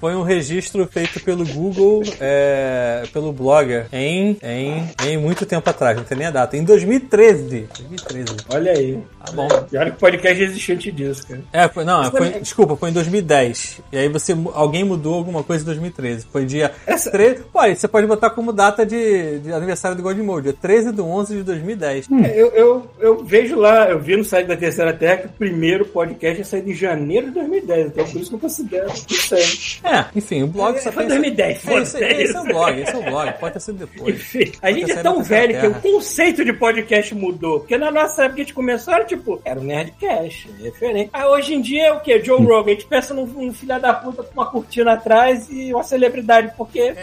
Foi 0.00 0.14
um 0.16 0.22
registro 0.22 0.86
feito 0.86 1.20
pelo 1.20 1.44
Google, 1.46 1.75
é, 2.20 3.02
pelo 3.12 3.32
blogger, 3.32 3.86
em, 3.92 4.36
em, 4.42 4.84
em 5.06 5.16
muito 5.18 5.44
tempo 5.46 5.68
atrás, 5.68 5.96
não 5.96 6.04
tem 6.04 6.18
nem 6.18 6.26
a 6.26 6.30
data. 6.30 6.56
Em 6.56 6.64
2013. 6.64 7.68
2013. 7.78 8.26
Olha 8.52 8.72
aí. 8.72 8.98
Tá 9.24 9.32
bom. 9.32 9.48
E 9.72 9.76
olha 9.76 9.90
que 9.90 9.96
o 9.96 10.00
podcast 10.00 10.42
existe 10.42 10.72
antes 10.72 10.94
disso, 10.94 11.26
cara. 11.26 11.40
É, 11.52 11.68
foi, 11.68 11.84
não, 11.84 12.02
foi, 12.10 12.20
também- 12.20 12.40
desculpa, 12.42 12.76
foi 12.76 12.90
em 12.90 12.92
2010. 12.92 13.80
E 13.92 13.98
aí 13.98 14.08
você, 14.08 14.36
alguém 14.54 14.84
mudou 14.84 15.14
alguma 15.14 15.42
coisa 15.42 15.62
em 15.62 15.66
2013. 15.66 16.26
Foi 16.30 16.44
dia 16.44 16.72
Essa- 16.86 17.10
13. 17.10 17.42
Pô, 17.52 17.58
aí 17.60 17.74
você 17.74 17.88
pode 17.88 18.06
botar 18.06 18.30
como 18.30 18.52
data 18.52 18.84
de, 18.86 19.40
de 19.40 19.52
aniversário 19.52 19.96
do 19.96 20.02
God 20.02 20.16
Mode, 20.18 20.44
dia 20.44 20.52
13 20.52 20.92
de 20.92 21.00
11 21.00 21.36
de 21.36 21.42
2010. 21.42 22.08
Eu, 22.34 22.48
eu, 22.52 22.90
eu 23.00 23.24
vejo 23.24 23.56
lá, 23.56 23.88
eu 23.88 23.98
vi 24.00 24.16
no 24.16 24.24
site 24.24 24.46
da 24.46 24.56
Terceira 24.56 24.92
Terra 24.92 25.16
que 25.18 25.26
o 25.26 25.30
primeiro 25.30 25.84
podcast 25.86 26.38
ia 26.38 26.44
sair 26.44 26.68
em 26.70 26.74
janeiro 26.74 27.26
de 27.28 27.32
2010, 27.34 27.86
então 27.88 28.04
por 28.04 28.20
isso 28.20 28.30
que 28.30 28.36
eu 28.36 28.40
considero. 28.40 28.86
Não 28.88 29.16
sei. 29.18 29.44
É, 29.84 30.04
enfim, 30.14 30.42
o 30.42 30.46
blog 30.46 30.78
só 30.78 30.92
Foi 30.92 31.02
tem. 31.04 31.08
2010, 31.20 31.62
É, 31.68 31.82
esse, 31.82 31.92
foda-se, 31.92 32.04
é 32.04 32.22
esse 32.22 32.36
é 32.36 32.40
o 32.40 32.42
isso. 32.44 32.52
blog, 32.52 32.80
esse 32.80 32.94
é 32.94 32.98
o 32.98 33.02
blog, 33.02 33.32
pode 33.38 33.52
ter 33.54 33.60
sido 33.60 33.78
depois. 33.86 34.14
Enfim, 34.14 34.52
a 34.62 34.72
gente 34.72 34.90
é 34.92 34.96
tão 35.02 35.22
velho 35.22 35.60
que 35.60 35.66
o 35.66 35.74
conceito 35.92 36.44
de 36.44 36.52
podcast 36.52 37.14
mudou. 37.14 37.60
Porque 37.60 37.76
na 37.78 37.90
nossa 37.90 38.24
época 38.24 38.40
a 38.40 38.44
gente 38.44 38.54
começou, 38.54 38.94
era 38.94 39.04
tipo, 39.04 39.40
era 39.44 39.58
um 39.60 39.64
Nerdcast, 39.64 40.48
é 40.60 40.62
diferente. 40.70 41.10
Aí 41.12 41.24
hoje 41.26 41.54
em 41.54 41.60
dia 41.60 41.86
é 41.86 41.92
o 41.92 42.00
quê? 42.00 42.22
Joe 42.22 42.42
Rogan. 42.44 42.70
A 42.70 42.74
gente 42.74 42.86
pensa 42.86 43.14
num, 43.14 43.26
num 43.26 43.52
filho 43.52 43.80
da 43.80 43.92
puta 43.94 44.22
com 44.22 44.32
uma 44.32 44.46
cortina 44.50 44.92
atrás 44.92 45.46
e 45.50 45.72
uma 45.72 45.82
celebridade, 45.82 46.52
porque 46.56 46.94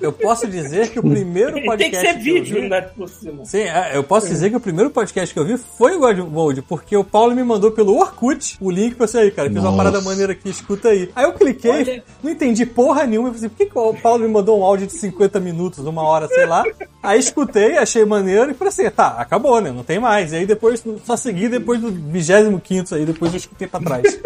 Eu 0.00 0.12
posso 0.12 0.46
dizer 0.46 0.90
que 0.90 0.98
o 0.98 1.02
primeiro 1.02 1.54
tem 1.54 1.64
podcast. 1.64 1.96
que 1.96 2.00
ser 2.12 2.16
eu 2.16 2.20
vídeo, 2.22 2.60
vi- 2.62 2.68
né, 2.68 2.80
por 2.80 3.08
cima. 3.08 3.44
Sim, 3.44 3.62
é, 3.62 3.92
eu 3.96 4.02
posso 4.04 4.26
dizer 4.28 4.50
que 4.50 4.56
o 4.56 4.60
primeiro 4.60 4.90
podcast 4.90 5.32
que 5.32 5.38
eu 5.40 5.44
vi 5.44 5.56
foi 5.58 5.96
o 5.96 6.00
God 6.00 6.18
Mode, 6.18 6.62
porque 6.62 6.96
o 6.96 7.04
Paulo 7.04 7.34
me 7.34 7.42
mandou 7.42 7.70
pelo 7.72 7.96
Orkut 7.96 8.56
o 8.60 8.70
link 8.70 8.94
pra 8.94 9.06
você 9.06 9.18
aí, 9.18 9.30
cara. 9.30 9.48
Fiz 9.48 9.58
uma 9.58 9.64
Nossa. 9.64 9.76
parada 9.76 10.00
maneira 10.00 10.32
aqui, 10.32 10.48
escuta 10.50 10.88
aí. 10.88 11.10
Aí 11.14 11.24
eu 11.24 11.32
cliquei, 11.32 11.70
Olha. 11.70 12.04
não 12.22 12.30
entendi 12.30 12.64
porra 12.66 13.04
nenhuma. 13.04 13.28
Eu 13.28 13.34
falei, 13.34 13.48
por 13.48 13.56
que, 13.56 13.66
que 13.66 13.78
o 13.78 13.94
Paulo 13.94 14.11
me 14.18 14.28
mandou 14.28 14.58
um 14.60 14.64
áudio 14.64 14.86
de 14.86 14.92
50 14.94 15.38
minutos, 15.40 15.78
uma 15.86 16.02
hora, 16.02 16.26
sei 16.28 16.46
lá? 16.46 16.64
Aí 17.02 17.18
escutei, 17.18 17.76
achei 17.78 18.04
maneiro 18.04 18.50
e 18.50 18.54
falei 18.54 18.68
assim, 18.68 18.88
tá, 18.90 19.08
acabou, 19.18 19.60
né? 19.60 19.70
Não 19.70 19.82
tem 19.82 19.98
mais. 19.98 20.32
E 20.32 20.36
aí 20.36 20.46
depois, 20.46 20.82
só 21.04 21.16
segui 21.16 21.48
depois 21.48 21.80
do 21.80 21.90
25 21.90 22.94
aí, 22.94 23.04
depois 23.04 23.32
eu 23.32 23.38
escutei 23.38 23.66
pra 23.66 23.80
trás. 23.80 24.20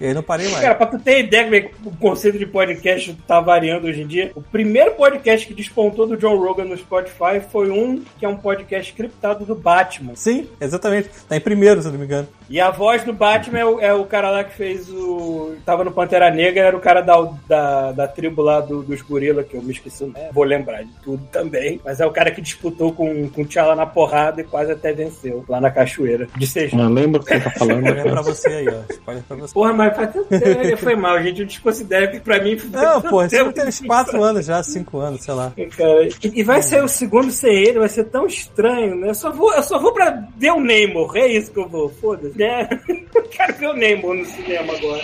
E 0.00 0.06
aí 0.06 0.14
não 0.14 0.22
parei 0.22 0.48
mais. 0.48 0.60
Cara, 0.62 0.74
pra 0.74 0.86
tu 0.86 0.98
ter 0.98 1.20
ideia 1.20 1.44
como 1.44 1.54
é 1.56 1.60
que 1.62 1.74
o 1.84 1.90
conceito 1.96 2.38
de 2.38 2.46
podcast 2.46 3.12
tá 3.26 3.40
variando 3.40 3.86
hoje 3.86 4.02
em 4.02 4.06
dia, 4.06 4.30
o 4.34 4.42
primeiro 4.42 4.92
podcast 4.92 5.46
que 5.46 5.54
despontou 5.54 6.06
do 6.06 6.16
John 6.16 6.36
Rogan 6.36 6.64
no 6.64 6.76
Spotify 6.76 7.40
foi 7.50 7.70
um 7.70 8.02
que 8.18 8.24
é 8.24 8.28
um 8.28 8.36
podcast 8.36 8.92
criptado 8.92 9.44
do 9.44 9.54
Batman. 9.54 10.12
Sim, 10.14 10.46
exatamente. 10.60 11.08
Tá 11.28 11.36
em 11.36 11.40
primeiro, 11.40 11.80
se 11.82 11.88
eu 11.88 11.92
não 11.92 11.98
me 11.98 12.04
engano. 12.04 12.28
E 12.50 12.60
a 12.60 12.70
voz 12.70 13.02
do 13.04 13.12
Batman 13.12 13.58
é 13.58 13.64
o, 13.64 13.80
é 13.80 13.92
o 13.92 14.04
cara 14.04 14.30
lá 14.30 14.44
que 14.44 14.54
fez 14.56 14.88
o. 14.88 15.54
Tava 15.66 15.84
no 15.84 15.90
Pantera 15.92 16.30
Negra, 16.30 16.66
era 16.66 16.76
o 16.76 16.80
cara 16.80 17.00
da, 17.00 17.28
da, 17.46 17.92
da 17.92 18.08
tribo 18.08 18.40
lá 18.42 18.60
do- 18.60 18.82
dos 18.82 19.02
gorila, 19.28 19.44
que 19.44 19.56
eu 19.56 19.62
me 19.62 19.72
esqueci, 19.72 20.04
né? 20.04 20.30
Vou 20.32 20.44
lembrar 20.44 20.82
de 20.82 20.92
tudo 21.02 21.22
também. 21.30 21.80
Mas 21.84 22.00
é 22.00 22.06
o 22.06 22.10
cara 22.10 22.30
que 22.30 22.40
disputou 22.40 22.92
com, 22.92 23.28
com 23.28 23.42
o 23.42 23.46
T'Challa 23.46 23.74
na 23.74 23.86
porrada 23.86 24.40
e 24.40 24.44
quase 24.44 24.72
até 24.72 24.92
venceu 24.92 25.44
lá 25.48 25.60
na 25.60 25.70
cachoeira. 25.70 26.28
De 26.36 26.46
seja. 26.46 26.76
Não 26.76 26.92
lembro 26.92 27.20
o 27.20 27.24
que 27.24 27.34
você 27.34 27.40
tá 27.40 27.50
falando. 27.50 27.86
Spoiler 27.86 28.12
pra 28.12 28.22
você 28.22 28.48
aí, 28.48 28.68
ó. 28.68 29.20
Pra 29.22 29.36
você. 29.36 29.54
Porra, 29.54 29.72
mas 29.72 29.96
faz 29.96 30.12
tempo, 30.12 30.76
foi 30.78 30.96
mal, 30.96 31.22
gente. 31.22 31.40
Eu 31.40 31.46
desconsidero 31.46 32.10
que 32.10 32.20
pra 32.20 32.42
mim. 32.42 32.58
foi 32.58 32.70
Não, 32.70 32.98
isso 32.98 33.28
tempo 33.36 33.52
tem 33.52 33.66
uns 33.68 33.80
4 33.80 34.22
anos 34.22 34.46
já, 34.46 34.62
5 34.62 34.98
anos, 34.98 35.22
sei 35.22 35.34
lá. 35.34 35.52
Cara, 35.76 36.08
e 36.24 36.38
e 36.38 36.42
vai 36.42 36.62
ser 36.62 36.82
o 36.82 36.88
segundo 36.88 37.30
sem 37.30 37.52
ele, 37.52 37.80
vai 37.80 37.88
ser 37.88 38.04
tão 38.04 38.26
estranho, 38.26 38.94
né? 38.96 39.10
Eu 39.10 39.14
só 39.14 39.30
vou, 39.30 39.52
eu 39.52 39.62
só 39.62 39.78
vou 39.78 39.92
pra 39.92 40.22
ver 40.36 40.52
o 40.52 40.60
Neymar, 40.60 41.16
é 41.16 41.26
isso 41.26 41.50
que 41.50 41.58
eu 41.58 41.68
vou, 41.68 41.88
foda-se. 41.88 42.38
né? 42.38 42.68
Eu 43.14 43.22
quero 43.24 43.54
ver 43.54 43.68
o 43.68 43.72
Neymar 43.72 44.14
no 44.14 44.24
cinema 44.24 44.72
agora. 44.74 45.00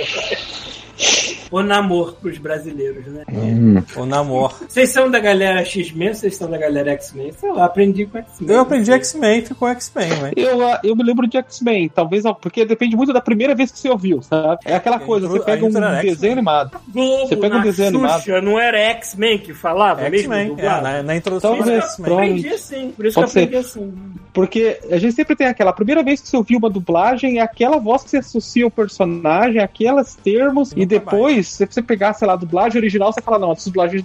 O 1.55 1.63
namoro 1.63 2.15
pros 2.21 2.37
brasileiros, 2.37 3.07
né? 3.07 3.25
O 3.97 4.05
Namor. 4.05 4.53
Vocês 4.69 4.91
são 4.91 5.09
da 5.09 5.21
galera 5.21 5.65
X-Men 5.65 6.09
ou 6.09 6.15
vocês 6.15 6.35
são 6.35 6.51
da 6.51 6.59
galera 6.59 6.91
X-Men? 6.95 7.31
Sei 7.31 7.53
lá, 7.53 7.67
aprendi 7.67 8.07
com 8.07 8.19
X-Men. 8.19 8.51
Eu 8.51 8.61
aprendi 8.61 8.91
X-Men, 8.91 9.43
ficou 9.43 9.69
X-Men, 9.69 10.09
velho. 10.09 10.35
Eu, 10.37 10.67
ah, 10.67 10.81
eu 10.83 10.97
me 10.97 11.05
lembro 11.05 11.29
de 11.29 11.37
X-Men, 11.37 11.89
talvez, 11.89 12.25
porque 12.43 12.65
depende 12.65 12.97
muito 12.97 13.13
da 13.13 13.21
primeira 13.21 13.55
vez 13.55 13.71
que 13.71 13.79
você 13.79 13.89
ouviu, 13.89 14.21
sabe? 14.21 14.63
É 14.65 14.75
aquela 14.75 14.99
coisa, 14.99 15.29
você 15.29 15.45
pega 15.45 15.65
a 15.65 15.69
um 15.69 16.03
desenho 16.03 16.33
animado. 16.33 16.77
Globo, 16.89 17.29
Você 17.29 17.37
pega 17.37 17.57
um 17.57 17.63
desenho 17.63 18.01
Xuxa, 18.01 18.41
não 18.41 18.59
era 18.59 18.77
X-Men 18.77 19.39
que 19.39 19.55
falava 19.55 20.03
X-Men, 20.07 20.49
mesmo? 20.57 20.61
é, 20.61 20.81
na, 20.81 21.03
na 21.05 21.17
introdução 21.17 21.57
Talvez, 21.57 21.69
era 21.69 21.87
X-Men. 21.87 22.11
Eu 22.11 22.19
aprendi 22.19 22.49
assim, 22.49 22.91
por 22.91 23.07
isso 23.07 23.15
Pode 23.15 23.33
que 23.33 23.39
eu 23.39 23.43
ser. 23.43 23.47
aprendi 23.47 23.57
assim. 23.65 23.95
Porque 24.33 24.81
a 24.91 24.99
gente 24.99 25.15
sempre 25.15 25.37
tem 25.37 25.47
aquela 25.47 25.73
primeira 25.73 26.03
vez 26.03 26.21
que 26.21 26.29
você 26.29 26.37
ouviu 26.37 26.59
uma 26.59 26.69
dublagem, 26.69 27.39
é 27.39 27.43
aquela 27.43 27.77
voz 27.79 28.03
que 28.03 28.11
você 28.11 28.17
associa 28.17 28.65
ao 28.65 28.71
personagem, 28.73 29.61
aquelas 29.61 30.17
termos, 30.17 30.73
e 30.73 30.81
Nunca 30.81 30.87
se 31.45 31.67
você 31.67 31.83
pegar, 31.83 32.13
sei 32.15 32.27
lá, 32.27 32.35
a 32.35 32.37
dublagem 32.37 32.79
original, 32.81 33.13
você 33.13 33.21
fala, 33.21 33.39
não, 33.39 33.53
a 33.53 33.55
dublagem 33.55 34.05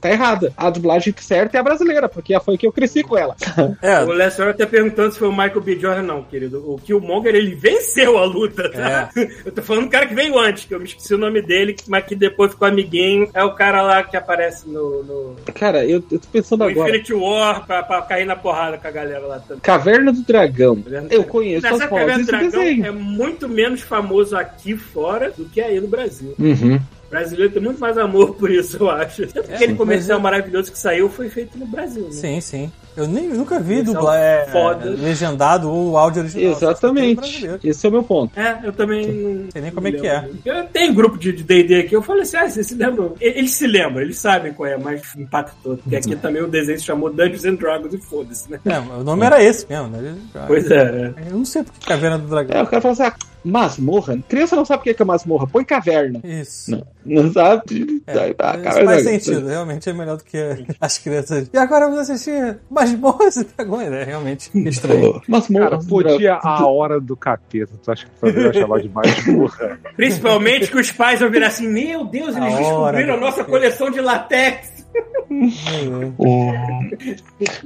tá 0.00 0.10
errada. 0.10 0.52
A 0.56 0.70
dublagem 0.70 1.14
certa 1.18 1.56
é 1.56 1.60
a 1.60 1.62
brasileira, 1.62 2.08
porque 2.08 2.38
foi 2.40 2.56
que 2.56 2.66
eu 2.66 2.72
cresci 2.72 3.02
com 3.02 3.16
ela. 3.16 3.36
É, 3.82 4.00
O 4.00 4.12
Lester 4.12 4.48
até 4.48 4.66
perguntando 4.66 5.12
se 5.12 5.18
foi 5.18 5.28
o 5.28 5.32
Michael 5.32 5.60
B. 5.60 5.78
Jordan, 5.78 6.02
não, 6.02 6.22
querido. 6.22 6.58
O 6.70 6.78
Killmonger, 6.78 7.34
ele 7.34 7.54
venceu 7.54 8.18
a 8.18 8.24
luta, 8.24 8.68
tá? 8.70 9.10
Eu 9.44 9.52
tô 9.52 9.62
falando 9.62 9.84
do 9.84 9.90
cara 9.90 10.06
que 10.06 10.14
veio 10.14 10.38
antes, 10.38 10.64
que 10.64 10.74
eu 10.74 10.78
me 10.78 10.84
esqueci 10.86 11.14
o 11.14 11.18
nome 11.18 11.40
dele, 11.42 11.76
mas 11.86 12.04
que 12.04 12.14
depois 12.14 12.52
ficou 12.52 12.66
amiguinho. 12.66 13.28
É 13.34 13.42
o 13.44 13.54
cara 13.54 13.82
lá 13.82 14.02
que 14.02 14.16
aparece 14.16 14.68
no, 14.68 15.02
no, 15.02 15.36
Cara, 15.54 15.84
eu, 15.84 16.02
eu 16.10 16.18
tô 16.18 16.28
pensando 16.32 16.64
no 16.64 16.70
agora. 16.70 16.90
Infinity 16.90 17.14
War 17.14 17.66
pra, 17.66 17.82
pra 17.82 18.02
cair 18.02 18.24
na 18.26 18.36
porrada 18.36 18.78
com 18.78 18.88
a 18.88 18.90
galera 18.90 19.26
lá 19.26 19.38
também. 19.40 19.60
Caverna 19.60 20.12
do 20.12 20.22
Dragão. 20.22 20.82
Eu 21.10 21.24
conheço 21.24 21.66
Essa 21.66 21.84
as 21.84 21.90
Caverna 21.90 22.18
do 22.18 22.26
Dragão 22.26 22.50
desenho. 22.50 22.86
é 22.86 22.90
muito 22.90 23.48
menos 23.48 23.80
famoso 23.82 24.36
aqui 24.36 24.76
fora 24.76 25.30
do 25.30 25.44
que 25.46 25.60
aí 25.60 25.80
no 25.80 25.88
Brasil. 25.88 26.34
Uhum. 26.38 26.67
O 26.76 27.10
brasileiro 27.10 27.52
tem 27.52 27.62
muito 27.62 27.80
mais 27.80 27.96
amor 27.96 28.34
por 28.34 28.50
isso, 28.50 28.76
eu 28.78 28.90
acho. 28.90 29.26
Tanto 29.28 29.48
que 29.48 29.54
aquele 29.54 29.74
comercial 29.74 30.20
mas 30.20 30.32
maravilhoso 30.32 30.70
que 30.70 30.78
saiu 30.78 31.08
foi 31.08 31.28
feito 31.30 31.58
no 31.58 31.66
Brasil, 31.66 32.04
né? 32.04 32.12
sim, 32.12 32.40
sim. 32.40 32.72
Eu 32.98 33.06
nem, 33.06 33.28
nunca 33.28 33.60
vi 33.60 33.78
é 33.78 33.82
dublar, 33.82 34.18
é, 34.18 34.46
legendado 34.84 35.70
ou 35.70 35.96
áudio 35.96 36.22
original. 36.22 36.52
Exatamente. 36.52 37.48
Esse 37.62 37.86
é 37.86 37.88
o 37.88 37.92
meu 37.92 38.02
ponto. 38.02 38.36
É, 38.38 38.58
eu 38.64 38.72
também 38.72 39.06
não 39.06 39.50
Sei 39.52 39.62
nem 39.62 39.70
como 39.70 39.86
é 39.86 39.92
que. 39.92 40.06
Eu 40.44 40.64
tenho 40.64 40.92
grupo 40.92 41.16
de 41.16 41.32
D&D 41.32 41.76
aqui, 41.76 41.94
eu 41.94 42.02
falei 42.02 42.22
assim, 42.22 42.36
ah, 42.38 42.50
vocês 42.50 42.66
se 42.66 42.74
lembram? 42.74 43.14
Eles 43.20 43.52
se 43.54 43.68
lembram, 43.68 44.02
eles 44.02 44.18
sabem 44.18 44.52
qual 44.52 44.66
é, 44.66 44.76
mas 44.76 45.14
impactou. 45.16 45.76
Porque 45.76 45.94
aqui 45.94 46.16
também 46.16 46.42
o 46.42 46.48
desenho 46.48 46.78
se 46.78 46.84
chamou 46.84 47.08
Dungeons 47.08 47.44
and 47.44 47.54
Dragons 47.54 47.94
e 47.94 47.98
foda-se, 47.98 48.50
né? 48.50 48.58
É, 48.64 48.78
o 48.78 49.04
nome 49.04 49.24
era 49.24 49.40
esse 49.42 49.64
mesmo, 49.68 49.88
né? 49.88 50.16
Pois 50.48 50.68
é, 50.68 51.14
é. 51.16 51.30
Eu 51.30 51.36
não 51.38 51.44
sei 51.44 51.62
porque 51.62 51.86
Caverna 51.86 52.18
do 52.18 52.26
É, 52.26 52.28
Dragão. 52.44 52.64
o 52.64 52.66
cara 52.66 52.82
fala 52.82 52.92
assim, 52.92 53.02
ah, 53.04 53.14
masmorra? 53.44 54.18
Criança 54.28 54.56
não 54.56 54.64
sabe 54.64 54.80
o 54.80 54.82
que 54.84 54.90
é 54.90 54.94
que 54.94 55.02
é 55.02 55.04
masmorra, 55.04 55.46
põe 55.46 55.64
caverna. 55.64 56.20
Isso. 56.24 56.70
Não, 57.04 57.22
não 57.22 57.32
sabe? 57.32 58.02
É, 58.06 58.34
ah, 58.38 58.84
faz 58.84 59.02
sentido, 59.04 59.46
realmente 59.46 59.88
é 59.88 59.92
melhor 59.92 60.16
do 60.16 60.24
que 60.24 60.38
as 60.80 60.98
crianças. 60.98 61.48
E 61.52 61.56
agora 61.58 61.86
vamos 61.86 62.00
assistir 62.00 62.58
Masmorra 62.92 63.24
e 63.24 63.44
Dragões, 63.44 63.92
é 63.92 64.04
realmente 64.04 64.50
estranho. 64.68 65.20
Masmorra. 65.28 65.70
Cara, 65.70 65.78
podia 65.88 66.34
a 66.42 66.66
hora 66.66 67.00
do 67.00 67.16
capeta. 67.16 67.72
Tu 67.82 67.90
acha 67.90 68.06
que 68.06 68.26
melhor 68.32 68.54
chamar 68.54 68.80
de 68.80 68.88
mais 68.88 69.24
burra? 69.24 69.78
Principalmente 69.96 70.70
que 70.70 70.78
os 70.78 70.90
pais 70.92 71.20
vão 71.20 71.30
virar 71.30 71.48
assim, 71.48 71.68
meu 71.68 72.04
Deus, 72.04 72.36
eles 72.36 72.54
A 72.54 72.58
descobriram 72.58 73.14
a 73.14 73.20
nossa 73.20 73.44
coleção 73.44 73.90
de 73.90 74.00
latex. 74.00 74.78
O- 76.18 76.52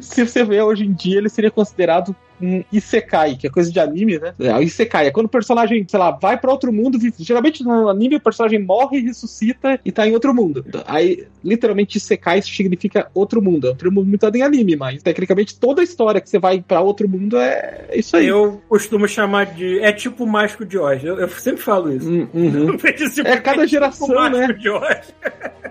Se 0.00 0.26
você 0.26 0.44
vê 0.44 0.60
hoje 0.60 0.84
em 0.84 0.92
dia, 0.92 1.18
ele 1.18 1.28
seria 1.28 1.50
considerado 1.50 2.14
um 2.40 2.62
Isekai, 2.72 3.36
que 3.36 3.46
é 3.46 3.50
coisa 3.50 3.70
de 3.70 3.78
anime, 3.78 4.18
né? 4.18 4.34
É, 4.38 4.54
o 4.54 4.62
Isekai 4.62 5.06
é 5.06 5.10
quando 5.10 5.26
o 5.26 5.28
personagem, 5.30 5.86
sei 5.88 5.98
lá, 5.98 6.10
vai 6.10 6.38
pra 6.38 6.50
outro 6.50 6.72
mundo. 6.72 6.98
Geralmente 7.18 7.62
no 7.62 7.88
anime 7.88 8.16
o 8.16 8.20
personagem 8.20 8.58
morre, 8.58 9.00
ressuscita 9.00 9.78
e 9.84 9.92
tá 9.92 10.06
em 10.06 10.12
outro 10.12 10.34
mundo. 10.34 10.64
Aí, 10.86 11.26
literalmente, 11.44 11.98
Isekai 11.98 12.42
significa 12.42 13.08
outro 13.14 13.42
mundo. 13.42 13.68
É 13.68 13.72
um 13.72 13.76
termo 13.76 14.04
muito 14.04 14.26
em 14.34 14.42
anime, 14.42 14.76
mas 14.76 15.02
tecnicamente 15.02 15.58
toda 15.58 15.80
a 15.80 15.84
história 15.84 16.20
que 16.20 16.28
você 16.28 16.38
vai 16.38 16.60
pra 16.60 16.80
outro 16.80 17.08
mundo 17.08 17.36
é 17.36 17.88
isso 17.94 18.16
aí. 18.16 18.26
Eu 18.26 18.62
costumo 18.68 19.06
chamar 19.06 19.46
de. 19.46 19.80
É 19.80 19.92
tipo 19.92 20.24
o 20.24 20.26
Mágico 20.26 20.64
de 20.64 20.78
Oz. 20.78 21.02
Eu, 21.04 21.18
eu 21.18 21.28
sempre 21.28 21.62
falo 21.62 21.92
isso. 21.92 22.08
Hum, 22.08 22.28
uhum. 22.32 22.76
Tipo, 23.12 23.28
É 23.28 23.36
cada 23.40 23.66
geração, 23.66 24.08
o 24.08 24.14
Mágico 24.14 24.80
né? 24.80 25.00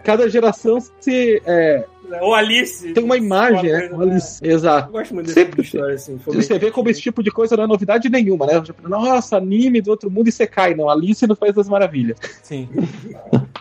Cada 0.03 0.29
geração 0.29 0.79
se, 0.99 1.41
é, 1.45 1.85
Ou 2.19 2.33
Alice. 2.33 2.91
tem 2.93 3.03
uma 3.03 3.15
imagem, 3.17 3.71
né? 3.71 3.79
coisa, 3.87 3.95
Uma 3.95 4.05
lic- 4.05 4.23
Exato. 4.41 4.87
Eu 4.89 4.91
gosto 4.91 5.13
muito 5.13 5.25
desse 5.27 5.39
Sempre 5.39 5.51
tipo 5.51 5.61
de 5.61 5.67
história, 5.67 5.95
assim. 5.95 6.19
Você 6.25 6.59
vê 6.59 6.71
como 6.71 6.89
esse 6.89 7.01
tipo 7.01 7.21
de 7.23 7.31
coisa 7.31 7.55
não 7.55 7.63
é 7.63 7.67
novidade 7.67 8.09
nenhuma, 8.09 8.45
né? 8.45 8.59
Tipo, 8.61 8.87
Nossa, 8.89 9.37
anime 9.37 9.81
do 9.81 9.91
outro 9.91 10.09
mundo 10.11 10.27
e 10.27 10.31
você 10.31 10.45
cai. 10.47 10.73
Não, 10.73 10.89
Alice 10.89 11.25
não 11.27 11.35
faz 11.35 11.53
das 11.55 11.69
maravilhas. 11.69 12.17
Sim. 12.43 12.67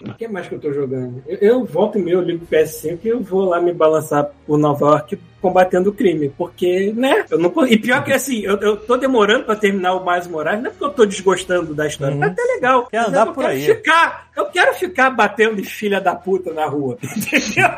O 0.03 0.15
que 0.15 0.27
mais 0.27 0.49
que 0.49 0.55
eu 0.55 0.59
tô 0.59 0.73
jogando? 0.73 1.23
Eu, 1.27 1.37
eu 1.41 1.65
volto 1.65 1.99
e 1.99 2.03
meio, 2.03 2.19
eu 2.21 2.23
ligo 2.23 2.45
o 2.45 2.47
PS5 2.47 2.99
e 3.05 3.09
eu 3.09 3.21
vou 3.21 3.45
lá 3.45 3.61
me 3.61 3.71
balançar 3.71 4.31
por 4.47 4.57
Nova 4.59 4.87
York 4.87 5.19
combatendo 5.41 5.91
o 5.91 5.93
crime. 5.93 6.33
Porque, 6.37 6.93
né? 6.95 7.25
Eu 7.31 7.39
não, 7.39 7.53
e 7.67 7.79
pior 7.79 8.05
que 8.05 8.13
assim, 8.13 8.41
eu, 8.41 8.57
eu 8.59 8.77
tô 8.77 8.97
demorando 8.97 9.45
pra 9.45 9.57
terminar 9.57 9.95
o 9.95 10.05
Miles 10.05 10.27
Morales, 10.27 10.63
não 10.63 10.69
é 10.69 10.71
porque 10.71 10.85
eu 10.85 10.91
tô 10.91 11.07
desgostando 11.07 11.75
da 11.75 11.87
história. 11.87 12.15
Uhum. 12.15 12.21
Tá 12.21 12.27
até 12.27 12.43
legal. 12.43 12.87
Quer 12.87 13.09
andar 13.09 13.27
eu 13.27 13.33
por 13.33 13.45
quero 13.45 13.55
aí. 13.55 13.65
Ficar, 13.65 14.31
eu 14.37 14.47
quero 14.47 14.75
ficar 14.75 15.11
batendo 15.11 15.57
de 15.57 15.65
filha 15.65 16.01
da 16.01 16.15
puta 16.15 16.53
na 16.53 16.67
rua. 16.67 16.99
Entendeu? 17.03 17.69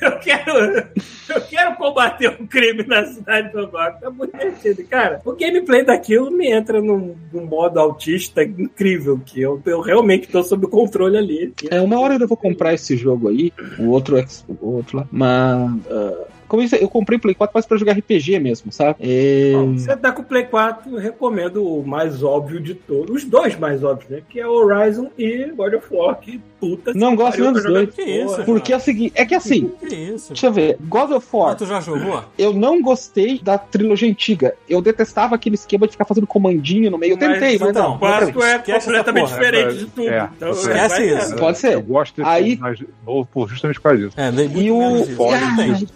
eu 0.00 0.18
quero. 0.18 0.88
Eu 1.28 1.40
quero 1.48 1.76
combater 1.76 2.28
o 2.28 2.46
crime 2.46 2.84
na 2.86 3.04
cidade 3.06 3.48
de 3.48 3.54
Nova 3.54 3.82
York. 3.84 4.00
Tá 4.00 4.10
muito 4.10 4.36
divertido. 4.36 4.84
Cara, 4.88 5.20
o 5.24 5.32
gameplay 5.32 5.84
daquilo 5.84 6.30
me 6.30 6.50
entra 6.50 6.80
num, 6.80 7.14
num 7.32 7.46
modo 7.46 7.78
autista 7.78 8.42
incrível, 8.42 9.20
que 9.24 9.40
eu, 9.40 9.60
eu 9.64 9.80
realmente 9.80 10.28
tô 10.28 10.42
sob 10.42 10.66
controle 10.66 11.16
ali. 11.16 11.52
É, 11.70 11.80
uma 11.80 11.98
hora 12.00 12.14
eu 12.14 12.28
vou 12.28 12.36
comprar 12.36 12.74
esse 12.74 12.96
jogo 12.96 13.28
aí, 13.28 13.52
o 13.78 13.88
outro, 13.88 14.22
o 14.60 14.76
outro 14.76 14.98
lá, 14.98 15.08
mas. 15.10 15.72
ah, 15.90 16.33
como 16.48 16.62
eu, 16.62 16.66
disse, 16.68 16.82
eu 16.82 16.88
comprei 16.88 17.16
o 17.18 17.20
Play 17.20 17.34
4 17.34 17.52
mais 17.54 17.66
pra 17.66 17.76
jogar 17.76 17.92
RPG 17.92 18.38
mesmo, 18.38 18.70
sabe? 18.72 18.96
É, 19.00 19.52
Bom, 19.54 19.74
você 19.76 19.96
tá 19.96 20.12
com 20.12 20.22
o 20.22 20.24
Play 20.24 20.44
4, 20.44 20.90
eu 20.92 20.98
recomendo 20.98 21.64
o 21.66 21.86
mais 21.86 22.22
óbvio 22.22 22.60
de 22.60 22.74
todos. 22.74 23.14
Os 23.14 23.24
dois 23.24 23.58
mais 23.58 23.82
óbvios, 23.84 24.10
né? 24.10 24.22
Que 24.28 24.40
é 24.40 24.46
Horizon 24.46 25.10
e 25.18 25.46
God 25.56 25.74
of 25.74 25.86
War. 25.90 26.16
Que 26.20 26.40
puta 26.60 26.92
Não 26.94 27.10
que 27.10 27.16
gosto 27.16 27.52
dos 27.52 27.62
dois. 27.62 27.88
isso. 27.98 28.42
Porque 28.44 28.72
é 28.72 28.76
o 28.76 28.80
seguinte, 28.80 29.12
é 29.14 29.24
que 29.26 29.34
assim, 29.34 29.70
Que 29.80 29.94
isso? 29.94 30.28
deixa 30.28 30.46
eu 30.46 30.52
ver, 30.52 30.76
God 30.80 31.10
of 31.12 31.26
Ah, 31.32 31.36
War, 31.36 31.56
tu 31.56 31.66
já 31.66 31.80
jogou? 31.80 32.24
eu 32.38 32.52
não 32.52 32.80
gostei 32.82 33.38
da 33.38 33.58
trilogia 33.58 34.08
antiga. 34.08 34.54
Eu 34.68 34.80
detestava 34.80 35.34
aquele 35.34 35.54
esquema 35.56 35.86
de 35.86 35.92
ficar 35.92 36.04
fazendo 36.04 36.26
comandinho 36.26 36.90
no 36.90 36.98
meio. 36.98 37.12
Eu 37.14 37.18
tentei, 37.18 37.58
mas, 37.58 37.70
então, 37.70 37.88
não. 37.90 37.96
O 37.96 37.98
4 37.98 38.42
é 38.42 38.58
completamente 38.58 39.28
porra. 39.30 39.34
diferente 39.34 39.78
de 39.78 39.86
tudo. 39.86 40.08
É, 40.08 40.30
então, 40.36 40.50
esquece 40.50 40.88
vai 41.06 41.18
isso. 41.18 41.36
Pode 41.36 41.58
ser. 41.58 41.74
Eu 41.74 41.82
gosto 41.82 42.16
desse 42.16 42.28
Aí- 42.28 42.56
mais 42.56 42.78
novo 43.06 43.28
por 43.32 43.48
justamente 43.48 43.76
por 43.76 43.82
causa 43.90 43.98
disso. 43.98 44.14
É, 44.18 44.30
E 44.58 44.70
o. 44.70 45.04
Fora 45.16 45.38
Ah, 45.38 45.66
isso, 45.68 45.86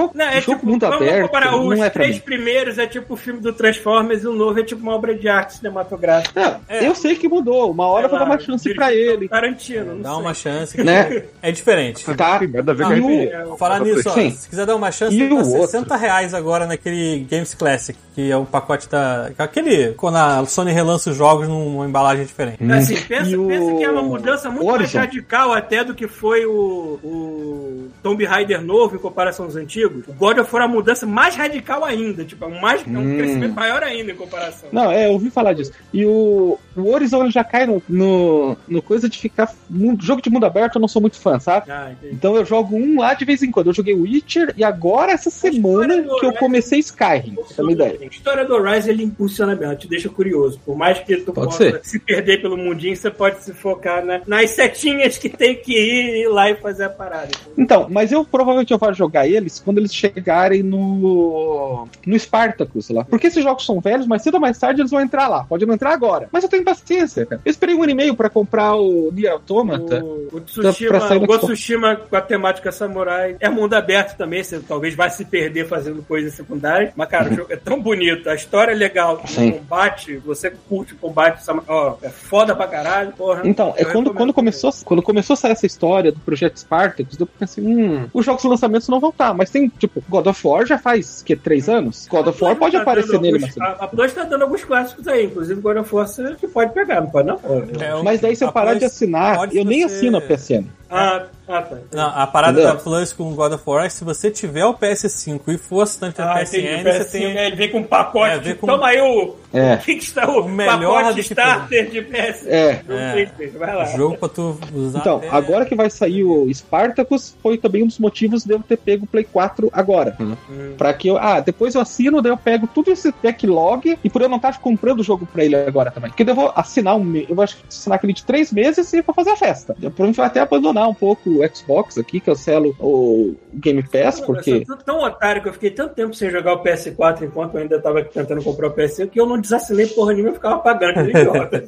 jogo, 0.00 0.12
Não, 0.14 0.24
é 0.24 0.40
jogo 0.40 0.58
tipo, 0.58 0.66
mundo 0.70 0.80
vamos 0.86 0.96
aberto 0.96 1.22
comparar 1.26 1.56
os 1.56 1.78
é 1.80 1.90
três 1.90 2.18
primeiros, 2.18 2.78
é 2.78 2.86
tipo 2.86 3.14
o 3.14 3.16
filme 3.16 3.40
do 3.40 3.52
Transformers 3.52 4.22
e 4.22 4.26
o 4.26 4.32
novo 4.32 4.58
é 4.60 4.62
tipo 4.62 4.82
uma 4.82 4.94
obra 4.94 5.14
de 5.14 5.28
arte 5.28 5.54
cinematográfica. 5.54 6.40
Não, 6.40 6.60
É. 6.68 6.86
Eu 6.86 6.94
sei 6.94 7.16
que 7.16 7.28
mudou. 7.28 7.70
Uma 7.70 7.86
hora 7.86 8.06
eu 8.06 8.10
vou 8.10 8.18
dar 8.18 8.24
uma 8.26 8.38
chance 8.38 8.72
pra 8.74 8.92
ele. 8.92 9.28
Tarantino, 9.28 9.94
não 9.94 10.02
Dá 10.02 10.10
sei. 10.12 10.20
uma 10.20 10.34
chance. 10.34 10.76
que 10.76 10.84
Né? 10.84 11.24
É 11.42 11.50
diferente. 11.52 12.04
Tá? 12.16 12.40
Nada 12.52 12.72
a 12.72 12.74
ver 12.74 12.84
Ah, 12.84 13.00
com 13.46 13.52
o- 13.54 13.56
Falar 13.56 13.80
nisso, 13.80 14.08
ó, 14.08 14.12
se 14.12 14.48
quiser 14.48 14.66
dar 14.66 14.76
uma 14.76 14.90
chance, 14.92 15.16
E 15.16 15.28
tá 15.28 15.34
o 15.34 15.38
outro? 15.38 15.66
60 15.68 15.96
reais 15.96 16.34
agora 16.34 16.66
naquele 16.66 17.26
Games 17.30 17.54
Classic, 17.54 17.98
que 18.14 18.30
é 18.30 18.36
o 18.36 18.44
pacote 18.44 18.88
da. 18.88 19.30
Aquele. 19.38 19.92
Quando 19.94 20.16
a 20.16 20.44
Sony 20.46 20.72
relança 20.72 21.10
os 21.10 21.16
jogos 21.16 21.48
numa 21.48 21.86
embalagem 21.86 22.24
diferente. 22.24 22.62
Assim, 22.72 22.96
pensa, 23.02 23.30
E 23.30 23.36
o 23.36 23.46
pensa 23.46 23.74
que 23.74 23.84
é 23.84 23.90
uma 23.90 24.02
mudança 24.02 24.50
muito 24.50 24.64
mais 24.66 24.92
radical 24.92 25.52
até 25.52 25.82
do 25.84 25.94
que 25.94 26.06
foi 26.08 26.44
o, 26.46 26.98
o 27.02 27.88
Tomb 28.02 28.24
Raider 28.24 28.60
novo 28.62 28.96
em 28.96 28.98
comparação 28.98 29.44
aos 29.46 29.56
antigos. 29.56 29.85
O 29.86 30.12
God 30.12 30.38
of 30.38 30.52
War 30.54 30.62
é 30.62 30.66
uma 30.66 30.74
mudança 30.76 31.06
mais 31.06 31.34
radical 31.36 31.84
ainda, 31.84 32.24
tipo, 32.24 32.44
é 32.44 32.48
um, 32.48 32.60
mais, 32.60 32.82
é 32.86 32.90
um 32.90 33.00
Hum. 33.00 33.16
crescimento 33.16 33.54
maior 33.54 33.82
ainda 33.82 34.12
em 34.12 34.16
comparação. 34.16 34.68
Não, 34.72 34.90
é, 34.90 35.06
eu 35.06 35.12
ouvi 35.12 35.30
falar 35.30 35.52
disso. 35.52 35.72
E 35.92 36.04
o, 36.04 36.58
o 36.76 36.88
Horizon 36.92 37.30
já 37.30 37.42
cai 37.44 37.66
no, 37.66 37.82
no, 37.88 38.56
no 38.68 38.82
coisa 38.82 39.08
de 39.08 39.18
ficar. 39.18 39.52
mu- 39.70 39.96
Jogo 40.00 40.20
de 40.22 40.30
mundo 40.30 40.44
aberto 40.46 40.76
eu 40.76 40.80
não 40.80 40.88
sou 40.88 41.00
muito 41.00 41.18
fã, 41.18 41.38
sabe? 41.38 41.70
Ah. 41.70 41.92
Então 42.04 42.36
eu 42.36 42.44
jogo 42.44 42.76
um 42.76 43.00
lá 43.00 43.14
de 43.14 43.24
vez 43.24 43.42
em 43.42 43.50
quando. 43.50 43.68
Eu 43.68 43.72
joguei 43.74 43.94
Witcher 43.94 44.52
e 44.56 44.62
agora 44.64 45.12
essa 45.12 45.30
semana 45.30 46.02
que 46.20 46.26
eu 46.26 46.32
comecei 46.32 46.78
Skyrim. 46.80 47.34
Pra 47.34 47.44
ter 47.44 47.62
uma 47.62 47.72
ideia. 47.72 47.98
A 48.02 48.04
história 48.06 48.44
do 48.44 48.54
Horizon 48.54 48.90
ele 48.90 49.02
impulsiona 49.04 49.54
bem, 49.56 49.66
ela 49.66 49.76
te 49.76 49.88
deixa 49.88 50.08
curioso. 50.08 50.60
Por 50.64 50.76
mais 50.76 50.98
que 50.98 51.16
tu 51.18 51.32
Pode 51.32 51.46
possa 51.46 51.58
ser. 51.58 51.80
se 51.82 51.98
perder 51.98 52.42
pelo 52.42 52.56
mundinho, 52.56 52.96
você 52.96 53.10
pode 53.10 53.42
se 53.42 53.52
focar 53.52 54.04
na- 54.04 54.20
nas 54.26 54.50
setinhas 54.50 55.16
que 55.18 55.28
tem 55.28 55.54
que 55.56 55.72
ir, 55.72 56.22
ir 56.24 56.28
lá 56.28 56.50
e 56.50 56.56
fazer 56.56 56.84
a 56.84 56.90
parada. 56.90 57.28
Então, 57.56 57.86
mas 57.90 58.12
eu 58.12 58.24
provavelmente 58.24 58.72
eu 58.72 58.78
vou 58.78 58.92
jogar 58.92 59.26
eles 59.26 59.60
quando 59.64 59.75
eles 59.78 59.94
chegarem 59.94 60.62
no. 60.62 61.88
no 62.06 62.18
Spartacus 62.18 62.90
lá. 62.90 63.04
Porque 63.04 63.26
esses 63.26 63.42
jogos 63.42 63.64
são 63.64 63.80
velhos, 63.80 64.06
mas 64.06 64.22
cedo 64.22 64.34
ou 64.34 64.40
mais 64.40 64.58
tarde 64.58 64.80
eles 64.80 64.90
vão 64.90 65.00
entrar 65.00 65.28
lá. 65.28 65.44
Pode 65.44 65.66
não 65.66 65.74
entrar 65.74 65.92
agora. 65.92 66.28
Mas 66.32 66.44
eu 66.44 66.50
tenho 66.50 66.64
paciência, 66.64 67.26
cara. 67.26 67.40
Eu 67.44 67.50
esperei 67.50 67.74
um 67.74 67.82
ano 67.82 67.92
e 67.92 67.94
meio 67.94 68.14
pra 68.14 68.30
comprar 68.30 68.74
o 68.76 69.10
Nier 69.12 69.32
Automata. 69.32 70.02
O, 70.02 70.28
o 70.32 70.40
Pra 70.40 70.72
Tsushima, 70.72 71.24
o. 71.28 71.38
Tsushima 71.38 71.96
com 71.96 72.16
a 72.16 72.20
temática 72.20 72.72
samurai 72.72 73.36
é 73.40 73.48
mundo 73.48 73.74
aberto 73.74 74.16
também, 74.16 74.42
você 74.42 74.60
talvez 74.60 74.94
vai 74.94 75.10
se 75.10 75.24
perder 75.24 75.66
fazendo 75.66 76.02
coisas 76.02 76.34
secundárias. 76.34 76.92
Mas, 76.94 77.08
cara, 77.08 77.30
o 77.30 77.34
jogo 77.34 77.52
é 77.52 77.56
tão 77.56 77.80
bonito, 77.80 78.28
a 78.28 78.34
história 78.34 78.72
é 78.72 78.74
legal, 78.74 79.22
Sim. 79.26 79.50
o 79.50 79.52
combate, 79.58 80.16
você 80.18 80.50
curte 80.68 80.94
o 80.94 80.96
combate, 80.96 81.42
ó, 81.66 81.96
é 82.02 82.08
foda 82.08 82.54
pra 82.54 82.66
caralho, 82.66 83.12
porra. 83.12 83.42
Então, 83.44 83.74
é 83.76 83.84
quando, 83.84 84.12
quando, 84.12 84.32
começou, 84.32 84.70
quando 84.84 85.02
começou 85.02 85.34
a 85.34 85.36
sair 85.36 85.52
essa 85.52 85.66
história 85.66 86.12
do 86.12 86.20
projeto 86.20 86.58
Spartacus, 86.58 87.18
eu 87.18 87.26
pensei, 87.26 87.64
hum, 87.64 88.08
os 88.12 88.24
jogos 88.24 88.42
de 88.42 88.48
lançamento 88.48 88.90
não 88.90 89.00
vão 89.00 89.10
estar, 89.10 89.34
mas 89.34 89.50
tem, 89.50 89.65
tipo, 89.68 90.02
God 90.08 90.26
of 90.26 90.46
War 90.46 90.66
já 90.66 90.78
faz, 90.78 91.22
que, 91.22 91.34
três 91.36 91.68
anos? 91.68 92.06
God 92.10 92.28
of 92.28 92.42
War 92.44 92.56
pode 92.56 92.72
tá 92.76 92.82
aparecer 92.82 93.20
nele, 93.20 93.36
alguns- 93.44 93.56
mas... 93.56 93.66
A, 93.80 93.84
a 93.84 93.88
Plus 93.88 94.12
tá 94.12 94.24
dando 94.24 94.42
alguns 94.42 94.64
clássicos 94.64 95.06
aí, 95.08 95.26
inclusive 95.26 95.60
God 95.60 95.76
of 95.78 95.94
War 95.94 96.06
você 96.06 96.34
que 96.36 96.48
pode 96.48 96.72
pegar, 96.72 97.00
não 97.00 97.10
pode 97.10 97.28
não? 97.28 97.40
É, 97.44 98.02
Mas 98.02 98.20
daí 98.20 98.34
se 98.36 98.44
eu 98.44 98.52
parar 98.52 98.70
Plus 98.72 98.80
de 98.80 98.84
assinar, 98.86 99.54
eu 99.54 99.64
nem 99.64 99.82
você- 99.82 99.94
assino 99.96 100.18
a 100.18 100.20
PSN. 100.20 100.64
Ah, 100.88 101.26
ah, 101.48 101.62
tá. 101.62 101.76
Não, 101.92 102.06
a 102.14 102.26
parada 102.26 102.60
Entendeu? 102.60 102.76
da 102.76 102.80
Plus 102.82 103.12
com 103.12 103.34
God 103.34 103.52
of 103.52 103.62
War 103.66 103.84
é 103.86 103.88
se 103.88 104.04
você 104.04 104.30
tiver 104.30 104.64
o 104.64 104.72
PS5 104.74 105.40
e 105.48 105.58
for 105.58 105.82
assinante 105.82 106.16
da 106.18 106.32
Ah, 106.32 106.38
PSN, 106.38 106.58
entendi. 106.58 106.82
você 106.84 106.98
PS5, 107.04 107.10
tem. 107.10 107.36
é, 107.38 107.46
Ele 107.48 107.56
vem 107.56 107.70
com 107.70 107.78
um 107.78 107.82
pacote, 107.84 108.34
É, 108.34 108.38
vem 108.38 108.54
com- 108.54 108.66
toma 108.66 108.86
aí 108.88 109.00
o, 109.00 109.34
É. 109.52 109.74
o, 109.74 109.78
que 109.78 109.92
está, 109.92 110.30
o, 110.30 110.42
O 110.42 110.48
melhor 110.48 111.02
pacote 111.02 111.20
starter 111.20 111.90
de 111.90 112.02
PS. 112.02 112.46
É. 112.46 112.82
Não 112.86 112.96
É. 112.96 113.26
vai 113.58 113.74
lá. 113.76 113.84
Jogo 113.86 114.16
pra 114.16 114.28
tu 114.28 114.58
usar. 114.74 115.00
Então, 115.00 115.16
até- 115.18 115.28
agora 115.30 115.64
que 115.66 115.74
vai 115.74 115.90
sair 115.90 116.22
o 116.24 116.48
Spartacus, 116.54 117.34
foi 117.42 117.58
também 117.58 117.82
um 117.82 117.86
dos 117.86 117.98
motivos 117.98 118.44
de 118.44 118.52
eu 118.52 118.60
ter 118.60 118.76
pego 118.76 119.04
o 119.04 119.08
Play 119.08 119.24
4 119.24 119.68
agora. 119.72 120.16
Hum. 120.20 120.36
Pra 120.78 120.92
que 120.94 121.08
eu. 121.08 121.18
Ah, 121.18 121.40
depois 121.40 121.74
eu 121.74 121.80
assino, 121.80 122.22
daí 122.22 122.30
eu 122.32 122.36
pego 122.36 122.66
tudo 122.66 122.92
esse 122.92 123.12
backlog 123.22 123.98
e 124.04 124.08
por 124.10 124.22
eu 124.22 124.28
não 124.28 124.36
estar 124.36 124.58
comprando 124.60 125.00
o 125.00 125.04
jogo 125.04 125.26
pra 125.26 125.44
ele 125.44 125.56
agora 125.56 125.90
também. 125.90 126.10
Porque 126.10 126.28
eu 126.28 126.34
vou 126.34 126.52
assinar 126.54 126.96
um. 126.96 127.16
Eu 127.16 127.34
vou 127.34 127.42
acho 127.42 127.56
que 127.56 127.64
assinar 127.68 127.96
aquele 127.96 128.12
de 128.12 128.24
três 128.24 128.52
meses 128.52 128.92
e 128.92 129.02
vou 129.02 129.14
fazer 129.14 129.30
a 129.30 129.36
festa. 129.36 129.72
Eu 129.82 129.90
provavelmente 129.90 130.16
vou 130.16 130.24
até 130.26 130.40
abandonar 130.40 130.75
um 130.86 130.94
pouco 130.94 131.30
o 131.30 131.56
Xbox 131.56 131.96
aqui, 131.98 132.20
cancelo 132.20 132.74
o 132.80 133.34
Game 133.54 133.82
Pass, 133.82 134.20
porque. 134.20 134.50
Eu 134.50 134.66
sou 134.66 134.76
tão 134.76 134.98
otário 135.00 135.42
que 135.42 135.48
eu 135.48 135.52
fiquei 135.52 135.70
tanto 135.70 135.94
tempo 135.94 136.14
sem 136.14 136.30
jogar 136.30 136.54
o 136.54 136.62
PS4 136.62 137.22
enquanto 137.22 137.54
eu 137.54 137.60
ainda 137.62 137.80
tava 137.80 138.02
tentando 138.04 138.42
comprar 138.42 138.68
o 138.68 138.72
PS5 138.74 139.10
que 139.10 139.20
eu 139.20 139.26
não 139.26 139.40
desassinei 139.40 139.86
porra 139.86 140.12
nenhuma, 140.12 140.30
eu 140.30 140.34
ficava 140.34 140.58
pagando, 140.58 140.94
que 141.04 141.10
idiota. 141.16 141.64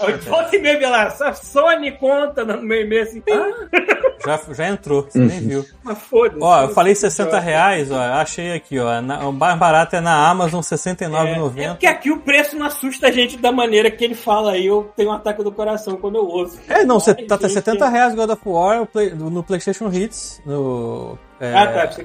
Eu 0.00 0.18
volta 0.18 0.56
e 0.56 0.60
meia 0.60 0.88
lá, 0.90 1.04
essa 1.06 1.32
Sony 1.32 1.92
conta 1.92 2.44
no 2.44 2.60
meu 2.62 2.80
e-mail 2.82 3.02
assim, 3.02 3.22
ah, 3.30 3.68
Já, 4.24 4.54
já 4.54 4.68
entrou, 4.68 5.02
você 5.02 5.18
nem 5.18 5.40
viu. 5.40 5.64
mas 5.82 5.98
foda-se. 5.98 6.38
Ó, 6.40 6.62
eu 6.62 6.68
falei 6.70 6.94
60 6.94 7.38
reais, 7.38 7.90
ó, 7.90 7.98
achei 7.98 8.52
aqui, 8.52 8.78
ó. 8.78 9.00
na- 9.00 9.26
o 9.28 9.32
mais 9.32 9.58
barato 9.58 9.96
é 9.96 10.00
na 10.00 10.28
Amazon, 10.28 10.60
R$ 10.60 10.66
É, 10.70 10.74
é 10.74 10.76
69,90. 10.76 11.68
porque 11.70 11.86
aqui 11.86 12.10
o 12.10 12.18
preço 12.20 12.56
não 12.56 12.66
assusta 12.66 13.08
a 13.08 13.10
gente 13.10 13.36
da 13.36 13.50
maneira 13.52 13.90
que 13.90 14.04
ele 14.04 14.14
fala 14.14 14.52
aí, 14.52 14.66
eu 14.66 14.90
tenho 14.96 15.10
um 15.10 15.12
ataque 15.12 15.42
do 15.42 15.50
coração 15.52 15.96
quando 15.96 16.16
eu 16.16 16.26
ouço. 16.26 16.58
É, 16.68 16.84
não, 16.84 17.00
você 17.00 17.14
tá, 17.14 17.36
tá 17.38 17.48
gente. 17.48 17.54
70 17.54 17.88
reais 17.88 18.14
God 18.18 18.30
of 18.30 18.42
War 18.44 18.86
Play- 18.86 19.14
no 19.14 19.42
PlayStation 19.42 19.88
Hits, 19.92 20.42
no. 20.44 21.16
é, 21.40 21.54
Ah, 21.54 21.66
tá, 21.66 21.86
que. 21.86 22.04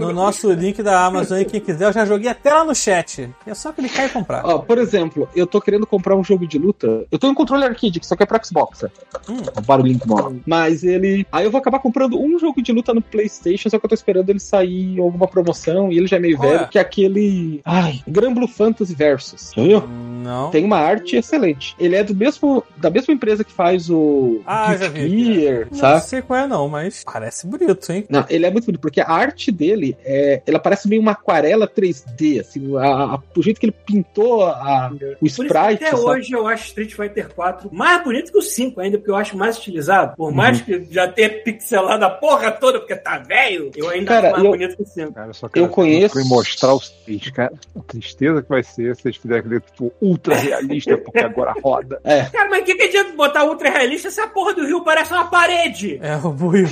No 0.00 0.12
nosso 0.12 0.52
link 0.52 0.82
da 0.82 1.04
Amazon 1.06 1.38
aí, 1.38 1.44
quem 1.44 1.60
quiser, 1.60 1.86
eu 1.86 1.92
já 1.92 2.04
joguei 2.04 2.28
até 2.30 2.52
lá 2.52 2.64
no 2.64 2.74
chat. 2.74 3.28
É 3.46 3.54
só 3.54 3.72
clicar 3.72 4.06
e 4.06 4.08
comprar. 4.10 4.44
Ó, 4.44 4.58
por 4.58 4.78
exemplo, 4.78 5.28
eu 5.34 5.46
tô 5.46 5.60
querendo 5.60 5.86
comprar 5.86 6.14
um 6.16 6.22
jogo 6.22 6.46
de 6.46 6.58
luta. 6.58 7.06
Eu 7.10 7.18
tenho 7.18 7.32
um 7.32 7.34
controle 7.36 7.64
arcade, 7.64 7.98
que 7.98 8.06
só 8.06 8.14
que 8.14 8.22
é 8.22 8.26
pro 8.26 8.38
Xbox. 8.44 8.82
né? 8.82 8.90
Hum. 9.28 9.36
O 9.56 9.60
barulhinho 9.62 9.98
que 9.98 10.06
mora. 10.08 10.34
Mas 10.46 10.84
ele. 10.84 11.26
Aí 11.32 11.44
eu 11.44 11.50
vou 11.50 11.58
acabar 11.60 11.78
comprando 11.78 12.20
um 12.20 12.38
jogo 12.38 12.62
de 12.62 12.72
luta 12.72 12.92
no 12.92 13.00
PlayStation, 13.02 13.70
só 13.70 13.78
que 13.78 13.84
eu 13.86 13.88
tô 13.88 13.94
esperando 13.94 14.28
ele 14.30 14.40
sair 14.40 14.96
em 14.96 15.00
alguma 15.00 15.26
promoção 15.26 15.90
e 15.90 15.96
ele 15.98 16.06
já 16.06 16.16
é 16.16 16.20
meio 16.20 16.36
Qual 16.36 16.48
velho, 16.50 16.62
é? 16.64 16.66
que 16.66 16.78
é 16.78 16.80
aquele. 16.82 17.60
Ai, 17.64 18.00
Gran 18.06 18.34
Blue 18.34 18.48
Fantasy 18.48 18.94
Versus. 18.94 19.52
Já 19.56 19.62
viu? 19.62 19.82
Não. 20.28 20.50
Tem 20.50 20.62
uma 20.64 20.76
arte 20.78 21.16
excelente. 21.16 21.74
Ele 21.78 21.96
é 21.96 22.04
do 22.04 22.14
mesmo, 22.14 22.62
da 22.76 22.90
mesma 22.90 23.14
empresa 23.14 23.42
que 23.42 23.52
faz 23.52 23.88
o 23.88 24.42
Ah, 24.46 24.66
Guilty 24.74 24.82
já 24.84 24.88
vi. 24.90 25.34
Gear, 25.34 25.68
Não 25.70 25.78
sabe? 25.78 26.04
sei 26.04 26.20
qual 26.22 26.40
é, 26.40 26.46
não, 26.46 26.68
mas 26.68 27.02
parece 27.04 27.46
bonito, 27.46 27.90
hein? 27.90 28.04
Não, 28.10 28.24
ele 28.28 28.44
é 28.44 28.50
muito 28.50 28.66
bonito, 28.66 28.80
porque 28.80 29.00
a 29.00 29.08
arte 29.08 29.50
dele, 29.50 29.96
é, 30.04 30.42
ela 30.46 30.58
parece 30.58 30.86
meio 30.88 31.00
uma 31.00 31.12
aquarela 31.12 31.66
3D, 31.66 32.40
assim, 32.40 32.76
a- 32.76 33.14
a- 33.14 33.20
o 33.36 33.42
jeito 33.42 33.58
que 33.58 33.66
ele 33.66 33.74
pintou 33.86 34.44
a- 34.44 34.90
o 34.92 34.98
Por 35.18 35.26
isso 35.26 35.40
que 35.42 35.46
sprite, 35.48 35.84
até 35.84 35.90
sabe? 35.96 36.02
hoje 36.02 36.32
eu 36.32 36.46
acho 36.46 36.66
Street 36.66 36.92
Fighter 36.94 37.32
4 37.34 37.70
mais 37.72 38.02
bonito 38.04 38.30
que 38.30 38.38
o 38.38 38.42
5 38.42 38.80
ainda, 38.80 38.98
porque 38.98 39.10
eu 39.10 39.16
acho 39.16 39.36
mais 39.36 39.56
estilizado. 39.56 40.14
Por 40.16 40.30
mais 40.32 40.60
que 40.60 40.86
já 40.90 41.08
tenha 41.08 41.30
pixelado 41.42 42.04
a 42.04 42.10
porra 42.10 42.50
toda, 42.52 42.78
porque 42.80 42.96
tá 42.96 43.18
velho, 43.18 43.70
eu 43.76 43.88
ainda 43.88 44.06
Cara, 44.08 44.26
acho 44.28 44.32
mais 44.32 44.44
eu- 44.44 44.50
bonito 44.50 44.76
que 44.76 44.82
o 44.82 44.86
5. 44.86 45.12
Cara, 45.14 45.28
eu 45.28 45.34
só 45.34 45.48
quero 45.48 45.64
Eu 45.66 45.70
conheço- 45.70 46.28
mostrar 46.28 46.74
os 46.74 46.92
seis, 47.06 47.30
cara. 47.30 47.52
A 47.76 47.80
tristeza 47.80 48.42
que 48.42 48.48
vai 48.48 48.62
ser 48.62 48.94
se 48.96 49.02
vocês 49.02 49.16
fizerem 49.16 49.40
aquele 49.40 49.60
tipo 49.60 49.92
ultra 50.18 50.34
realista, 50.36 50.98
porque 50.98 51.18
agora 51.20 51.54
roda. 51.62 52.00
Cara, 52.32 52.48
mas 52.50 52.62
o 52.62 52.64
que, 52.64 52.74
que 52.74 52.82
adianta 52.82 53.12
botar 53.12 53.44
ultra 53.44 53.70
realista 53.70 54.10
se 54.10 54.20
a 54.20 54.26
porra 54.26 54.52
do 54.54 54.66
rio 54.66 54.82
parece 54.84 55.12
uma 55.12 55.26
parede? 55.30 55.98
É 56.02 56.16
o 56.16 56.30
Buio 56.30 56.68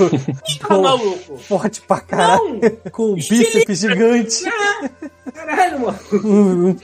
Tá 0.61 0.77
maluco? 0.77 1.37
forte 1.39 1.81
pra 1.83 2.01
caralho, 2.01 2.61
Não! 2.61 2.91
com 2.93 3.13
um 3.13 3.15
bíceps 3.15 3.79
gigante, 3.81 4.43
Caralho, 5.37 5.81
mano. 5.81 5.99
um, 6.25 6.69
um- 6.71 6.77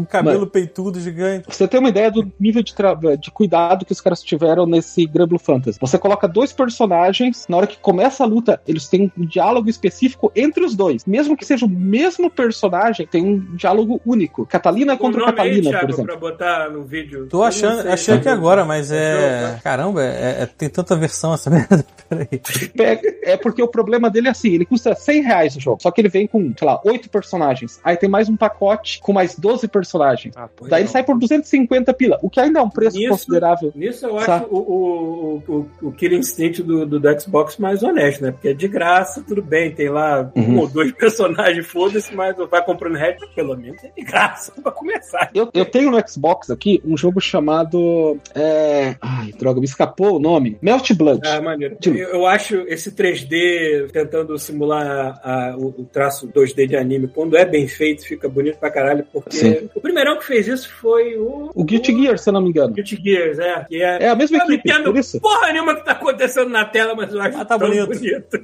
um 0.00 0.04
cabelo 0.04 0.46
peitudo 0.46 1.00
gigante. 1.00 1.44
Pra 1.46 1.54
você 1.54 1.66
ter 1.68 1.78
uma 1.78 1.88
ideia 1.88 2.10
do 2.10 2.30
nível 2.38 2.62
de, 2.62 2.74
de 3.20 3.30
cuidado 3.30 3.84
que 3.84 3.92
os 3.92 4.00
caras 4.00 4.22
tiveram 4.22 4.66
nesse 4.66 5.06
Granblue 5.06 5.38
Fantasy. 5.38 5.78
Você 5.80 5.96
coloca 5.98 6.26
dois 6.28 6.52
personagens, 6.52 7.46
na 7.48 7.56
hora 7.56 7.66
que 7.66 7.78
começa 7.78 8.24
a 8.24 8.26
luta, 8.26 8.60
eles 8.66 8.88
têm 8.88 9.10
um 9.16 9.24
diálogo 9.24 9.68
específico 9.70 10.30
entre 10.34 10.64
os 10.64 10.74
dois. 10.74 11.04
Mesmo 11.06 11.36
que 11.36 11.44
seja 11.44 11.64
o 11.66 11.68
mesmo 11.68 12.30
personagem, 12.30 13.06
tem 13.06 13.24
um 13.24 13.38
diálogo 13.56 14.00
único. 14.04 14.44
Catalina 14.46 14.94
o 14.94 14.98
contra 14.98 15.24
Catalina, 15.26 15.62
por 15.62 15.70
Thiago, 15.70 15.92
exemplo. 15.92 16.04
pra 16.06 16.16
botar 16.16 16.70
no 16.70 16.82
vídeo. 16.82 17.26
Tô 17.28 17.38
Eu 17.38 17.44
achando, 17.44 17.88
achei 17.88 18.16
tá? 18.16 18.20
que 18.22 18.28
agora, 18.28 18.64
mas 18.64 18.90
é. 18.90 19.48
Jogo, 19.50 19.62
Caramba, 19.62 20.02
é, 20.04 20.42
é- 20.42 20.46
tem 20.46 20.68
tanta 20.68 20.96
versão 20.96 21.32
essa 21.34 21.48
merda. 21.50 21.84
Peraí. 22.08 22.28
Pega- 22.76 23.14
É 23.22 23.36
porque 23.36 23.62
o 23.62 23.68
problema 23.68 24.10
dele 24.10 24.28
é 24.28 24.30
assim, 24.30 24.50
ele 24.54 24.64
custa 24.64 24.94
100 24.94 25.22
reais 25.22 25.56
o 25.56 25.60
jogo, 25.60 25.78
só 25.82 25.90
que 25.90 26.00
ele 26.00 26.08
vem 26.08 26.26
com, 26.26 26.52
sei 26.58 26.66
lá, 26.66 26.80
8 26.84 27.08
personagens. 27.08 27.78
Aí 27.84 27.96
tem 28.00 28.08
mais 28.08 28.28
um 28.28 28.36
pacote 28.36 28.98
com 29.00 29.12
mais 29.12 29.36
12 29.38 29.68
personagens. 29.68 30.34
Ah, 30.36 30.48
Daí 30.68 30.80
ele 30.80 30.84
não. 30.86 30.92
sai 30.92 31.04
por 31.04 31.18
250 31.18 31.92
pila, 31.94 32.18
o 32.22 32.28
que 32.30 32.40
ainda 32.40 32.58
é 32.60 32.62
um 32.62 32.70
preço 32.70 32.98
Isso- 32.98 33.08
considerável. 33.10 33.72
Nisso 33.74 34.06
eu 34.06 34.16
acho 34.16 34.26
Sabe? 34.26 34.46
o, 34.50 34.58
o, 34.58 35.42
o, 35.48 35.66
o 35.88 35.92
Killer 35.92 36.18
Instinct 36.18 36.62
do, 36.62 36.86
do, 36.86 36.98
do 37.00 37.20
Xbox 37.20 37.56
mais 37.58 37.82
honesto, 37.82 38.22
né? 38.22 38.32
Porque 38.32 38.48
é 38.48 38.54
de 38.54 38.66
graça, 38.68 39.22
tudo 39.26 39.42
bem, 39.42 39.70
tem 39.72 39.88
lá 39.88 40.30
um 40.34 40.40
Uhum. 40.40 40.58
ou 40.60 40.68
dois 40.68 40.90
personagens, 40.96 41.66
foda-se, 41.66 42.14
mas 42.14 42.34
vai 42.50 42.64
comprando 42.64 42.96
red, 42.96 43.16
pelo 43.34 43.56
menos 43.56 43.82
é 43.84 43.90
de 43.96 44.02
graça 44.02 44.52
pra 44.62 44.72
começar. 44.72 45.30
Eu, 45.34 45.50
eu 45.52 45.64
tenho 45.66 45.90
no 45.90 46.08
Xbox 46.08 46.50
aqui 46.50 46.80
um 46.84 46.96
jogo 46.96 47.20
chamado. 47.20 48.18
É... 48.34 48.96
Ai, 49.00 49.32
droga, 49.38 49.60
me 49.60 49.66
escapou 49.66 50.16
o 50.16 50.18
nome. 50.18 50.56
Melt 50.62 50.92
Blood. 50.94 51.20
Ah, 51.26 51.40
maneiro. 51.40 51.76
Tipo- 51.80 51.96
Eu, 51.96 52.08
eu 52.10 52.26
acho 52.26 52.56
esse 52.68 52.90
3D 52.92 53.90
tentando 53.92 54.38
simular 54.38 55.20
a- 55.22 55.54
o, 55.58 55.66
o 55.68 55.84
traço 55.84 56.28
2D 56.28 56.66
de 56.68 56.76
anime, 56.76 57.08
quando 57.08 57.36
é 57.36 57.44
bem 57.44 57.66
feito, 57.68 57.89
fica 57.98 58.28
bonito 58.28 58.58
pra 58.58 58.70
caralho, 58.70 59.04
porque 59.12 59.36
Sim. 59.36 59.68
o 59.74 59.80
primeirão 59.80 60.18
que 60.18 60.24
fez 60.26 60.46
isso 60.48 60.70
foi 60.74 61.16
o. 61.16 61.50
O 61.54 61.64
Guilty 61.64 61.94
Gear, 62.02 62.18
se 62.18 62.28
eu 62.28 62.32
não 62.32 62.40
me 62.42 62.50
engano. 62.50 62.72
Guilty 62.72 63.00
Gears, 63.02 63.38
é. 63.38 63.64
Que 63.68 63.82
é 63.82 64.04
É 64.04 64.08
a 64.08 64.14
mesma 64.14 64.36
eu 64.38 64.46
não 64.46 64.54
equipe, 64.54 64.70
entendo 64.70 64.84
por 64.92 64.98
isso. 64.98 65.20
porra 65.20 65.52
nenhuma 65.52 65.74
que 65.74 65.84
tá 65.84 65.92
acontecendo 65.92 66.48
na 66.50 66.64
tela, 66.64 66.94
mas 66.94 67.12
eu 67.12 67.20
acho 67.20 67.36
Ah, 67.38 67.44
tá 67.44 67.58
tão 67.58 67.68
bonito. 67.68 67.88
bonito. 67.88 68.38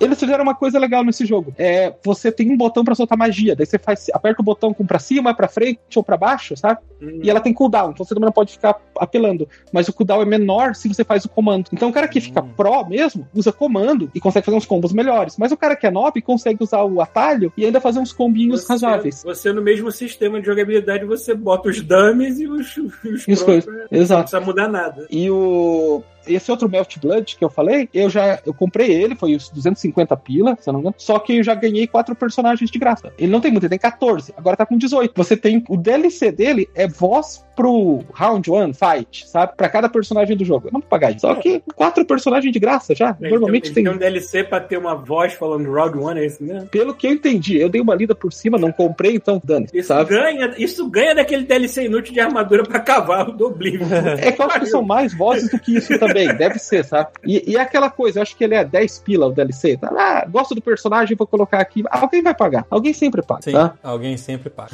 Eles 0.00 0.18
fizeram 0.18 0.42
uma 0.42 0.54
coisa 0.54 0.78
legal 0.78 1.04
nesse 1.04 1.24
jogo. 1.24 1.54
É, 1.58 1.94
você 2.04 2.30
tem 2.30 2.50
um 2.50 2.56
botão 2.56 2.84
pra 2.84 2.94
soltar 2.94 3.16
magia. 3.18 3.54
Daí 3.56 3.66
você 3.66 3.78
faz, 3.78 4.06
aperta 4.12 4.40
o 4.42 4.44
botão 4.44 4.72
com 4.72 4.84
pra 4.86 4.98
cima, 4.98 5.34
pra 5.34 5.48
frente 5.48 5.78
ou 5.96 6.02
pra 6.02 6.16
baixo, 6.16 6.56
sabe? 6.56 6.80
E 7.22 7.28
ela 7.30 7.40
tem 7.40 7.52
cooldown, 7.52 7.90
então 7.90 8.04
você 8.06 8.14
também 8.14 8.26
não 8.26 8.32
pode 8.32 8.52
ficar 8.52 8.76
apelando. 8.98 9.48
Mas 9.72 9.86
o 9.88 9.92
cooldown 9.92 10.22
é 10.22 10.24
menor 10.24 10.74
se 10.74 10.88
você 10.88 11.04
faz 11.04 11.24
o 11.24 11.28
comando. 11.28 11.68
Então 11.72 11.88
o 11.88 11.92
cara 11.92 12.08
que 12.08 12.20
fica 12.20 12.42
pro 12.42 12.86
mesmo, 12.86 13.26
usa 13.34 13.52
comando 13.52 14.10
e 14.14 14.20
consegue 14.20 14.44
fazer 14.46 14.56
uns 14.56 14.66
combos 14.66 14.92
melhores. 14.92 15.36
Mas 15.38 15.52
o 15.52 15.56
cara 15.56 15.76
que 15.76 15.86
é 15.86 15.90
noob 15.90 16.20
consegue 16.22 16.62
usar 16.62 16.82
o 16.84 17.00
atalho 17.00 17.52
e 17.56 17.64
ainda 17.64 17.80
fazer 17.80 17.98
uns 17.98 18.12
combinhos 18.12 18.55
Você- 18.62 18.72
razoáveis. 18.72 19.22
Você, 19.22 19.52
no 19.52 19.62
mesmo 19.62 19.90
sistema 19.92 20.40
de 20.40 20.46
jogabilidade, 20.46 21.04
você 21.04 21.34
bota 21.34 21.68
os 21.68 21.80
dummies 21.80 22.38
e 22.40 22.46
os, 22.46 22.76
os 22.76 23.28
Isso, 23.28 23.44
prontos, 23.44 23.66
né? 23.66 23.86
Não 23.90 24.00
Exato. 24.00 24.22
precisa 24.22 24.40
mudar 24.40 24.68
nada. 24.68 25.06
E 25.10 25.30
o. 25.30 26.02
Esse 26.26 26.50
outro 26.50 26.68
Melt 26.68 26.98
Blood 26.98 27.36
que 27.36 27.44
eu 27.44 27.50
falei, 27.50 27.88
eu 27.92 28.08
já 28.10 28.38
eu 28.44 28.52
comprei 28.54 28.90
ele, 28.90 29.14
foi 29.14 29.34
os 29.34 29.48
250 29.50 30.16
pila, 30.16 30.56
se 30.60 30.68
eu 30.68 30.72
não 30.72 30.80
me 30.80 30.84
engano. 30.84 30.94
Só 30.98 31.18
que 31.18 31.36
eu 31.38 31.42
já 31.42 31.54
ganhei 31.54 31.86
quatro 31.86 32.14
personagens 32.14 32.70
de 32.70 32.78
graça. 32.78 33.12
Ele 33.18 33.30
não 33.30 33.40
tem 33.40 33.50
muito, 33.50 33.64
ele 33.64 33.70
tem 33.70 33.78
14. 33.78 34.32
Agora 34.36 34.56
tá 34.56 34.66
com 34.66 34.76
18. 34.76 35.12
Você 35.16 35.36
tem. 35.36 35.64
O 35.68 35.76
DLC 35.76 36.30
dele 36.32 36.68
é 36.74 36.86
voz 36.88 37.44
pro 37.56 38.04
Round 38.12 38.50
One 38.50 38.74
Fight, 38.74 39.26
sabe? 39.28 39.52
Pra 39.56 39.68
cada 39.68 39.88
personagem 39.88 40.36
do 40.36 40.44
jogo. 40.44 40.68
Eu 40.68 40.72
não 40.72 40.80
vou 40.80 40.88
pagar 40.88 41.10
isso. 41.12 41.20
Só 41.20 41.34
que 41.36 41.62
quatro 41.74 42.04
personagens 42.04 42.52
de 42.52 42.58
graça 42.58 42.94
já. 42.94 43.16
Ele 43.20 43.30
Normalmente 43.30 43.72
tem, 43.72 43.84
tem. 43.84 43.92
um 43.92 43.96
DLC 43.96 44.44
pra 44.44 44.60
ter 44.60 44.76
uma 44.76 44.94
voz 44.94 45.32
falando 45.32 45.70
Round 45.72 45.96
One, 45.98 46.20
é 46.20 46.26
isso 46.26 46.42
mesmo? 46.44 46.68
Pelo 46.68 46.94
que 46.94 47.06
eu 47.06 47.12
entendi, 47.12 47.56
eu 47.58 47.68
dei 47.68 47.80
uma 47.80 47.94
lida 47.94 48.14
por 48.14 48.32
cima, 48.32 48.58
não 48.58 48.70
comprei, 48.72 49.14
então 49.14 49.40
dane, 49.42 49.66
Isso 49.72 49.88
sabe? 49.88 50.10
ganha, 50.10 50.54
isso 50.58 50.88
ganha 50.90 51.14
daquele 51.14 51.44
DLC 51.44 51.86
inútil 51.86 52.12
de 52.12 52.20
armadura 52.20 52.62
pra 52.62 52.78
cavalo 52.80 53.32
do 53.32 53.46
Oblivion. 53.46 53.86
É 54.18 54.32
que 54.32 54.40
eu 54.42 54.46
acho 54.46 54.60
que 54.60 54.66
são 54.66 54.82
mais 54.82 55.14
vozes 55.16 55.50
do 55.50 55.58
que 55.58 55.76
isso 55.78 55.98
também, 55.98 56.15
deve 56.36 56.58
ser, 56.58 56.84
sabe? 56.84 57.10
E, 57.24 57.52
e 57.52 57.56
é 57.56 57.60
aquela 57.60 57.90
coisa, 57.90 58.18
eu 58.18 58.22
acho 58.22 58.36
que 58.36 58.44
ele 58.44 58.54
é 58.54 58.64
10 58.64 58.98
pila 59.00 59.26
o 59.26 59.32
DLC, 59.32 59.76
tá? 59.76 59.88
Ah, 59.96 60.26
gosto 60.28 60.54
do 60.54 60.60
personagem, 60.62 61.16
vou 61.16 61.26
colocar 61.26 61.58
aqui. 61.60 61.82
Alguém 61.90 62.22
vai 62.22 62.34
pagar, 62.34 62.64
alguém 62.70 62.92
sempre 62.92 63.22
paga, 63.22 63.42
Sim, 63.42 63.52
tá? 63.52 63.74
alguém 63.82 64.16
sempre 64.16 64.50
paga. 64.50 64.72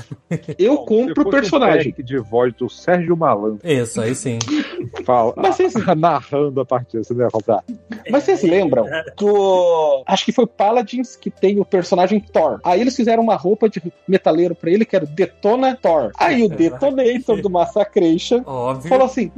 Eu 0.58 0.78
Se 0.78 0.84
compro 0.86 1.24
o 1.24 1.28
um 1.28 1.30
personagem. 1.30 1.92
pack 1.92 2.02
de 2.02 2.18
voz 2.18 2.52
do 2.54 2.68
Sérgio 2.68 3.16
Malandro. 3.16 3.58
Isso, 3.64 4.00
aí 4.00 4.14
sim. 4.14 4.38
Fala, 5.04 5.32
Mas 5.36 5.56
vocês- 5.56 5.74
narrando 5.96 6.60
a 6.60 6.64
partida, 6.64 7.02
você 7.02 7.14
não 7.14 7.24
ia 7.24 7.30
comprar. 7.30 7.62
Mas 8.10 8.24
vocês 8.24 8.42
lembram 8.42 8.84
do. 9.16 10.02
Acho 10.06 10.24
que 10.24 10.32
foi 10.32 10.46
Paladins 10.46 11.16
que 11.16 11.30
tem 11.30 11.58
o 11.60 11.64
personagem 11.64 12.20
Thor. 12.20 12.60
Aí 12.64 12.80
eles 12.80 12.94
fizeram 12.96 13.22
uma 13.22 13.36
roupa 13.36 13.68
de 13.68 13.82
metaleiro 14.06 14.54
pra 14.54 14.70
ele 14.70 14.84
que 14.84 14.94
era 14.96 15.04
o 15.04 15.08
Detona 15.08 15.76
Thor. 15.80 16.10
Aí 16.18 16.42
o 16.42 16.48
Detonator 16.48 17.40
do 17.40 17.48
Massacration 17.50 18.42
Óbvio. 18.46 18.88
falou 18.88 19.06
assim: 19.06 19.30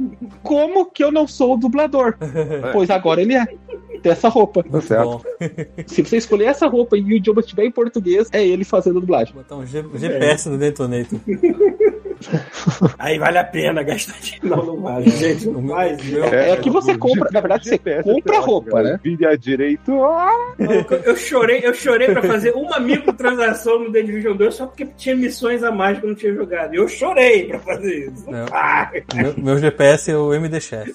como 0.43 0.85
que 0.91 1.03
eu 1.03 1.11
não 1.11 1.27
sou 1.27 1.53
o 1.53 1.57
dublador? 1.57 1.94
Pois 2.73 2.89
agora 2.89 3.21
ele 3.21 3.33
é. 3.35 3.45
Dessa 4.01 4.27
roupa. 4.29 4.63
Tá 4.63 4.81
certo. 4.81 5.25
Se 5.87 6.03
você 6.03 6.17
escolher 6.17 6.45
essa 6.45 6.67
roupa 6.67 6.95
e 6.97 7.01
o 7.01 7.11
idioma 7.11 7.39
estiver 7.41 7.65
em 7.65 7.71
português, 7.71 8.29
é 8.31 8.45
ele 8.45 8.63
fazendo 8.63 8.97
a 8.97 9.01
dublagem. 9.01 9.33
botar 9.33 9.55
um 9.55 9.65
G- 9.65 9.83
GPS 9.95 10.47
no 10.49 10.57
Detonator. 10.57 11.19
Aí 12.97 13.17
vale 13.17 13.37
a 13.37 13.43
pena 13.43 13.83
gastar 13.83 14.15
dinheiro. 14.19 14.47
Não, 14.49 14.65
não 14.65 14.77
vale, 14.81 15.09
gente. 15.11 15.47
Não 15.47 15.67
faz. 15.67 16.03
Meu- 16.03 16.23
É 16.25 16.55
que 16.57 16.69
você 16.69 16.91
o 16.93 16.97
compra- 16.99 17.29
na 17.31 17.39
verdade, 17.39 17.63
você 17.65 17.69
GPS 17.71 18.03
compra 18.03 18.39
roupa, 18.39 18.81
né? 18.83 18.99
Vira 19.03 19.37
direito. 19.37 20.03
ah, 20.03 20.53
Eu, 21.05 21.15
chorei, 21.15 21.61
eu 21.63 21.73
chorei 21.73 22.07
pra 22.09 22.21
fazer 22.23 22.51
uma 22.51 22.79
microtransação 22.79 23.79
no 23.79 23.91
The 23.91 24.01
Division 24.01 24.35
2 24.35 24.53
só 24.53 24.65
porque 24.67 24.85
tinha 24.97 25.15
missões 25.15 25.63
a 25.63 25.71
mais 25.71 25.99
que 25.99 26.05
eu 26.05 26.09
não 26.09 26.15
tinha 26.15 26.33
jogado. 26.33 26.73
E 26.73 26.77
eu 26.77 26.87
chorei 26.87 27.45
pra 27.47 27.59
fazer 27.59 28.11
isso. 28.11 28.25
Ah, 28.51 28.91
Meu, 29.13 29.33
meu 29.37 29.57
GPS 29.59 30.11
é 30.11 30.17
o 30.17 30.33
MD 30.33 30.59
Chef. 30.61 30.93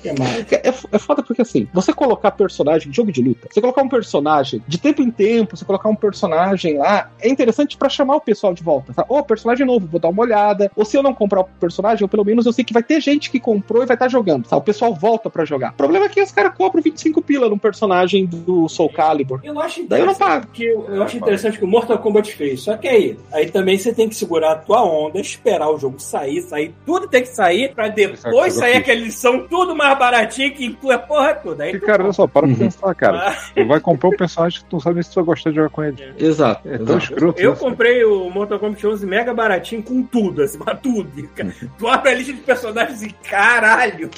que 0.00 0.12
mais? 0.18 0.52
É, 0.52 0.68
é 0.92 0.98
foda 0.98 1.22
porque 1.22 1.42
assim, 1.42 1.66
você 1.72 1.92
colocar 1.92 2.30
personagem, 2.32 2.92
jogo 2.92 3.10
de 3.12 3.22
luta, 3.22 3.48
você 3.50 3.60
colocar 3.60 3.82
um 3.82 3.88
personagem 3.88 4.62
de 4.66 4.78
tempo 4.78 5.02
em 5.02 5.10
tempo, 5.10 5.56
você 5.56 5.64
colocar 5.64 5.88
um 5.88 5.94
personagem 5.96 6.78
lá, 6.78 7.10
é 7.20 7.28
interessante 7.28 7.76
pra 7.76 7.88
chamar 7.88 8.16
o 8.16 8.20
pessoal 8.20 8.52
de 8.54 8.62
volta. 8.62 8.92
Tá? 8.92 9.04
Ô, 9.08 9.22
personagem 9.22 9.66
novo, 9.66 9.86
vou 9.86 10.00
dar 10.00 10.08
uma 10.08 10.22
olhada. 10.22 10.31
Ou 10.76 10.84
se 10.84 10.96
eu 10.96 11.02
não 11.02 11.14
comprar 11.14 11.40
o 11.40 11.44
personagem, 11.60 12.02
ou 12.04 12.08
pelo 12.08 12.24
menos 12.24 12.46
eu 12.46 12.52
sei 12.52 12.64
que 12.64 12.72
vai 12.72 12.82
ter 12.82 13.00
gente 13.00 13.30
que 13.30 13.38
comprou 13.40 13.82
e 13.82 13.86
vai 13.86 13.94
estar 13.96 14.08
jogando. 14.08 14.46
Tá? 14.48 14.56
O 14.56 14.60
pessoal 14.62 14.94
volta 14.94 15.28
pra 15.30 15.44
jogar. 15.44 15.70
O 15.70 15.74
problema 15.74 16.06
é 16.06 16.08
que 16.08 16.22
os 16.22 16.32
caras 16.32 16.54
cobram 16.56 16.82
25 16.82 17.22
pila 17.22 17.48
num 17.48 17.58
personagem 17.58 18.26
do 18.26 18.68
Soul 18.68 18.90
Calibur. 18.90 19.40
Eu 19.42 19.58
acho 19.60 19.84
Daí 19.86 20.00
eu 20.00 20.06
não 20.06 20.12
interessante 20.12 20.40
pago. 20.42 20.52
que 20.52 20.64
eu, 20.64 20.86
eu 20.88 21.02
acho 21.02 21.16
interessante 21.16 21.58
que 21.58 21.64
o 21.64 21.68
Mortal 21.68 21.98
Kombat 21.98 22.34
fez. 22.34 22.62
Só 22.62 22.76
que 22.76 22.88
aí, 22.88 23.18
aí 23.32 23.50
também 23.50 23.76
você 23.78 23.92
tem 23.92 24.08
que 24.08 24.14
segurar 24.14 24.52
a 24.52 24.56
tua 24.56 24.82
onda, 24.84 25.18
esperar 25.20 25.70
o 25.70 25.78
jogo 25.78 25.98
sair, 26.00 26.40
sair, 26.42 26.74
tudo 26.86 27.08
tem 27.08 27.22
que 27.22 27.28
sair 27.28 27.74
pra 27.74 27.88
depois 27.88 28.56
é 28.56 28.60
sair 28.60 28.74
aquela 28.76 29.00
edição 29.00 29.46
tudo 29.48 29.74
mais 29.74 29.98
baratinho 29.98 30.52
que 30.54 30.66
inclui 30.66 30.94
a 30.94 30.98
porra 30.98 31.34
toda. 31.34 31.64
Aí 31.64 31.74
E, 31.74 31.80
cara, 31.80 32.04
olha 32.04 32.12
só, 32.12 32.26
para 32.26 32.46
Uhum. 32.46 32.54
pensar, 32.56 32.94
cara. 32.94 33.36
Tu 33.54 33.66
vai 33.66 33.80
comprar 33.80 34.08
um 34.08 34.16
personagem 34.16 34.58
que 34.60 34.64
tu 34.66 34.72
não 34.74 34.80
sabe 34.80 34.94
nem 34.94 35.02
se 35.02 35.10
tu 35.10 35.14
vai 35.16 35.24
gostar 35.24 35.50
de 35.50 35.56
jogar 35.56 35.70
com 35.70 35.82
ele. 35.84 35.96
Exato. 36.18 36.68
É 36.68 36.78
tão 36.78 36.98
escroto 36.98 37.40
Eu 37.40 37.52
isso. 37.52 37.60
comprei 37.62 38.04
o 38.04 38.28
Mortal 38.30 38.58
Kombat 38.58 38.86
11 38.86 39.06
mega 39.06 39.32
baratinho 39.34 39.82
com 39.82 40.02
tudo, 40.12 40.42
assim, 40.42 40.58
mas 40.64 40.78
tudo. 40.80 41.10
cara. 41.34 41.52
Tu 41.78 41.88
abre 41.88 42.10
a 42.10 42.14
lista 42.14 42.32
de 42.34 42.40
personagens 42.42 43.02
e 43.02 43.08
caralho. 43.28 44.10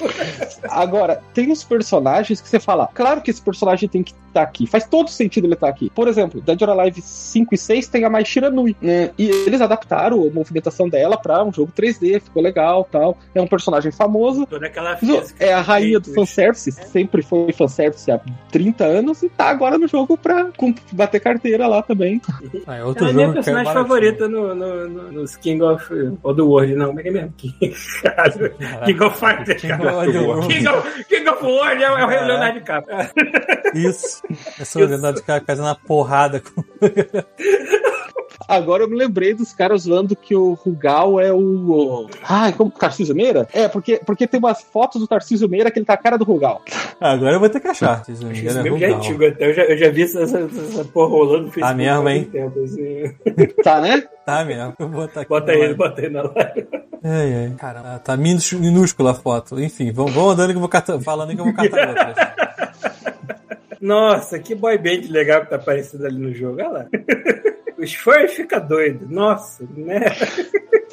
Agora, 0.69 1.23
tem 1.33 1.51
uns 1.51 1.63
personagens 1.65 2.41
que 2.41 2.49
você 2.49 2.59
fala, 2.61 2.89
claro 2.93 3.23
que 3.23 3.31
esse 3.31 3.41
personagem 3.41 3.89
tem 3.89 4.03
que 4.03 4.13
estar 4.29 4.43
aqui. 4.43 4.67
Faz 4.67 4.85
todo 4.87 5.09
sentido 5.09 5.47
ele 5.47 5.55
estar 5.55 5.69
aqui. 5.69 5.91
Por 5.95 6.09
exemplo, 6.09 6.41
Dead 6.41 6.61
or 6.63 6.71
Alive 6.71 7.01
5 7.01 7.55
e 7.55 7.59
6 7.59 7.87
tem 7.89 8.05
a 8.05 8.11
Maishira 8.11 8.51
Nui, 8.51 8.77
né? 8.83 9.11
E 9.17 9.29
eles 9.31 9.61
adaptaram 9.61 10.21
a 10.27 10.31
movimentação 10.31 10.89
dela 10.89 11.17
pra 11.17 11.45
um 11.45 11.53
jogo 11.53 11.73
3D, 11.77 12.21
ficou 12.21 12.43
legal 12.43 12.87
tal. 12.91 13.17
É 13.33 13.41
um 13.41 13.47
personagem 13.47 13.93
famoso. 13.93 14.45
Toda 14.47 14.67
aquela 14.67 14.97
Zo- 14.97 15.21
física. 15.21 15.45
É 15.45 15.53
a 15.55 15.61
rainha 15.61 16.01
do 16.01 16.13
fanservice, 16.13 16.73
sempre 16.73 17.23
foi 17.23 17.53
fanservice 17.53 18.11
há 18.11 18.21
30 18.51 18.85
anos 18.85 19.23
e 19.23 19.29
tá 19.29 19.45
agora 19.49 19.79
no 19.79 19.87
jogo 19.87 20.17
pra 20.19 20.49
bater 20.91 21.21
carteira 21.21 21.69
lá 21.69 21.81
também. 21.83 22.21
Ah, 22.67 22.75
é 22.77 22.79
Ela 22.81 22.89
outro 22.89 23.05
é 23.05 23.09
jogo 23.09 23.17
minha 23.17 23.29
que 23.29 23.35
personagem 23.35 23.73
favorita 23.73 24.29
no, 24.29 24.55
no, 24.55 24.89
no, 24.89 25.13
nos 25.13 25.37
King 25.37 25.63
of 25.63 25.84
of 26.23 26.43
World, 26.43 26.75
não, 26.75 26.87
como 26.89 27.01
é 27.01 27.03
que 27.03 27.09
é 27.09 27.13
mesmo? 27.13 27.33
King, 27.37 27.75
of 29.03 29.19
Fighters, 29.19 29.61
King 29.61 29.83
World. 29.83 30.49
King 30.49 30.69
King 31.09 31.29
of 31.29 31.45
War 31.45 31.73
é 31.73 31.91
o 31.91 31.99
é 31.99 32.07
o 32.07 32.11
É. 32.11 32.27
Leonardo 32.27 32.59
DiCaprio. 32.59 32.99
Isso. 33.75 34.23
É 34.59 34.65
o 34.85 34.87
Leonardo 34.87 35.21
DiCaprio 35.21 35.47
fazendo 35.47 35.67
uma 35.67 35.75
porrada 35.75 36.41
com. 36.41 36.65
Agora 38.49 38.83
eu 38.83 38.89
me 38.89 38.97
lembrei 38.97 39.35
dos 39.35 39.53
caras 39.53 39.83
zoando 39.83 40.17
que 40.17 40.35
o 40.35 40.55
Rugal 40.55 41.21
é 41.21 41.33
o. 41.33 42.09
Ai, 42.23 42.53
como 42.53 42.71
Tarcísio 42.71 43.15
Meira? 43.15 43.49
É, 43.53 43.69
porque, 43.69 44.01
porque 44.05 44.27
tem 44.27 44.39
umas 44.39 44.63
fotos 44.63 45.01
do 45.01 45.07
Tarcísio 45.07 45.49
Meira 45.49 45.71
que 45.71 45.79
ele 45.79 45.87
tá 45.87 45.95
a 45.95 45.99
cara 45.99 46.19
do 46.19 46.25
Rugal. 46.25 46.63
Agora 47.01 47.35
eu 47.35 47.41
vou 47.41 47.49
ter 47.49 47.61
que 47.61 47.69
achar. 47.69 48.05
Se 48.05 48.13
não 48.13 48.29
me 48.29 48.33
Esse 48.33 48.43
engano, 48.43 48.61
é 48.61 48.63
mesmo 48.63 48.79
já 48.79 48.87
é 48.87 48.93
antigo 48.93 49.27
até. 49.27 49.49
Eu 49.49 49.55
já, 49.55 49.63
eu 49.63 49.79
já 49.79 49.91
vi 49.91 50.03
essa, 50.03 50.21
essa, 50.21 50.39
essa 50.39 50.85
porra 50.85 51.11
rolando 51.11 51.47
no 51.47 51.53
Facebook. 51.53 51.73
Ah, 51.73 51.75
mesmo, 51.75 52.09
há 52.09 52.13
hein? 52.13 52.21
muito 52.21 52.33
Tempo, 52.33 52.65
assim. 52.65 53.63
Tá, 53.63 53.81
né? 53.81 54.03
Tá 54.25 54.45
mesmo. 54.45 54.75
Eu 54.79 54.89
vou 54.89 55.01
botar 55.03 55.21
aqui. 55.21 55.29
Bota 55.29 55.53
live. 55.53 55.75
bota 55.75 56.01
aí 56.01 56.11
na 56.11 56.23
live. 56.23 56.69
Ai, 57.03 57.35
ai. 57.35 57.55
Caramba, 57.59 57.99
tá 57.99 58.17
minúscula 58.17 59.11
a 59.13 59.15
foto. 59.15 59.61
Enfim, 59.61 59.93
vamos, 59.93 60.13
vamos 60.13 60.33
andando 60.33 60.51
que 60.51 60.57
eu 60.57 60.61
vou 60.61 60.69
catar, 60.69 60.99
falando 61.01 61.35
que 61.35 61.41
eu 61.41 61.45
vou 61.45 61.55
catar 61.55 61.89
outras. 61.89 62.17
Nossa, 63.85 64.39
que 64.39 64.55
boy 64.55 64.79
band 64.79 65.11
legal 65.11 65.43
que 65.43 65.51
tá 65.51 65.57
aparecendo 65.57 66.07
ali 66.07 66.19
no 66.19 66.33
jogo. 66.33 66.59
Olha 66.59 66.69
lá. 66.71 66.87
Os 67.77 67.93
fãs 67.93 68.33
ficam 68.33 68.67
doidos. 68.67 69.11
Nossa, 69.11 69.63
né? 69.77 70.01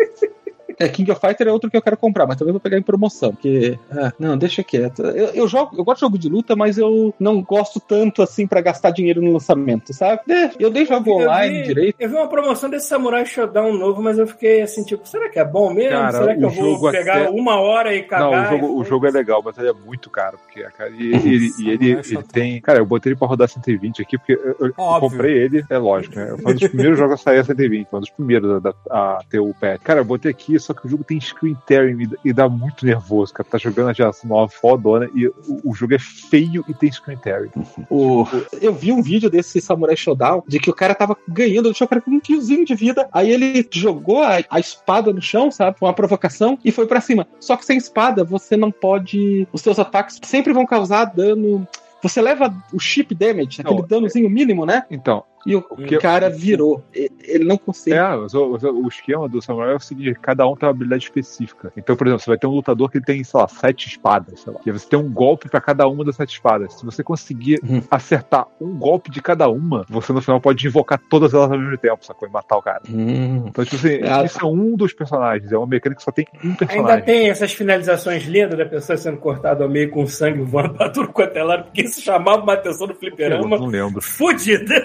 É, 0.86 0.90
King 0.90 1.12
of 1.12 1.20
Fighter 1.22 1.48
é 1.48 1.52
outro 1.52 1.70
que 1.70 1.78
eu 1.78 1.82
quero 1.82 1.98
comprar, 1.98 2.26
mas 2.28 2.38
também 2.38 2.52
vou 2.52 2.60
pegar 2.62 2.78
em 2.78 2.82
promoção, 2.82 3.32
porque. 3.32 3.78
ah, 3.92 4.12
não, 4.20 4.38
deixa 4.38 4.64
quieto. 4.64 5.02
Eu, 5.04 5.28
eu 5.30 5.48
jogo, 5.48 5.76
eu 5.78 5.84
gosto 5.84 5.98
de 5.98 6.02
jogo 6.02 6.18
de 6.18 6.30
luta, 6.30 6.56
mas 6.56 6.78
eu 6.78 7.14
não 7.20 7.42
gosto 7.42 7.80
tanto 7.80 8.22
assim 8.22 8.48
pra 8.48 8.62
gastar 8.62 8.92
dinheiro 8.92 9.22
no 9.22 9.34
lançamento, 9.34 9.94
sabe? 9.94 10.22
É, 10.30 10.52
Eu 10.60 10.70
dei 10.70 10.86
jogo 10.86 11.12
online 11.12 11.60
vi, 11.60 11.64
direito. 11.64 11.96
Eu 12.00 12.10
vi 12.10 12.16
uma 12.16 12.28
promoção 12.28 12.70
desse 12.70 12.88
Samurai 12.88 13.26
Showdown 13.26 13.74
novo, 13.74 14.02
mas 14.02 14.18
eu 14.18 14.28
fiquei 14.28 14.62
assim, 14.62 14.84
tipo, 14.84 15.08
será 15.08 15.30
que 15.30 15.40
é 15.40 15.46
bom 15.46 15.74
mesmo? 15.74 15.92
Cara, 15.92 16.12
será 16.12 16.36
que 16.36 16.44
eu 16.44 16.50
vou 16.50 16.72
jogo 16.74 16.92
pegar 16.92 17.22
até- 17.24 17.30
uma 17.30 17.60
hora 17.60 17.94
e 17.96 18.04
cagar? 18.04 18.32
Não, 18.32 18.44
o 18.44 18.46
jogo, 18.50 18.66
e- 18.68 18.82
o 18.82 18.84
jogo 18.84 19.08
é 19.08 19.12
legal, 19.12 19.42
mas 19.44 19.58
ele 19.58 19.70
é 19.70 19.74
muito 19.74 20.10
caro. 20.10 20.38
Porque, 20.46 20.64
cara, 20.78 20.90
e, 20.90 21.14
ele- 21.14 21.52
e 21.60 21.70
ele, 21.70 21.92
ele 21.92 22.24
tem. 22.24 22.62
Cara, 22.62 22.80
eu 22.80 22.86
botei 22.86 23.12
ele 23.12 23.20
pra 23.20 23.28
rodar 23.28 23.48
120 23.48 24.02
aqui, 24.02 24.18
porque 24.18 24.34
eu, 24.34 24.56
eu 24.68 24.74
comprei 25.00 25.38
ele, 25.38 25.64
é 25.70 25.78
lógico, 25.78 26.16
né? 26.16 26.36
Foi 26.42 26.52
um 26.52 26.56
dos 26.56 26.68
primeiros 26.68 26.98
jogos 26.98 27.20
a 27.20 27.24
sair 27.24 27.40
a 27.40 27.44
120, 27.44 27.88
foi 27.90 27.98
um 27.98 28.02
dos 28.02 28.10
primeiros 28.10 28.62
a, 28.90 29.18
a 29.18 29.20
ter 29.30 29.40
o 29.40 29.54
patch. 29.54 29.82
Cara, 29.84 30.00
eu 30.00 30.06
botei 30.06 30.32
aqui, 30.32 30.60
só 30.60 30.71
que 30.74 30.86
o 30.86 30.90
jogo 30.90 31.04
tem 31.04 31.20
screen 31.20 31.58
tearing 31.66 32.10
e, 32.24 32.34
dá- 32.34 32.50
muito 32.50 32.86
nervoso, 32.86 33.34
cara. 33.34 33.48
Tá 33.50 33.58
jogando 33.58 33.90
a 33.90 33.94
geração 33.94 34.30
nova 34.30 34.52
fodona 34.52 35.10
e 35.14 35.28
o, 35.28 35.34
o 35.64 35.74
jogo 35.74 35.94
é 35.94 36.00
feio 36.00 36.64
e 36.68 36.74
tem 36.74 36.92
screen 36.92 37.18
tearing. 37.18 37.52
O, 37.90 38.26
eu 38.62 38.74
vi 38.74 38.92
um 38.92 39.02
vídeo 39.02 39.30
desse 39.30 39.60
Samurai 39.60 39.96
Showdown 39.96 40.44
de 40.48 40.60
que 40.60 40.70
o 40.70 40.74
cara 40.74 40.96
tava 40.96 41.18
ganhando, 41.28 41.66
deixou 41.66 41.86
o 41.86 41.90
cara 41.90 42.02
com 42.02 42.12
um 42.12 42.22
fiozinho 42.22 42.66
de 42.66 42.74
vida. 42.76 43.08
Aí 43.12 43.30
ele 43.30 43.68
jogou 43.72 44.24
a, 44.24 44.40
a 44.50 44.60
espada 44.60 45.12
no 45.12 45.22
chão, 45.22 45.52
sabe? 45.52 45.78
Uma 45.82 45.94
provocação 45.94 46.58
e 46.64 46.72
foi 46.72 46.88
pra 46.88 47.02
cima. 47.02 47.28
Só 47.40 47.58
que 47.58 47.66
sem 47.66 47.78
espada 47.78 48.24
você 48.24 48.56
não 48.56 48.72
pode. 48.72 49.48
Os 49.52 49.62
seus 49.62 49.80
ataques 49.80 50.20
sempre 50.24 50.54
vão 50.54 50.66
causar 50.66 51.06
dano. 51.06 51.68
Você 52.02 52.22
leva 52.22 52.54
o 52.74 52.80
chip 52.80 53.14
damage, 53.14 53.62
aquele 53.62 53.82
Não, 53.82 53.88
danozinho 53.88 54.30
mínimo, 54.30 54.66
né? 54.66 54.86
Então, 54.90 55.24
E 55.46 55.56
o 55.56 55.62
que- 55.62 55.98
cara 55.98 56.30
virou. 56.30 56.84
Ele 56.94 57.44
não 57.44 57.58
consegue. 57.58 57.96
É, 57.98 58.04
o, 58.16 58.88
esquema 58.88 59.28
do 59.28 59.42
Samurai 59.42 59.74
é 59.74 59.76
o 59.76 59.80
seguinte: 59.80 60.18
cada 60.22 60.48
um 60.48 60.56
tem 60.56 60.68
uma 60.68 60.72
habilidade 60.72 61.04
específica. 61.06 61.72
Então, 61.76 61.96
por 61.96 62.08
exemplo, 62.08 62.24
você 62.24 62.30
vai 62.30 62.38
ter 62.38 62.48
um 62.48 62.52
lutador 62.52 62.90
que 62.92 63.02
tem, 63.02 63.24
sei 63.24 63.40
lá, 63.40 63.48
sete 63.48 63.88
espadas, 63.88 64.40
sei 64.42 64.54
lá. 64.54 64.60
E 64.66 64.72
você 64.72 64.88
tem 64.88 65.00
um 65.00 65.12
golpe 65.12 65.50
pra 65.50 65.60
cada 65.62 65.88
uma 65.88 66.04
das 66.06 66.16
sete 66.16 66.34
espadas. 66.34 66.74
Se 66.76 66.86
você 66.86 67.04
conseguir 67.04 67.60
Uhum. 67.64 67.82
acertar 67.90 68.48
um 68.60 68.78
golpe 68.78 69.10
de 69.10 69.22
cada 69.22 69.48
uma, 69.50 69.86
você 69.90 70.12
no 70.14 70.22
final 70.22 70.40
pode 70.40 70.66
invocar 70.68 71.00
todas 71.10 71.34
elas 71.34 71.52
ao 71.52 71.58
mesmo 71.58 71.78
tempo, 71.78 72.06
sacou? 72.06 72.28
E 72.28 72.32
matar 72.32 72.58
o 72.58 72.62
cara. 72.62 72.82
Hum. 72.90 73.46
Então, 73.48 73.64
tipo 73.66 73.76
assim, 73.78 74.00
Ah. 74.04 74.24
isso 74.24 74.40
é 74.40 74.46
um 74.46 74.76
dos 74.76 74.94
personagens. 74.94 75.52
É 75.52 75.58
uma 75.58 75.68
mecânica 75.68 75.98
que 76.00 76.04
só 76.04 76.12
tem 76.12 76.28
um 76.44 76.48
Ainda 76.50 76.58
personagem. 76.58 77.06
tem 77.06 77.30
essas 77.30 77.52
finalizações 77.54 78.24
lindas 78.26 78.58
da 78.58 78.66
pessoa 78.66 78.98
sendo 78.98 79.18
cortada 79.18 79.64
ao 79.64 79.70
meio 79.70 79.90
com 79.90 80.06
sangue 80.08 80.42
voando 80.42 80.74
pra 80.76 80.90
tudo 80.90 81.08
quanto 81.10 81.36
é 81.38 81.44
lado, 81.44 81.64
porque 81.66 81.82
isso 81.82 82.02
chamava 82.02 82.42
uma 82.44 82.54
atenção 82.54 82.88
do 82.88 82.94
Eu 82.94 82.98
fliperama 83.00 83.58
não 83.58 83.66
lembro. 83.68 84.02
fudida. 84.02 84.76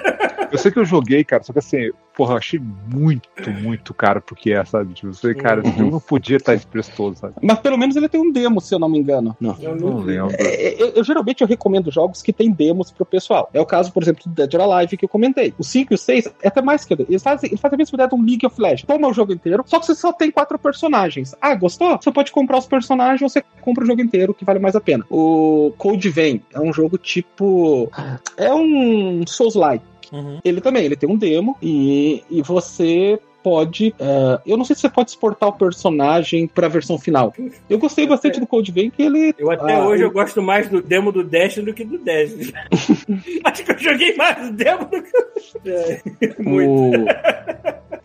Eu 0.53 0.59
sei 0.59 0.71
que 0.71 0.79
eu 0.79 0.85
joguei, 0.85 1.25
cara, 1.25 1.43
só 1.43 1.53
que 1.53 1.59
assim, 1.59 1.91
porra, 2.17 2.35
eu 2.35 2.39
achei 2.39 2.61
muito, 2.61 3.51
muito 3.63 3.93
caro 3.93 4.21
pro 4.23 4.35
que 4.35 4.53
é, 4.53 4.65
sabe? 4.65 4.95
Tipo, 4.95 5.09
eu 5.09 5.15
sei, 5.15 5.35
cara, 5.35 5.61
esse 5.61 5.77
jogo 5.79 5.91
não 5.91 6.01
podia 6.01 6.37
estar 6.37 6.55
esse 6.55 6.67
preço 6.67 6.91
todo, 6.97 7.17
sabe? 7.17 7.35
Mas 7.43 7.59
pelo 7.61 7.77
menos 7.77 7.95
ele 7.97 8.09
tem 8.09 8.21
um 8.21 8.33
demo, 8.33 8.61
se 8.61 8.75
eu 8.75 8.79
não 8.79 8.89
me 8.89 8.99
engano. 8.99 9.37
Não. 9.41 9.57
Eu 9.61 9.77
Não 9.77 9.99
lembro. 9.99 10.35
É, 10.39 10.83
eu, 10.83 10.89
eu- 10.91 11.05
geralmente 11.05 11.41
eu 11.43 11.47
recomendo 11.49 11.91
jogos 11.91 12.23
que 12.23 12.33
tem 12.33 12.51
demos 12.51 12.91
pro 12.91 13.05
pessoal. 13.05 13.51
É 13.53 13.61
o 13.61 13.67
caso, 13.67 13.93
por 13.93 14.03
exemplo, 14.03 14.23
do 14.27 14.31
Dead 14.31 14.53
or 14.55 14.61
Alive 14.63 14.97
que 14.97 15.05
eu 15.05 15.09
comentei. 15.09 15.53
O 15.59 15.65
5 15.65 15.93
e 15.93 15.95
o 15.95 15.99
6 15.99 16.27
é 16.43 16.49
até 16.49 16.63
mais 16.63 16.85
que. 16.85 16.95
Eles 16.95 17.23
fazem, 17.23 17.51
eles 17.51 17.61
fazem 17.61 17.77
a 17.77 17.79
mesma 17.79 17.97
ideia 17.97 18.09
de 18.09 18.15
um 18.15 18.23
League 18.25 18.47
of 18.47 18.61
Legends. 18.61 18.85
Toma 18.87 19.09
o 19.09 19.13
jogo 19.13 19.33
inteiro, 19.33 19.63
só 19.67 19.79
que 19.79 19.87
você 19.87 19.95
só 19.95 20.13
tem 20.13 20.31
quatro 20.31 20.59
personagens. 20.59 21.35
Ah, 21.41 21.55
gostou? 21.55 21.97
Você 22.01 22.11
pode 22.11 22.33
comprar 22.33 22.59
os 22.59 22.67
personagens 22.67 23.21
ou 23.23 23.29
você 23.29 23.43
compra 23.61 23.85
o 23.85 23.87
jogo 23.87 24.01
inteiro, 24.01 24.33
que 24.35 24.45
vale 24.45 24.59
mais 24.59 24.75
a 24.77 24.81
pena. 24.81 25.05
O 25.11 25.73
Code 25.77 26.09
Vein 26.09 26.41
é 26.55 26.61
um 26.61 26.73
jogo 26.73 26.97
tipo. 26.99 27.91
É 28.37 28.53
um 28.55 29.25
Souls-like. 29.27 29.85
Uhum. 30.13 30.39
Ele 30.45 30.61
também, 30.61 30.85
ele 30.85 30.97
tem 30.97 31.09
um 31.09 31.17
demo 31.17 31.57
e, 31.63 32.23
e 32.31 32.43
você 32.43 33.19
pode. 33.43 33.95
eh, 33.99 34.41
eu 34.45 34.57
não 34.57 34.65
sei 34.65 34.75
se 34.75 34.83
você 34.83 34.89
pode 34.89 35.11
exportar 35.11 35.49
o 35.49 35.53
personagem 35.53 36.49
pra 36.49 36.67
versão 36.67 36.99
final. 36.99 37.33
Eu 37.71 37.79
gostei 37.79 38.05
bastante 38.07 38.41
do 38.41 38.47
Code 38.47 38.73
Vein, 38.73 38.91
que 38.91 39.03
ele. 39.03 39.33
Eu 39.39 39.51
até 39.53 39.75
Ah, 39.75 39.87
hoje 39.87 40.03
o- 40.03 40.07
eu 40.07 40.11
gosto 40.11 40.43
mais 40.43 40.69
do 40.69 40.83
demo 40.83 41.13
do 41.13 41.23
Dash 41.23 41.57
do 41.57 41.73
que 41.73 41.85
do 41.85 41.97
Dash. 41.99 42.33
Acho 43.45 43.65
que 43.65 43.71
eu 43.73 43.79
joguei 43.79 44.17
mais 44.17 44.49
o 44.49 44.53
demo 44.53 44.85
do 44.87 45.03
que 45.03 45.17
o 45.17 45.69
é, 45.71 46.03
Muito. 46.41 47.03
O... 47.03 47.07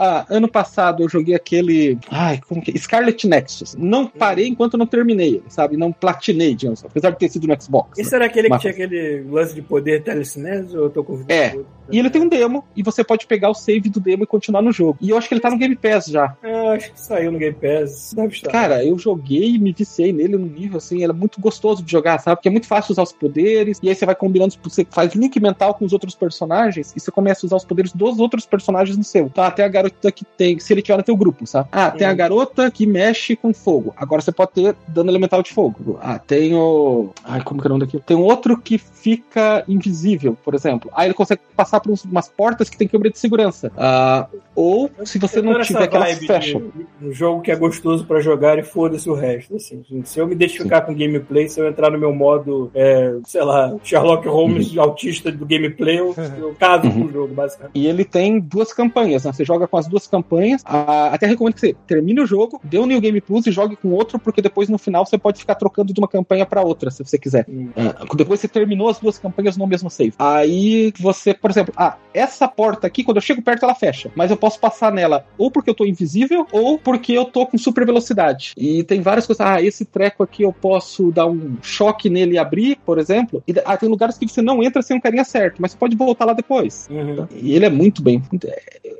Ah, 0.03 0.25
ano 0.29 0.47
passado 0.47 1.03
eu 1.03 1.09
joguei 1.09 1.35
aquele. 1.35 1.99
Ai, 2.09 2.39
como 2.47 2.59
que 2.59 2.71
é? 2.71 2.75
Scarlet 2.77 3.27
Nexus. 3.27 3.75
Não 3.77 4.07
parei 4.07 4.47
enquanto 4.47 4.75
não 4.77 4.87
terminei 4.87 5.35
ele, 5.35 5.43
sabe? 5.47 5.77
Não 5.77 5.91
platinei, 5.91 6.55
digamos, 6.55 6.83
apesar 6.83 7.11
de 7.11 7.19
ter 7.19 7.29
sido 7.29 7.47
no 7.47 7.61
Xbox. 7.61 7.99
Esse 7.99 8.15
era 8.15 8.25
aquele 8.25 8.47
que 8.47 8.49
Mas- 8.49 8.61
tinha 8.61 8.73
aquele 8.73 9.23
lance 9.29 9.53
de 9.53 9.61
poder 9.61 10.01
telecinese 10.01 10.75
ou 10.75 10.85
eu 10.85 10.89
tô 10.89 11.03
confundindo? 11.03 11.31
É. 11.31 11.55
E 11.91 11.99
ele 11.99 12.09
tem 12.09 12.21
um 12.21 12.27
demo, 12.27 12.63
e 12.75 12.81
você 12.81 13.03
pode 13.03 13.27
pegar 13.27 13.49
o 13.49 13.53
save 13.53 13.89
do 13.89 13.99
demo 13.99 14.23
e 14.23 14.25
continuar 14.27 14.61
no 14.61 14.71
jogo. 14.71 14.97
E 15.01 15.09
eu 15.09 15.17
acho 15.17 15.27
que 15.27 15.33
ele 15.33 15.41
tá 15.41 15.49
no 15.51 15.57
Game 15.57 15.75
Pass 15.75 16.05
já. 16.05 16.35
É, 16.41 16.69
acho 16.69 16.93
que 16.93 16.99
saiu 17.01 17.31
no 17.33 17.37
Game 17.37 17.55
Pass. 17.55 18.13
Deve 18.15 18.33
estar. 18.33 18.49
Cara, 18.49 18.83
eu 18.83 18.97
joguei 18.97 19.55
e 19.55 19.59
me 19.59 19.73
viciei 19.73 20.13
nele 20.13 20.37
num 20.37 20.45
nível 20.45 20.77
assim, 20.77 21.03
ele 21.03 21.11
é 21.11 21.13
muito 21.13 21.39
gostoso 21.41 21.83
de 21.83 21.91
jogar, 21.91 22.17
sabe? 22.19 22.37
Porque 22.37 22.47
é 22.47 22.51
muito 22.51 22.65
fácil 22.67 22.93
usar 22.93 23.03
os 23.03 23.11
poderes, 23.11 23.77
e 23.83 23.89
aí 23.89 23.93
você 23.95 24.05
vai 24.05 24.15
combinando, 24.15 24.55
você 24.63 24.87
faz 24.89 25.13
link 25.13 25.37
mental 25.39 25.73
com 25.73 25.83
os 25.83 25.91
outros 25.91 26.15
personagens, 26.15 26.93
e 26.95 26.99
você 26.99 27.11
começa 27.11 27.45
a 27.45 27.47
usar 27.47 27.57
os 27.57 27.65
poderes 27.65 27.91
dos 27.93 28.19
outros 28.19 28.45
personagens 28.45 28.97
no 28.97 29.03
seu. 29.03 29.29
Tá, 29.29 29.51
tem 29.51 29.65
a 29.65 29.67
garota 29.67 29.90
que 30.11 30.23
tem, 30.25 30.57
se 30.59 30.73
ele 30.73 30.81
tiver 30.81 30.97
no 30.97 31.03
teu 31.03 31.15
grupo, 31.17 31.45
sabe? 31.45 31.69
Ah, 31.71 31.91
tem 31.91 32.05
a 32.07 32.11
Uhum. 32.11 32.15
garota 32.17 32.71
que 32.71 32.85
mexe 32.85 33.35
com 33.35 33.53
fogo. 33.53 33.93
Agora 33.97 34.21
você 34.21 34.31
pode 34.31 34.51
ter 34.51 34.75
dano 34.87 35.09
elemental 35.11 35.41
de 35.43 35.51
fogo. 35.53 35.99
Ah, 36.01 36.17
tem 36.19 36.53
o. 36.55 37.09
Ai, 37.23 37.43
como 37.43 37.61
que 37.61 37.67
é 37.67 37.69
o 37.69 37.73
nome 37.73 37.85
daquilo? 37.85 38.03
Tem 38.05 38.15
outro 38.17 38.57
que 38.57 38.77
fica 38.77 39.63
invisível, 39.67 40.37
por 40.43 40.53
exemplo. 40.53 40.89
Aí 40.93 41.07
ele 41.07 41.13
consegue 41.13 41.41
passar 41.55 41.79
por 41.79 41.93
umas 42.09 42.27
portas 42.29 42.69
que 42.69 42.77
tem 42.77 42.87
câmera 42.87 43.09
de 43.11 43.19
segurança. 43.19 43.71
Ah, 43.77 44.27
ou 44.55 44.89
se 45.05 45.17
você 45.17 45.41
não 45.41 45.59
tiver 45.61 45.89
fecham. 46.15 46.71
de 46.75 47.07
Um 47.07 47.13
jogo 47.13 47.41
que 47.41 47.51
é 47.51 47.55
gostoso 47.55 48.05
pra 48.05 48.19
jogar 48.19 48.59
e 48.59 48.63
foda-se 48.63 49.09
o 49.09 49.13
resto. 49.13 49.55
Assim. 49.55 49.83
Se 50.03 50.19
eu 50.19 50.27
me 50.27 50.33
identificar 50.33 50.81
com 50.81 50.93
gameplay, 50.93 51.47
se 51.47 51.59
eu 51.59 51.67
entrar 51.67 51.89
no 51.89 51.97
meu 51.97 52.13
modo, 52.13 52.69
é, 52.73 53.17
sei 53.25 53.43
lá, 53.43 53.73
Sherlock 53.83 54.27
Holmes 54.27 54.77
autista 54.77 55.31
do 55.31 55.45
gameplay, 55.45 55.99
eu, 55.99 56.13
eu 56.37 56.55
caso 56.59 56.91
com 56.91 57.05
o 57.05 57.11
jogo, 57.11 57.33
basicamente. 57.33 57.71
E 57.75 57.87
ele 57.87 58.03
tem 58.03 58.39
duas 58.39 58.73
campanhas, 58.73 59.23
né? 59.23 59.31
Você 59.31 59.45
joga 59.45 59.67
com 59.67 59.77
as 59.77 59.87
duas 59.87 60.07
campanhas. 60.07 60.61
Ah, 60.65 61.07
até 61.13 61.25
recomendo 61.25 61.53
que 61.53 61.61
você 61.61 61.75
termine 61.87 62.21
o 62.21 62.25
jogo, 62.25 62.59
dê 62.63 62.77
o 62.77 62.85
New 62.85 62.99
Game 62.99 63.21
Plus 63.21 63.47
e 63.47 63.51
jogue 63.51 63.75
com 63.75 63.89
outro, 63.89 64.19
porque 64.19 64.41
depois 64.41 64.69
no 64.69 64.77
final 64.77 65.05
você 65.05 65.17
pode 65.17 65.39
ficar 65.39 65.55
trocando 65.55 65.93
de 65.93 65.99
uma 65.99 66.07
campanha 66.07 66.45
pra 66.45 66.61
outra, 66.61 66.91
se 66.91 67.03
você 67.03 67.17
quiser. 67.17 67.45
Hum. 67.49 67.69
Ah, 67.75 68.05
depois 68.15 68.39
você 68.39 68.47
terminou 68.47 68.89
as 68.89 68.99
duas 68.99 69.17
campanhas 69.17 69.55
no 69.57 69.65
mesmo 69.65 69.89
save. 69.89 70.13
Aí 70.19 70.93
você, 70.99 71.33
por 71.33 71.49
exemplo, 71.49 71.73
ah, 71.77 71.97
essa 72.13 72.47
porta 72.47 72.87
aqui, 72.87 73.03
quando 73.03 73.17
eu 73.17 73.21
chego 73.21 73.41
perto, 73.41 73.63
ela 73.63 73.75
fecha. 73.75 74.11
Mas 74.15 74.31
eu 74.31 74.37
posso 74.37 74.50
passar 74.59 74.91
nela 74.91 75.25
ou 75.37 75.49
porque 75.49 75.69
eu 75.69 75.75
tô 75.75 75.85
invisível, 75.85 76.45
ou 76.51 76.77
porque 76.77 77.13
eu 77.13 77.25
tô 77.25 77.45
com 77.45 77.57
super 77.57 77.85
velocidade. 77.85 78.53
E 78.57 78.83
tem 78.83 79.01
várias 79.01 79.25
coisas. 79.25 79.45
Ah, 79.45 79.61
esse 79.61 79.85
treco 79.85 80.23
aqui 80.23 80.43
eu 80.43 80.53
posso 80.53 81.11
dar 81.11 81.27
um 81.27 81.57
choque 81.61 82.09
nele 82.09 82.33
e 82.33 82.37
abrir, 82.37 82.77
por 82.85 82.99
exemplo. 82.99 83.43
E 83.47 83.53
ah, 83.65 83.77
tem 83.77 83.89
lugares 83.89 84.17
que 84.17 84.27
você 84.27 84.41
não 84.41 84.63
entra 84.63 84.81
sem 84.81 84.95
um 84.95 85.01
carinha 85.01 85.23
certo, 85.23 85.61
mas 85.61 85.71
você 85.71 85.77
pode 85.77 85.95
voltar 85.95 86.25
lá 86.25 86.33
depois. 86.33 86.87
Uhum. 86.89 87.27
E 87.35 87.55
ele 87.55 87.65
é 87.65 87.69
muito 87.69 88.01
bem. 88.01 88.21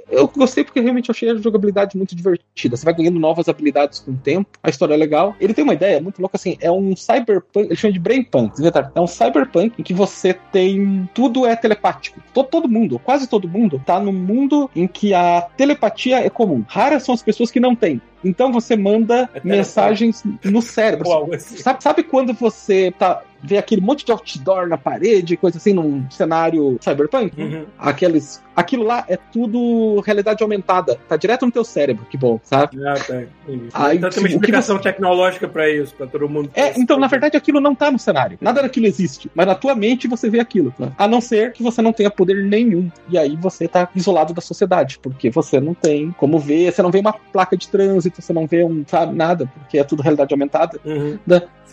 Eu 0.10 0.28
gostei 0.28 0.64
porque 0.64 0.80
realmente 0.80 1.10
eu 1.10 1.14
achei 1.14 1.30
a 1.30 1.36
jogabilidade 1.36 1.98
muito 1.98 2.16
divertida. 2.16 2.76
Você 2.76 2.84
vai 2.84 2.94
ganhando 2.94 3.20
novas 3.20 3.48
habilidades 3.48 4.00
com 4.00 4.12
o 4.12 4.18
tempo. 4.18 4.50
A 4.62 4.70
história 4.70 4.94
é 4.94 4.98
legal. 4.98 5.36
Ele 5.40 5.54
tem 5.54 5.64
uma 5.64 5.74
ideia 5.74 6.02
muito 6.02 6.20
louca 6.20 6.38
assim. 6.38 6.58
É 6.60 6.72
um 6.72 6.96
cyberpunk. 6.96 7.68
Ele 7.68 7.76
chama 7.76 7.94
de 7.94 8.00
brainpunk. 8.00 8.56
É 8.96 9.02
um 9.02 9.08
cyberpunk 9.08 9.74
em 9.80 9.84
que 9.84 9.94
você 9.94 10.34
tem. 10.34 11.10
Tudo 11.14 11.46
é 11.46 11.56
telepático. 11.56 12.22
Todo, 12.34 12.48
todo 12.48 12.70
mundo, 12.70 13.00
quase 13.00 13.28
todo 13.28 13.48
mundo, 13.48 13.82
tá 13.86 14.00
num 14.00 14.12
mundo 14.12 14.70
em 14.76 14.88
que 14.88 15.14
a 15.14 15.31
a 15.38 15.42
telepatia 15.42 16.26
é 16.26 16.30
comum. 16.30 16.64
Raras 16.68 17.04
são 17.04 17.14
as 17.14 17.22
pessoas 17.22 17.52
que 17.52 17.60
não 17.60 17.76
têm. 17.76 18.02
Então 18.24 18.52
você 18.52 18.76
manda 18.76 19.30
É 19.34 19.42
mensagens 19.44 20.24
no 20.44 20.62
cérebro. 20.64 21.12
Algo 21.12 21.36
assim. 21.36 21.58
Sabe, 21.58 21.84
sabe 21.84 22.04
quando 22.04 22.34
você 22.34 22.94
tá 22.98 23.22
vê 23.44 23.58
aquele 23.58 23.82
monte 23.82 24.06
de 24.06 24.12
outdoor 24.12 24.68
na 24.68 24.78
parede, 24.78 25.36
coisa 25.36 25.58
assim, 25.58 25.74
num 25.74 26.06
cenário 26.10 26.78
cyberpunk? 26.82 27.40
Uhum. 27.42 27.66
Aqueles. 27.78 28.42
Aquilo 28.56 28.84
lá 28.84 29.06
é 29.08 29.18
tudo 29.18 30.02
realidade 30.02 30.44
aumentada. 30.44 31.00
Tá 31.08 31.16
direto 31.16 31.46
no 31.46 31.52
teu 31.52 31.64
cérebro, 31.64 32.06
que 32.10 32.18
bom, 32.18 32.40
sabe? 32.44 32.86
Ah, 32.86 32.94
tá. 32.96 33.24
Entendi. 33.48 33.70
Aí, 33.74 33.98
então 33.98 34.10
tem 34.10 34.20
uma 34.20 34.30
explicação 34.30 34.78
tecnológica 34.78 35.48
pra 35.48 35.70
isso, 35.70 35.96
pra 35.96 36.06
todo 36.06 36.28
mundo. 36.28 36.52
É, 36.54 36.78
então, 36.80 37.00
na 37.00 37.08
verdade, 37.08 37.38
aquilo 37.38 37.62
não 37.62 37.74
tá 37.74 37.90
no 37.90 37.98
cenário. 37.98 38.38
Nada 38.42 38.62
daquilo 38.62 38.86
existe. 38.86 39.32
Mas 39.34 39.48
na 39.48 39.56
tua 39.56 39.74
mente 39.74 40.08
você 40.08 40.30
vê 40.30 40.40
aquilo. 40.40 40.74
né? 40.78 40.92
A 40.98 41.08
não 41.08 41.22
ser 41.22 41.54
que 41.54 41.64
você 41.64 41.82
não 41.82 41.94
tenha 41.94 42.12
poder 42.12 42.44
nenhum. 42.44 42.92
E 43.10 43.18
aí 43.18 43.38
você 43.38 43.68
tá 43.68 43.90
isolado 43.96 44.34
da 44.34 44.42
sociedade. 44.42 45.00
Porque 45.02 45.30
você 45.30 45.60
não 45.60 45.74
tem 45.74 46.12
como 46.12 46.38
ver. 46.38 46.72
Você 46.74 46.82
não 46.82 46.92
vê 46.92 47.00
uma 47.00 47.14
placa 47.14 47.56
de 47.56 47.70
trânsito, 47.70 48.11
você 48.20 48.34
não 48.34 48.48
vê 48.48 48.64
um, 48.64 48.84
sabe, 48.88 49.16
nada. 49.16 49.46
Porque 49.60 49.78
é 49.78 49.84
tudo 49.84 50.02
realidade 50.02 50.34
aumentada. 50.34 50.80
Uhum. 50.84 51.20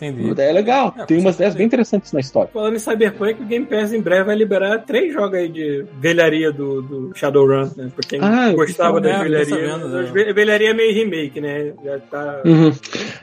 Entendi. 0.01 0.33
Daí 0.33 0.47
é 0.47 0.53
legal. 0.53 0.95
É, 0.97 1.03
tem 1.05 1.19
umas 1.19 1.35
ideias 1.35 1.55
bem 1.55 1.65
interessantes 1.65 2.13
na 2.13 2.21
história. 2.21 2.49
Falando 2.53 2.75
em 2.75 2.79
Cyberpunk, 2.79 3.41
o 3.41 3.45
Game 3.45 3.65
Pass 3.65 3.91
em 3.91 3.99
breve 3.99 4.23
vai 4.23 4.35
liberar 4.35 4.79
três 4.85 5.11
jogos 5.11 5.37
aí 5.37 5.49
de 5.49 5.83
velharia 5.99 6.53
do, 6.53 6.81
do 6.81 7.11
Shadowrun, 7.13 7.69
né? 7.75 7.91
Pra 7.93 8.07
quem 8.07 8.19
Ah, 8.21 8.53
gostava 8.53 9.01
das 9.01 9.17
tô 9.17 9.23
velharias. 9.23 9.49
né? 9.51 10.09
Ve- 10.13 10.31
Velharia 10.31 10.69
é 10.69 10.73
meio 10.73 10.93
remake, 10.93 11.41
né? 11.41 11.73
Já 11.83 11.99
tá 11.99 12.41
Uhum. 12.45 12.67
um 12.69 12.73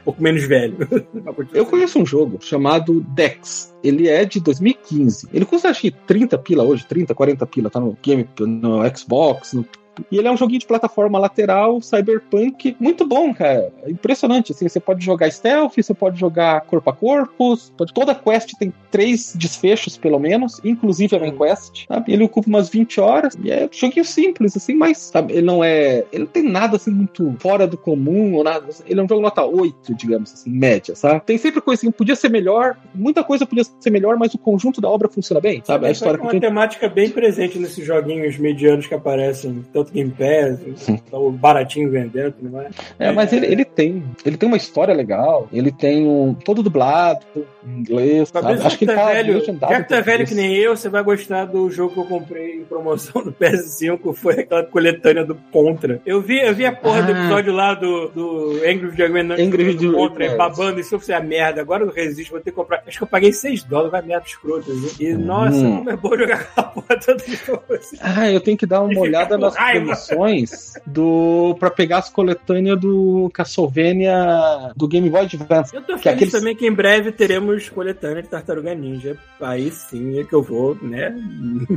pouco 0.05 0.23
menos 0.23 0.45
velho. 0.45 0.77
Eu 1.55 1.65
conheço 1.65 1.99
um 1.99 2.05
jogo 2.05 2.37
chamado 2.43 3.01
Dex. 3.15 3.75
Ele 3.83 4.07
é 4.07 4.27
de 4.27 4.39
2015. 4.39 5.29
Ele 5.33 5.47
custa 5.47 5.71
acho 5.71 5.81
que 5.81 5.91
30 5.91 6.37
pila 6.37 6.63
hoje, 6.63 6.85
30, 6.87 7.15
40 7.15 7.47
pila, 7.47 7.71
tá 7.71 7.81
no 7.81 7.97
game, 8.03 8.29
no 8.39 8.81
Xbox, 8.95 9.55
no 9.55 9.65
e 10.11 10.19
ele 10.19 10.29
é 10.29 10.31
um 10.31 10.37
joguinho 10.37 10.61
de 10.61 10.67
plataforma 10.67 11.19
lateral, 11.19 11.81
cyberpunk, 11.81 12.77
muito 12.79 13.07
bom, 13.07 13.33
cara. 13.35 13.73
Impressionante, 13.87 14.53
assim, 14.53 14.69
você 14.69 14.81
pode 14.81 15.05
jogar 15.05 15.31
stealth, 15.31 15.75
você 15.77 15.95
pode 15.95 16.19
jogar 16.19 16.61
corpo 16.63 16.91
a 16.91 16.93
corpo, 16.93 17.57
pode... 17.77 17.93
toda 17.93 18.15
quest 18.15 18.53
tem 18.59 18.73
três 18.91 19.35
desfechos, 19.37 19.97
pelo 19.97 20.19
menos, 20.19 20.61
inclusive 20.65 21.17
a 21.17 21.19
main 21.19 21.37
quest, 21.37 21.87
sabe? 21.87 22.13
Ele 22.13 22.25
ocupa 22.25 22.49
umas 22.49 22.69
20 22.69 23.01
horas, 23.01 23.37
e 23.43 23.51
é 23.51 23.67
um 23.67 23.69
joguinho 23.71 24.05
simples, 24.05 24.57
assim, 24.57 24.75
mas, 24.75 24.99
sabe, 24.99 25.33
ele 25.33 25.47
não 25.47 25.63
é... 25.63 26.05
Ele 26.13 26.25
não 26.25 26.31
tem 26.31 26.43
nada, 26.43 26.77
assim, 26.77 26.91
muito 26.91 27.35
fora 27.39 27.67
do 27.67 27.77
comum, 27.77 28.35
ou 28.35 28.45
nada, 28.45 28.67
ele 28.87 29.01
é 29.01 29.03
um 29.03 29.09
jogo 29.09 29.21
nota 29.21 29.45
8, 29.45 29.95
digamos 29.95 30.33
assim, 30.33 30.51
média, 30.51 30.95
sabe? 30.95 31.21
Tem 31.21 31.39
sempre 31.39 31.61
coisa 31.61 31.81
assim, 31.81 31.91
podia 31.91 32.17
ser 32.17 32.31
melhor, 32.31 32.77
muita 32.95 33.23
coisa 33.23 33.47
podia 33.47 33.65
ser 33.65 33.91
melhor, 33.91 34.17
mas 34.17 34.35
o 34.35 34.39
conjunto 34.39 34.81
da 34.81 34.89
obra 34.89 35.09
funciona 35.09 35.41
bem, 35.41 35.63
sabe? 35.65 35.87
A 35.87 35.91
história 35.91 36.19
é 36.19 36.23
uma 36.23 36.41
temática 36.41 36.89
bem 36.89 37.11
presente 37.11 37.59
nesses 37.59 37.85
joguinhos 37.85 38.39
medianos 38.39 38.87
que 38.87 38.95
aparecem, 38.95 39.65
tanto 39.73 39.86
Game 39.93 40.11
Pass, 40.13 40.89
o 41.13 41.31
baratinho 41.31 41.91
vendendo, 41.91 42.35
não 42.43 42.61
é? 42.61 42.71
É, 42.99 43.13
mas 43.13 43.33
ele, 43.33 43.47
ele 43.47 43.65
tem. 43.65 44.05
Ele 44.25 44.37
tem 44.37 44.47
uma 44.47 44.57
história 44.57 44.95
legal. 44.95 45.49
Ele 45.53 45.71
tem 45.71 46.07
um. 46.07 46.35
todo 46.35 46.63
dublado, 46.63 47.25
em 47.37 47.45
inglês. 47.67 48.29
sabe? 48.29 48.53
Acho 48.63 48.79
que 48.79 48.87
já 48.87 48.93
ele 49.21 49.41
que 49.41 49.53
tá 49.53 49.67
tá 49.67 49.67
velho, 49.69 49.77
já 49.77 49.83
que 49.83 49.89
tu 49.89 49.95
é 49.95 49.99
em 49.99 50.03
velho 50.03 50.27
que 50.27 50.35
nem 50.35 50.55
eu, 50.57 50.77
você 50.77 50.89
vai 50.89 51.03
gostar 51.03 51.45
do 51.47 51.71
jogo 51.71 51.95
que 51.95 52.01
eu 52.01 52.05
comprei 52.05 52.57
em 52.57 52.65
promoção 52.65 53.23
no 53.25 53.33
PS5, 53.35 54.15
foi 54.15 54.41
aquela 54.41 54.65
coletânea 54.65 55.25
do 55.25 55.35
Contra. 55.51 56.01
Eu 56.07 56.21
vi, 56.21 56.41
eu 56.41 56.55
vi 56.55 56.65
a 56.67 56.73
porra 56.73 57.03
do 57.03 57.13
Ah. 57.13 57.19
episódio 57.19 57.53
lá 57.53 57.75
do, 57.75 58.09
do 58.09 58.51
Angry 58.65 58.89
Video 58.91 59.13
Game 59.13 59.33
Angry 59.33 59.75
do 59.75 59.93
Contra, 59.93 60.25
é. 60.27 60.37
babando, 60.37 60.81
isso 60.81 60.99
foi 60.99 61.15
a 61.15 61.21
merda, 61.21 61.61
agora 61.61 61.83
eu 61.83 61.87
não 61.87 61.95
resisto, 61.95 62.31
vou 62.31 62.41
ter 62.41 62.51
que 62.51 62.57
comprar. 62.57 62.83
Acho 62.87 62.99
que 62.99 63.05
eu 63.05 63.09
paguei 63.09 63.33
6 63.33 63.65
dólares, 63.65 63.93
vai 63.93 64.03
merda 64.03 64.27
escroto. 64.27 64.73
viu? 64.73 64.91
E 65.09 65.13
nossa, 65.15 65.57
Hum. 65.57 65.77
como 65.79 65.91
é 65.91 65.97
bom 65.97 66.17
jogar 66.17 66.35
aquela 66.41 66.67
porra 66.69 67.01
toda 67.01 67.25
de 67.25 67.39
novo 67.49 67.63
assim. 67.71 67.97
Ah, 68.01 68.31
eu 68.31 68.41
tenho 68.41 68.57
que 68.57 68.67
dar 68.67 68.83
uma 68.83 69.01
olhada 69.01 69.37
nas 69.39 69.55
raiva. 69.57 69.87
promoções 69.87 70.75
do. 70.87 71.57
pra 71.59 71.71
pegar 71.71 71.99
as 71.99 72.09
coletâneas 72.11 72.79
do 72.81 73.31
Castlevania 73.35 74.73
do 74.77 74.87
Game 74.89 75.09
Boy 75.11 75.23
Advance. 75.23 75.75
Eu 75.75 75.83
tô 75.83 75.95
Que 75.97 76.03
feliz 76.03 76.17
aqueles- 76.17 76.33
também 76.33 76.55
que 76.57 76.67
em 76.67 76.73
breve 76.73 77.13
teremos 77.13 77.56
coletânea 77.69 78.23
de 78.23 78.29
Tartaruga 78.29 78.75
Ninja. 78.75 79.17
Aí 79.41 79.71
sim 79.71 80.19
é 80.19 80.25
que 80.25 80.33
eu 80.35 80.43
vou, 80.43 80.77
né? 80.83 81.15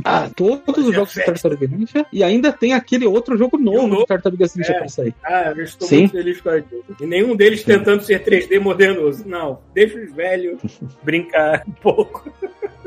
Ah, 0.04 0.30
todos 0.34 0.86
os 0.86 0.94
jogos 0.94 1.12
de. 1.12 1.24
Tartaruga 1.24 1.66
Ninja. 1.66 2.06
E 2.12 2.22
ainda 2.22 2.52
tem 2.52 2.72
aquele 2.74 3.06
outro 3.06 3.36
jogo 3.36 3.56
novo 3.58 3.86
novo? 3.86 4.00
de 4.02 4.06
Tartarugas 4.06 4.54
Ninja 4.56 4.72
É. 4.72 4.78
pra 4.78 4.88
sair. 4.88 5.14
Ah, 5.24 5.52
eu 5.56 5.62
estou 5.64 5.88
Sim. 5.88 5.98
muito 6.00 6.12
feliz 6.12 6.40
com 6.40 6.50
aquilo. 6.50 6.84
E 7.00 7.06
nenhum 7.06 7.34
deles 7.36 7.62
tentando 7.62 8.02
ser 8.02 8.22
3D 8.24 8.60
modernoso. 8.60 9.26
Não, 9.26 9.60
deixa 9.74 9.98
os 9.98 10.12
velhos 10.12 10.60
brincar 11.02 11.62
um 11.66 11.72
pouco. 11.72 12.32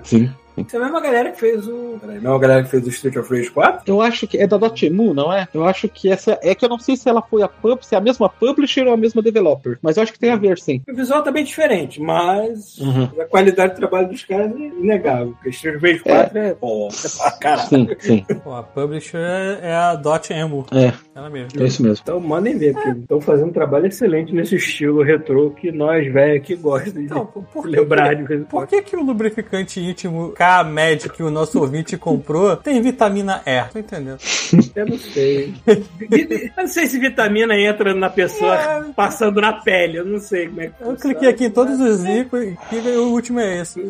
Sim. 0.04 0.30
Isso 0.58 0.76
é 0.76 0.80
a 0.80 0.84
mesma 0.84 1.02
galera 1.02 1.32
que 1.32 1.40
fez 1.40 1.68
o. 1.68 1.98
Peraí, 2.00 2.20
Não 2.22 2.34
é 2.34 2.36
a 2.36 2.40
galera 2.40 2.64
que 2.64 2.70
fez 2.70 2.86
o 2.86 2.90
Street 2.90 3.16
of 3.18 3.30
Rage 3.34 3.50
4? 3.52 3.82
Eu 3.88 4.02
acho 4.02 4.28
que 4.28 4.38
é 4.38 4.46
da 4.48 4.58
Dotemu, 4.58 5.14
não 5.14 5.32
é? 5.34 5.48
Eu 5.54 5.64
acho 5.66 5.88
que 5.90 6.12
essa. 6.12 6.38
É 6.42 6.54
que 6.54 6.64
eu 6.64 6.70
não 6.70 6.78
sei 6.80 6.96
se 6.96 7.10
ela 7.10 7.22
foi 7.22 7.42
a 7.42 7.48
pub, 7.48 7.80
se 7.84 7.96
é 7.96 7.98
a 7.98 8.02
mesma 8.02 8.30
publisher 8.30 8.86
ou 8.88 8.94
a 8.94 8.98
mesma 8.98 9.22
developer. 9.22 9.78
Mas 9.82 9.98
eu 9.98 10.04
acho 10.04 10.14
que 10.14 10.20
tem 10.20 10.32
a 10.32 10.36
ver, 10.36 10.58
sim. 10.60 10.82
O 10.88 10.96
visual 10.96 11.24
tá 11.24 11.32
bem 11.32 11.44
diferente, 11.44 12.02
mas 12.02 12.78
Uhum. 12.80 13.10
a 13.22 13.26
qualidade 13.26 13.74
do 13.74 13.78
trabalho 13.78 14.08
dos 14.10 14.24
caras 14.24 14.52
é 14.56 14.58
inegável. 14.60 15.34
Porque 15.34 15.50
Street 15.50 15.78
of 15.78 15.86
Rage 15.88 16.00
4 16.04 16.38
é, 16.38 16.54
bom 16.54 16.88
pra 17.18 17.32
caralho. 17.32 17.68
Sim, 17.68 17.88
sim. 18.00 18.26
Pô, 18.44 18.54
a 18.54 18.64
publisher 18.64 19.60
é 19.62 19.74
a 19.74 19.96
Dot 19.96 20.32
Emo. 20.32 20.66
É, 20.72 20.94
Ela 21.16 21.30
mesmo. 21.30 21.62
é 21.62 21.66
isso 21.66 21.82
mesmo. 21.84 22.00
Então 22.04 22.20
mandem 22.20 22.58
ver, 22.58 22.74
porque 22.74 22.90
estão 22.90 23.20
fazendo 23.22 23.50
um 23.50 23.54
trabalho 23.54 23.88
excelente 23.88 24.34
nesse 24.34 24.56
estilo 24.56 25.02
retrô 25.04 25.50
que 25.52 25.72
nós, 25.72 26.12
velho, 26.12 26.38
aqui 26.38 26.56
gostamos 26.56 26.94
de 26.94 27.06
Então, 27.06 27.26
por 27.26 27.64
que, 27.64 27.70
lembrar 27.70 28.14
de 28.16 28.24
vez 28.24 28.42
em 28.42 28.44
por 28.46 28.68
que, 28.68 28.82
que 28.82 28.96
o 28.96 29.04
lubrificante 29.04 29.80
íntimo 29.80 30.34
K-Med 30.44 31.10
que 31.10 31.24
o 31.24 31.32
nosso 31.32 31.58
ouvinte 31.60 31.96
comprou 31.98 32.58
tem 32.58 32.82
vitamina 32.82 33.42
E? 33.46 33.64
Tô 33.72 33.80
entendendo. 33.80 34.18
Eu 34.76 34.86
não 34.86 34.98
sei. 35.00 35.54
Eu 35.66 36.52
não 36.58 36.68
sei 36.68 36.88
se 36.88 37.00
vitamina 37.00 37.58
entra 37.58 37.94
na 37.94 38.10
pessoa 38.10 38.56
É. 38.56 38.84
passando 38.96 39.40
na 39.40 39.54
pele. 39.54 40.00
Eu 40.00 40.06
não 40.06 40.20
sei 40.20 40.48
como 40.50 40.62
é 40.62 40.68
que 40.68 40.74
Eu 40.84 40.96
cliquei 40.96 41.30
aqui 41.30 41.46
em 41.46 41.50
todos 41.50 41.80
os 41.80 42.04
ícones 42.04 42.58
e 42.72 42.76
o 42.98 43.12
último 43.12 43.40
é 43.40 43.62
esse. 43.62 43.82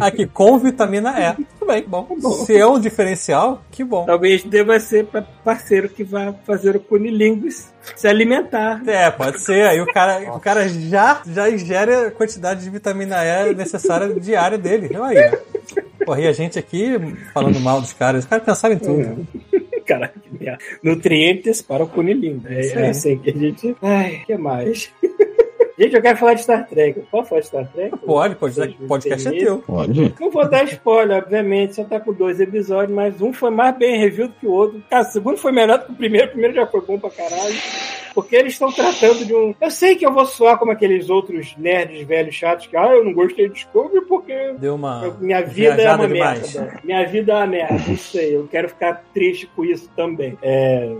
Aqui, 0.00 0.26
com 0.26 0.58
vitamina 0.58 1.10
E. 1.18 1.44
Tudo 1.58 1.66
bem, 1.66 1.84
bom. 1.86 2.06
Se 2.46 2.56
é 2.56 2.64
um 2.66 2.78
diferencial, 2.78 3.62
que 3.72 3.82
bom. 3.82 4.06
Talvez 4.06 4.44
deva 4.44 4.78
ser 4.78 5.06
para 5.06 5.22
parceiro 5.44 5.88
que 5.88 6.04
vai 6.04 6.32
fazer 6.46 6.76
o 6.76 6.80
cunilingus 6.80 7.66
se 7.96 8.06
alimentar. 8.06 8.82
É, 8.86 9.10
pode 9.10 9.40
ser. 9.40 9.66
Aí 9.66 9.80
o 9.80 9.86
cara, 9.86 10.34
o 10.34 10.40
cara 10.40 10.68
já, 10.68 11.22
já 11.26 11.50
ingere 11.50 11.94
a 11.94 12.10
quantidade 12.10 12.62
de 12.62 12.70
vitamina 12.70 13.16
E 13.24 13.54
necessária 13.54 14.08
diária 14.18 14.58
dele. 14.58 14.86
Então 14.86 15.04
aí. 15.04 15.16
Porra, 16.04 16.20
e 16.20 16.26
a 16.26 16.32
gente 16.32 16.58
aqui 16.58 16.98
falando 17.32 17.60
mal 17.60 17.80
dos 17.80 17.92
caras. 17.92 18.24
Os 18.24 18.30
caras 18.30 18.44
pensaram 18.44 18.74
em 18.74 18.78
tudo. 18.78 19.26
Caraca, 19.86 20.18
que 20.20 20.30
merda. 20.32 20.58
Nutrientes 20.82 21.62
para 21.62 21.82
o 21.82 21.88
cunilingus. 21.88 22.50
É, 22.50 22.60
Isso 22.60 22.78
é 22.78 22.82
aí. 22.82 22.90
assim 22.90 23.18
que 23.18 23.30
a 23.30 23.32
gente. 23.32 23.76
Ai, 23.82 24.20
o 24.22 24.26
que 24.26 24.36
mais? 24.36 24.92
gente, 25.84 25.96
eu 25.96 26.02
quero 26.02 26.18
falar 26.18 26.34
de 26.34 26.42
Star 26.42 26.66
Trek. 26.68 27.00
Pode 27.10 27.28
falar 27.28 27.40
de 27.40 27.46
Star 27.46 27.66
Trek? 27.68 27.96
Pode, 27.98 28.36
pode. 28.36 28.60
O 28.80 28.86
podcast 28.86 29.28
é 29.28 29.30
teu. 29.32 29.58
Pode. 29.58 30.14
Não 30.20 30.30
vou 30.30 30.48
dar 30.48 30.64
spoiler, 30.64 31.18
obviamente, 31.18 31.74
só 31.74 31.84
tá 31.84 31.98
com 31.98 32.12
dois 32.12 32.40
episódios, 32.40 32.94
mas 32.94 33.20
um 33.20 33.32
foi 33.32 33.50
mais 33.50 33.76
bem 33.76 33.98
review 33.98 34.28
do 34.28 34.34
que 34.34 34.46
o 34.46 34.52
outro. 34.52 34.82
Cara, 34.90 35.08
o 35.08 35.12
segundo 35.12 35.36
foi 35.36 35.52
melhor 35.52 35.78
do 35.78 35.86
que 35.86 35.92
o 35.92 35.96
primeiro, 35.96 36.28
o 36.28 36.30
primeiro 36.30 36.54
já 36.54 36.66
foi 36.66 36.80
bom 36.80 36.98
pra 36.98 37.10
caralho. 37.10 37.54
Porque 38.14 38.36
eles 38.36 38.52
estão 38.52 38.72
tratando 38.72 39.24
de 39.24 39.34
um. 39.34 39.54
Eu 39.60 39.70
sei 39.70 39.96
que 39.96 40.04
eu 40.04 40.12
vou 40.12 40.26
soar 40.26 40.58
como 40.58 40.72
aqueles 40.72 41.08
outros 41.10 41.54
nerds 41.56 42.06
velhos 42.06 42.34
chatos 42.34 42.66
que, 42.66 42.76
ah, 42.76 42.88
eu 42.92 43.04
não 43.04 43.12
gostei 43.12 43.48
de 43.48 43.54
Discovery 43.54 44.04
porque 44.06 44.54
Deu 44.58 44.74
uma. 44.74 45.16
minha 45.20 45.42
vida 45.42 45.82
é 45.82 45.94
uma 45.94 46.08
demais. 46.08 46.54
merda. 46.54 46.80
Minha 46.84 47.06
vida 47.06 47.32
é 47.32 47.36
uma 47.36 47.46
merda, 47.46 47.84
não 47.86 47.96
sei. 47.96 48.36
Eu 48.36 48.48
quero 48.48 48.68
ficar 48.68 49.04
triste 49.12 49.46
com 49.54 49.64
isso 49.64 49.90
também. 49.96 50.36
É, 50.42 50.90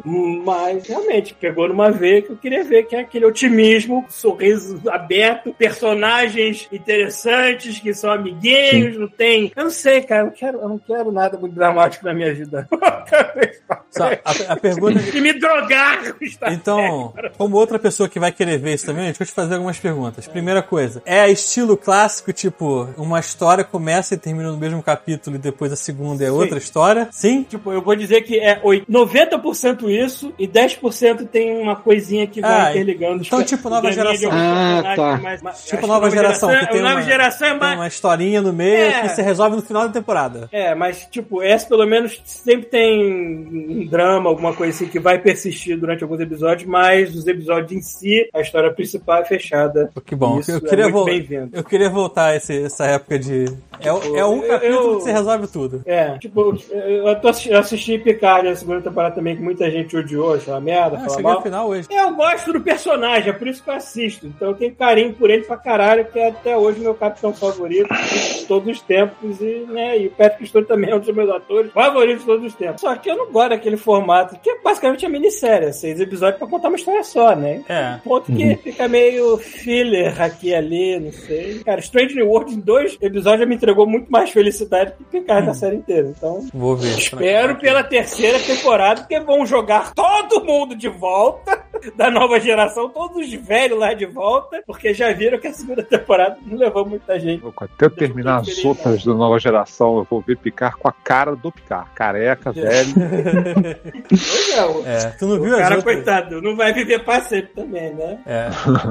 mas 0.44 0.86
realmente 0.86 1.34
pegou 1.34 1.68
numa 1.68 1.90
veia 1.90 2.22
que 2.22 2.30
eu 2.30 2.36
queria 2.36 2.64
ver, 2.64 2.84
que 2.84 2.96
é 2.96 3.00
aquele 3.00 3.24
otimismo, 3.24 4.04
sorriso 4.08 4.80
aberto, 4.88 5.54
personagens 5.54 6.68
interessantes 6.72 7.78
que 7.78 7.92
são 7.94 8.10
amiguinhos, 8.10 8.96
não 8.96 9.08
tem. 9.08 9.52
Eu 9.56 9.64
não 9.64 9.70
sei, 9.70 10.02
cara. 10.02 10.26
Eu, 10.26 10.32
quero, 10.32 10.58
eu 10.58 10.68
não 10.68 10.78
quero 10.78 11.12
nada 11.12 11.38
muito 11.38 11.54
dramático 11.54 12.04
na 12.04 12.14
minha 12.14 12.32
vida. 12.32 12.68
Só, 13.90 14.04
a, 14.04 14.52
a 14.52 14.56
pergunta. 14.56 15.00
e 15.16 15.20
me 15.20 15.32
drogar 15.32 16.14
com 16.14 16.24
Star 16.26 16.52
Então, 16.52 17.12
como 17.36 17.56
outra 17.56 17.78
pessoa 17.78 18.08
que 18.08 18.20
vai 18.20 18.30
querer 18.32 18.58
ver 18.58 18.74
isso 18.74 18.86
também, 18.86 19.04
deixa 19.04 19.22
eu 19.22 19.26
te 19.26 19.32
fazer 19.32 19.54
algumas 19.54 19.78
perguntas. 19.78 20.26
Primeira 20.28 20.62
coisa, 20.62 21.02
é 21.04 21.28
estilo 21.30 21.76
clássico, 21.76 22.32
tipo, 22.32 22.88
uma 22.96 23.18
história 23.20 23.64
começa 23.64 24.14
e 24.14 24.16
termina 24.16 24.50
no 24.50 24.56
mesmo 24.56 24.82
capítulo 24.82 25.36
e 25.36 25.38
depois 25.38 25.72
a 25.72 25.76
segunda 25.76 26.22
é 26.24 26.28
Sim. 26.28 26.32
outra 26.32 26.58
história? 26.58 27.08
Sim? 27.10 27.42
Tipo, 27.42 27.72
eu 27.72 27.82
vou 27.82 27.96
dizer 27.96 28.20
que 28.22 28.38
é 28.38 28.60
oit- 28.62 28.84
90% 28.90 29.88
isso 29.90 30.32
e 30.38 30.46
10% 30.46 31.26
tem 31.28 31.58
uma 31.60 31.76
coisinha 31.76 32.26
que 32.26 32.40
vai 32.40 32.50
Ah, 32.66 32.70
interligando. 32.70 33.22
então, 33.24 33.38
os 33.40 33.44
tipo, 33.46 33.68
nova 33.68 33.90
geração. 33.92 34.30
Ah, 34.32 34.92
tá. 34.96 35.20
mas- 35.22 35.42
mas 35.42 35.64
Tipo 35.64 35.78
acho 35.78 35.86
nova 35.86 36.10
geração, 36.10 36.48
que 36.50 36.66
tem 36.68 36.80
a 36.80 36.82
nova 36.82 36.94
uma- 36.96 37.02
geração 37.02 37.46
é 37.48 37.50
Tem 37.50 37.58
mais... 37.58 37.78
uma 37.78 37.88
historinha 37.88 38.40
no 38.42 38.52
meio 38.52 38.84
É. 38.84 39.00
que 39.02 39.08
se 39.10 39.22
resolve 39.22 39.56
no 39.56 39.62
final 39.62 39.86
da 39.86 39.92
temporada. 39.92 40.48
É, 40.52 40.74
mas, 40.74 41.06
tipo, 41.10 41.42
essa 41.42 41.66
pelo 41.66 41.86
menos 41.86 42.20
sempre 42.24 42.66
tem 42.66 43.80
um 43.81 43.86
drama, 43.86 44.28
alguma 44.28 44.52
coisa 44.55 44.73
assim 44.74 44.86
que 44.90 44.98
vai 45.01 45.19
persistir 45.19 45.78
durante 45.78 46.02
alguns 46.02 46.20
episódios, 46.20 46.69
mas 46.69 47.15
os 47.15 47.27
episódios 47.27 47.73
em 47.73 47.81
si, 47.82 48.28
a 48.35 48.40
história 48.40 48.73
principal 48.73 49.23
é 49.23 49.24
fechada. 49.24 49.90
Que 50.05 50.15
bom. 50.15 50.39
Isso 50.40 50.51
eu 50.52 50.57
é 50.57 50.61
queria, 50.61 50.85
muito 50.85 50.94
vol- 50.94 51.05
bem-vindo. 51.05 51.51
eu 51.57 51.65
queria 51.65 51.90
voltar 51.90 52.27
a 52.27 52.36
esse- 52.36 52.62
essa 52.65 52.86
época 52.86 53.19
de. 53.19 53.44
É, 53.81 53.93
o- 53.93 54.16
é 54.16 54.24
um 54.24 54.40
capítulo 54.43 54.74
eu- 54.93 54.97
que 54.98 55.02
você 55.05 55.12
resolve 55.12 55.47
tudo. 55.47 55.82
É, 55.86 56.19
tipo, 56.19 56.57
eu 56.73 57.20
tô 57.20 57.28
assisti- 57.28 57.51
eu 57.51 57.59
assisti 57.59 57.98
Picard 57.98 58.48
na 58.48 58.55
segunda 58.55 58.81
temporada 58.82 59.15
também, 59.15 59.36
que 59.36 59.43
muita 59.43 59.70
gente 59.70 59.97
odiou, 59.97 60.35
achou 60.35 60.55
uma 60.55 60.61
merda, 60.61 60.98
Ah, 61.02 61.09
cheguei 61.09 61.31
ao 61.31 61.43
final 61.43 61.69
hoje. 61.69 61.89
Eu 61.90 62.15
gosto 62.15 62.52
do 62.52 62.61
personagem, 62.61 63.31
é 63.31 63.32
por 63.32 63.47
isso 63.48 63.62
que 63.62 63.70
eu 63.70 63.74
assisto. 63.74 64.27
Então 64.27 64.48
eu 64.48 64.55
tenho 64.55 64.74
carinho 64.74 65.12
por 65.15 65.31
ele 65.31 65.44
pra 65.44 65.57
caralho, 65.57 66.05
que 66.05 66.19
é 66.19 66.28
até 66.28 66.57
hoje 66.57 66.81
meu 66.81 66.94
capitão 66.94 67.32
favorito 67.32 67.89
de 67.89 68.44
todos 68.47 68.69
os 68.77 68.81
tempos. 68.82 69.40
E, 69.40 69.66
né, 69.69 69.98
e 69.98 70.07
o 70.09 70.11
Patrick 70.11 70.47
Stewart 70.47 70.66
também 70.66 70.90
é 70.90 70.94
um 70.97 70.98
dos 71.01 71.15
meus 71.15 71.31
atores 71.31 71.73
favoritos 71.73 72.20
de 72.20 72.27
todos 72.27 72.47
os 72.47 72.55
tempos. 72.55 72.81
Só 72.81 72.94
que 72.97 73.11
eu 73.11 73.16
não 73.16 73.31
gosto 73.32 73.51
daquele 73.51 73.69
formato, 73.76 74.38
que 74.40 74.51
é 74.51 74.60
basicamente 74.62 75.06
a 75.06 75.09
minissérie, 75.09 75.72
seis 75.72 76.01
episódios 76.01 76.38
pra 76.38 76.48
contar 76.48 76.68
uma 76.68 76.76
história 76.76 77.02
só, 77.02 77.34
né? 77.34 77.62
É. 77.68 77.98
Ponto 78.05 78.32
que 78.32 78.56
fica 78.56 78.88
meio 78.88 79.36
filler 79.38 80.20
aqui 80.20 80.51
e 80.51 80.55
ali, 80.55 80.98
não 80.98 81.12
sei. 81.12 81.60
Cara, 81.64 81.80
Strange 81.80 82.14
New 82.14 82.28
World 82.28 82.55
em 82.55 82.60
dois 82.60 82.97
episódios 83.01 83.40
já 83.40 83.47
me 83.47 83.55
entregou 83.55 83.86
muito 83.86 84.10
mais 84.10 84.30
felicidade 84.30 84.92
que 84.97 85.05
Picard 85.05 85.47
na 85.47 85.55
série 85.55 85.76
inteira. 85.76 86.09
Então, 86.09 86.47
Vou 86.52 86.76
ver. 86.76 86.98
Espero 86.98 87.56
pela 87.56 87.82
terceira 87.82 88.38
temporada, 88.38 89.02
porque 89.02 89.20
vão 89.20 89.47
jogar 89.47 89.92
todo 89.94 90.44
mundo 90.44 90.74
de 90.74 90.88
volta, 90.88 91.62
da 91.97 92.10
nova 92.10 92.40
geração, 92.40 92.88
todos 92.88 93.16
os 93.16 93.32
velhos 93.34 93.78
lá 93.78 93.94
de 93.94 94.06
volta, 94.06 94.62
porque 94.66 94.92
já 94.92 95.12
viram 95.12 95.38
que 95.38 95.47
a 95.47 95.52
segunda 95.52 95.82
temporada 95.82 96.38
não 96.44 96.59
levou 96.59 96.86
muita 96.86 97.18
gente. 97.18 97.42
Até 97.56 97.86
eu 97.86 97.90
terminar 97.90 98.40
as 98.40 98.64
outras 98.64 99.05
da 99.05 99.14
nova 99.14 99.38
geração, 99.38 99.98
eu 99.98 100.06
vou 100.09 100.20
ver 100.20 100.36
Picar 100.38 100.76
com 100.76 100.88
a 100.88 100.92
cara 100.92 101.36
do 101.36 101.52
Picar. 101.52 101.92
Careca, 101.94 102.52
velho. 102.52 102.90
É, 103.64 104.64
o, 104.64 105.18
tu 105.18 105.26
não 105.26 105.36
o 105.36 105.42
viu 105.42 105.54
as 105.54 105.60
cara, 105.62 105.82
coitado, 105.82 106.42
não 106.42 106.56
vai 106.56 106.72
viver 106.72 107.04
pra 107.04 107.20
sempre 107.22 107.52
também, 107.54 107.94
né? 107.94 108.18
É. 108.26 108.48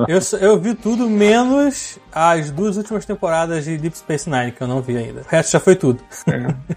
Eu, 0.08 0.20
eu 0.40 0.60
vi 0.60 0.74
tudo 0.74 1.10
menos 1.10 2.00
as 2.12 2.50
duas 2.52 2.78
últimas 2.78 3.06
temporadas 3.06 3.64
de 3.66 3.78
Deep 3.78 3.98
Space 3.98 4.30
Nine, 4.30 4.52
que 4.52 4.62
eu 4.62 4.68
não 4.68 4.82
vi 4.82 4.98
ainda. 4.98 5.22
O 5.22 5.26
resto 5.28 5.52
já 5.52 5.60
foi 5.60 5.76
tudo. 5.76 6.00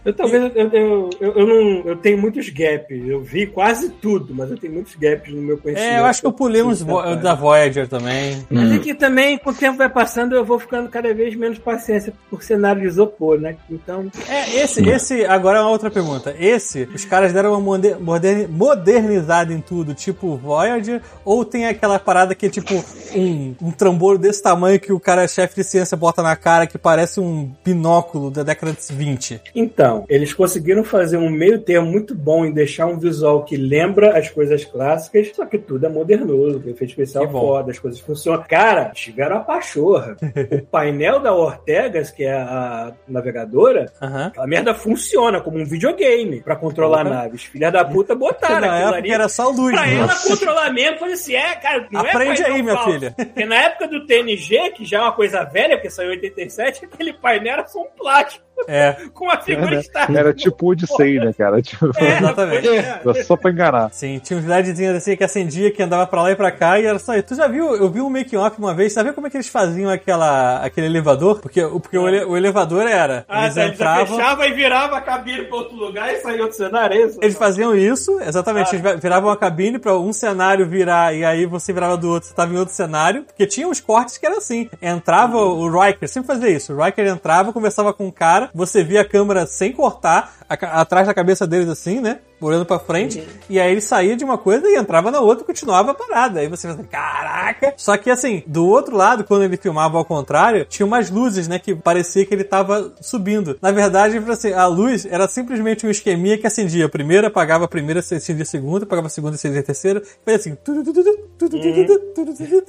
Eu 0.04 0.12
talvez 0.14 0.42
eu, 0.54 0.70
eu, 0.70 1.10
eu, 1.20 1.32
eu 1.38 1.46
não 1.46 1.88
eu 1.88 1.96
tenho 1.96 2.18
muitos 2.18 2.48
gaps. 2.48 3.02
Eu 3.06 3.20
vi 3.22 3.46
quase 3.46 3.88
tudo, 3.90 4.34
mas 4.34 4.50
eu 4.50 4.58
tenho 4.58 4.72
muitos 4.74 4.94
gaps 4.96 5.32
no 5.32 5.40
meu 5.42 5.58
conhecimento. 5.58 5.92
É, 5.92 5.98
eu 6.00 6.04
acho 6.04 6.20
que 6.20 6.26
eu 6.26 6.32
pulei 6.32 6.62
uns 6.62 6.82
vo- 6.82 7.16
da 7.16 7.34
Voyager 7.34 7.88
também. 7.88 8.44
Mas 8.50 8.72
é 8.72 8.78
que 8.78 8.94
também, 8.94 9.38
com 9.38 9.50
o 9.50 9.54
tempo 9.54 9.78
vai 9.78 9.88
passando, 9.88 10.34
eu 10.34 10.44
vou 10.44 10.58
ficando 10.58 10.88
cada 10.88 11.12
vez 11.14 11.34
menos 11.34 11.58
paciência 11.58 12.12
por 12.30 12.42
cenário 12.42 12.82
de 12.82 12.88
isopor, 12.88 13.38
né? 13.38 13.56
Então, 13.70 14.10
É, 14.28 14.56
esse, 14.62 14.86
esse, 14.88 15.24
agora 15.24 15.58
é 15.58 15.62
uma 15.62 15.70
outra 15.70 15.90
pergunta. 15.90 16.34
Esse, 16.38 16.88
os 16.94 17.04
caras 17.04 17.32
deram 17.32 17.50
uma 17.52 17.60
moder- 17.60 17.98
moderni- 18.00 18.46
modernizada 18.48 19.52
em 19.52 19.60
tudo, 19.60 19.94
tipo 19.94 20.36
Voyager, 20.36 21.00
ou 21.24 21.44
tem 21.44 21.66
aquela 21.66 21.98
parada 21.98 22.34
que 22.34 22.46
é 22.46 22.50
tipo 22.50 22.74
um, 23.14 23.54
um 23.62 23.70
trambolho 23.70 24.18
desse 24.18 24.42
tamanho 24.42 24.78
que 24.80 24.92
o 24.92 25.00
cara 25.00 25.21
é 25.22 25.28
chefe 25.28 25.56
de 25.56 25.64
ciência 25.64 25.96
bota 25.96 26.22
na 26.22 26.36
cara 26.36 26.66
que 26.66 26.78
parece 26.78 27.20
um 27.20 27.52
binóculo 27.64 28.30
da 28.30 28.42
década 28.42 28.72
de 28.72 28.94
20? 28.94 29.40
Então, 29.54 30.04
eles 30.08 30.32
conseguiram 30.32 30.84
fazer 30.84 31.16
um 31.16 31.30
meio 31.30 31.60
termo 31.60 31.90
muito 31.90 32.14
bom 32.14 32.44
em 32.44 32.52
deixar 32.52 32.86
um 32.86 32.98
visual 32.98 33.44
que 33.44 33.56
lembra 33.56 34.18
as 34.18 34.28
coisas 34.28 34.64
clássicas, 34.64 35.32
só 35.34 35.46
que 35.46 35.58
tudo 35.58 35.86
é 35.86 35.88
modernoso, 35.88 36.58
o 36.64 36.70
efeito 36.70 36.90
especial 36.90 37.30
foda, 37.30 37.70
as 37.70 37.78
coisas 37.78 38.00
funcionam. 38.00 38.44
Cara, 38.48 38.90
tiveram 38.90 39.36
a 39.36 39.40
pachorra. 39.40 40.16
o 40.52 40.66
painel 40.66 41.20
da 41.20 41.32
Ortegas, 41.34 42.10
que 42.10 42.24
é 42.24 42.32
a 42.32 42.92
navegadora, 43.08 43.92
Aham. 44.00 44.26
aquela 44.26 44.46
merda 44.46 44.74
funciona 44.74 45.40
como 45.40 45.58
um 45.58 45.64
videogame 45.64 46.40
pra 46.40 46.56
controlar 46.56 47.04
Porra. 47.04 47.16
naves. 47.16 47.44
Filha 47.44 47.70
da 47.70 47.84
puta 47.84 48.14
botaram 48.14 48.60
Na 48.66 48.78
época 48.78 48.96
ali. 48.96 49.10
era 49.10 49.28
só 49.28 49.48
luz. 49.50 49.74
Pra 49.74 49.86
né? 49.86 49.96
ela 49.96 50.14
controlar 50.16 50.70
mesmo, 50.72 50.98
falei 50.98 51.14
assim, 51.14 51.34
é, 51.34 51.54
cara, 51.56 51.86
não 51.90 52.00
Aprende 52.00 52.42
é 52.42 52.46
aí, 52.46 52.62
minha 52.62 52.78
filha. 52.84 53.14
Porque 53.16 53.44
na 53.44 53.56
época 53.56 53.88
do 53.88 54.06
TNG, 54.06 54.70
que 54.70 54.84
já 54.84 54.98
é 54.98 55.00
uma 55.00 55.11
coisa 55.12 55.44
velha, 55.44 55.76
porque 55.76 55.90
saiu 55.90 56.10
em 56.12 56.16
87, 56.16 56.84
aquele 56.92 57.12
painel 57.12 57.54
era 57.54 57.66
só 57.66 57.80
um 57.80 57.90
plástico 57.90 58.44
É, 58.68 58.96
com 59.12 59.28
a 59.30 59.38
figura 59.40 59.82
Star 59.82 60.08
Era 60.14 60.32
tipo 60.32 60.70
Odyssey, 60.70 61.18
né, 61.18 61.32
cara? 61.36 61.60
Tipo, 61.60 61.90
É, 61.98 62.18
Exatamente. 62.18 62.68
é. 62.68 63.00
era 63.04 63.24
só 63.24 63.36
pra 63.36 63.50
enganar. 63.50 63.90
sim, 63.92 64.18
tinha 64.20 64.38
uns 64.38 64.44
LEDzinhos 64.46 64.94
assim 64.96 65.16
que 65.16 65.24
acendia, 65.24 65.70
que 65.72 65.82
andava 65.82 66.06
pra 66.06 66.22
lá 66.22 66.30
e 66.30 66.36
pra 66.36 66.52
cá, 66.52 66.78
e 66.78 66.86
era 66.86 66.98
só 66.98 67.14
isso. 67.14 67.24
Tu 67.28 67.34
já 67.34 67.48
viu, 67.48 67.74
eu 67.74 67.90
vi 67.90 68.00
um 68.00 68.08
make-off 68.08 68.56
uma 68.58 68.72
vez, 68.74 68.92
sabe 68.92 69.12
como 69.12 69.26
é 69.26 69.30
que 69.30 69.36
eles 69.36 69.48
faziam 69.48 69.90
aquela, 69.90 70.58
aquele 70.64 70.86
elevador? 70.86 71.40
Porque, 71.40 71.62
o- 71.62 71.80
porque 71.80 71.98
o, 71.98 72.06
ele- 72.08 72.24
o 72.24 72.36
elevador 72.36 72.86
era, 72.86 73.24
Ah, 73.28 73.44
eles 73.44 73.54
tá, 73.54 73.60
ele 73.62 73.68
já 73.70 73.74
entravam... 73.74 74.16
fechava 74.16 74.46
e 74.46 74.52
virava 74.52 74.96
a 74.96 75.00
cabine 75.00 75.44
pra 75.44 75.56
outro 75.56 75.76
lugar 75.76 76.12
e 76.12 76.18
saía 76.18 76.42
outro 76.42 76.56
cenário, 76.56 76.96
é 76.96 77.06
isso? 77.06 77.18
Eles 77.20 77.36
faziam 77.36 77.74
isso, 77.74 78.20
exatamente. 78.20 78.76
Ah. 78.76 78.78
Eles 78.90 79.00
viravam 79.00 79.30
a 79.30 79.36
cabine 79.36 79.78
pra 79.78 79.98
um 79.98 80.12
cenário 80.12 80.66
virar 80.68 81.14
e 81.14 81.24
aí 81.24 81.46
você 81.46 81.72
virava 81.72 81.96
do 81.96 82.08
outro, 82.08 82.28
você 82.28 82.34
tava 82.34 82.52
em 82.54 82.58
outro 82.58 82.74
cenário. 82.74 83.24
Porque 83.24 83.46
tinha 83.46 83.66
uns 83.66 83.80
cortes 83.80 84.18
que 84.18 84.26
era 84.26 84.36
assim. 84.38 84.68
Entrava 84.80 85.36
o 85.38 85.68
Riker, 85.68 86.08
sempre 86.08 86.26
fazia 86.28 86.50
isso. 86.50 86.72
O 86.74 86.82
Riker 86.82 87.06
entrava, 87.06 87.52
conversava 87.52 87.92
com 87.92 88.06
o 88.06 88.12
cara, 88.12 88.41
você 88.54 88.82
via 88.82 89.02
a 89.02 89.08
câmera 89.08 89.46
sem 89.46 89.72
cortar, 89.72 90.34
a 90.48 90.80
atrás 90.80 91.06
da 91.06 91.14
cabeça 91.14 91.46
deles 91.46 91.68
assim, 91.68 92.00
né? 92.00 92.20
olhando 92.46 92.66
pra 92.66 92.78
frente. 92.78 93.26
E 93.48 93.58
aí 93.60 93.70
ele 93.70 93.80
saía 93.80 94.16
de 94.16 94.24
uma 94.24 94.38
coisa 94.38 94.68
e 94.68 94.76
entrava 94.76 95.10
na 95.10 95.20
outra 95.20 95.44
e 95.44 95.46
continuava 95.46 95.92
a 95.92 95.94
parada. 95.94 96.40
Aí 96.40 96.48
você 96.48 96.68
pensa, 96.68 96.82
caraca! 96.84 97.74
Só 97.76 97.96
que 97.96 98.10
assim, 98.10 98.42
do 98.46 98.66
outro 98.66 98.96
lado, 98.96 99.24
quando 99.24 99.44
ele 99.44 99.56
filmava 99.56 99.98
ao 99.98 100.04
contrário, 100.04 100.64
tinha 100.64 100.86
umas 100.86 101.10
luzes, 101.10 101.48
né? 101.48 101.58
Que 101.58 101.74
parecia 101.74 102.24
que 102.24 102.34
ele 102.34 102.44
tava 102.44 102.92
subindo. 103.00 103.56
Na 103.60 103.70
verdade, 103.70 104.18
assim, 104.28 104.52
a 104.52 104.66
luz 104.66 105.06
era 105.06 105.26
simplesmente 105.28 105.86
um 105.86 105.90
esqueminha 105.90 106.38
que 106.38 106.46
acendia 106.46 106.86
a 106.86 106.88
primeira, 106.88 107.28
apagava 107.28 107.64
a 107.64 107.68
primeira, 107.68 108.00
acendia 108.00 108.42
a 108.42 108.46
segunda, 108.46 108.84
apagava 108.84 109.06
a 109.06 109.10
segunda, 109.10 109.34
acendia 109.34 109.60
a 109.60 109.64
terceira. 109.64 110.02
Fazia 110.24 110.36
assim. 110.36 110.56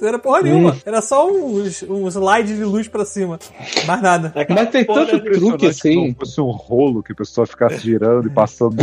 Era 0.02 0.18
porra 0.18 0.42
nenhuma. 0.42 0.76
Era 0.84 1.00
só 1.00 1.30
um, 1.30 1.62
um 1.88 2.08
slide 2.08 2.54
de 2.54 2.64
luz 2.64 2.88
pra 2.88 3.04
cima. 3.04 3.38
Mais 3.86 4.02
nada. 4.02 4.32
Mas 4.48 4.70
tem 4.70 4.84
tanto 4.84 5.20
truque 5.20 5.66
assim. 5.66 6.10
Se 6.10 6.16
fosse 6.18 6.40
um 6.40 6.50
rolo 6.50 7.02
que 7.02 7.12
o 7.12 7.16
pessoal 7.16 7.46
ficasse 7.46 7.78
girando 7.78 8.28
e 8.28 8.30
passando. 8.30 8.76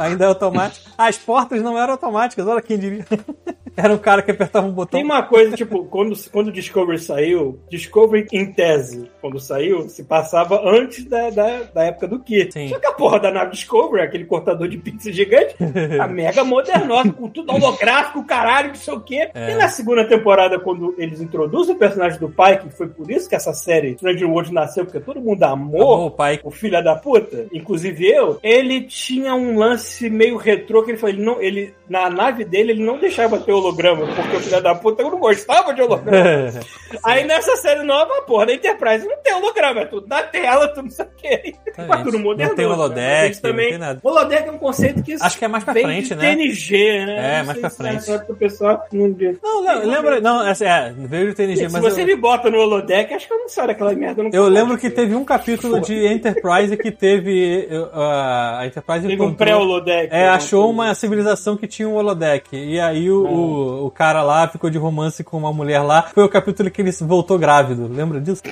Ainda 0.00 0.24
é 0.24 0.28
automático. 0.28 0.90
As 0.96 1.16
portas 1.18 1.62
não 1.62 1.78
eram 1.78 1.92
automáticas, 1.92 2.46
olha 2.46 2.62
quem 2.62 2.78
diria. 2.78 3.06
Era 3.76 3.94
um 3.94 3.98
cara 3.98 4.22
que 4.22 4.30
apertava 4.30 4.66
um 4.66 4.72
botão. 4.72 4.98
Tem 4.98 5.04
uma 5.04 5.22
coisa, 5.22 5.56
tipo, 5.56 5.84
quando, 5.84 6.14
quando 6.30 6.48
o 6.48 6.52
Discovery 6.52 6.98
saiu, 6.98 7.60
Discovery 7.70 8.26
em 8.32 8.52
tese, 8.52 9.10
quando 9.20 9.38
saiu, 9.38 9.88
se 9.88 10.04
passava 10.04 10.60
antes 10.68 11.04
da, 11.04 11.30
da, 11.30 11.62
da 11.62 11.84
época 11.84 12.08
do 12.08 12.18
Kit. 12.18 12.68
Só 12.68 12.78
que 12.78 12.86
a 12.86 12.92
porra 12.92 13.20
da 13.20 13.30
nave 13.30 13.52
Discovery, 13.52 14.02
aquele 14.02 14.24
cortador 14.24 14.68
de 14.68 14.76
pizza 14.76 15.12
gigante, 15.12 15.54
a 16.00 16.06
mega 16.06 16.44
modernosa, 16.44 17.12
com 17.12 17.28
tudo 17.28 17.52
holográfico, 17.52 18.24
caralho, 18.24 18.68
não 18.68 18.74
sei 18.74 18.94
o 18.94 19.00
quê. 19.00 19.30
É. 19.32 19.52
E 19.52 19.54
na 19.54 19.68
segunda 19.68 20.04
temporada, 20.04 20.58
quando 20.58 20.94
eles 20.98 21.20
introduzem 21.20 21.74
o 21.74 21.78
personagem 21.78 22.18
do 22.18 22.28
pai, 22.28 22.58
que 22.58 22.68
foi 22.70 22.88
por 22.88 23.10
isso 23.10 23.28
que 23.28 23.36
essa 23.36 23.52
série 23.52 23.94
Stranger 23.94 24.28
World 24.28 24.52
nasceu, 24.52 24.84
porque 24.84 25.00
todo 25.00 25.20
mundo 25.20 25.42
amou, 25.44 25.94
Amor, 25.94 26.10
pai. 26.12 26.40
o 26.44 26.50
filho 26.50 26.82
da 26.82 26.96
puta, 26.96 27.46
inclusive 27.52 28.06
eu, 28.06 28.38
ele 28.42 28.82
tinha 28.82 29.34
um 29.34 29.58
lance 29.58 29.89
meio 30.10 30.36
retrô 30.36 30.82
que 30.82 30.90
ele 30.92 30.98
falou, 30.98 31.14
ele 31.14 31.24
não, 31.24 31.42
ele, 31.42 31.74
na 31.88 32.08
nave 32.10 32.44
dele, 32.44 32.72
ele 32.72 32.84
não 32.84 32.98
deixava 32.98 33.38
ter 33.38 33.52
holograma, 33.52 34.06
porque 34.06 34.36
o 34.36 34.40
filho 34.40 34.62
da 34.62 34.74
puta 34.74 35.02
não 35.02 35.18
gostava 35.18 35.72
de 35.74 35.82
holograma. 35.82 36.50
Aí 37.04 37.24
nessa 37.24 37.56
série 37.56 37.82
nova, 37.82 38.22
porra 38.22 38.46
da 38.46 38.54
Enterprise 38.54 39.06
não 39.06 39.16
tem 39.22 39.34
holograma, 39.34 39.80
é 39.80 39.84
tudo 39.86 40.06
na 40.06 40.22
tela, 40.22 40.68
tudo 40.68 40.84
não 40.84 40.90
sei 40.90 41.04
o 41.04 41.08
que. 41.16 41.54
É 41.76 41.86
Mas 41.86 42.02
tudo 42.02 42.18
moderno. 42.18 42.50
Não 42.50 42.56
tem 42.56 42.66
holodeck, 42.66 43.42
não 43.42 43.54
tem 43.56 43.78
nada. 43.78 44.00
Holodeck 44.02 44.48
é 44.48 44.52
um 44.52 44.58
conceito 44.58 45.02
que 45.02 45.14
Acho 45.20 45.38
que 45.38 45.44
é 45.44 45.48
mais 45.48 45.64
pra 45.64 45.72
frente, 45.72 46.14
né? 46.14 46.34
TNG, 46.34 47.06
né? 47.06 47.38
É, 47.38 47.42
mais 47.42 47.52
sei 47.52 47.60
pra 47.60 47.70
se 47.70 47.76
frente. 47.76 48.30
O 48.30 48.36
pessoal 48.36 48.84
não... 48.92 49.08
Não, 49.08 49.62
não, 49.62 49.86
lembra. 49.86 50.20
Não, 50.20 50.40
assim, 50.40 50.64
é, 50.64 50.92
veio 50.96 51.28
do 51.28 51.34
TNG, 51.34 51.68
Se 51.68 51.72
mas. 51.72 51.82
você 51.82 52.02
eu... 52.02 52.06
me 52.06 52.16
bota 52.16 52.50
no 52.50 52.58
holodeck, 52.58 53.12
acho 53.14 53.26
que 53.26 53.32
eu 53.32 53.38
não 53.38 53.48
saio 53.48 53.68
daquela 53.68 53.92
merda. 53.94 54.22
Eu 54.22 54.26
consigo. 54.26 54.48
lembro 54.48 54.78
que 54.78 54.90
teve 54.90 55.14
um 55.14 55.24
capítulo 55.24 55.80
de 55.80 56.06
Enterprise 56.06 56.76
que 56.76 56.90
teve. 56.90 57.68
uh, 57.70 57.90
a 57.94 58.66
Enterprise 58.66 59.06
Teve 59.06 59.22
um 59.22 59.26
encontrou- 59.26 59.46
pré-holodeck. 59.70 60.08
É, 60.14 60.28
achou 60.28 60.64
coisa. 60.64 60.74
uma 60.82 60.94
civilização 60.94 61.56
que 61.56 61.66
tinha 61.66 61.88
um 61.88 61.94
holodeck. 61.94 62.56
E 62.56 62.78
aí 62.80 63.10
o, 63.10 63.26
o, 63.26 63.86
o 63.86 63.90
cara 63.90 64.22
lá 64.22 64.48
ficou 64.48 64.70
de 64.70 64.78
romance 64.78 65.22
com 65.22 65.36
uma 65.38 65.52
mulher 65.52 65.80
lá. 65.82 66.02
Foi 66.14 66.24
o 66.24 66.28
capítulo 66.28 66.70
que 66.70 66.82
ele 66.82 66.90
voltou 67.02 67.38
grávido. 67.38 67.88
Lembra 67.92 68.20
disso? 68.20 68.42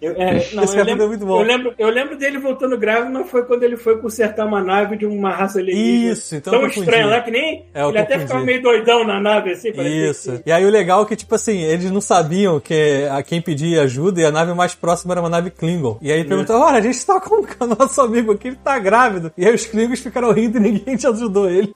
Eu, 0.00 0.12
é, 0.16 0.32
não, 0.52 0.64
Esse 0.64 0.76
eu, 0.76 0.84
capítulo 0.84 0.84
lembro, 0.84 1.04
é 1.04 1.08
muito 1.08 1.26
bom. 1.26 1.40
Eu, 1.40 1.46
lembro, 1.46 1.74
eu 1.78 1.88
lembro 1.90 2.16
dele 2.16 2.38
voltando 2.38 2.76
grávido, 2.76 3.12
mas 3.12 3.30
foi 3.30 3.44
quando 3.44 3.62
ele 3.62 3.76
foi 3.76 3.98
consertar 3.98 4.46
uma 4.46 4.62
nave 4.62 4.96
de 4.96 5.06
uma 5.06 5.30
raça 5.30 5.58
alienígena. 5.58 6.12
Isso, 6.12 6.34
então 6.36 6.54
eu 6.54 6.60
Tão 6.60 6.68
estranho 6.68 7.08
lá 7.08 7.20
que 7.20 7.30
nem. 7.30 7.66
É, 7.74 7.86
ele 7.86 7.98
até 7.98 8.18
ficava 8.18 8.40
meio 8.44 8.62
doidão 8.62 9.04
na 9.06 9.20
nave, 9.20 9.52
assim. 9.52 9.70
Isso. 9.70 10.32
que- 10.38 10.48
E 10.48 10.52
aí 10.52 10.64
o 10.64 10.70
legal 10.70 11.02
é 11.02 11.06
que, 11.06 11.16
tipo 11.16 11.34
assim, 11.34 11.58
eles 11.60 11.90
não 11.90 12.00
sabiam 12.00 12.58
que 12.58 13.06
a 13.10 13.22
quem 13.22 13.40
pedia 13.40 13.82
ajuda 13.82 14.20
e 14.20 14.24
a 14.24 14.30
nave 14.32 14.52
mais 14.54 14.74
próxima 14.74 15.14
era 15.14 15.20
uma 15.20 15.28
nave 15.28 15.50
Klingon. 15.50 15.98
E 16.00 16.10
aí 16.10 16.24
perguntou, 16.24 16.56
olha, 16.60 16.78
a 16.78 16.82
gente 16.82 17.04
tá 17.04 17.20
com 17.20 17.36
o 17.36 17.66
nosso 17.78 18.00
amigo 18.00 18.32
aqui, 18.32 18.48
ele 18.48 18.58
tá 18.62 18.78
grávido. 18.78 19.32
E 19.36 19.46
aí 19.46 19.54
os 19.54 19.66
Klingons 19.70 20.00
ficaram 20.00 20.32
rindo 20.32 20.58
e 20.58 20.60
ninguém 20.60 20.96
te 20.96 21.06
ajudou 21.06 21.48
ele. 21.48 21.72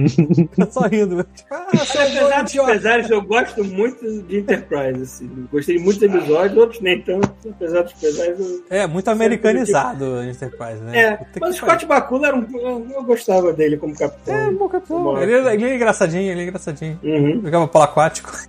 Só 0.70 0.80
rindo. 0.82 1.24
Tipo, 1.34 1.48
ah, 1.50 1.76
seu 1.84 2.02
Apesar 2.02 2.42
dos 2.42 2.52
pesares, 2.52 3.10
eu 3.10 3.22
gosto 3.22 3.64
muito 3.64 4.04
de 4.04 4.28
de 4.28 4.38
Enterprise, 4.38 5.02
assim. 5.02 5.48
Gostei 5.50 5.78
muito 5.78 6.00
dos 6.00 6.14
episódios, 6.14 6.58
outros 6.58 6.80
nem 6.80 7.00
tanto, 7.00 7.30
apesar 7.48 7.82
dos 7.82 7.92
pesares. 7.94 8.38
Eu... 8.38 8.64
É, 8.70 8.86
muito 8.86 9.08
americanizado 9.08 10.04
o 10.04 10.22
Enterprise, 10.22 10.80
né? 10.82 10.98
É, 10.98 11.16
Puta 11.16 11.40
mas 11.40 11.54
o. 11.54 11.58
Scott 11.58 11.86
Bakula 11.86 12.28
era 12.28 12.36
um. 12.36 12.46
Eu 12.52 12.98
eu 12.98 13.04
gostava 13.04 13.52
dele 13.52 13.76
como 13.76 13.96
capitão. 13.96 14.34
É, 14.34 14.50
bom 14.50 14.68
capitão. 14.68 15.22
Ele, 15.22 15.32
é- 15.32 15.54
ele 15.54 15.64
é 15.64 15.76
engraçadinho, 15.76 16.30
ele 16.30 16.40
é 16.40 16.44
engraçadinho. 16.44 16.98
Uhum. 17.02 17.40
Jogava 17.42 17.68
polo 17.68 17.84
aquático. 17.84 18.30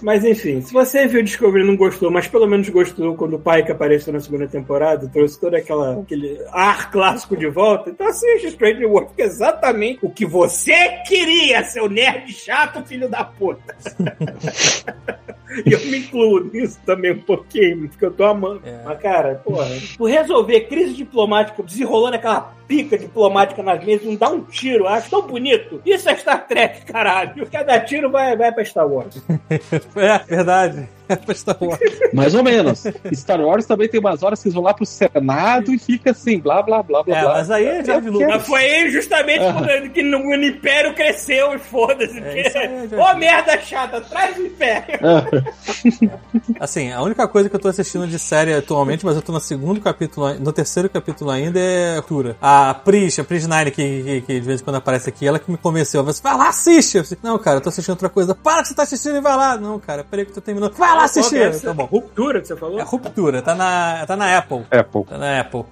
Mas 0.00 0.24
enfim, 0.24 0.60
se 0.60 0.72
você 0.72 1.06
viu 1.06 1.22
Discovery 1.22 1.64
e 1.64 1.66
não 1.66 1.76
gostou, 1.76 2.10
mas 2.10 2.26
pelo 2.26 2.46
menos 2.46 2.68
gostou 2.68 3.14
quando 3.14 3.34
o 3.34 3.38
Pike 3.38 3.72
apareceu 3.72 4.12
na 4.12 4.20
segunda 4.20 4.46
temporada, 4.46 5.08
trouxe 5.08 5.40
todo 5.40 5.54
aquela, 5.54 6.00
aquele 6.00 6.40
ar 6.50 6.90
clássico 6.90 7.36
de 7.36 7.48
volta, 7.48 7.90
então 7.90 8.06
assiste 8.06 8.50
Stranger 8.50 8.88
World, 8.88 9.12
que 9.14 9.22
é 9.22 9.26
exatamente 9.26 10.00
o 10.02 10.10
que 10.10 10.26
você 10.26 11.02
queria, 11.06 11.64
seu 11.64 11.88
nerd 11.88 12.32
chato, 12.32 12.84
filho 12.84 13.08
da 13.08 13.24
puta. 13.24 13.76
E 15.66 15.72
eu 15.72 15.80
me 15.86 15.98
incluo 15.98 16.44
nisso 16.44 16.78
também 16.86 17.12
um 17.12 17.18
pouquinho, 17.18 17.88
porque 17.88 18.04
eu 18.04 18.10
tô 18.10 18.24
amando. 18.24 18.62
É. 18.64 18.82
Mas, 18.84 18.98
cara, 19.00 19.34
porra, 19.44 19.66
por 19.98 20.08
resolver 20.08 20.62
crise 20.62 20.94
diplomática, 20.94 21.62
desenrolando 21.62 22.16
aquela 22.16 22.54
pica 22.72 22.96
diplomática 22.96 23.62
nas 23.62 23.84
mesas, 23.84 24.06
não 24.06 24.16
dá 24.16 24.30
um 24.30 24.40
tiro, 24.40 24.88
acho 24.88 25.10
tão 25.10 25.20
bonito. 25.26 25.82
Isso 25.84 26.08
é 26.08 26.16
Star 26.16 26.46
Trek, 26.46 26.86
caralho. 26.86 27.46
Cada 27.52 27.78
tiro 27.80 28.10
vai, 28.10 28.34
vai 28.34 28.50
pra 28.50 28.64
Star 28.64 28.88
Wars. 28.88 29.22
é, 29.94 30.18
verdade. 30.20 30.88
É 31.08 31.16
pra 31.16 31.34
Star 31.34 31.56
Wars. 31.60 31.80
Mais 32.12 32.34
ou 32.34 32.42
menos. 32.42 32.84
Star 33.14 33.40
Wars 33.40 33.66
também 33.66 33.88
tem 33.88 34.00
umas 34.00 34.22
horas 34.22 34.40
que 34.40 34.48
eles 34.48 34.54
vão 34.54 34.62
lá 34.62 34.74
pro 34.74 34.86
Senado 34.86 35.72
e 35.72 35.78
fica 35.78 36.10
assim, 36.12 36.38
blá, 36.38 36.62
blá, 36.62 36.82
blá, 36.82 37.02
blá, 37.02 37.16
É, 37.16 37.22
blá. 37.22 37.32
mas 37.34 37.50
aí 37.50 37.66
é 37.66 37.84
George 37.84 38.06
Eu 38.06 38.12
Lucas. 38.12 38.28
Mas 38.28 38.46
foi 38.46 38.64
ele 38.64 38.90
justamente 38.90 39.40
quando 39.40 39.90
que 39.90 40.02
no 40.02 40.18
o 40.18 40.34
Império 40.34 40.94
cresceu 40.94 41.54
e 41.54 41.58
foda-se. 41.58 42.18
É, 42.18 42.30
aí 42.58 42.88
é 42.92 42.96
Ô 42.96 43.16
merda 43.16 43.60
chata, 43.60 44.00
traz 44.00 44.36
o 44.38 44.42
Império. 44.46 45.00
Assim, 46.58 46.90
a 46.92 47.02
única 47.02 47.26
coisa 47.28 47.48
que 47.48 47.56
eu 47.56 47.60
tô 47.60 47.68
assistindo 47.68 48.06
de 48.06 48.18
série 48.18 48.54
atualmente, 48.54 49.04
mas 49.04 49.16
eu 49.16 49.22
tô 49.22 49.32
no 49.32 49.40
segundo 49.40 49.80
capítulo, 49.80 50.34
no 50.34 50.52
terceiro 50.52 50.88
capítulo 50.88 51.30
ainda, 51.30 51.58
é 51.58 52.00
Cura. 52.02 52.36
A 52.40 52.74
Pris, 52.74 53.18
a 53.18 53.24
Pris 53.24 53.46
Nine, 53.46 53.70
que, 53.70 54.02
que, 54.02 54.20
que 54.22 54.40
de 54.40 54.46
vez 54.46 54.60
em 54.60 54.64
quando 54.64 54.76
aparece 54.76 55.08
aqui, 55.08 55.26
ela 55.26 55.38
que 55.38 55.50
me 55.50 55.56
convenceu. 55.56 56.00
Ela 56.00 56.12
falou 56.12 56.32
assim, 56.32 56.38
vai 56.38 56.46
lá, 56.46 56.48
assiste! 56.48 56.98
Eu 56.98 57.04
falei, 57.04 57.18
não, 57.22 57.38
cara, 57.38 57.56
eu 57.56 57.60
tô 57.60 57.68
assistindo 57.68 57.92
outra 57.92 58.08
coisa. 58.08 58.34
Para 58.34 58.62
que 58.62 58.68
você 58.68 58.74
tá 58.74 58.82
assistindo 58.82 59.16
e 59.16 59.20
vai 59.20 59.36
lá! 59.36 59.56
Não, 59.56 59.78
cara, 59.78 60.04
peraí 60.04 60.24
que 60.24 60.30
eu 60.30 60.34
tô 60.36 60.40
terminando. 60.40 60.72
Vai 60.92 60.98
lá 60.98 61.04
assistir! 61.04 61.36
Qual 61.36 61.42
é 61.44 61.48
essa 61.48 61.66
Tá 61.66 61.72
bom. 61.74 61.84
Ruptura 61.84 62.40
que 62.40 62.46
você 62.48 62.56
falou? 62.56 62.78
É 62.78 62.82
Ruptura, 62.82 63.42
tá 63.42 63.54
na, 63.54 64.04
tá 64.06 64.16
na 64.16 64.38
Apple. 64.38 64.62
Apple. 64.70 65.04
Tá 65.04 65.18
na 65.18 65.40
Apple. 65.40 65.64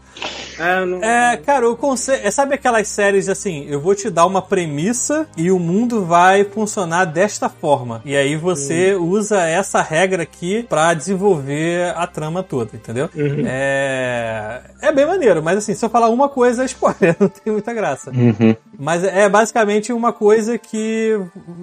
Ah, 0.59 0.84
não... 0.84 1.02
É, 1.02 1.36
cara, 1.38 1.68
o 1.70 1.76
conceito. 1.76 2.26
É, 2.26 2.30
sabe 2.30 2.55
aquelas 2.55 2.86
séries 2.88 3.28
assim? 3.28 3.64
Eu 3.68 3.80
vou 3.80 3.94
te 3.94 4.10
dar 4.10 4.26
uma 4.26 4.42
premissa 4.42 5.26
e 5.36 5.51
o 5.51 5.59
mundo 5.59 6.05
vai 6.05 6.44
funcionar 6.44 7.06
desta 7.06 7.48
forma. 7.48 8.02
E 8.05 8.14
aí 8.16 8.36
você 8.36 8.94
usa 8.94 9.40
essa 9.40 9.80
regra 9.80 10.22
aqui 10.22 10.62
pra 10.68 10.92
desenvolver 10.92 11.94
a 11.97 12.06
trama 12.06 12.42
toda, 12.42 12.70
entendeu? 12.74 13.09
É. 13.74 14.60
É 14.82 14.92
bem 14.92 15.06
maneiro, 15.06 15.42
mas 15.42 15.59
assim, 15.59 15.74
se 15.74 15.84
eu 15.84 15.90
falar 15.90 16.09
uma 16.09 16.28
coisa, 16.28 16.62
é 16.62 16.66
spoiler, 16.66 17.16
não 17.20 17.28
tem 17.28 17.52
muita 17.52 17.72
graça. 17.72 18.10
Uhum. 18.10 18.55
Mas 18.78 19.05
é 19.05 19.28
basicamente 19.28 19.92
uma 19.92 20.12
coisa 20.12 20.56
que. 20.59 21.18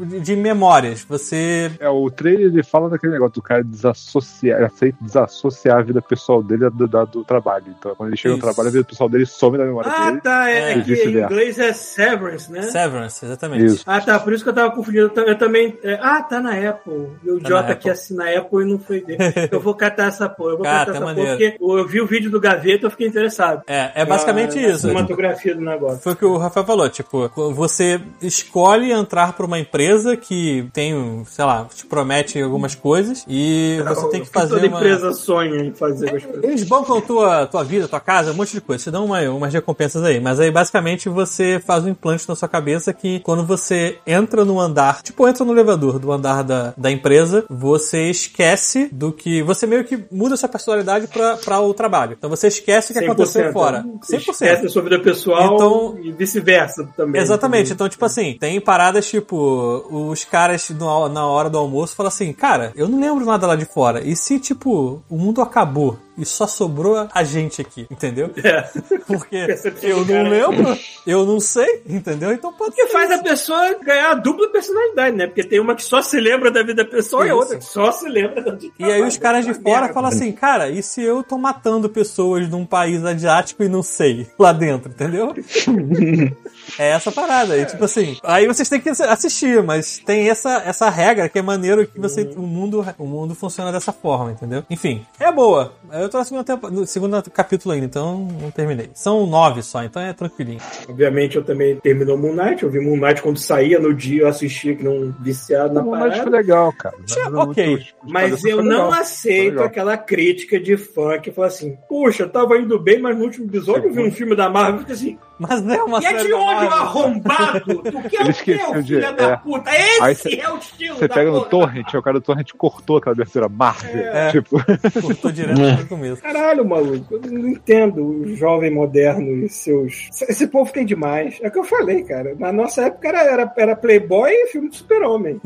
de- 0.06 0.20
de 0.20 0.36
memórias. 0.36 1.04
Você. 1.08 1.72
É, 1.80 1.90
o 1.90 2.10
trailer 2.10 2.48
ele 2.48 2.64
fala 2.64 2.90
daquele 2.90 3.14
negócio 3.14 3.36
do 3.36 3.42
cara 3.48 3.64
desassociar, 3.64 4.64
aceita 4.64 4.98
desassociar 5.02 5.78
a 5.78 5.82
vida 5.82 6.02
pessoal 6.02 6.42
dele 6.44 6.70
do, 6.70 6.88
da- 6.88 7.06
do 7.06 7.24
trabalho. 7.24 7.66
Então, 7.78 7.94
quando 7.96 8.10
ele 8.10 8.18
chega 8.18 8.36
Isso. 8.36 8.46
no 8.46 8.54
trabalho, 8.54 8.70
a 8.70 8.72
vida 8.72 8.84
pessoal 8.84 9.10
dele 9.10 9.26
some 9.26 9.58
da 9.58 9.66
memória 9.66 9.92
Ah, 9.92 10.10
dele. 10.10 10.22
tá. 10.22 10.50
É, 10.50 10.74
É, 10.74 10.82
que 10.82 10.94
em 10.94 11.18
inglês 11.24 11.58
é 11.60 11.74
Severance, 11.74 12.52
né? 12.52 12.62
Severance, 12.64 13.26
exatamente. 13.26 13.66
Isso. 13.66 13.84
Ah, 13.88 14.02
tá. 14.02 14.20
Por 14.20 14.34
isso 14.34 14.44
que 14.44 14.50
eu 14.50 14.54
tava 14.54 14.72
confundido. 14.76 15.06
Eu 15.06 15.10
ta- 15.10 15.22
Eu 15.22 15.38
também. 15.38 15.78
é, 15.84 15.98
ah, 16.02 16.22
tá 16.22 16.40
na 16.40 16.52
Apple. 16.70 17.08
E 17.24 17.30
o 17.32 17.40
Tá 17.40 17.50
Jota 17.50 17.72
Apple. 17.74 17.90
assina 17.92 18.26
a 18.26 18.38
Apple 18.40 18.62
e 18.64 18.66
não 18.72 18.80
foi 18.80 19.02
dele. 19.02 19.18
Eu 19.52 19.60
vou 19.62 19.74
catar 19.76 20.08
essa 20.08 20.28
porra. 20.30 20.52
Eu 20.52 20.58
vou 20.58 20.64
Cata, 20.66 20.78
catar 20.80 20.92
essa 20.92 21.00
porra 21.02 21.14
maneiro. 21.16 21.32
porque 21.32 21.58
eu 21.64 21.88
vi 21.88 22.02
o 22.02 22.06
vídeo 22.08 22.30
do 22.30 22.40
Gaveta 22.40 22.84
e 22.84 22.86
eu 22.86 22.92
fiquei 22.92 23.08
interessado. 23.08 23.62
É, 23.68 23.92
é 24.02 24.06
basicamente 24.06 24.58
Ah, 24.60 24.70
isso. 24.70 24.80
cinematografia 24.82 25.56
do 25.56 25.62
negócio. 25.62 26.00
Foi 26.00 26.14
o 26.14 26.16
que 26.16 26.26
o 26.26 26.38
Rafael 26.38 26.66
falou, 26.66 26.90
tipo, 26.90 27.30
você 27.54 28.00
escolhe 28.22 28.92
entrar 28.92 29.34
pra 29.34 29.46
uma 29.46 29.60
empresa 29.60 30.16
que 30.18 30.68
tem, 30.74 31.24
sei 31.26 31.46
lá, 31.46 31.66
te 31.74 31.86
promete 31.86 32.42
algumas 32.42 32.76
coisas 32.76 33.24
e 33.28 33.37
você 33.86 34.10
tem 34.10 34.22
que 34.22 34.30
fazer 34.30 34.56
toda 34.56 34.68
uma... 34.68 34.78
empresa 34.78 35.14
sonha 35.14 35.64
em 35.64 35.74
fazer 35.74 36.10
com 36.10 36.16
as 36.18 36.24
coisas. 36.24 36.44
Eles 36.44 36.64
bancam 36.64 37.02
tua, 37.02 37.46
tua 37.48 37.64
vida, 37.64 37.88
tua 37.88 38.00
casa, 38.00 38.32
um 38.32 38.36
monte 38.36 38.54
de 38.54 38.62
coisa. 38.62 38.84
Te 38.84 38.92
dão 38.92 39.06
uma, 39.06 39.22
umas 39.30 39.54
recompensas 39.54 40.04
aí. 40.04 40.20
Mas 40.20 40.40
aí, 40.40 40.52
basicamente, 40.52 41.10
você 41.10 41.62
faz 41.66 41.84
um 41.84 41.90
implante 41.90 42.28
na 42.28 42.36
sua 42.36 42.48
cabeça 42.48 42.94
que 42.94 43.20
quando 43.22 43.46
você 43.46 43.98
entra 44.06 44.46
no 44.46 44.60
andar, 44.60 45.02
tipo, 45.02 45.28
entra 45.28 45.44
no 45.44 45.52
elevador 45.52 46.00
do 46.00 46.12
andar 46.12 46.44
da, 46.44 46.74
da 46.78 46.92
empresa, 46.92 47.46
você 47.50 48.10
esquece 48.10 48.90
do 48.92 49.12
que... 49.12 49.42
Você 49.44 49.66
meio 49.66 49.84
que 49.84 50.04
muda 50.12 50.38
sua 50.38 50.50
personalidade 50.50 51.08
pra 51.08 51.60
o 51.60 51.74
trabalho. 51.74 52.16
Então 52.18 52.30
você 52.30 52.48
esquece 52.48 52.92
o 52.92 52.96
que 52.96 53.04
aconteceu 53.04 53.52
fora. 53.52 53.84
100%. 54.10 54.30
Esquece 54.30 54.64
da 54.64 54.70
sua 54.70 54.82
vida 54.82 55.00
pessoal 55.00 55.56
Então- 55.56 55.98
e 56.02 56.12
vice-versa 56.12 56.88
também. 56.96 57.22
Exatamente. 57.22 57.74
Então, 57.74 57.88
tipo 57.90 58.04
assim, 58.06 58.38
tem 58.40 58.60
paradas 58.60 59.08
tipo, 59.10 59.86
os 59.90 60.24
caras 60.24 60.70
na 60.70 61.26
hora 61.26 61.50
do 61.50 61.58
almoço 61.58 61.96
falam 61.96 62.08
assim, 62.08 62.34
cara, 62.34 62.72
eu 62.76 62.88
não 62.88 63.00
lembro 63.00 63.26
nada 63.28 63.48
lá 63.48 63.56
de 63.56 63.66
fora. 63.66 64.06
E 64.06 64.16
se, 64.16 64.40
tipo, 64.40 65.02
o 65.10 65.18
mundo 65.18 65.42
acabou 65.42 65.98
e 66.18 66.26
só 66.26 66.48
sobrou 66.48 67.08
a 67.14 67.24
gente 67.24 67.62
aqui, 67.62 67.88
entendeu? 67.92 68.32
É. 68.44 68.62
Porque 69.06 69.36
eu 69.84 70.06
não 70.06 70.24
lembro, 70.30 70.78
eu 71.06 71.26
não 71.26 71.40
sei, 71.40 71.84
entendeu? 71.88 72.32
Então 72.32 72.52
pode 72.54 72.76
Que 72.76 72.88
ser 72.88 72.94
faz 72.94 73.10
isso. 73.12 73.20
a 73.20 73.24
pessoa 73.24 73.74
ganhar 73.84 74.12
a 74.12 74.16
dupla 74.16 74.50
personalidade, 74.50 75.16
né? 75.16 75.28
Porque 75.28 75.44
tem 75.44 75.60
uma 75.60 75.76
que 75.76 75.84
só 75.84 76.02
se 76.02 76.20
lembra 76.20 76.50
da 76.52 76.64
vida 76.64 76.84
pessoal 76.84 77.24
e 77.24 77.26
a 77.26 77.28
Isso. 77.30 77.38
outra 77.38 77.58
que 77.58 77.66
só 77.66 77.92
se 77.92 78.08
lembra 78.08 78.42
da 78.42 78.52
vida 78.54 78.74
E 78.80 78.84
aí 78.86 79.02
os 79.02 79.18
caras 79.18 79.46
de 79.46 79.54
fora 79.54 79.94
falam 79.94 80.10
assim, 80.10 80.32
cara, 80.32 80.70
e 80.70 80.82
se 80.82 81.02
eu 81.02 81.24
tô 81.24 81.38
matando 81.38 81.90
pessoas 81.90 82.50
num 82.50 82.66
país 82.66 83.04
asiático 83.06 83.64
e 83.64 83.70
não 83.70 83.84
sei 83.84 84.28
lá 84.38 84.52
dentro, 84.52 84.90
entendeu? 84.92 85.34
É 86.78 86.90
essa 86.90 87.12
parada. 87.12 87.58
E 87.58 87.66
tipo 87.66 87.86
assim, 87.86 88.18
aí 88.24 88.46
vocês 88.46 88.68
têm 88.68 88.80
que 88.82 88.90
assistir, 88.90 89.64
mas 89.64 90.00
tem 90.00 90.30
essa, 90.30 90.62
essa 90.66 90.90
regra 90.90 91.30
que 91.30 91.40
é 91.40 91.42
maneiro 91.42 91.88
que 91.88 92.00
você, 92.00 92.24
o, 92.36 92.42
mundo, 92.42 92.86
o 92.98 93.06
mundo 93.06 93.34
funciona 93.34 93.72
dessa 93.72 93.94
forma, 93.94 94.32
entendeu? 94.32 94.64
Enfim, 94.70 95.06
é 95.20 95.32
boa. 95.32 95.74
Eu 95.92 96.10
tô 96.10 96.18
na 96.18 96.24
segunda 96.24 96.56
no 96.72 96.86
segundo 96.86 97.24
capítulo 97.32 97.74
ainda, 97.74 97.86
então 97.86 98.28
não 98.42 98.52
terminei. 98.52 98.90
São 98.94 99.26
nove 99.28 99.62
só, 99.62 99.84
então 99.84 100.02
é 100.02 100.14
tranquilinho. 100.14 100.60
Obviamente 100.90 101.36
eu 101.38 101.44
também 101.44 101.76
terminou 101.78 102.18
Moon 102.18 102.34
Knight. 102.36 102.64
Eu 102.64 102.70
vi 102.70 102.80
Moon 102.80 102.98
Knight 102.98 103.22
quando 103.22 103.38
saía 103.38 103.80
no 103.80 103.94
dia, 103.94 104.24
eu 104.24 104.28
assistia 104.28 104.76
que 104.76 104.84
não 104.84 105.14
viciado 105.20 105.74
na 105.74 105.82
Não, 105.82 105.92
mas 105.92 106.02
foi 106.02 106.10
parada. 106.12 106.30
legal, 106.38 106.74
cara. 106.74 106.96
Ok. 107.36 107.86
Mas 108.04 108.42
foi 108.42 108.52
eu 108.52 108.62
legal. 108.62 108.78
não 108.88 108.92
aceito 108.94 109.52
legal. 109.54 109.66
aquela 109.66 109.98
crítica 109.98 110.60
de 110.60 110.76
fã 110.78 111.20
que 111.20 111.32
fala 111.32 111.48
assim: 111.48 111.78
Puxa, 111.88 112.24
eu 112.24 112.30
tava 112.30 112.58
indo 112.58 112.80
bem, 112.80 113.00
mas 113.02 113.18
no 113.18 113.24
último 113.24 113.46
episódio 113.48 113.86
eu 113.90 113.94
vi 113.94 114.02
um 114.02 114.12
filme 114.12 114.36
da 114.36 114.50
Marvel 114.50 114.84
e 114.88 114.92
assim: 114.92 115.18
Mas 115.40 115.62
não 115.64 115.74
é 115.74 115.84
uma 115.84 116.02
E 116.02 116.06
é 116.06 116.10
série 116.10 116.24
de 116.24 116.30
da 116.32 116.38
onde 116.38 116.66
o 116.66 116.70
Marvel. 116.70 116.78
arrombado? 116.78 117.82
Tu 117.84 118.10
quer 118.10 118.22
Ele 118.22 118.80
o 118.80 118.84
de- 118.84 118.96
filha 118.96 119.12
da 119.14 119.24
é. 119.32 119.38
puta? 119.38 119.70
Esse 120.10 120.22
cê- 120.30 120.40
é 120.42 120.50
o 120.50 120.58
estilo 120.58 120.96
Você 120.98 121.08
da 121.08 121.16
pega 121.16 121.32
no. 121.32 121.46
Torrent, 121.46 121.94
o 121.94 122.02
cara 122.02 122.20
do 122.20 122.24
Torrent 122.24 122.50
cortou 122.58 122.98
aquela 122.98 123.14
abertura 123.14 123.48
Marvel. 123.50 123.98
É. 124.08 124.32
Tipo, 124.32 124.58
Cortou 125.02 125.32
direto 125.32 125.58
no 125.78 125.88
começo. 125.88 126.22
Caralho, 126.22 126.66
maluco, 126.66 127.16
eu 127.16 127.32
não 127.32 127.48
entendo 127.50 128.04
o 128.06 128.36
jovem 128.36 128.72
moderno 128.72 129.46
e 129.46 129.50
seus. 129.50 130.10
Esse 130.28 130.48
povo 130.48 130.72
tem 130.72 130.86
demais. 130.86 131.38
É 131.42 131.48
o 131.48 131.52
que 131.52 131.60
eu 131.60 131.64
falei, 131.64 132.04
cara. 132.04 132.36
Na 132.38 132.52
nossa 132.52 132.84
época 132.86 133.08
era, 133.08 133.22
era, 133.24 133.54
era 133.58 133.76
Playboy 133.76 134.32
e 134.32 134.48
filme 134.48 134.70
de 134.70 134.78
super-homem. 134.78 135.40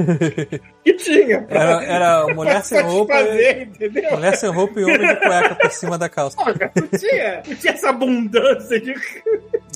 que 0.83 0.93
tinha. 0.97 1.41
pra- 1.43 1.59
Era, 1.61 1.83
era 1.85 2.33
mulher 2.33 2.63
sem 2.63 2.81
roupa, 2.83 3.13
satisfazer, 3.13 3.61
entendeu? 3.63 4.11
mulher 4.11 4.35
sem 4.35 4.49
roupa 4.49 4.79
e 4.79 4.83
homem 4.83 4.99
de 5.07 5.15
cueca 5.17 5.55
por 5.55 5.71
cima 5.71 5.97
da 5.97 6.09
calça. 6.09 6.37
Porra, 6.37 6.71
não 6.75 6.99
tinha, 6.99 7.43
não 7.47 7.55
tinha 7.55 7.73
essa 7.73 7.89
abundância 7.89 8.79
de. 8.79 8.93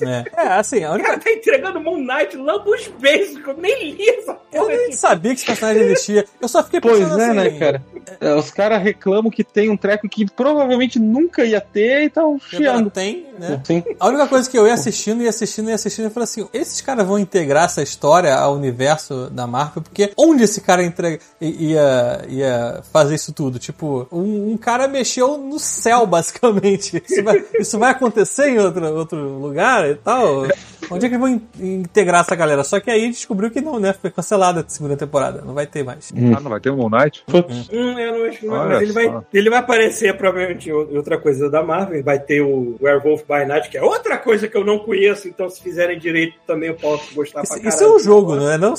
É, 0.02 0.24
é 0.36 0.46
assim, 0.48 0.84
a 0.84 0.90
O 0.90 0.94
única 0.94 1.08
cara 1.08 1.20
tá 1.20 1.30
entregando 1.30 1.80
Moon 1.80 1.98
Knight 2.04 2.36
lá 2.36 2.58
dos 2.58 2.86
beijos, 3.00 3.40
eu 3.46 3.56
nem 3.56 3.92
li 3.92 4.08
essa 4.10 4.32
Eu 4.52 4.62
porra 4.64 4.68
nem 4.76 4.84
aqui. 4.86 4.96
sabia 4.96 5.30
que 5.32 5.36
esse 5.38 5.46
personagem 5.46 5.82
existia. 5.84 6.24
Eu 6.40 6.48
só 6.48 6.62
fiquei 6.62 6.80
Pois 6.80 6.98
pensando 6.98 7.20
é, 7.22 7.24
assim, 7.26 7.34
né, 7.36 7.58
cara? 7.58 7.82
É, 8.20 8.34
Os 8.34 8.50
caras 8.50 8.82
reclamam 8.82 9.30
que 9.30 9.42
tem 9.42 9.70
um 9.70 9.76
treco 9.76 10.06
que 10.08 10.26
provavelmente 10.54 10.98
nunca 10.98 11.44
ia 11.44 11.60
ter 11.60 12.04
e 12.04 12.12
agora 12.14 12.38
chiando. 12.40 12.90
tem, 12.90 13.26
né? 13.38 13.60
Sim. 13.64 13.82
A 13.98 14.08
única 14.08 14.26
coisa 14.26 14.48
que 14.50 14.58
eu 14.58 14.66
ia 14.66 14.74
assistindo, 14.74 15.22
ia 15.22 15.30
assistindo, 15.30 15.68
ia 15.68 15.74
assistindo, 15.74 16.04
eu 16.06 16.10
falei 16.10 16.24
assim: 16.24 16.48
esses 16.52 16.80
caras 16.80 17.06
vão 17.06 17.18
integrar 17.18 17.64
essa 17.64 17.82
história 17.82 18.34
ao 18.34 18.54
universo 18.54 19.28
da 19.30 19.46
Marvel, 19.46 19.82
porque 19.82 20.12
onde 20.16 20.44
esse 20.44 20.60
cara 20.60 20.82
entrega, 20.84 21.18
ia, 21.40 22.22
ia 22.28 22.80
fazer 22.92 23.14
isso 23.14 23.32
tudo? 23.32 23.58
Tipo, 23.58 24.06
um, 24.12 24.52
um 24.52 24.56
cara 24.56 24.86
mexeu 24.88 25.36
no 25.38 25.58
céu, 25.58 26.06
basicamente. 26.06 27.02
Isso 27.08 27.22
vai, 27.22 27.44
isso 27.58 27.78
vai 27.78 27.90
acontecer 27.92 28.48
em 28.48 28.58
outro, 28.58 28.84
outro 28.94 29.38
lugar 29.38 29.88
e 29.88 29.94
tal? 29.94 30.46
Onde 30.90 31.06
é 31.06 31.08
que 31.08 31.14
eles 31.14 31.18
vão 31.20 31.28
in- 31.28 31.42
integrar 31.80 32.20
essa 32.20 32.34
galera? 32.34 32.62
Só 32.64 32.78
que 32.80 32.90
aí 32.90 33.08
descobriu 33.10 33.50
que 33.50 33.60
não, 33.60 33.78
né? 33.80 33.92
Foi 33.92 34.10
cancelada 34.10 34.60
a 34.60 34.64
segunda 34.68 34.96
temporada, 34.96 35.42
não 35.44 35.54
vai 35.54 35.66
ter 35.66 35.82
mais. 35.84 36.12
ah, 36.14 36.40
não 36.40 36.50
vai 36.50 36.60
ter 36.60 36.70
um 36.70 36.76
Moon 36.76 36.90
Knight? 36.90 37.24
Hum, 37.72 37.98
eu 37.98 38.18
não 38.18 38.24
acho 38.28 38.38
que 38.38 38.46
não, 38.46 38.54
Olha 38.54 38.68
mas 38.74 38.82
ele 38.82 38.92
vai, 38.92 39.20
ele 39.32 39.50
vai 39.50 39.58
aparecer 39.58 40.16
provavelmente 40.16 40.35
em 40.40 40.96
outra 40.96 41.18
coisa 41.18 41.48
da 41.50 41.62
Marvel. 41.62 42.02
Vai 42.02 42.18
ter 42.18 42.40
o 42.42 42.76
Werewolf 42.80 43.22
by 43.22 43.46
Night, 43.46 43.68
que 43.68 43.78
é 43.78 43.82
outra 43.82 44.16
coisa 44.18 44.48
que 44.48 44.56
eu 44.56 44.64
não 44.64 44.78
conheço, 44.78 45.28
então 45.28 45.48
se 45.48 45.62
fizerem 45.62 45.98
direito 45.98 46.34
também 46.46 46.68
eu 46.68 46.74
posso 46.74 47.14
gostar 47.14 47.42
pra 47.42 47.42
Isso, 47.42 47.54
caralho. 47.54 47.68
isso 47.68 47.84
é 47.84 47.88
um 47.88 47.98
jogo, 47.98 48.36
não 48.36 48.50
é? 48.50 48.58
Não? 48.58 48.74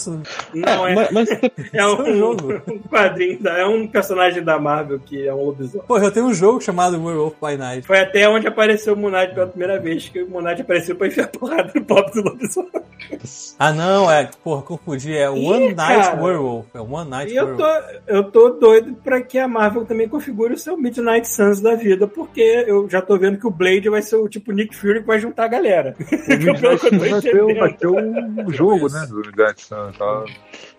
Não, 0.53 0.87
é, 0.87 0.95
mas, 0.95 1.11
mas 1.11 1.29
é 1.31 1.51
é 1.73 1.85
um 1.85 2.01
um, 2.01 2.15
jogo. 2.17 2.53
um 2.67 2.79
quadrinho, 2.89 3.39
da- 3.41 3.57
é 3.57 3.65
um 3.65 3.87
personagem 3.87 4.43
da 4.43 4.59
Marvel 4.59 4.99
que 4.99 5.27
é 5.27 5.33
um 5.33 5.45
lobisomem. 5.45 5.85
Porra, 5.87 6.05
eu 6.05 6.11
tenho 6.11 6.25
um 6.27 6.33
jogo 6.33 6.61
chamado 6.61 7.01
Werewolf 7.03 7.35
by 7.41 7.57
Night. 7.57 7.85
Foi 7.87 7.99
até 7.99 8.27
onde 8.29 8.47
apareceu 8.47 8.93
o 8.93 9.09
Knight 9.09 9.33
pela 9.33 9.47
primeira 9.47 9.79
vez, 9.79 10.07
que 10.09 10.21
o 10.21 10.41
Knight 10.41 10.61
apareceu 10.61 10.95
pra 10.95 11.07
enfiar 11.07 11.27
porrada 11.27 11.71
no 11.73 11.83
pop 11.83 12.11
do 12.13 12.21
lobisomem. 12.21 12.71
Ah, 13.59 13.71
não, 13.71 14.09
é. 14.11 14.29
Porra, 14.43 14.61
confundi. 14.61 15.13
É 15.15 15.25
Ih, 15.25 15.45
One 15.47 15.73
Night 15.73 15.75
cara. 16.09 16.21
Werewolf. 16.23 16.65
É 16.73 16.79
One 16.79 17.09
Night 17.09 17.31
E 17.31 17.35
eu 17.35 17.55
tô, 17.55 17.63
Werewolf. 17.63 17.95
eu 18.07 18.23
tô 18.31 18.49
doido 18.49 18.93
pra 19.03 19.21
que 19.21 19.37
a 19.39 19.47
Marvel 19.47 19.85
também 19.85 20.07
configure 20.09 20.53
o 20.53 20.57
seu 20.57 20.75
Midnight 20.77 21.27
Suns 21.47 21.61
da 21.61 21.75
vida, 21.75 22.07
porque 22.07 22.41
eu 22.67 22.89
já 22.89 23.01
tô 23.01 23.17
vendo 23.17 23.37
que 23.39 23.47
o 23.47 23.51
Blade 23.51 23.89
vai 23.89 24.01
ser 24.01 24.15
o 24.17 24.27
tipo 24.27 24.51
Nick 24.51 24.75
Fury 24.75 25.01
que 25.01 25.07
vai 25.07 25.19
juntar 25.19 25.45
a 25.45 25.47
galera. 25.47 25.95
O 26.27 26.37
Midnight 26.37 26.97
vai 26.97 27.21
ter, 27.21 27.43
o- 27.43 27.55
vai 27.55 27.73
ter 27.73 27.87
um 27.87 28.51
jogo, 28.51 28.87
né? 28.91 29.05
Do 29.09 29.15
Midnight. 29.17 29.69
Tá 29.69 30.23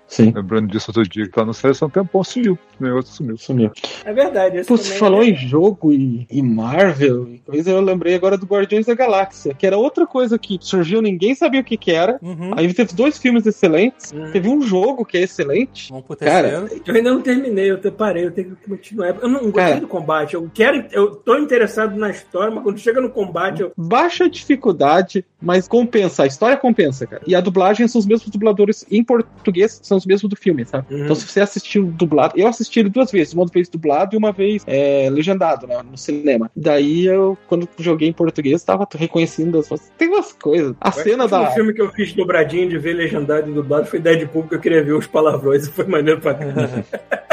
Sim. 0.08 0.32
lembrando 0.34 0.66
disso 0.68 0.90
outro 0.90 1.06
dia, 1.06 1.26
que 1.26 1.30
tá 1.32 1.44
no 1.44 1.52
seleção 1.54 1.86
um 1.86 1.90
tempão, 1.90 2.24
sumiu. 2.24 2.58
O 2.80 2.82
negócio 2.82 3.12
sumiu. 3.14 3.36
Sumiu. 3.36 3.70
É 4.04 4.12
verdade. 4.12 4.64
Putz, 4.64 4.84
também 4.84 4.98
falou 4.98 5.22
é- 5.22 5.26
em 5.26 5.36
jogo 5.36 5.92
e, 5.92 6.26
e 6.30 6.40
Marvel 6.42 7.28
e 7.28 7.38
coisa, 7.40 7.70
eu 7.70 7.80
lembrei 7.80 8.14
agora 8.14 8.36
do 8.38 8.46
Guardiões 8.46 8.86
da 8.86 8.94
Galáxia, 8.94 9.52
que 9.54 9.66
era 9.66 9.76
outra 9.76 10.06
coisa 10.06 10.38
que 10.38 10.58
surgiu, 10.60 11.02
ninguém 11.02 11.34
sabia 11.34 11.60
o 11.60 11.64
que 11.64 11.76
que 11.76 11.90
era. 11.92 12.18
Uhum. 12.22 12.52
Aí 12.56 12.72
teve 12.72 12.94
dois 12.94 13.18
filmes 13.18 13.44
excelentes, 13.46 14.12
Hum. 14.12 14.30
teve 14.32 14.48
um 14.48 14.62
jogo 14.62 15.04
que 15.04 15.18
é 15.18 15.22
excelente. 15.22 15.90
Vamos 15.90 16.06
pro 16.06 16.16
Cara. 16.16 16.66
Eu 16.86 16.94
ainda 16.94 17.12
não 17.12 17.20
terminei, 17.20 17.70
eu 17.70 17.78
te- 17.80 17.90
parei, 17.90 18.24
eu 18.24 18.30
tenho 18.30 18.56
que 18.56 18.68
continuar. 18.68 19.16
Eu 19.20 19.28
não 19.28 19.40
gostei 19.50 19.52
Cara. 19.52 19.80
do 19.80 19.86
combate, 19.88 20.34
eu 20.34 20.50
quero, 20.54 20.86
eu 20.90 21.16
tô 21.16 21.36
interessado 21.36 21.96
na 21.96 22.08
história, 22.10 22.50
mas 22.54 22.62
quando 22.64 22.78
chega 22.78 23.00
no 23.00 23.10
combate, 23.10 23.60
eu. 23.60 23.72
Baixa 23.76 24.28
dificuldade, 24.28 25.24
mas 25.40 25.68
compensa. 25.68 26.22
A 26.22 26.26
história 26.26 26.56
compensa, 26.56 27.06
cara. 27.06 27.22
E 27.26 27.34
a 27.34 27.40
dublagem 27.40 27.86
são 27.88 27.98
os 27.98 28.06
mesmos 28.06 28.30
dubladores 28.30 28.86
em 28.90 29.04
português, 29.04 29.78
são 29.82 29.97
os 29.98 30.06
mesmos 30.06 30.30
do 30.30 30.36
filme, 30.36 30.64
sabe? 30.64 30.92
Uhum. 30.92 31.04
Então, 31.04 31.16
se 31.16 31.26
você 31.26 31.40
assistiu 31.40 31.86
dublado, 31.86 32.34
eu 32.36 32.46
assisti 32.46 32.80
ele 32.80 32.88
duas 32.88 33.10
vezes, 33.10 33.34
uma 33.34 33.46
vez 33.46 33.68
dublado 33.68 34.14
e 34.14 34.18
uma 34.18 34.32
vez 34.32 34.62
é, 34.66 35.08
legendado 35.10 35.66
né, 35.66 35.80
no 35.82 35.96
cinema. 35.96 36.50
Daí 36.56 37.06
eu, 37.06 37.36
quando 37.46 37.68
joguei 37.78 38.08
em 38.08 38.12
português, 38.12 38.62
tava 38.62 38.86
reconhecendo 38.96 39.58
as 39.58 39.68
Tem 39.96 40.08
umas 40.08 40.32
coisas. 40.32 40.74
A 40.80 40.90
cena 40.90 41.24
o 41.24 41.28
da. 41.28 41.40
último 41.40 41.54
filme 41.54 41.74
que 41.74 41.82
eu 41.82 41.90
fiz 41.90 42.12
dobradinho 42.12 42.68
de 42.68 42.78
ver 42.78 42.94
legendado 42.94 43.50
e 43.50 43.54
dublado 43.54 43.86
foi 43.86 43.98
Deadpool, 43.98 44.42
porque 44.42 44.54
eu 44.56 44.60
queria 44.60 44.82
ver 44.82 44.92
os 44.92 45.06
palavrões 45.06 45.66
e 45.66 45.70
foi 45.72 45.86
maneiro 45.86 46.20
pra 46.20 46.34
caramba. 46.34 46.84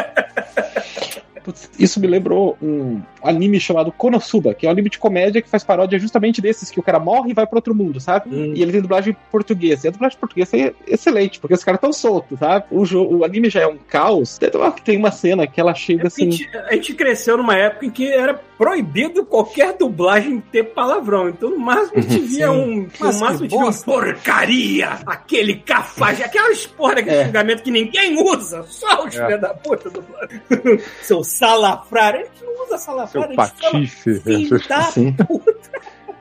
Putz, 1.45 1.69
Isso 1.79 1.99
me 1.99 2.07
lembrou 2.07 2.57
um 2.61 3.01
anime 3.23 3.59
chamado 3.59 3.91
Konosuba, 3.91 4.53
que 4.53 4.65
é 4.65 4.69
um 4.69 4.71
anime 4.71 4.89
de 4.89 4.97
comédia 4.99 5.41
que 5.41 5.49
faz 5.49 5.63
paródia 5.63 5.97
justamente 5.99 6.41
desses, 6.41 6.69
que 6.71 6.79
o 6.79 6.83
cara 6.83 6.99
morre 6.99 7.31
e 7.31 7.33
vai 7.33 7.45
pra 7.45 7.57
outro 7.57 7.73
mundo, 7.75 7.99
sabe? 7.99 8.35
Hum. 8.35 8.53
E 8.55 8.61
ele 8.61 8.71
tem 8.71 8.81
dublagem 8.81 9.15
portuguesa. 9.31 9.85
E 9.85 9.89
a 9.89 9.91
dublagem 9.91 10.17
portuguesa 10.17 10.57
é 10.57 10.73
excelente, 10.87 11.39
porque 11.39 11.53
os 11.53 11.63
caras 11.63 11.79
tão 11.79 11.93
soltos, 11.93 12.39
sabe? 12.39 12.65
O, 12.71 12.83
jogo, 12.85 13.17
o 13.17 13.23
anime 13.23 13.49
já 13.49 13.61
é 13.61 13.67
um 13.67 13.77
caos. 13.77 14.37
Tem 14.39 14.49
uma- 14.53 14.71
Tem 14.71 14.97
uma 14.97 15.11
cena 15.11 15.45
que 15.47 15.59
ela 15.61 15.73
chega 15.75 16.03
A 16.03 16.07
assim. 16.07 16.31
gente, 16.31 16.57
a 16.57 16.73
gente 16.73 16.93
cresceu 16.95 17.37
numa 17.37 17.55
época 17.55 17.85
em 17.85 17.89
que 17.91 18.07
era 18.11 18.33
proibido 18.57 19.25
qualquer 19.25 19.75
dublagem 19.77 20.39
ter 20.51 20.63
palavrão. 20.63 21.29
Então, 21.29 21.49
no 21.51 21.59
máximo, 21.59 21.97
a 21.97 22.01
gente 22.01 22.19
via 22.21 22.51
um. 22.51 22.81
No 22.81 22.87
Mas 22.99 23.19
máximo, 23.21 23.25
a 23.25 23.31
gente 23.43 23.49
via 23.49 23.59
um 23.59 23.63
bosta. 23.65 23.85
porcaria! 23.91 24.89
Aquele 25.05 25.55
cafajé, 25.55 26.23
aquela 26.25 26.51
esporra 26.51 26.95
daquele 26.95 27.15
É. 27.17 27.25
xingamento 27.25 27.63
que 27.63 27.71
ninguém 27.71 28.15
usa, 28.21 28.63
só 28.67 29.05
os 29.05 29.15
É. 29.15 29.37
da 29.37 29.53
puta 29.53 29.89
do 29.89 30.03
Seu 31.01 31.23
salafrário. 31.37 32.21
A 32.21 32.23
gente 32.23 32.43
não 32.43 32.63
usa 32.63 32.77
Seu 32.77 32.79
salafrário, 32.79 33.39
a 33.39 33.45
gente 33.45 33.59
fala 33.59 33.71
patife. 33.73 34.19
filho 34.19 34.67
da 34.67 34.81
Sim. 34.83 35.15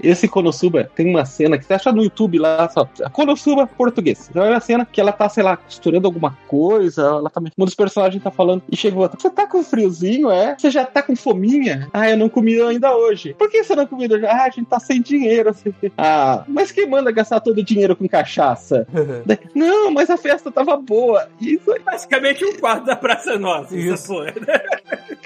Esse 0.05 0.29
Konosuba 0.29 0.91
tem 0.95 1.09
uma 1.09 1.25
cena 1.25 1.59
que 1.59 1.65
você 1.65 1.75
acha 1.75 1.93
no 1.93 2.03
YouTube 2.03 2.39
lá, 2.39 2.69
só, 2.69 2.89
Konosuba 3.13 3.67
português. 3.67 4.29
Então 4.31 4.45
é 4.45 4.51
uma 4.51 4.61
cena 4.61 4.85
que 4.85 5.01
ela 5.01 5.13
tá, 5.13 5.29
sei 5.29 5.43
lá, 5.43 5.57
costurando 5.57 6.07
alguma 6.07 6.37
coisa, 6.47 7.03
ela 7.03 7.31
tá, 7.31 7.41
um 7.41 7.65
dos 7.65 7.75
personagens 7.75 8.23
tá 8.23 8.31
falando 8.31 8.63
e 8.71 8.77
chega 8.77 8.97
o 8.97 9.01
outro, 9.01 9.21
você 9.21 9.31
tá 9.31 9.47
com 9.47 9.63
friozinho, 9.63 10.31
é? 10.31 10.57
Você 10.59 10.71
já 10.71 10.85
tá 10.85 11.03
com 11.03 11.17
fominha? 11.17 11.89
Ah, 11.93 12.11
eu 12.11 12.17
não 12.17 12.29
comi 12.29 12.61
ainda 12.61 12.95
hoje. 12.95 13.35
Por 13.35 13.51
que 13.51 13.63
você 13.63 13.75
não 13.75 13.87
comeu 13.87 14.09
hoje? 14.11 14.27
Ah, 14.27 14.45
a 14.45 14.51
gente 14.51 14.67
tá 14.67 14.79
sem 14.79 15.01
dinheiro. 15.01 15.51
assim. 15.51 15.73
Ah, 15.97 16.45
mas 16.49 16.73
quem 16.73 16.89
manda 16.89 17.11
gastar 17.11 17.41
todo 17.41 17.59
o 17.59 17.63
dinheiro 17.63 17.95
com 17.97 18.09
cachaça? 18.09 18.87
Não, 19.55 19.91
mas 19.91 20.11
a 20.11 20.17
festa 20.17 20.51
tava 20.51 20.77
boa. 20.77 21.29
Isso 21.41 21.71
aí, 21.71 21.81
basicamente 21.81 22.45
um 22.45 22.55
quarto 22.59 22.85
da 22.85 22.97
Praça 22.97 23.39
Nossa. 23.39 23.77
Isso. 23.77 24.13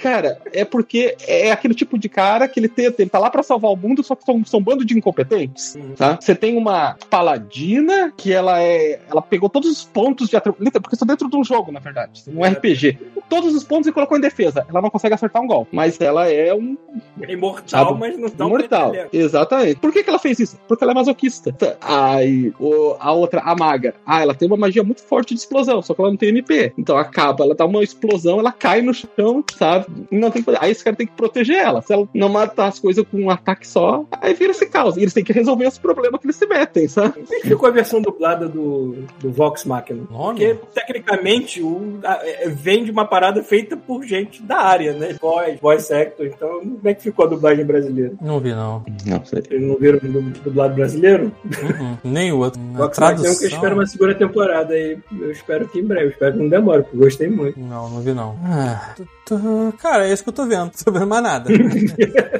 Cara, 0.03 0.41
é 0.53 0.65
porque 0.65 1.17
é 1.27 1.51
aquele 1.51 1.75
tipo 1.75 1.99
de 1.99 2.09
cara 2.09 2.47
que 2.47 2.61
ele 2.61 2.69
tenta, 2.69 3.03
ele 3.03 3.11
tá 3.11 3.19
lá 3.19 3.31
pra 3.31 3.43
salvar 3.43 3.73
o 3.73 3.77
mundo, 3.77 4.03
só 4.03 4.15
que 4.15 4.25
são, 4.25 4.45
são 4.45 4.61
bando 4.69 4.85
de 4.85 4.97
incompetentes. 4.97 5.75
Uhum. 5.75 5.95
tá? 5.95 6.19
Você 6.21 6.35
tem 6.35 6.57
uma 6.57 6.97
paladina 7.09 8.13
que 8.17 8.33
ela 8.33 8.61
é. 8.63 9.01
Ela 9.11 9.23
pegou 9.23 9.49
todos 9.49 9.71
os 9.71 9.85
pontos 9.85 10.29
de 10.29 10.37
atributo. 10.37 10.59
Porque 10.81 10.95
isso 10.95 11.05
é 11.05 11.07
dentro 11.07 11.29
de 11.31 11.37
um 11.37 11.45
jogo, 11.45 11.71
na 11.73 11.81
verdade. 11.81 12.23
Um 12.29 12.45
É. 12.45 12.49
RPG. 12.51 12.99
Todos 13.29 13.55
os 13.55 13.65
pontos 13.65 13.87
e 13.87 13.93
colocou 13.93 14.17
em 14.17 14.21
defesa. 14.21 14.67
Ela 14.69 14.81
não 14.83 14.91
consegue 14.91 15.15
acertar 15.15 15.43
um 15.43 15.47
golpe. 15.47 15.75
Mas 15.75 16.01
ela 16.01 16.29
é 16.31 16.53
um 16.55 16.77
É 17.21 17.33
imortal, 17.33 17.87
Sabe? 17.87 18.01
mas 18.01 18.19
não 18.19 18.29
tão 18.29 18.49
mortal. 18.51 18.91
peteleco. 18.91 19.17
Exatamente. 19.17 19.77
Por 19.77 19.93
que, 19.93 20.03
que 20.03 20.11
ela 20.11 20.19
fez 20.19 20.39
isso? 20.41 20.59
Porque 20.67 20.83
ela 20.85 20.93
é 20.93 20.95
masoquista. 20.95 21.55
Aí, 21.81 22.53
o- 22.59 22.97
a 22.99 23.13
outra, 23.13 23.41
a 23.41 23.55
maga. 23.55 23.95
Ah, 24.07 24.21
ela 24.23 24.35
tem 24.35 24.49
uma 24.49 24.57
magia 24.57 24.83
muito 24.83 25.03
forte 25.03 25.35
de 25.35 25.41
explosão, 25.41 25.81
só 25.83 25.95
que 25.95 26.01
ela 26.01 26.11
não 26.11 26.17
tem 26.17 26.31
MP. 26.31 26.73
Então 26.79 26.97
acaba, 26.97 27.45
ela 27.45 27.55
dá 27.55 27.65
uma 27.67 27.83
explosão, 27.83 28.39
ela 28.41 28.53
cai 28.53 28.83
no 28.83 28.93
chão, 28.95 29.45
sabe? 29.57 29.87
Não 30.11 30.31
tem 30.31 30.43
que 30.43 30.47
fazer. 30.47 30.59
Aí 30.61 30.71
esse 30.71 30.83
cara 30.85 30.97
tem 30.97 31.07
que 31.07 31.13
proteger 31.13 31.57
ela. 31.57 31.83
Se 31.83 31.93
ela 31.93 32.09
não 32.15 32.29
matar 32.29 32.67
as 32.69 32.79
coisas 32.79 33.05
com 33.11 33.19
um 33.19 33.31
ataque 33.31 33.67
só, 33.67 34.05
aí 34.21 34.35
vira 34.35 34.48
esse 34.51 34.67
caos. 34.67 34.97
E 34.97 35.01
eles 35.01 35.13
têm 35.13 35.25
que 35.25 35.33
resolver 35.33 35.67
os 35.67 35.79
problemas 35.79 36.21
que 36.21 36.27
eles 36.27 36.37
se 36.37 36.47
metem, 36.47 36.89
sabe? 36.89 37.13
Como 37.15 37.35
é 37.35 37.41
que 37.41 37.49
ficou 37.49 37.69
a 37.69 37.73
versão 37.73 38.01
dublada 38.01 38.49
do, 38.49 38.97
do 39.21 39.31
Vox 39.33 39.65
Machina? 39.65 40.03
Nome? 40.11 40.55
Porque, 40.55 40.59
tecnicamente, 40.75 41.63
o, 41.63 41.99
a- 42.05 42.21
é- 42.25 42.49
vem 42.49 42.85
de 42.85 42.91
uma 42.91 43.05
parada 43.05 43.43
feita 43.43 43.77
por 43.77 44.03
gente 44.05 44.43
da 44.43 44.59
área, 44.59 44.93
né? 44.93 45.17
Voz, 45.21 45.59
voice 45.61 45.93
actor. 45.93 46.27
Então, 46.27 46.61
como 46.61 46.81
é 46.85 46.95
que 46.95 47.03
ficou 47.03 47.27
a 47.27 47.29
dublagem 47.29 47.65
brasileira? 47.65 48.13
Não 48.21 48.41
vi, 48.41 48.51
não. 48.51 48.85
Não 49.07 49.25
sei. 49.25 49.43
Vocês 49.43 49.63
não 49.63 49.77
viram 49.77 49.99
o 49.99 50.01
du- 50.01 50.23
dublado 50.41 50.75
brasileiro? 50.75 51.33
Uhum. 51.45 51.97
Nem 52.05 52.33
o 52.33 52.39
outro. 52.39 52.61
Na 52.61 52.79
Vox 52.79 52.99
Machina 52.99 53.17
é 53.17 53.21
um 53.21 53.23
que 53.23 53.29
eu 53.29 53.33
tradução. 53.35 53.59
espero 53.59 53.75
uma 53.75 53.87
segunda 53.87 54.15
temporada 54.15 54.75
aí. 54.75 54.99
Eu 55.21 55.31
espero 55.31 55.69
que 55.69 55.79
em 55.81 55.85
breve. 55.85 56.07
Eu 56.07 56.11
espero 56.11 56.33
que 56.33 56.39
não 56.39 56.49
demore, 56.49 56.83
porque 56.83 56.97
eu 56.97 57.01
gostei 57.01 57.29
muito. 57.29 57.59
Não, 57.59 57.89
não 57.91 58.01
vi 58.01 58.13
não. 58.13 58.37
Ah, 58.45 58.95
Cara, 59.81 60.07
é 60.09 60.13
isso 60.13 60.23
que 60.23 60.29
eu 60.29 60.33
tô 60.35 60.47
vendo. 60.47 60.65
Não 60.65 60.71
tô 60.85 60.91
vendo 60.93 61.07
mais 61.07 61.23
nada. 61.23 61.51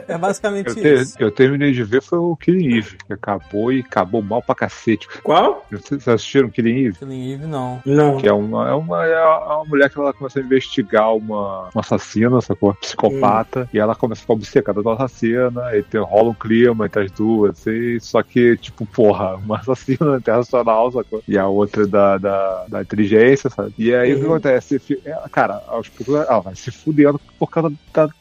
é 0.09 0.19
basicamente 0.19 0.69
Eu, 0.69 0.75
te- 0.75 0.95
isso. 0.95 1.15
eu 1.19 1.31
terminei 1.31 1.73
de 1.73 1.83
ver 1.85 2.03
foi 2.03 2.19
o 2.19 2.37
Killing 2.37 2.79
Eve, 2.79 2.97
que 3.07 3.13
acabou 3.13 3.73
e 3.73 3.81
acabou 3.81 4.23
mal 4.23 4.43
pra 4.43 4.55
cacete. 4.55 5.07
Qual? 5.23 5.67
Vocês 5.71 6.07
assistiram 6.09 6.49
Killing 6.51 6.87
Eve? 6.87 6.99
Killing 6.99 7.33
Eve, 7.33 7.47
não. 7.47 7.81
Não. 7.85 8.17
Que 8.19 8.29
é 8.29 8.33
uma, 8.33 8.69
é 8.69 8.73
uma, 8.75 9.05
é 9.07 9.25
uma 9.27 9.65
mulher 9.65 9.91
que 9.91 9.99
ela 9.99 10.13
começa 10.13 10.39
a 10.39 10.43
investigar 10.43 11.15
uma, 11.15 11.69
uma 11.75 11.81
assassina, 11.81 12.41
sacou? 12.41 12.75
Psicopata. 12.75 13.69
E 13.73 13.79
ela 13.79 13.95
começa 13.95 14.21
a 14.21 14.23
ficar 14.23 14.33
obcecada 14.35 14.83
pela 14.83 14.95
assassina. 14.95 15.75
E 15.77 15.83
tem, 15.83 16.01
rola 16.01 16.31
um 16.31 16.35
clima 16.35 16.87
entre 16.87 17.05
as 17.05 17.11
duas. 17.11 17.67
E, 17.67 17.99
só 18.01 18.23
que, 18.23 18.57
tipo, 18.57 18.87
porra, 18.87 19.37
uma 19.37 19.57
assassina 19.61 20.17
internacional, 20.17 20.91
sacou? 20.93 21.23
E 21.27 21.37
a 21.39 21.47
outra 21.47 21.87
da, 21.87 22.19
da, 22.19 22.65
da 22.69 22.83
inteligência, 22.83 23.51
sabe? 23.51 23.73
E 23.79 23.95
aí 23.95 24.13
o 24.15 24.19
que 24.19 24.25
Uhum. 24.25 24.33
acontece? 24.33 24.81
É, 25.05 25.17
Cara, 25.31 25.63
aos 25.69 25.89
poucos 25.89 26.15
ela 26.15 26.41
vai 26.41 26.55
se 26.55 26.71
fudendo 26.83 27.21
por 27.39 27.49
causa 27.49 27.73
da, 27.93 28.07
da, 28.07 28.13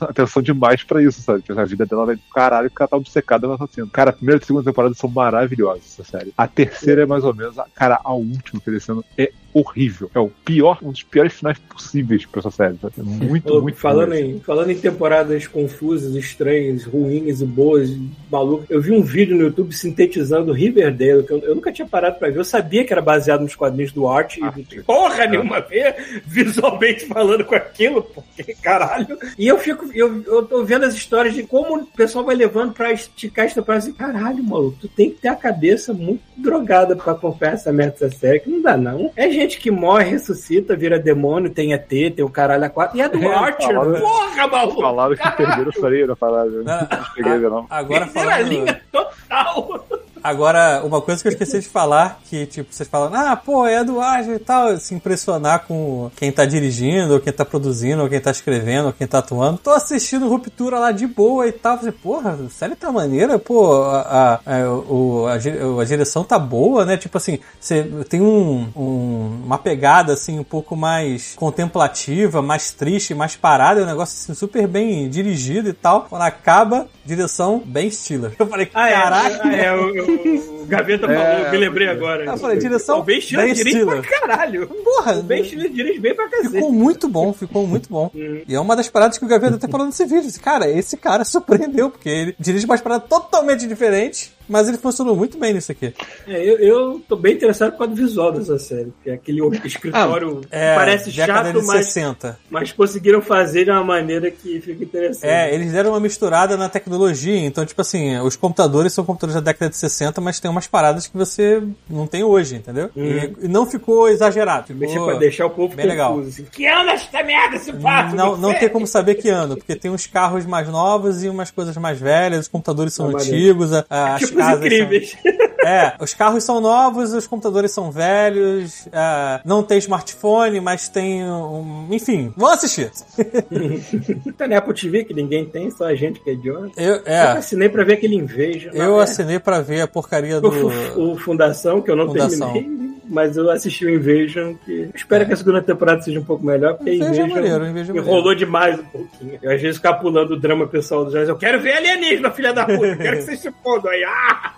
atenção 0.00 0.42
demais 0.42 0.82
pra 0.82 1.02
isso, 1.02 1.22
sabe? 1.22 1.42
Porque 1.42 1.60
a 1.60 1.64
vida 1.64 1.86
dela 1.86 2.06
vai 2.06 2.16
pro 2.16 2.34
caralho 2.34 2.70
porque 2.70 2.82
ela 2.82 2.88
tá 2.88 2.96
obcecada 2.96 3.42
pela 3.42 3.54
assassina. 3.54 3.86
Cara, 3.92 4.10
a 4.10 4.12
primeira 4.12 4.40
e 4.40 4.42
a 4.42 4.46
segunda 4.46 4.64
temporada 4.64 4.94
são 4.94 5.10
maravilhosas, 5.10 5.98
essa 5.98 6.04
série. 6.04 6.32
A 6.36 6.46
terceira 6.46 7.02
é 7.02 7.06
mais 7.06 7.24
ou 7.24 7.34
menos. 7.34 7.56
Cara, 7.74 8.00
a 8.02 8.12
última 8.12 8.60
que 8.60 8.70
é 9.18 9.32
horrível. 9.54 10.10
É 10.14 10.18
o 10.18 10.28
pior, 10.44 10.78
um 10.82 10.90
dos 10.90 11.04
piores 11.04 11.32
finais 11.34 11.58
possíveis 11.58 12.26
pra 12.26 12.40
essa 12.40 12.50
série. 12.50 12.76
Sabe? 12.78 12.94
É 12.98 13.02
muito, 13.02 13.62
muito 13.62 13.78
falando, 13.78 14.10
ruim. 14.10 14.36
em, 14.36 14.40
falando 14.40 14.70
em 14.70 14.76
temporadas 14.76 15.46
confusas, 15.46 16.14
estranhas, 16.16 16.84
ruins 16.84 17.40
e 17.40 17.46
boas, 17.46 17.90
malucas, 18.30 18.68
eu 18.68 18.82
vi 18.82 18.90
um 18.90 19.02
vídeo 19.02 19.36
no 19.36 19.44
YouTube 19.44 19.72
sintetizando 19.72 20.52
Riverdale, 20.52 21.22
que 21.22 21.32
eu, 21.32 21.38
eu 21.38 21.54
nunca 21.54 21.72
tinha 21.72 21.86
parado 21.86 22.18
pra 22.18 22.28
ver. 22.28 22.38
Eu 22.38 22.44
sabia 22.44 22.84
que 22.84 22.92
era 22.92 23.00
baseado 23.00 23.42
nos 23.42 23.54
quadrinhos 23.54 23.92
do 23.92 24.08
Art, 24.08 24.36
e 24.36 24.42
Ah, 24.42 24.52
porra 24.84 25.26
nenhuma 25.26 25.58
a 25.58 25.60
ver 25.60 26.22
visualmente 26.26 27.06
falando 27.06 27.44
com 27.44 27.54
aquilo, 27.54 28.02
porque 28.02 28.54
caralho. 28.54 29.16
E 29.38 29.46
eu 29.46 29.58
fico, 29.58 29.88
eu, 29.94 30.22
eu 30.22 30.44
tô 30.44 30.64
vendo 30.64 30.84
as 30.84 30.94
histórias 30.94 31.34
de 31.34 31.44
como 31.44 31.76
o 31.76 31.86
pessoal 31.86 32.24
vai 32.24 32.34
levando 32.34 32.72
pra 32.72 32.92
esticar 32.92 33.44
essa 33.44 33.56
temporada. 33.56 33.84
Assim, 33.84 33.92
caralho, 33.92 34.42
maluco, 34.42 34.78
tu 34.80 34.88
tem 34.88 35.10
que 35.10 35.20
ter 35.20 35.28
a 35.28 35.36
cabeça 35.36 35.92
muito 35.92 36.22
drogada 36.36 36.96
pra 36.96 37.12
acompanhar 37.12 37.54
essa 37.54 37.72
merda 37.72 37.92
dessa 38.00 38.18
série, 38.18 38.40
que 38.40 38.50
não 38.50 38.60
dá 38.60 38.76
não. 38.76 39.12
É 39.14 39.30
gente 39.30 39.43
que 39.46 39.70
morre, 39.70 40.04
ressuscita, 40.10 40.76
vira 40.76 40.98
demônio, 40.98 41.50
tem 41.50 41.72
ET, 41.72 41.86
tem 41.88 42.22
o 42.24 42.28
caralho 42.30 42.64
a 42.64 42.68
quatro. 42.70 42.96
E 42.96 43.02
é 43.02 43.08
do 43.08 43.18
É, 43.24 43.34
Archer, 43.34 43.74
falaram- 43.74 44.00
porra, 44.00 44.46
maluco! 44.48 44.80
Falaram 44.82 45.16
que 45.16 45.30
perderam 45.32 45.68
a 45.68 45.72
freira, 45.72 46.16
falaram. 46.16 46.64
Ah, 46.66 46.88
Não 47.18 47.32
a 47.32 47.36
ver, 47.36 47.50
não. 47.50 47.66
Agora 47.70 48.00
Terceira 48.06 48.30
falando. 48.30 48.48
linha 48.48 48.80
total! 48.92 49.86
Agora, 50.24 50.80
uma 50.82 51.02
coisa 51.02 51.20
que 51.20 51.28
eu 51.28 51.32
esqueci 51.32 51.60
de 51.60 51.68
falar, 51.68 52.18
que, 52.30 52.46
tipo, 52.46 52.72
vocês 52.72 52.88
falam, 52.88 53.10
ah, 53.14 53.36
pô, 53.36 53.66
é 53.66 53.84
do 53.84 54.00
ágil 54.00 54.34
e 54.36 54.38
tal, 54.38 54.74
se 54.78 54.94
impressionar 54.94 55.66
com 55.66 56.10
quem 56.16 56.32
tá 56.32 56.46
dirigindo, 56.46 57.12
ou 57.12 57.20
quem 57.20 57.30
tá 57.30 57.44
produzindo, 57.44 58.02
ou 58.02 58.08
quem 58.08 58.18
tá 58.18 58.30
escrevendo, 58.30 58.86
ou 58.86 58.92
quem 58.94 59.06
tá 59.06 59.18
atuando. 59.18 59.58
Tô 59.58 59.68
assistindo 59.70 60.26
Ruptura 60.26 60.78
lá 60.78 60.92
de 60.92 61.06
boa 61.06 61.46
e 61.46 61.52
tal. 61.52 61.76
Falei, 61.76 61.92
porra, 61.92 62.38
a 62.46 62.48
série 62.48 62.74
tá 62.74 62.90
maneira, 62.90 63.38
pô, 63.38 63.82
a, 63.82 64.40
a, 64.46 64.56
a, 64.62 64.70
o- 64.72 65.26
a, 65.26 65.36
di- 65.36 65.50
a 65.80 65.84
direção 65.84 66.24
tá 66.24 66.38
boa, 66.38 66.86
né? 66.86 66.96
Tipo 66.96 67.18
assim, 67.18 67.38
você 67.60 67.82
tem 68.08 68.22
um, 68.22 68.66
um- 68.74 69.42
uma 69.44 69.58
pegada, 69.58 70.14
assim, 70.14 70.38
um 70.38 70.44
pouco 70.44 70.74
mais 70.74 71.34
contemplativa, 71.36 72.40
mais 72.40 72.70
triste, 72.72 73.14
mais 73.14 73.36
parada, 73.36 73.80
é 73.80 73.82
um 73.82 73.86
negócio 73.86 74.16
assim, 74.18 74.32
super 74.32 74.66
bem 74.66 75.06
dirigido 75.10 75.68
e 75.68 75.74
tal. 75.74 76.06
Quando 76.08 76.22
acaba, 76.22 76.86
direção 77.04 77.62
bem 77.62 77.90
Stiller. 77.90 78.32
Eu 78.38 78.46
falei, 78.46 78.70
Ah, 78.72 78.88
é, 78.88 78.92
caraca. 78.94 79.40
ah, 79.44 79.54
é, 79.54 79.74
o- 79.74 80.13
o 80.16 80.66
Gaveta 80.66 81.06
falou, 81.06 81.22
É, 81.22 81.50
me 81.50 81.56
lembrei 81.58 81.88
agora. 81.88 82.24
Eu 82.24 82.36
falei, 82.36 82.58
direção 82.58 83.00
O 83.00 83.02
Ben 83.02 83.20
Stiller 83.20 83.52
dirige 83.52 83.84
pra 83.84 84.02
caralho. 84.02 84.66
Porra, 84.66 85.14
O 85.18 85.22
Ben 85.22 85.44
Stiller 85.44 85.70
dirige 85.70 86.00
bem 86.00 86.14
pra 86.14 86.28
cacete. 86.28 86.50
Ficou 86.54 86.72
muito 86.72 87.08
bom, 87.08 87.32
ficou 87.32 87.66
muito 87.66 87.88
bom. 87.88 88.10
E 88.14 88.54
é 88.54 88.60
uma 88.60 88.74
das 88.76 88.88
paradas 88.88 89.18
que 89.18 89.24
o 89.24 89.28
Gaveta 89.28 89.56
até 89.56 89.68
falou 89.68 89.86
nesse 89.86 90.04
vídeo. 90.04 90.30
Cara, 90.40 90.68
esse 90.70 90.96
cara 90.96 91.24
surpreendeu, 91.24 91.90
porque 91.90 92.08
ele 92.08 92.36
dirige 92.38 92.64
umas 92.64 92.80
paradas 92.80 93.08
totalmente 93.08 93.66
diferentes, 93.66 94.32
mas 94.48 94.68
ele 94.68 94.78
funcionou 94.78 95.16
muito 95.16 95.38
bem 95.38 95.54
nisso 95.54 95.72
aqui. 95.72 95.94
É, 96.26 96.42
eu, 96.42 96.58
eu 96.58 97.02
tô 97.08 97.16
bem 97.16 97.34
interessado 97.34 97.72
por 97.72 97.78
causa 97.78 97.94
do 97.94 97.96
visual 97.96 98.32
dessa 98.32 98.58
série. 98.58 98.92
Que 99.02 99.10
é 99.10 99.14
aquele 99.14 99.40
escritório 99.64 100.40
que 100.42 100.48
É, 100.50 100.74
parece 100.74 101.10
chato, 101.10 101.52
de 101.60 101.66
mas, 101.66 101.86
60. 101.86 102.38
mas 102.50 102.72
conseguiram 102.72 103.20
fazer 103.22 103.64
de 103.64 103.70
uma 103.70 103.84
maneira 103.84 104.30
que 104.30 104.60
fica 104.60 104.82
interessante. 104.84 105.30
É, 105.30 105.52
eles 105.54 105.72
deram 105.72 105.90
uma 105.90 106.00
misturada 106.00 106.56
na 106.56 106.68
tecnologia, 106.68 107.38
então, 107.44 107.64
tipo 107.64 107.80
assim, 107.80 108.16
os 108.18 108.36
computadores 108.36 108.92
são 108.92 109.04
computadores 109.04 109.34
da 109.34 109.40
década 109.40 109.70
de 109.70 109.76
60, 109.76 110.20
mas 110.20 110.40
tem 110.40 110.50
umas 110.50 110.66
paradas 110.66 111.06
que 111.06 111.16
você 111.16 111.62
não 111.88 112.06
tem 112.06 112.22
hoje, 112.24 112.56
entendeu? 112.56 112.90
E, 112.96 113.32
e 113.42 113.48
não 113.48 113.66
ficou 113.66 114.08
exagerado. 114.08 114.68
Ficou 114.68 114.80
Deixa 114.80 115.04
pra 115.04 115.14
deixar 115.18 115.46
o 115.46 115.50
povo 115.50 115.74
bem 115.74 115.86
legal. 115.86 116.14
confuso. 116.14 116.28
Assim. 116.42 116.44
Que 116.50 116.66
ano 116.66 116.90
esta 116.90 117.22
merda 117.22 117.58
se 117.58 117.72
passa? 117.72 118.14
Não, 118.14 118.36
não 118.36 118.54
tem 118.54 118.68
como 118.68 118.86
saber 118.86 119.14
que 119.16 119.28
ano, 119.28 119.56
porque 119.56 119.74
tem 119.76 119.90
uns 119.90 120.06
carros 120.06 120.44
mais 120.46 120.68
novos 120.68 121.22
e 121.22 121.28
umas 121.28 121.50
coisas 121.50 121.76
mais 121.76 121.98
velhas, 121.98 122.40
os 122.40 122.48
computadores 122.48 122.92
são 122.94 123.06
Ah, 123.08 123.12
maneiro. 123.12 123.34
antigos, 123.36 123.72
a- 123.72 123.84
a- 123.88 124.14
as 124.14 124.20
Tipo 124.20 124.33
os 124.34 124.38
casas 124.38 125.10
são... 125.10 125.50
É, 125.64 125.94
os 126.00 126.14
carros 126.14 126.44
são 126.44 126.60
novos, 126.60 127.12
os 127.12 127.26
computadores 127.26 127.70
são 127.72 127.90
velhos, 127.90 128.86
é, 128.92 129.40
não 129.44 129.62
tem 129.62 129.78
smartphone, 129.78 130.60
mas 130.60 130.88
tem 130.88 131.24
um. 131.24 131.88
Enfim, 131.90 132.32
vão 132.36 132.50
assistir. 132.50 132.90
tá 134.36 134.46
na 134.46 134.58
Apple 134.58 134.74
TV 134.74 135.04
que 135.04 135.14
ninguém 135.14 135.44
tem, 135.44 135.70
só 135.70 135.86
a 135.86 135.94
gente 135.94 136.20
que 136.20 136.30
é 136.30 136.32
idiota. 136.34 136.70
Eu, 136.76 136.96
Eu 136.96 137.02
é, 137.06 137.20
assinei 137.32 137.68
pra 137.68 137.84
ver 137.84 137.94
aquele 137.94 138.16
Inveja. 138.16 138.70
eu 138.74 139.00
é. 139.00 139.02
assinei 139.04 139.38
pra 139.38 139.60
ver 139.60 139.80
a 139.82 139.88
porcaria 139.88 140.38
O, 140.38 140.40
do. 140.40 140.50
Fu- 140.52 141.00
o 141.00 141.16
Fundação, 141.18 141.80
que 141.80 141.90
eu 141.90 141.96
não 141.96 142.06
Fundação. 142.06 142.52
terminei, 142.52 142.94
mas 143.08 143.36
eu 143.36 143.50
assisti 143.50 143.84
o 143.84 143.90
Invasion, 143.90 144.54
que 144.64 144.72
eu 144.82 144.90
espero 144.94 145.26
que 145.26 145.32
a 145.32 145.36
segunda 145.36 145.60
temporada 145.62 146.02
seja 146.02 146.18
um 146.20 146.24
pouco 146.24 146.44
melhor, 146.44 146.74
porque 146.74 146.94
Invasion 146.94 147.12
é 147.12 147.16
Invasion 147.26 147.34
maneiro, 147.42 147.66
Invasion 147.66 147.96
é 147.96 147.98
enrolou 148.00 148.34
demais 148.34 148.78
um 148.80 148.84
pouquinho. 148.84 149.38
Eu 149.42 149.52
às 149.52 149.60
vezes 149.60 149.76
ficar 149.76 149.94
pulando 149.94 150.32
o 150.34 150.40
drama 150.40 150.66
pessoal 150.66 151.04
dos 151.04 151.12
jovens, 151.12 151.28
eu 151.28 151.36
quero 151.36 151.60
ver 151.60 151.72
alienígena, 151.72 152.30
filha 152.30 152.52
da 152.52 152.64
puta, 152.64 152.86
eu 152.86 152.96
quero 152.96 153.16
que 153.18 153.22
vocês 153.22 153.40
se 153.40 153.50
fodam 153.62 153.90
aí. 153.90 154.04
Ah! 154.04 154.52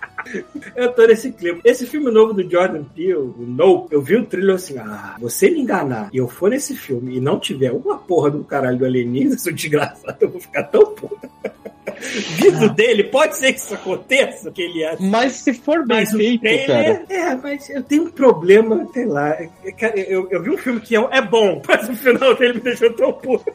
Eu 0.75 0.91
tô 0.97 1.07
nesse 1.07 1.31
clima. 1.31 1.59
Esse 1.63 1.85
filme 1.85 2.11
novo 2.11 2.33
do 2.33 2.41
Jordan 2.49 2.83
Peele, 2.83 3.13
o 3.13 3.35
Nope, 3.39 3.93
eu 3.93 4.01
vi 4.01 4.15
o 4.15 4.25
trailer 4.25 4.55
assim, 4.55 4.77
ah, 4.79 5.15
você 5.19 5.49
me 5.49 5.59
enganar 5.61 6.09
e 6.11 6.17
eu 6.17 6.27
for 6.27 6.49
nesse 6.49 6.75
filme 6.75 7.17
e 7.17 7.21
não 7.21 7.39
tiver 7.39 7.71
uma 7.71 7.97
porra 7.97 8.31
do 8.31 8.43
caralho 8.43 8.77
do 8.77 8.85
alienígena, 8.85 9.37
seu 9.39 9.53
desgraçado, 9.53 10.17
eu 10.19 10.29
vou 10.29 10.41
ficar 10.41 10.63
tão 10.63 10.85
puta. 10.93 11.29
Vindo 12.37 12.69
dele, 12.75 13.05
pode 13.05 13.35
ser 13.37 13.53
que 13.53 13.59
isso 13.59 13.73
aconteça, 13.73 14.51
que 14.51 14.61
ele 14.61 14.83
acha. 14.83 14.97
Mas 15.01 15.33
se 15.33 15.53
for 15.53 15.85
bem 15.85 15.97
Mas 15.99 16.11
feito, 16.11 16.41
cara. 16.41 16.55
trailer, 16.65 17.05
é, 17.09 17.35
mas 17.35 17.69
eu 17.69 17.81
tenho 17.81 18.03
um 18.03 18.11
problema, 18.11 18.87
sei 18.93 19.05
lá. 19.05 19.29
é- 19.29 19.49
é- 19.63 19.71
cara, 19.71 19.99
Eu, 19.99 20.27
eu 20.29 20.43
vi 20.43 20.49
um 20.51 20.57
filme 20.57 20.79
que 20.79 20.95
é, 20.95 20.99
é 21.11 21.21
bom, 21.21 21.61
mas 21.67 21.89
o 21.89 21.95
final 21.95 22.35
dele 22.35 22.53
me 22.55 22.59
deixou 22.59 22.91
tão 22.93 23.13
puto. 23.13 23.51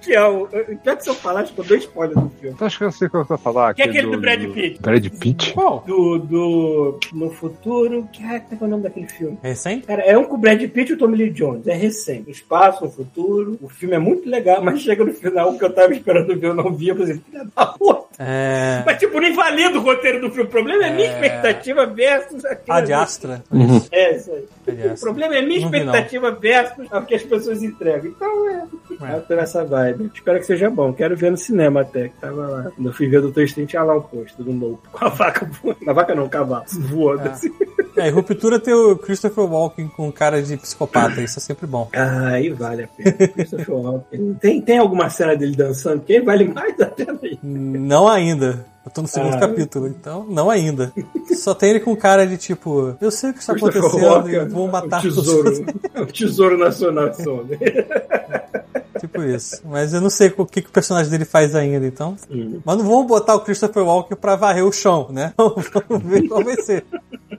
Que 0.00 0.14
é 0.14 0.24
o. 0.24 0.46
Pior 0.82 0.96
que 0.96 1.02
se 1.04 1.08
eu 1.10 1.14
falar, 1.14 1.40
acho 1.40 1.54
que 1.54 1.60
eu 1.60 1.64
dou 1.64 1.76
spoiler 1.78 2.14
do 2.18 2.30
filme. 2.38 2.54
Então 2.54 2.66
acho 2.66 2.76
que 2.78 2.84
eu 2.84 2.92
sei 2.92 3.08
o 3.08 3.10
que 3.10 3.16
eu 3.16 3.24
vou 3.24 3.38
falar. 3.38 3.74
Que 3.74 3.82
é 3.82 3.86
aquele 3.86 4.10
do 4.10 4.18
Brad 4.20 4.42
Pitt. 4.52 4.80
Brad 4.82 5.06
Pitt? 5.18 5.52
Qual? 5.54 5.82
Do. 5.86 6.18
do 6.18 6.81
no 7.12 7.30
futuro. 7.30 8.08
Que, 8.12 8.22
ah, 8.24 8.40
qual 8.40 8.58
é 8.60 8.64
o 8.64 8.68
nome 8.68 8.82
daquele 8.82 9.06
filme? 9.08 9.38
Recém? 9.42 9.80
Cara, 9.80 10.02
é 10.02 10.16
um 10.16 10.24
com 10.24 10.34
o 10.34 10.38
Brad 10.38 10.60
Pitt 10.68 10.92
e 10.92 10.94
o 10.94 10.98
Tommy 10.98 11.16
Lee 11.16 11.30
Jones. 11.30 11.66
É 11.66 11.74
recente. 11.74 12.24
No 12.26 12.30
espaço, 12.30 12.84
no 12.84 12.90
futuro. 12.90 13.58
O 13.60 13.68
filme 13.68 13.94
é 13.94 13.98
muito 13.98 14.28
legal, 14.28 14.62
mas 14.62 14.80
chega 14.80 15.04
no 15.04 15.12
final, 15.12 15.50
o 15.50 15.58
que 15.58 15.64
eu 15.64 15.72
tava 15.72 15.92
esperando 15.92 16.38
ver, 16.38 16.46
eu 16.48 16.54
não 16.54 16.72
vi. 16.74 16.88
Eu 16.88 16.96
falei, 16.96 17.14
filha 17.14 17.46
da 17.56 17.66
puta. 17.66 18.02
É. 18.18 18.82
Mas, 18.84 18.98
tipo, 18.98 19.18
não 19.20 19.26
invalida 19.28 19.78
o 19.78 19.82
roteiro 19.82 20.20
do 20.20 20.30
filme. 20.30 20.48
O 20.48 20.50
problema 20.50 20.84
é, 20.84 20.94
minha 20.94 21.08
É. 21.08 21.12
expectativa 21.12 21.86
versus 21.86 22.44
aquilo. 22.44 22.76
Ad 22.76 22.92
ali. 22.92 23.02
Astra. 23.02 23.42
É, 23.90 24.16
isso 24.16 24.30
aí. 24.30 24.44
Ad 24.68 24.88
O 24.96 25.00
problema 25.00 25.34
é 25.36 25.42
minha 25.42 25.60
Não 25.62 25.70
vi, 25.70 25.78
não. 25.80 25.86
expectativa 25.86 26.30
versus 26.32 26.86
o 26.92 27.02
que 27.02 27.14
as 27.14 27.22
pessoas 27.22 27.62
entregam. 27.62 28.06
Então, 28.10 28.48
é. 28.50 28.62
É. 29.12 29.16
Eu 29.16 29.22
tô 29.22 29.34
nessa 29.34 29.64
vibe. 29.64 30.10
Espero 30.14 30.38
que 30.38 30.46
seja 30.46 30.70
bom. 30.70 30.92
Quero 30.92 31.16
ver 31.16 31.30
no 31.30 31.36
cinema 31.36 31.80
até, 31.80 32.08
que 32.08 32.16
tava 32.20 32.46
lá. 32.46 32.62
Quando 32.74 32.86
eu 32.88 32.92
fui 32.92 33.08
ver 33.08 33.18
o 33.18 33.22
Doutor 33.22 33.44
Strange, 33.44 33.68
tinha 33.70 33.82
lá 33.82 33.96
o 33.96 34.02
posto 34.02 34.42
do 34.42 34.52
Nope. 34.52 34.88
Com 34.92 35.04
a 35.04 35.08
vaca. 35.08 35.50
Na 35.80 35.92
vaca 35.92 36.14
não, 36.14 36.24
o 36.24 36.28
cavalo. 36.28 36.61
Voando 36.88 37.28
É. 37.28 37.30
assim. 37.32 37.50
É, 37.94 38.08
e 38.08 38.10
Ruptura 38.10 38.58
tem 38.58 38.72
o 38.72 38.96
Christopher 38.96 39.44
Walken 39.44 39.86
com 39.88 40.10
cara 40.10 40.42
de 40.42 40.56
psicopata, 40.56 41.20
isso 41.20 41.38
é 41.38 41.42
sempre 41.42 41.66
bom. 41.66 41.90
Ah, 41.94 42.28
aí 42.28 42.48
vale 42.48 42.84
a 42.84 42.88
pena. 42.88 43.12
Christopher 43.28 43.74
Walken. 43.74 44.34
Tem, 44.40 44.62
tem 44.62 44.78
alguma 44.78 45.10
cena 45.10 45.36
dele 45.36 45.54
dançando? 45.54 46.00
Que 46.00 46.20
vale 46.22 46.48
mais 46.48 46.80
a 46.80 46.86
pena 46.86 47.18
aí. 47.22 47.38
Não 47.42 48.08
ainda. 48.08 48.64
Eu 48.84 48.90
tô 48.90 49.02
no 49.02 49.06
segundo 49.08 49.34
Ah. 49.34 49.40
capítulo, 49.40 49.86
então 49.86 50.26
não 50.28 50.48
ainda. 50.50 50.90
Só 51.36 51.54
tem 51.54 51.70
ele 51.70 51.80
com 51.80 51.94
cara 51.94 52.26
de 52.26 52.36
tipo, 52.38 52.96
eu 53.00 53.10
sei 53.10 53.30
o 53.30 53.34
que 53.34 53.40
está 53.40 53.52
acontecendo 53.52 53.96
Walken 54.04 54.34
e 54.34 54.44
vou 54.48 54.66
matar 54.68 54.98
o 54.98 55.02
tesouro, 55.02 55.52
o 56.00 56.06
tesouro 56.06 56.56
nacional 56.58 57.10
de 57.10 57.22
isso. 59.24 59.60
Mas 59.64 59.92
eu 59.92 60.00
não 60.00 60.10
sei 60.10 60.32
o 60.36 60.46
que, 60.46 60.62
que 60.62 60.68
o 60.68 60.72
personagem 60.72 61.10
dele 61.10 61.24
faz 61.24 61.54
ainda, 61.54 61.86
então. 61.86 62.16
Hum. 62.30 62.60
Mas 62.64 62.78
não 62.78 62.84
vamos 62.84 63.06
botar 63.06 63.34
o 63.34 63.40
Christopher 63.40 63.84
Walken 63.84 64.16
pra 64.16 64.36
varrer 64.36 64.64
o 64.64 64.72
chão, 64.72 65.08
né? 65.10 65.32
Vamos 65.38 66.04
ver 66.04 66.28
qual 66.28 66.44
vai 66.44 66.56
ser. 66.56 66.84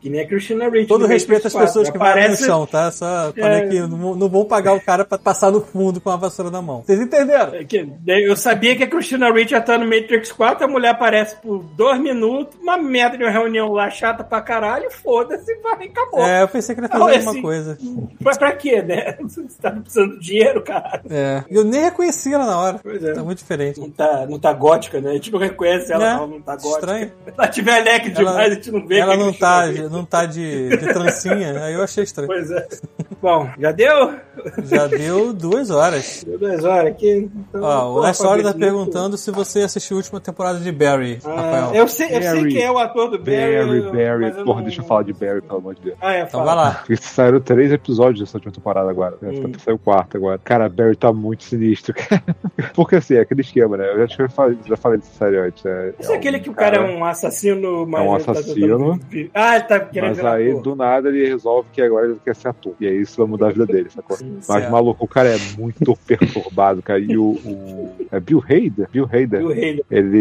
Que 0.03 0.09
nem 0.09 0.19
a 0.19 0.27
Christina 0.27 0.67
Ricci. 0.69 0.88
Todo 0.88 1.03
no 1.03 1.07
respeito 1.07 1.47
às 1.47 1.53
pessoas 1.53 1.88
4. 1.89 1.93
que 1.93 1.97
varrem 1.97 2.15
no 2.15 2.25
Aparece- 2.34 2.45
chão, 2.45 2.65
tá? 2.67 2.91
Só 2.91 3.30
É. 3.35 3.41
falei 3.41 3.69
que 3.69 3.80
não, 3.80 4.15
não 4.15 4.27
vão 4.27 4.43
pagar 4.43 4.73
o 4.73 4.81
cara 4.81 5.05
pra 5.05 5.17
passar 5.17 5.49
no 5.49 5.61
fundo 5.61 6.01
com 6.01 6.09
a 6.09 6.17
vassoura 6.17 6.51
na 6.51 6.61
mão. 6.61 6.84
Vocês 6.85 6.99
entenderam? 6.99 7.55
É 7.55 7.63
que- 7.63 7.88
Eu 8.05 8.35
sabia 8.35 8.75
que 8.75 8.84
a 8.84 8.88
Christina 8.88 9.31
Ricci 9.31 9.53
ia 9.53 9.59
estar 9.59 9.77
no 9.77 9.85
Matrix 9.85 10.30
4, 10.34 10.65
a 10.65 10.67
mulher 10.67 10.89
aparece 10.89 11.38
por 11.38 11.63
dois 11.63 11.99
minutos, 12.01 12.57
uma 12.61 12.77
merda 12.77 13.17
de 13.17 13.23
uma 13.23 13.31
reunião 13.31 13.71
lá 13.71 13.89
chata 13.89 14.25
pra 14.25 14.41
caralho, 14.41 14.91
foda-se, 14.91 15.55
vai, 15.61 15.88
acabou. 15.88 16.19
É, 16.19 16.41
eu 16.41 16.47
pensei 16.49 16.75
que 16.75 16.81
ele 16.81 16.88
ia 16.88 16.91
fazer 16.91 17.03
alguma 17.15 17.31
assim, 17.31 17.41
coisa. 17.41 17.77
Mas 18.19 18.38
pra 18.38 18.51
quê, 18.51 18.81
né? 18.81 19.15
Você 19.21 19.41
tá 19.61 19.71
precisando 19.71 20.19
de 20.19 20.25
dinheiro, 20.25 20.61
cara. 20.61 21.01
É. 21.09 21.43
Eu 21.49 21.63
nem 21.63 21.80
reconheci 21.81 22.34
ela 22.34 22.45
na 22.45 22.59
hora. 22.59 22.80
Pois 22.84 23.01
é. 23.01 23.13
Tá 23.13 23.23
muito 23.23 23.38
diferente. 23.38 23.80
Não 23.80 23.89
tá, 23.89 24.25
não 24.30 24.38
tá 24.38 24.51
gótica, 24.51 24.99
né? 24.99 25.11
A 25.11 25.13
gente 25.13 25.31
não 25.31 25.39
reconhece 25.39 25.93
ela, 25.93 26.05
É, 26.05 26.13
não, 26.17 26.27
não 26.27 26.41
tá 26.41 26.53
gótica. 26.57 26.73
estranho. 26.80 27.07
Se 27.07 27.31
ela 27.38 27.47
tiver 27.47 27.84
leque 27.84 28.09
demais, 28.09 28.51
a 28.51 28.55
gente 28.55 28.69
não 28.71 28.85
vê. 28.85 28.97
ela 28.99 29.13
é 29.13 29.17
não 29.17 29.31
tá. 29.31 29.63
Não 29.93 30.03
tá 30.03 30.25
de, 30.25 30.69
de 30.69 30.87
trancinha, 30.93 31.63
aí 31.63 31.73
eu 31.73 31.81
achei 31.83 32.03
estranho. 32.03 32.27
Pois 32.27 32.49
é. 32.51 32.67
Bom, 33.21 33.49
já 33.57 33.71
deu? 33.71 34.15
Já 34.65 34.87
deu 34.87 35.31
duas 35.33 35.69
horas. 35.69 36.23
Deu 36.27 36.37
duas 36.37 36.63
horas 36.65 36.87
aqui. 36.87 37.29
Então, 37.49 37.61
Ó, 37.63 37.93
o 37.93 37.97
Last 37.99 38.21
Hora 38.25 38.43
tá 38.43 38.53
perguntando 38.53 39.17
se 39.17 39.31
você 39.31 39.61
assistiu 39.61 39.95
a 39.95 39.99
última 39.99 40.19
temporada 40.19 40.59
de 40.59 40.71
Barry, 40.71 41.19
Ah, 41.23 41.29
Rafael. 41.35 41.73
eu 41.75 41.87
sei, 41.87 42.07
eu 42.17 42.21
sei 42.21 42.47
quem 42.47 42.63
é 42.63 42.71
o 42.71 42.77
ator 42.77 43.09
do 43.09 43.17
Barry. 43.17 43.55
Barry, 43.65 43.81
Barry. 43.81 44.37
eu 44.39 44.43
Porra, 44.43 44.57
não- 44.57 44.63
deixa 44.65 44.81
eu 44.81 44.85
falar 44.85 45.03
de 45.03 45.13
Barry, 45.13 45.41
pelo 45.41 45.57
amor 45.59 45.75
de 45.75 45.81
Deus. 45.83 45.97
Ah, 46.01 46.13
é, 46.13 46.19
Então 46.21 46.39
fala. 46.43 46.45
vai 46.45 46.55
lá. 46.65 46.71
Porque 46.85 46.97
saíram 46.97 47.39
três 47.39 47.71
episódios 47.71 48.19
dessa 48.19 48.35
última 48.37 48.51
temporada 48.51 48.89
agora. 48.89 49.15
né? 49.21 49.29
Hum. 49.31 49.51
Saiu 49.63 49.75
o 49.75 49.79
quarto 49.79 50.17
agora. 50.17 50.37
Cara, 50.43 50.67
Barry 50.67 50.95
tá 50.97 51.13
muito 51.13 51.43
sinistro, 51.43 51.93
cara. 51.95 52.23
Porque 52.73 52.97
assim, 52.97 53.15
é 53.15 53.21
aquele 53.21 53.41
esquema, 53.41 53.77
né? 53.77 53.89
Eu 53.89 53.99
já, 53.99 54.07
tinha 54.07 54.29
falado- 54.29 54.57
já 54.65 54.75
falei 54.75 54.97
dessa 54.97 55.13
série 55.13 55.37
antes. 55.37 55.65
É, 55.65 55.93
Esse 55.99 56.11
é 56.11 56.15
aquele 56.15 56.39
que 56.39 56.49
o 56.49 56.53
cara 56.53 56.77
é 56.77 56.81
um 56.81 57.05
assassino, 57.05 57.85
mas 57.87 58.01
É 58.01 58.09
um 58.09 58.15
ele 58.15 58.23
tá 58.25 58.31
assassino. 58.31 58.99
tentando- 58.99 59.29
Ah, 59.33 59.55
ele 59.55 59.63
tá 59.65 59.82
Mas 59.95 60.23
aí, 60.23 60.51
ator. 60.51 60.61
do 60.61 60.76
nada, 60.76 61.10
ele 61.10 61.27
resolve 61.27 61.68
que 61.73 61.81
agora 61.81 62.07
ele 62.07 62.18
quer 62.23 62.35
ser 62.35 62.47
ator. 62.49 62.73
E 62.80 62.88
aí 62.88 63.01
isso 63.01 63.18
vai 63.18 63.27
mudar 63.27 63.47
a 63.47 63.51
vida 63.51 63.65
dele, 63.65 63.89
sacou? 63.89 64.18
Mas, 64.22 64.45
Certo. 64.45 64.72
maluco, 64.72 65.03
o 65.05 65.07
cara 65.07 65.30
é 65.30 65.38
muito 65.57 65.95
perturbado, 66.07 66.81
cara. 66.81 66.99
E 66.99 67.18
o. 67.18 67.23
o- 67.31 67.93
é 68.11 68.19
Bill 68.19 68.43
Hader? 68.43 68.88
Bill 68.91 69.05
Hader. 69.11 69.43
O 69.45 69.51
rei. 69.51 69.81
Ele. 69.89 70.18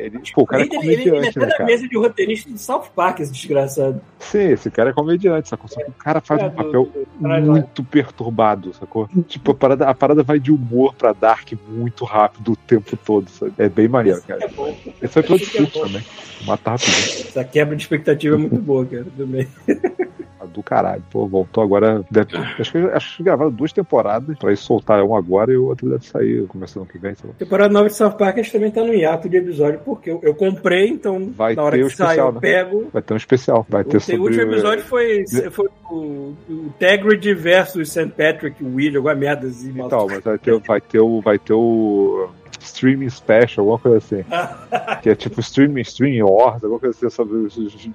ele 0.00 0.20
pô, 0.34 0.42
o 0.42 0.46
cara 0.46 0.62
é 0.62 0.66
ele, 0.66 0.76
ele, 0.76 0.86
ele 0.86 0.92
é 0.92 1.04
comediante, 1.10 1.38
até 1.38 1.46
né, 1.46 1.52
cara? 1.52 1.64
mesa 1.66 1.88
de 1.88 1.96
roteirista 1.98 2.50
do 2.50 2.58
South 2.58 2.84
Park, 2.94 3.20
esse 3.20 3.32
desgraçado. 3.32 4.00
Sim, 4.18 4.50
esse 4.52 4.70
cara 4.70 4.90
é 4.90 4.92
comediante, 4.92 5.48
sacou? 5.48 5.68
Só 5.68 5.82
que 5.82 5.90
o 5.90 5.94
cara 5.94 6.20
faz 6.20 6.40
É, 6.40 6.46
um 6.46 6.48
do- 6.48 6.54
papel 6.56 6.84
do- 6.84 7.22
caralho, 7.22 7.46
muito 7.52 7.84
perturbado, 7.84 8.72
sacou? 8.74 9.08
Tipo, 9.28 9.50
a 9.52 9.54
parada, 9.54 9.88
a 9.88 9.94
parada 9.94 10.22
vai 10.22 10.38
de 10.38 10.50
humor 10.52 10.94
pra 10.94 11.12
dark 11.12 11.52
muito 11.68 12.04
rápido 12.04 12.52
o 12.52 12.56
tempo 12.56 12.96
todo, 12.96 13.28
sabe? 13.28 13.52
É 13.58 13.68
bem 13.68 13.88
maneiro, 13.88 14.22
cara. 14.26 14.44
É 14.44 14.48
bom. 14.48 14.74
Esse 15.02 15.12
foi 15.12 15.22
é 15.22 15.26
Twitch 15.26 15.60
bom. 15.74 15.82
também. 15.86 16.02
Mata 16.46 16.70
rapidinho. 16.72 17.26
Essa 17.28 17.44
quebra 17.44 17.74
de 17.76 17.82
expectativa 17.82 18.34
é 18.34 18.38
muito 18.38 18.56
boa, 18.56 18.84
cara. 18.84 19.03
Cara, 19.04 19.16
também. 19.16 19.48
Ah, 20.40 20.46
Do 20.46 20.62
caralho. 20.62 21.02
Pô, 21.10 21.26
voltou 21.26 21.62
agora. 21.62 22.04
Deve, 22.10 22.36
acho, 22.36 22.72
que, 22.72 22.78
acho 22.78 23.16
que 23.16 23.22
gravaram 23.22 23.50
duas 23.50 23.72
temporadas 23.72 24.36
pra 24.38 24.52
ir 24.52 24.56
soltar 24.56 25.02
uma 25.02 25.18
agora 25.18 25.52
e 25.52 25.56
o 25.56 25.66
outro 25.66 25.88
deve 25.88 26.04
sair 26.04 26.46
começando 26.46 26.82
ano 26.82 26.90
que 26.92 26.98
vem. 26.98 27.14
Temporada 27.38 27.72
nova 27.72 27.88
de 27.88 27.94
South 27.96 28.12
Park 28.12 28.38
a 28.38 28.42
gente 28.42 28.52
também 28.52 28.70
tá 28.70 28.82
no 28.82 28.92
hiato 28.92 29.28
de 29.28 29.36
episódio, 29.36 29.80
porque 29.84 30.10
eu, 30.10 30.20
eu 30.22 30.34
comprei, 30.34 30.88
então 30.88 31.32
Vai 31.36 31.54
na 31.54 31.62
hora 31.62 31.76
que 31.78 31.84
o 31.84 31.90
sai 31.90 32.06
especial, 32.06 32.28
eu 32.28 32.32
né? 32.34 32.40
pego. 32.40 32.88
Vai 32.92 33.02
ter 33.02 33.14
um 33.14 33.16
especial. 33.16 33.66
Vai 33.68 33.84
ter 33.84 33.96
O, 33.96 34.00
sobre. 34.00 34.18
último 34.20 34.42
episódio 34.42 34.84
foi, 34.84 35.24
foi 35.50 35.68
o, 35.90 35.94
o 36.48 36.52
Integrity 36.66 37.34
versus 37.34 37.90
St. 37.90 38.08
Patrick 38.16 38.62
Will, 38.62 38.96
alguma 38.96 39.14
merda 39.14 39.46
assim. 39.46 39.70
Então, 39.74 40.06
mas 40.08 40.22
vai 40.22 40.38
ter, 40.38 40.58
vai 40.60 40.80
ter 40.80 41.00
o. 41.00 41.20
Vai 41.20 41.38
ter 41.38 41.54
o. 41.54 42.28
Streaming 42.60 43.08
Special, 43.10 43.58
alguma 43.58 43.78
coisa 43.78 43.98
assim. 43.98 44.24
que 45.02 45.10
é 45.10 45.14
tipo 45.14 45.40
Streaming, 45.40 45.80
Streaming 45.82 46.22
Wars, 46.22 46.62
alguma 46.62 46.80
coisa 46.80 46.96
assim 46.96 47.10
sobre 47.10 47.48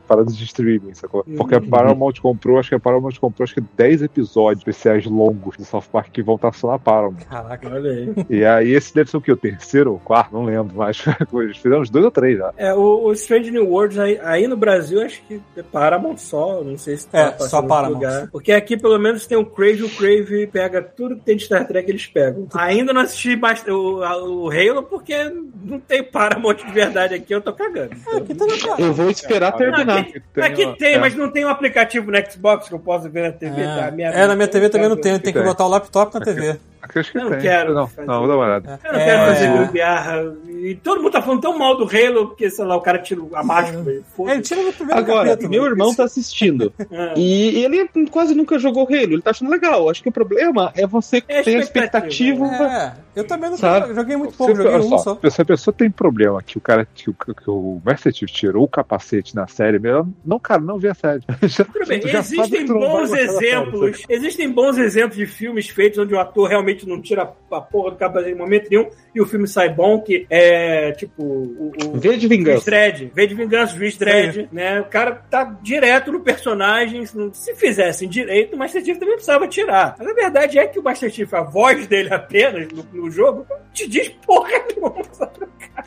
paradas 0.07 0.37
de 0.37 0.43
streaming, 0.45 0.93
sacou? 0.93 1.23
Porque 1.37 1.55
a 1.55 1.61
Paramount 1.61 2.13
comprou, 2.21 2.59
acho 2.59 2.69
que 2.69 2.75
a 2.75 2.79
Paramount 2.79 3.13
comprou 3.19 3.43
acho 3.43 3.55
que 3.55 3.61
10 3.61 4.03
episódios 4.03 4.59
especiais 4.61 5.05
longos 5.05 5.57
do 5.57 5.65
South 5.65 5.83
Park 5.91 6.09
que 6.11 6.21
vão 6.21 6.35
estar 6.35 6.53
só 6.53 6.71
na 6.71 6.79
Paramount. 6.79 7.23
Caraca. 7.29 7.69
Olha 7.69 7.91
aí. 7.91 8.13
E 8.29 8.45
aí 8.45 8.71
esse 8.73 8.93
deve 8.93 9.09
ser 9.09 9.17
o 9.17 9.21
quê? 9.21 9.31
O 9.31 9.37
terceiro 9.37 9.91
ou 9.91 9.97
o 9.97 9.99
quarto? 9.99 10.33
Não 10.33 10.43
lembro, 10.45 10.75
mas 10.75 11.03
eles 11.33 11.57
fizeram 11.57 11.81
uns 11.81 11.89
dois 11.89 12.05
ou 12.05 12.11
três 12.11 12.37
já. 12.37 12.53
É, 12.57 12.73
o, 12.73 13.05
o 13.05 13.13
Strange 13.13 13.51
New 13.51 13.67
Worlds 13.69 13.97
aí, 13.99 14.19
aí 14.23 14.47
no 14.47 14.57
Brasil 14.57 15.01
acho 15.01 15.21
que 15.27 15.41
é 15.57 15.63
Paramount 15.63 16.17
só, 16.17 16.63
não 16.63 16.77
sei 16.77 16.97
se 16.97 17.07
tá 17.07 17.35
É, 17.39 17.39
só 17.47 17.61
Paramount. 17.61 17.93
lugar. 17.95 18.27
Porque 18.31 18.51
aqui 18.51 18.77
pelo 18.77 18.97
menos 18.99 19.25
tem 19.25 19.37
o 19.37 19.45
Crave, 19.45 19.83
o 19.83 19.89
Crave 19.89 20.47
pega 20.47 20.81
tudo 20.81 21.15
que 21.15 21.21
tem 21.23 21.35
de 21.37 21.43
Star 21.45 21.67
Trek 21.67 21.89
eles 21.89 22.05
pegam. 22.07 22.47
Ainda 22.53 22.93
não 22.93 23.01
assisti 23.01 23.35
bast- 23.35 23.69
o, 23.69 24.03
a- 24.03 24.17
o 24.49 24.69
Halo 24.71 24.83
porque 24.83 25.15
não 25.63 25.79
tem 25.79 26.03
Paramount 26.03 26.55
de 26.55 26.71
verdade 26.71 27.13
aqui, 27.15 27.33
eu 27.33 27.41
tô 27.41 27.53
cagando. 27.53 27.91
É, 28.11 28.17
aqui 28.17 28.35
tá. 28.35 28.45
Eu 28.77 28.93
vou 28.93 29.09
esperar 29.09 29.51
terminar. 29.53 29.99
Aqui, 29.99 30.21
aqui 30.41 30.77
tem, 30.77 30.99
mas 30.99 31.15
não 31.15 31.31
tem 31.31 31.45
um 31.45 31.49
aplicativo 31.49 32.11
no 32.11 32.17
Xbox 32.31 32.67
que 32.67 32.73
eu 32.73 32.79
posso 32.79 33.09
ver 33.09 33.23
na 33.23 33.31
TV. 33.31 33.61
É, 33.61 33.65
tá? 33.65 33.91
Minha- 33.91 34.09
é, 34.09 34.27
na 34.27 34.35
minha 34.35 34.47
TV 34.47 34.69
também 34.69 34.89
não 34.89 34.95
tem, 34.97 35.13
tem 35.19 35.31
que 35.33 35.39
Tem. 35.39 35.47
botar 35.47 35.65
o 35.65 35.69
laptop 35.69 36.13
na 36.13 36.21
TV. 36.25 36.59
Acho 36.81 37.11
que 37.11 37.17
Eu 37.17 37.23
não 37.25 37.31
tem. 37.31 37.39
quero 37.41 37.73
Não, 37.73 37.87
fazer. 37.87 38.07
não, 38.07 38.19
vou 38.19 38.27
dar 38.27 38.35
uma 38.35 38.45
olhada. 38.45 38.79
Eu 38.83 38.93
não 38.93 38.99
quero 38.99 39.19
fazer 39.25 39.45
É. 39.45 39.57
gambiarra. 39.65 40.35
E 40.47 40.75
todo 40.75 41.01
mundo 41.01 41.11
tá 41.11 41.21
falando 41.21 41.41
tão 41.41 41.57
mal 41.57 41.77
do 41.77 41.83
Halo, 41.83 42.27
porque, 42.29 42.49
sei 42.49 42.65
lá, 42.65 42.75
o 42.75 42.81
cara 42.81 42.99
tira 42.99 43.21
a 43.33 43.43
máscara. 43.43 43.83
e 43.91 44.01
É, 44.29 44.31
ele 44.33 44.41
tira 44.41 44.61
no 44.63 44.73
primeiro 44.73 44.99
Agora, 44.99 45.29
capítulo. 45.29 45.49
meu 45.49 45.65
irmão 45.65 45.93
tá 45.95 46.03
assistindo. 46.03 46.73
É. 46.91 47.13
E 47.17 47.63
ele 47.63 47.87
quase 48.09 48.33
nunca 48.33 48.57
jogou 48.57 48.83
Halo, 48.87 49.13
ele 49.13 49.21
tá 49.21 49.29
achando 49.29 49.51
legal. 49.51 49.89
Acho 49.89 50.01
que 50.01 50.09
o 50.09 50.11
problema 50.11 50.71
é 50.75 50.85
você 50.87 51.17
É 51.27 51.41
ter 51.43 51.55
a 51.57 51.59
expectativa. 51.59 52.45
É, 52.45 52.93
eu 53.15 53.23
também 53.27 53.49
não 53.49 53.57
Sabe? 53.57 53.93
joguei 53.93 54.17
muito 54.17 54.35
pouco, 54.35 54.51
Se, 54.55 54.57
joguei 54.61 54.73
olha 54.75 54.83
um 54.85 54.89
só, 54.89 54.97
só. 55.21 55.29
Se 55.29 55.41
a 55.41 55.45
pessoa 55.45 55.73
tem 55.73 55.89
problema 55.91 56.41
que 56.41 56.57
o 56.57 56.61
cara 56.61 56.87
que 56.93 57.09
o, 57.09 57.13
que 57.13 57.49
o 57.49 57.81
Master 57.85 58.13
Chief 58.13 58.29
tirou 58.31 58.63
o 58.63 58.67
capacete 58.67 59.35
na 59.35 59.47
série, 59.47 59.79
melhor 59.79 60.05
não, 60.25 60.39
cara, 60.39 60.61
não 60.61 60.77
vê 60.79 60.89
a 60.89 60.93
série. 60.93 61.21
Já- 61.43 61.65
bem, 61.87 62.01
existem 62.05 62.65
bons 62.65 63.09
da 63.11 63.17
série, 63.17 63.29
exemplos. 63.29 64.03
Existem 64.09 64.51
bons 64.51 64.77
exemplos 64.77 65.17
de 65.17 65.25
filmes 65.25 65.69
feitos 65.69 65.99
onde 65.99 66.13
o 66.13 66.19
ator 66.19 66.47
realmente 66.49 66.68
não 66.87 67.01
tira 67.01 67.33
a 67.51 67.61
porra 67.61 67.91
do 67.91 67.97
capacete 67.97 68.31
em 68.31 68.37
momento 68.37 68.69
nenhum 68.69 68.89
e 69.13 69.21
o 69.21 69.25
filme 69.25 69.47
sai 69.47 69.69
bom, 69.69 70.01
que 70.01 70.25
é 70.29 70.91
tipo 70.93 71.23
o, 71.23 71.71
o 71.85 71.99
V 71.99 72.17
de 72.17 72.27
vingança. 72.27 72.65
Dredd, 72.65 73.11
V 73.13 73.27
de 73.27 73.35
Vingança, 73.35 73.75
Juiz 73.75 73.97
Dredd, 73.97 74.47
né? 74.51 74.81
O 74.81 74.85
cara 74.85 75.15
tá 75.29 75.43
direto 75.61 76.11
no 76.11 76.19
personagem. 76.21 77.03
Se 77.33 77.55
fizessem 77.55 78.07
direito, 78.07 78.55
o 78.55 78.59
Master 78.59 78.83
Chief 78.83 78.97
também 78.97 79.15
precisava 79.15 79.47
tirar. 79.47 79.95
Mas 79.97 80.07
a 80.07 80.13
verdade 80.13 80.59
é 80.59 80.67
que 80.67 80.79
o 80.79 80.83
Master 80.83 81.09
Chief, 81.09 81.33
a 81.33 81.41
voz 81.41 81.87
dele 81.87 82.13
apenas 82.13 82.67
no, 82.71 82.83
no 82.93 83.11
jogo, 83.11 83.45
não 83.49 83.57
te 83.73 83.87
diz 83.87 84.09
porra 84.25 84.51
nenhuma. 84.67 85.01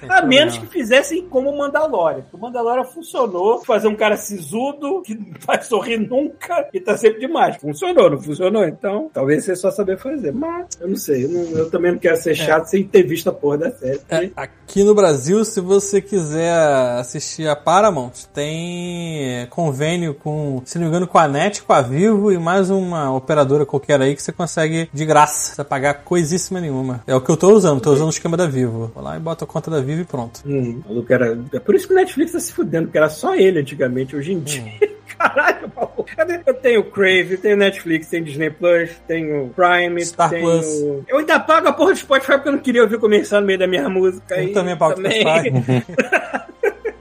A 0.09 0.23
menos 0.23 0.59
que 0.59 0.67
fizessem 0.67 1.27
como 1.29 1.51
o 1.51 1.59
Mandalorian. 1.59 2.25
O 2.33 2.39
Mandalorian 2.39 2.85
funcionou, 2.85 3.65
fazer 3.65 3.89
um 3.89 3.95
cara 3.95 4.17
sisudo, 4.17 5.03
que 5.03 5.15
não 5.15 5.35
vai 5.47 5.63
sorrir 5.63 5.99
nunca 5.99 6.69
e 6.73 6.81
tá 6.81 6.97
sempre 6.97 7.21
demais. 7.21 7.57
Funcionou, 7.57 8.11
não 8.11 8.21
funcionou? 8.21 8.65
Então, 8.65 9.11
talvez 9.13 9.45
você 9.45 9.55
só 9.55 9.71
saber 9.71 9.99
fazer. 9.99 10.33
Mas, 10.33 10.72
eu 10.81 10.89
não 10.89 10.97
sei, 10.97 11.25
eu, 11.25 11.29
não- 11.29 11.59
eu 11.59 11.71
também 11.71 11.93
não 11.93 11.99
quero 11.99 12.17
ser 12.17 12.35
chato 12.35 12.67
sem 12.67 12.85
ter 12.85 13.03
visto 13.03 13.29
a 13.29 13.33
porra 13.33 13.59
da 13.59 13.71
série. 13.73 14.01
É, 14.09 14.31
aqui 14.37 14.83
no 14.85 14.95
Brasil, 14.95 15.45
se 15.45 15.61
você 15.61 16.01
quiser 16.01 16.53
assistir 16.99 17.49
a 17.49 17.55
Paramount, 17.57 18.13
tem 18.33 19.47
convênio 19.51 20.15
com, 20.15 20.63
se 20.65 20.77
não 20.79 20.85
me 20.85 20.89
engano, 20.91 21.07
com 21.07 21.19
a 21.19 21.29
NET, 21.29 21.63
com 21.63 21.73
a 21.73 21.83
Vivo 21.83 22.33
e 22.33 22.39
mais 22.39 22.71
uma 22.71 23.15
operadora 23.15 23.65
qualquer 23.67 24.01
aí 24.01 24.15
que 24.15 24.23
você 24.23 24.33
consegue 24.33 24.89
de 24.93 25.05
graça. 25.05 25.43
Precisa 25.47 25.65
pagar 25.65 25.95
coisíssima 26.05 26.61
nenhuma. 26.61 27.03
É 27.07 27.15
o 27.15 27.21
que 27.21 27.31
eu 27.31 27.37
tô 27.37 27.53
usando, 27.53 27.81
tô 27.81 27.93
usando 27.93 28.07
o 28.09 28.11
esquema 28.11 28.37
da 28.37 28.47
Vivo. 28.47 28.91
Vou 28.95 29.03
lá 29.03 29.17
e 29.17 29.21
boto 29.21 29.45
a 29.45 29.47
conta 29.47 29.71
da 29.71 29.81
Vivo 29.81 30.03
e 30.03 30.05
pronto. 30.05 30.41
Hum, 30.47 30.83
maluco 30.87 31.13
era... 31.13 31.39
É 31.53 31.59
por 31.61 31.75
isso 31.75 31.87
que 31.87 31.93
o 31.93 31.97
Netflix 31.97 32.33
tá 32.33 32.41
se 32.41 32.53
fudendo, 32.53 32.87
porque 32.87 32.99
era 32.99 33.09
só 33.09 33.35
ele 33.35 33.61
antigamente. 33.61 34.17
Hoje 34.17 34.33
em 34.33 34.41
dia. 34.41 34.65
Caralho, 35.19 35.71
maluco. 35.75 36.07
Eu 36.47 36.55
tenho 36.55 36.85
Crave, 36.85 37.37
tenho 37.37 37.57
Netflix, 37.57 38.09
tenho 38.09 38.25
Disney 38.25 38.51
Plus, 38.51 38.91
tenho 39.07 39.51
Prime, 39.55 40.05
Star 40.05 40.31
tenho. 40.31 40.43
Plus. 40.43 40.62
Eu 41.09 41.19
ainda 41.19 41.39
pago 41.41 41.69
a 41.69 41.73
porra 41.73 41.93
do 41.93 41.99
Spotify 41.99 42.33
porque 42.33 42.49
eu 42.49 42.53
não 42.53 42.59
queria 42.59 42.83
ouvir 42.83 42.99
começar 42.99 43.41
no 43.41 43.47
meio 43.47 43.59
da 43.59 43.67
minha 43.67 43.89
música. 43.89 44.35
Eu 44.41 44.53
também 44.53 44.77
pago 44.77 44.95
o 44.95 44.97
Spotify. 44.97 45.83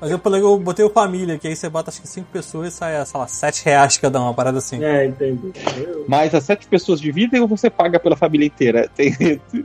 Mas 0.02 0.10
eu, 0.10 0.20
eu 0.36 0.58
botei 0.58 0.84
o 0.84 0.90
família, 0.90 1.38
que 1.38 1.48
aí 1.48 1.56
você 1.56 1.70
bota 1.70 1.92
acho 1.92 2.02
que 2.02 2.08
5 2.08 2.28
pessoas 2.34 2.74
e 2.74 2.76
sai, 2.76 3.06
sei 3.06 3.20
lá, 3.20 3.28
7 3.28 3.64
reais 3.66 4.00
cada 4.00 4.18
uma, 4.18 4.30
uma 4.30 4.34
parada 4.34 4.58
assim. 4.58 4.84
É, 4.84 5.06
entendi. 5.06 5.52
Eu- 5.78 6.06
Mas 6.08 6.34
as 6.34 6.44
sete 6.44 6.66
pessoas 6.66 7.00
dividem 7.00 7.40
ou 7.40 7.48
você 7.48 7.70
paga 7.70 8.00
pela 8.00 8.16
família 8.16 8.48
inteira? 8.48 8.90
Tem... 8.98 9.16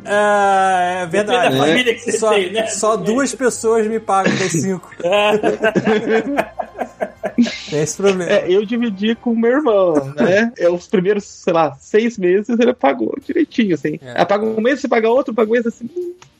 É, 0.05 1.03
é 1.03 1.07
verdade. 1.07 1.57
Família 1.57 1.95
que 1.95 2.01
você 2.01 2.19
Só, 2.19 2.35
tem, 2.35 2.53
né? 2.53 2.67
só 2.67 2.97
duas 2.97 3.35
pessoas 3.35 3.87
me 3.87 3.99
pagam 3.99 4.37
das 4.37 4.53
cinco. 4.53 4.91
Tem 7.71 7.81
esse 7.81 7.97
problema. 7.97 8.25
É, 8.25 8.51
eu 8.51 8.65
dividi 8.65 9.15
com 9.15 9.33
o 9.33 9.37
meu 9.37 9.51
irmão, 9.51 9.95
né? 10.15 10.53
É, 10.59 10.69
os 10.69 10.87
primeiros, 10.87 11.25
sei 11.25 11.53
lá, 11.53 11.75
seis 11.81 12.17
meses 12.17 12.49
ele 12.59 12.73
pagou 12.73 13.15
direitinho, 13.25 13.75
assim. 13.75 13.99
É. 14.01 14.21
Aí 14.21 14.27
paga 14.27 14.45
um 14.45 14.61
mês, 14.61 14.81
você 14.81 14.89
paga 14.89 15.09
outro, 15.09 15.35
paga 15.35 15.51
um 15.51 15.53
mês 15.53 15.67
assim. 15.67 15.89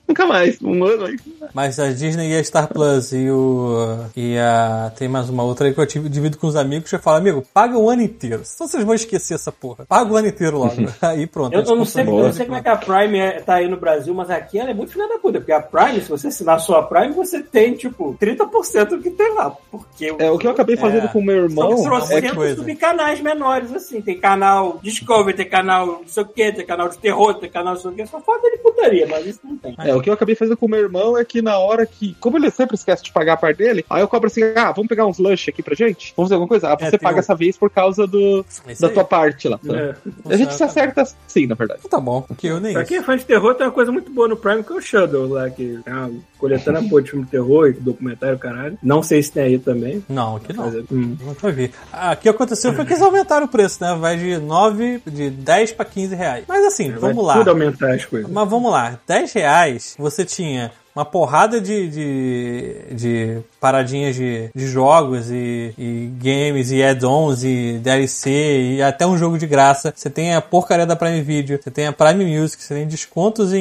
Nunca 0.09 0.25
mais. 0.27 0.61
Um 0.63 0.85
ano 0.85 1.07
aí. 1.07 1.17
Mas 1.53 1.79
a 1.81 1.91
Disney 1.93 2.31
e 2.33 2.37
a 2.37 2.45
Star 2.45 2.69
Plus 2.69 3.13
e 3.13 3.29
o. 3.31 3.99
E 4.17 4.39
a. 4.39 4.93
Tem 4.97 5.09
mais 5.09 5.29
uma 5.29 5.43
outra 5.43 5.67
aí 5.67 5.75
que 5.75 5.81
eu 5.81 5.87
tive- 5.87 6.09
divido 6.09 6.39
com 6.39 6.47
os 6.47 6.55
amigos. 6.57 6.93
Eu 6.93 6.99
falo, 7.01 7.17
amigo, 7.19 7.43
paga 7.53 7.77
o 7.77 7.91
ano 7.91 8.03
inteiro. 8.03 8.41
Senão 8.45 8.69
vocês 8.69 8.85
vão 8.85 8.95
esquecer 8.95 9.35
essa 9.35 9.51
porra. 9.51 9.85
Paga 9.87 10.13
o 10.13 10.17
ano 10.17 10.29
inteiro 10.29 10.59
logo. 10.59 10.75
aí 11.03 11.27
pronto. 11.27 11.53
Eu, 11.55 11.63
eu 11.63 11.77
não 11.77 11.85
sei, 11.85 12.05
eu 12.07 12.33
sei 12.33 12.47
como 12.47 12.57
é 12.59 12.63
que 12.63 12.69
a 12.69 12.77
Prime 12.77 13.19
é- 13.19 13.41
tá 13.41 13.55
aí 13.57 13.69
no 13.69 13.77
Brasil, 13.77 14.15
mas 14.15 14.31
aqui 14.31 14.59
ela 14.59 14.71
é 14.71 14.75
muito 14.75 14.93
filha 14.93 15.09
da 15.09 15.19
puta. 15.19 15.39
Porque 15.41 15.53
a 15.53 15.61
Prime, 15.61 16.01
se 16.01 16.09
você 16.09 16.29
assinar 16.29 16.61
só 16.61 16.77
a 16.77 16.83
Prime, 16.85 17.13
você 17.13 17.43
tem, 17.43 17.75
tipo, 17.75 18.17
30% 18.21 18.91
do 18.91 18.99
que 19.03 19.11
tem 19.11 19.35
lá. 19.35 19.51
Porque 19.71 20.15
É, 20.19 20.31
o 20.31 20.39
que 20.39 20.47
eu 20.47 20.51
acabei 20.53 20.77
fazendo 20.77 21.07
É. 21.07 21.09
com 21.09 21.19
o 21.19 21.25
meu 21.25 21.37
irmão 21.45 21.77
São 21.77 21.81
é 21.87 21.89
trocentos 21.89 22.33
coisa. 22.33 22.57
subcanais 22.57 23.21
menores, 23.21 23.73
assim. 23.73 24.01
Tem 24.01 24.19
canal 24.19 24.79
Discovery, 24.83 25.37
tem 25.37 25.49
canal 25.49 25.87
não 25.87 26.03
sei 26.07 26.23
o 26.23 26.27
que, 26.27 26.53
tem 26.53 26.65
canal 26.67 26.89
de 26.89 26.99
terror, 26.99 27.35
tem 27.35 27.51
canal 27.51 27.75
não 27.75 27.81
sei 27.81 27.91
o 27.91 27.95
que. 27.95 28.07
Só 28.07 28.21
falta 28.21 28.49
de 28.51 28.59
putaria, 28.59 29.07
mas 29.09 29.27
isso 29.27 29.41
não 29.45 29.57
tem. 29.57 29.75
É, 29.79 29.96
o 29.99 30.03
que 30.03 30.11
eu 30.11 30.15
acabei 30.15 30.35
fazendo 30.35 30.57
com 30.57 30.67
o 30.67 30.69
meu 30.69 30.81
irmão 30.81 31.17
é 31.19 31.25
que 31.25 31.41
na 31.43 31.59
hora 31.59 31.85
que. 31.87 32.15
Como 32.21 32.37
ele 32.37 32.51
sempre 32.51 32.75
esquece 32.77 33.03
de 33.03 33.13
pagar 33.13 33.35
a 33.35 33.37
parte 33.37 33.59
dele, 33.59 33.85
aí 33.89 34.01
eu 34.03 34.09
cobro 34.09 34.27
assim: 34.29 34.43
ah, 34.55 34.73
vamos 34.73 34.89
pegar 34.89 35.07
uns 35.07 35.19
lanches 35.19 35.49
aqui 35.49 35.63
pra 35.63 35.75
gente? 35.75 36.13
Vamos 36.17 36.29
fazer 36.29 36.35
alguma 36.35 36.49
coisa? 36.49 36.69
Ah, 36.69 36.77
É, 36.81 36.85
você 36.85 36.91
tem 36.93 37.01
paga 37.01 37.17
um- 37.17 37.21
essa 37.21 37.35
vez 37.35 37.57
por 37.57 37.71
causa 37.71 38.07
do, 38.07 38.45
É 38.67 38.75
da 38.75 38.87
aí. 38.89 38.93
tua 38.95 39.05
parte 39.05 39.49
lá. 39.49 39.59
É. 39.69 39.95
A 40.33 40.37
gente 40.37 40.55
se 40.55 40.63
acerta 40.63 41.03
assim, 41.03 41.47
na 41.47 41.55
verdade. 41.55 41.81
Tá 41.89 42.01
bom, 42.01 42.23
porque 42.23 42.47
eu 42.49 42.61
nem 42.61 42.73
Pra 42.75 42.85
quem 42.85 42.99
é 42.99 43.03
fã 43.03 43.17
de 43.17 43.25
terror, 43.25 43.55
tem 43.55 43.67
uma 43.67 43.73
coisa 43.73 43.91
muito 43.93 44.11
boa 44.11 44.29
no 44.29 44.37
Prime 44.37 44.63
que 44.63 44.73
é 44.73 44.77
o 44.77 44.81
Shadow 44.81 45.27
lá, 45.29 45.49
que 45.51 45.79
é 45.87 45.91
uma 45.93 46.11
coletânea 46.39 46.83
boa 46.83 47.03
de 47.03 47.11
filme 47.11 47.25
de 47.25 47.31
terror 47.31 47.69
e 47.69 47.73
documentário, 47.75 48.39
caralho. 48.39 48.79
Não 48.83 49.03
sei 49.03 49.23
se 49.23 49.33
tem 49.33 49.43
aí 49.45 49.59
também. 49.59 50.05
Não, 50.09 50.37
aqui 50.37 50.53
não. 50.53 50.65
Mas, 50.71 50.75
hum. 50.91 51.17
Nunca 51.21 51.51
vi. 51.51 51.71
Ah, 51.93 52.13
O 52.13 52.17
que 52.17 52.29
aconteceu 52.29 52.73
foi 52.75 52.85
que 52.85 52.93
eles 52.93 53.03
aumentaram 53.03 53.47
o 53.47 53.49
preço, 53.49 53.83
né? 53.83 53.95
Vai 53.99 54.17
de 54.17 54.37
9, 54.39 55.01
de 55.07 55.31
10 55.31 55.73
pra 55.73 55.85
15 55.85 56.15
reais. 56.15 56.45
Mas 56.49 56.65
assim, 56.65 56.91
Vai 56.91 56.99
vamos 57.01 57.25
lá. 57.25 57.35
tudo 57.39 57.51
aumentar 57.51 57.95
as 57.95 58.05
coisas. 58.05 58.31
Mas 58.31 58.49
vamos 58.49 58.71
lá, 58.71 58.99
10 59.07 59.33
reais 59.33 59.86
você 59.99 60.25
tinha 60.25 60.73
uma 60.97 61.05
porrada 61.05 61.61
de, 61.61 61.89
de, 61.91 62.77
de 62.93 63.39
paradinhas 63.61 64.17
de, 64.17 64.49
de 64.55 64.67
jogos 64.67 65.31
e, 65.31 65.75
e 65.77 66.11
games 66.19 66.71
e 66.71 66.83
add-ons 66.83 67.45
e 67.45 67.79
DLC 67.83 68.77
e 68.77 68.83
até 68.83 69.07
um 69.07 69.19
jogo 69.19 69.37
de 69.37 69.47
graça. 69.47 69.93
Você 69.95 70.09
tem 70.09 70.35
a 70.35 70.41
porcaria 70.41 70.87
da 70.87 70.97
Prime 70.97 71.21
Video, 71.21 71.61
você 71.63 71.71
tem 71.71 71.87
a 71.87 71.93
Prime 71.93 72.25
Music, 72.25 72.63
você 72.63 72.75
tem 72.77 72.87
descontos 72.87 73.53
em, 73.53 73.61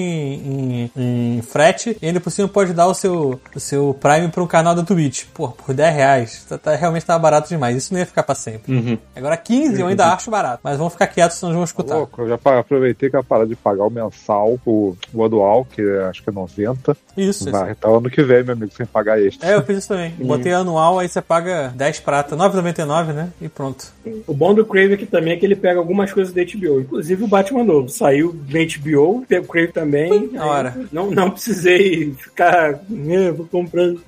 em, 0.96 1.38
em 1.38 1.42
frete 1.42 1.98
e 2.02 2.08
ainda 2.08 2.22
por 2.22 2.30
cima 2.32 2.48
pode 2.48 2.72
dar 2.72 2.88
o 2.88 2.94
seu, 2.94 3.38
o 3.54 3.60
seu 3.60 3.94
Prime 4.00 4.30
para 4.30 4.42
um 4.42 4.48
canal 4.48 4.74
da 4.74 4.84
Twitch. 4.84 5.26
Pô, 5.34 5.50
por 5.50 5.74
10 5.76 5.94
reais, 5.94 6.46
tá, 6.48 6.58
tá- 6.58 6.76
realmente 6.76 7.06
tá 7.06 7.20
barato 7.20 7.50
demais. 7.50 7.76
Isso 7.76 7.94
não 7.94 8.00
ia 8.00 8.06
ficar 8.06 8.24
pra 8.24 8.34
sempre. 8.36 8.72
Agora 9.14 9.36
15 9.36 9.82
eu 9.82 9.88
ainda 9.88 10.14
acho 10.14 10.32
barato, 10.32 10.62
mas 10.64 10.78
vamos 10.78 10.94
ficar 10.94 11.08
quietos 11.08 11.38
senão 11.38 11.52
vamos 11.52 11.70
escutar. 11.70 11.96
Louco, 11.98 12.22
eu 12.22 12.30
já 12.30 12.36
aproveitei 12.60 13.10
que 13.10 13.18
eu 13.18 13.24
parei 13.26 13.48
de 13.48 13.58
pagar 13.58 13.84
o 13.84 13.90
mensal, 13.90 14.58
o, 14.66 14.96
o 15.14 15.26
anual, 15.26 15.66
que 15.66 15.82
é, 15.82 16.06
acho 16.06 16.24
que 16.24 16.30
é 16.30 16.34
90. 16.34 16.96
Isso. 17.30 17.52
Vai, 17.52 17.72
então 17.72 17.98
ano 17.98 18.10
que 18.10 18.24
vem, 18.24 18.44
meu 18.44 18.54
amigo, 18.54 18.72
sem 18.76 18.86
pagar 18.86 19.22
extra. 19.22 19.50
É, 19.50 19.56
eu 19.56 19.64
fiz 19.64 19.80
isso 19.80 19.88
também. 19.88 20.12
Botei 20.20 20.52
anual, 20.54 21.00
aí 21.00 21.08
você 21.08 21.22
paga 21.22 21.74
10 21.76 22.00
prata, 22.00 22.36
9,99, 22.36 23.14
né? 23.14 23.30
E 23.42 23.50
pronto. 23.50 23.86
O 24.28 24.34
bom 24.34 24.54
do 24.54 24.66
Crave 24.66 24.94
aqui 24.94 25.06
também 25.06 25.34
é 25.34 25.38
que 25.38 25.46
ele 25.46 25.56
pega 25.56 25.80
algumas 25.80 26.12
coisas 26.12 26.34
da 26.34 26.44
HBO, 26.44 26.82
inclusive 26.82 27.24
o 27.24 27.28
Batman 27.28 27.64
novo. 27.64 27.90
Saiu 27.90 28.34
da 28.34 28.60
HBO, 28.60 29.26
o 29.42 29.48
Crave 29.48 29.72
também. 29.72 30.30
Na 30.32 30.44
aí 30.44 30.50
hora. 30.50 30.78
Não, 30.92 31.10
não 31.12 31.32
precisei 31.32 32.14
ficar. 32.14 32.80
"É, 33.10 33.32
vou 33.32 33.46
comprando. 33.48 34.00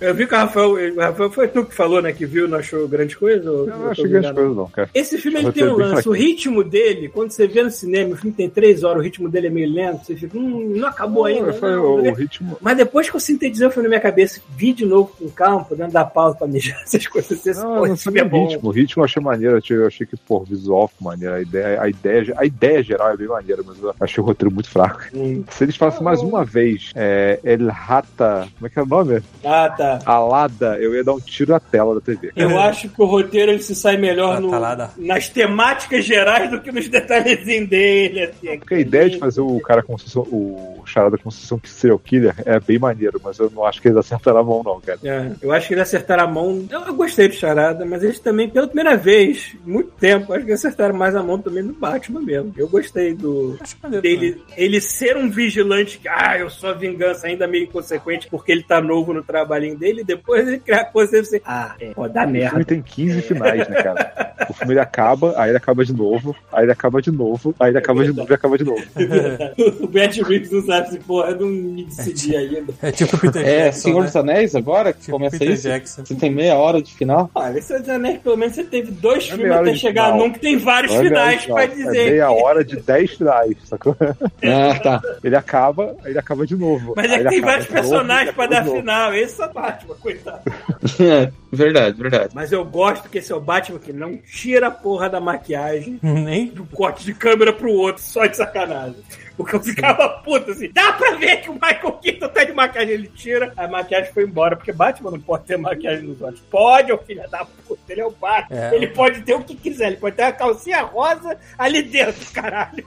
Eu 0.00 0.14
vi 0.14 0.26
que 0.26 0.34
o 0.34 0.36
Rafael. 0.36 0.72
o 0.72 1.00
Rafael 1.00 1.30
foi 1.30 1.48
tu 1.48 1.64
que 1.64 1.74
falou, 1.74 2.00
né? 2.02 2.12
Que 2.12 2.26
viu, 2.26 2.48
não 2.48 2.58
achou 2.58 2.86
grande 2.88 3.16
coisa? 3.16 3.50
ou 3.50 3.60
Eu 3.60 3.66
não 3.66 3.78
tô 3.84 3.90
achei 3.90 4.08
grande 4.08 4.32
coisa, 4.32 4.54
não, 4.54 4.66
cara. 4.68 4.90
Esse 4.94 5.18
filme 5.18 5.38
ele 5.38 5.52
tem 5.52 5.64
um 5.64 5.76
lance, 5.76 6.08
o 6.08 6.12
ritmo 6.12 6.62
dele, 6.62 7.08
quando 7.08 7.30
você 7.30 7.46
vê 7.46 7.62
no 7.62 7.70
cinema, 7.70 8.14
o 8.14 8.16
filme 8.16 8.34
tem 8.34 8.48
três 8.48 8.82
horas, 8.82 9.00
o 9.00 9.04
ritmo 9.04 9.28
dele 9.28 9.46
é 9.48 9.50
meio 9.50 9.72
lento, 9.72 10.04
você 10.06 10.14
fica, 10.14 10.36
hum, 10.38 10.72
não 10.76 10.88
acabou 10.88 11.24
ainda. 11.24 11.52
Foi 11.52 11.70
não, 11.70 11.94
o, 11.94 12.02
não. 12.02 12.10
o 12.12 12.14
ritmo. 12.14 12.35
Mas 12.60 12.76
depois 12.76 13.08
que 13.10 13.16
eu 13.16 13.20
sintetizei 13.20 13.68
filme 13.70 13.84
na 13.84 13.90
minha 13.90 14.00
cabeça, 14.00 14.40
vi 14.56 14.72
de 14.72 14.84
novo 14.86 15.12
com 15.18 15.28
calma, 15.30 15.64
podendo 15.64 15.92
dar 15.92 16.04
pausa 16.06 16.36
pra 16.36 16.46
mijar, 16.46 16.80
essas 16.84 17.06
coisas, 17.06 17.44
esse, 17.46 17.60
Não, 17.60 17.78
pô, 17.78 17.86
não 17.86 17.96
foi 17.96 18.18
é 18.18 18.24
bom. 18.24 18.46
ritmo. 18.48 18.68
O 18.68 18.72
ritmo 18.72 19.00
eu 19.00 19.04
achei 19.04 19.22
maneiro. 19.22 19.54
Eu 19.54 19.58
achei, 19.58 19.76
eu 19.76 19.86
achei 19.86 20.06
que, 20.06 20.16
pô, 20.16 20.40
visual 20.40 20.88
ficou 20.88 21.08
maneiro. 21.08 21.34
A 21.34 21.40
ideia, 21.40 21.82
a, 21.82 21.88
ideia, 21.88 22.34
a 22.36 22.44
ideia 22.44 22.82
geral 22.82 23.10
é 23.10 23.16
bem 23.16 23.26
maneira, 23.28 23.62
mas 23.66 23.78
eu 23.82 23.94
achei 24.00 24.22
o 24.22 24.26
roteiro 24.26 24.54
muito 24.54 24.70
fraco. 24.70 25.02
Hum. 25.14 25.44
Se 25.50 25.64
eles 25.64 25.76
falassem 25.76 26.02
mais 26.02 26.20
uma 26.22 26.44
vez, 26.44 26.90
é, 26.94 27.38
El 27.44 27.66
Rata. 27.68 28.48
Como 28.56 28.66
é 28.66 28.70
que 28.70 28.78
é 28.78 28.82
o 28.82 28.86
nome? 28.86 29.20
Tá. 29.42 29.98
Alada, 30.04 30.78
eu 30.78 30.94
ia 30.94 31.04
dar 31.04 31.14
um 31.14 31.20
tiro 31.20 31.52
na 31.52 31.60
tela 31.60 31.94
da 31.94 32.00
TV. 32.00 32.32
Eu 32.36 32.58
acho 32.58 32.88
que 32.88 33.00
o 33.02 33.04
roteiro 33.06 33.52
ele 33.52 33.62
se 33.62 33.74
sai 33.74 33.96
melhor 33.96 34.40
no- 34.40 34.50
nas 34.98 35.28
temáticas 35.28 36.04
gerais 36.04 36.50
do 36.50 36.60
que 36.60 36.72
nos 36.72 36.88
detalhezinhos 36.88 37.68
dele. 37.68 38.22
Assim. 38.24 38.58
Porque 38.58 38.74
a 38.74 38.78
ideia 38.80 39.10
de 39.10 39.18
fazer 39.18 39.40
o 39.40 39.60
cara 39.60 39.82
como 39.82 39.98
se 39.98 40.10
fosse 40.10 40.28
o 40.32 40.82
charada 40.86 41.18
como 41.18 41.30
se 41.32 41.40
fosse 41.42 41.54
um 41.54 41.60
serial 41.64 41.98
killer 41.98 42.25
é 42.44 42.60
bem 42.60 42.78
maneiro, 42.78 43.20
mas 43.22 43.38
eu 43.38 43.50
não 43.50 43.64
acho 43.64 43.80
que 43.80 43.88
eles 43.88 43.98
acertaram 43.98 44.38
a 44.38 44.44
mão, 44.44 44.62
não, 44.64 44.80
cara. 44.80 44.98
É, 45.04 45.32
eu 45.40 45.52
acho 45.52 45.68
que 45.68 45.74
eles 45.74 45.82
acertaram 45.82 46.24
a 46.24 46.26
mão. 46.26 46.66
Eu, 46.70 46.80
eu 46.82 46.94
gostei 46.94 47.28
do 47.28 47.34
Charada, 47.34 47.84
mas 47.84 48.02
eles 48.02 48.18
também, 48.18 48.48
pela 48.48 48.66
primeira 48.66 48.96
vez, 48.96 49.56
muito 49.64 49.90
tempo, 49.92 50.32
acho 50.32 50.44
que 50.44 50.52
acertaram 50.52 50.94
mais 50.94 51.14
a 51.14 51.22
mão 51.22 51.38
também 51.38 51.62
no 51.62 51.72
Batman 51.72 52.20
mesmo. 52.20 52.52
Eu 52.56 52.68
gostei 52.68 53.14
do. 53.14 53.58
Maneiro 53.82 54.02
Dele, 54.02 54.42
ele 54.56 54.80
ser 54.80 55.16
um 55.16 55.30
vigilante 55.30 55.98
que, 55.98 56.08
ah, 56.08 56.36
eu 56.38 56.48
sou 56.50 56.70
a 56.70 56.72
vingança, 56.72 57.26
ainda 57.26 57.46
meio 57.46 57.64
inconsequente 57.64 58.28
porque 58.28 58.52
ele 58.52 58.62
tá 58.62 58.80
novo 58.80 59.12
no 59.12 59.22
trabalhinho 59.22 59.76
dele, 59.76 60.00
e 60.00 60.04
depois 60.04 60.46
ele 60.46 60.58
criar 60.58 60.86
coisa 60.86 61.18
e 61.18 61.24
você, 61.24 61.42
ah, 61.44 61.74
é, 61.80 61.92
pode 61.92 62.14
dar 62.14 62.22
O 62.26 62.30
filme 62.30 62.40
merda. 62.40 62.64
tem 62.64 62.82
15 62.82 63.22
finais, 63.22 63.68
né, 63.68 63.82
cara? 63.82 64.34
O 64.48 64.52
filme 64.52 64.74
ele 64.74 64.80
acaba, 64.80 65.34
aí 65.36 65.50
ele 65.50 65.56
acaba 65.56 65.84
de 65.84 65.92
novo, 65.92 66.36
aí 66.52 66.64
ele 66.64 66.72
acaba 66.72 67.00
de 67.00 67.10
novo, 67.10 67.54
aí 67.58 67.70
ele 67.70 67.78
acaba 67.78 68.04
de 68.04 68.12
novo 68.12 68.30
e 68.30 68.34
acaba 68.34 68.58
de 68.58 68.64
novo. 68.64 68.82
o 69.80 69.90
Matt 69.92 70.18
Reeves 70.18 70.50
não 70.50 70.62
sabe 70.62 70.90
se, 70.90 70.98
porra, 71.00 71.34
não 71.34 71.46
me 71.46 71.86
decidi 72.12 72.36
ainda. 72.36 72.72
É 72.82 72.92
tipo 72.92 73.16
o 73.16 73.18
Peter 73.20 73.46
É, 73.46 73.64
Jackson, 73.64 73.80
Senhor 73.80 74.00
né? 74.00 74.06
dos 74.06 74.16
Anéis 74.16 74.54
agora, 74.54 74.92
que 74.92 75.00
Tipo 75.00 75.12
começa 75.12 75.38
Peter 75.38 75.54
isso. 75.54 75.62
Jackson. 75.68 76.04
Você 76.04 76.14
tem 76.14 76.30
meia 76.30 76.54
hora 76.56 76.80
de 76.82 76.92
final. 76.94 77.30
Olha, 77.34 77.58
esse 77.58 77.68
Senhor 77.68 77.90
Anéis, 77.96 78.18
pelo 78.20 78.36
menos 78.36 78.54
você 78.54 78.64
teve 78.64 78.90
dois 78.92 79.24
é 79.28 79.34
filmes 79.36 79.52
até 79.52 79.74
chegar 79.74 80.04
final. 80.12 80.18
num 80.18 80.32
que 80.32 80.38
tem 80.40 80.56
vários 80.58 80.92
é 80.92 81.00
finais 81.02 81.44
pra 81.46 81.68
final, 81.68 81.76
dizer. 81.76 82.06
É 82.06 82.10
meia 82.10 82.30
hora 82.30 82.64
de 82.64 82.76
10 82.76 83.10
finais, 83.12 83.56
sacou? 83.64 83.96
Ah, 84.44 84.78
tá. 84.78 85.02
Ele 85.24 85.36
acaba, 85.36 85.96
ele 86.04 86.18
acaba 86.18 86.46
de 86.46 86.56
novo. 86.56 86.92
Mas 86.96 87.06
é 87.10 87.14
que 87.14 87.20
ele 87.20 87.28
tem 87.30 87.40
vários 87.40 87.66
novo, 87.68 87.80
personagens 87.80 88.26
ele 88.28 88.32
pra 88.36 88.46
dar 88.46 88.64
novo. 88.64 88.76
final. 88.78 89.14
Esse 89.14 89.42
é 89.42 89.46
o 89.46 89.52
Batman, 89.52 89.94
coitado. 90.00 90.40
É, 91.00 91.30
verdade, 91.52 92.00
verdade. 92.00 92.30
Mas 92.34 92.52
eu 92.52 92.64
gosto 92.64 93.08
que 93.08 93.18
esse 93.18 93.30
é 93.32 93.34
o 93.34 93.40
Batman 93.40 93.78
que 93.78 93.92
não 93.92 94.16
tira 94.16 94.68
a 94.68 94.70
porra 94.70 95.08
da 95.10 95.20
maquiagem 95.20 95.98
Nem. 96.02 96.46
do 96.46 96.64
corte 96.64 97.04
de 97.04 97.12
câmera 97.14 97.52
pro 97.52 97.70
outro, 97.70 98.02
só 98.02 98.24
de 98.26 98.36
sacanagem. 98.36 98.96
Porque 99.36 99.56
eu 99.56 99.62
ficava 99.62 100.08
puto 100.24 100.50
assim. 100.50 100.70
Dá 100.72 100.92
pra 100.92 101.12
ver 101.16 101.36
que 101.38 101.50
o 101.50 101.54
Michael 101.54 101.92
Keaton 102.02 102.28
tá 102.28 102.44
de 102.44 102.52
maquiagem. 102.52 102.94
Ele 102.94 103.08
tira, 103.08 103.52
a 103.56 103.68
maquiagem 103.68 104.12
foi 104.12 104.24
embora. 104.24 104.56
Porque 104.56 104.72
Batman 104.72 105.10
não 105.10 105.20
pode 105.20 105.44
ter 105.44 105.56
maquiagem 105.56 106.04
nos 106.04 106.20
olhos. 106.22 106.40
Pode, 106.50 106.92
ô 106.92 106.98
filho 106.98 107.28
da 107.30 107.44
puta. 107.44 107.80
Ele 107.88 108.00
é 108.00 108.06
o 108.06 108.10
Batman. 108.10 108.56
É. 108.56 108.74
Ele 108.74 108.86
pode 108.88 109.22
ter 109.22 109.34
o 109.34 109.42
que 109.42 109.54
quiser. 109.54 109.88
Ele 109.88 109.96
pode 109.96 110.16
ter 110.16 110.22
uma 110.22 110.32
calcinha 110.32 110.82
rosa 110.82 111.36
ali 111.58 111.82
dentro, 111.82 112.32
caralho. 112.32 112.84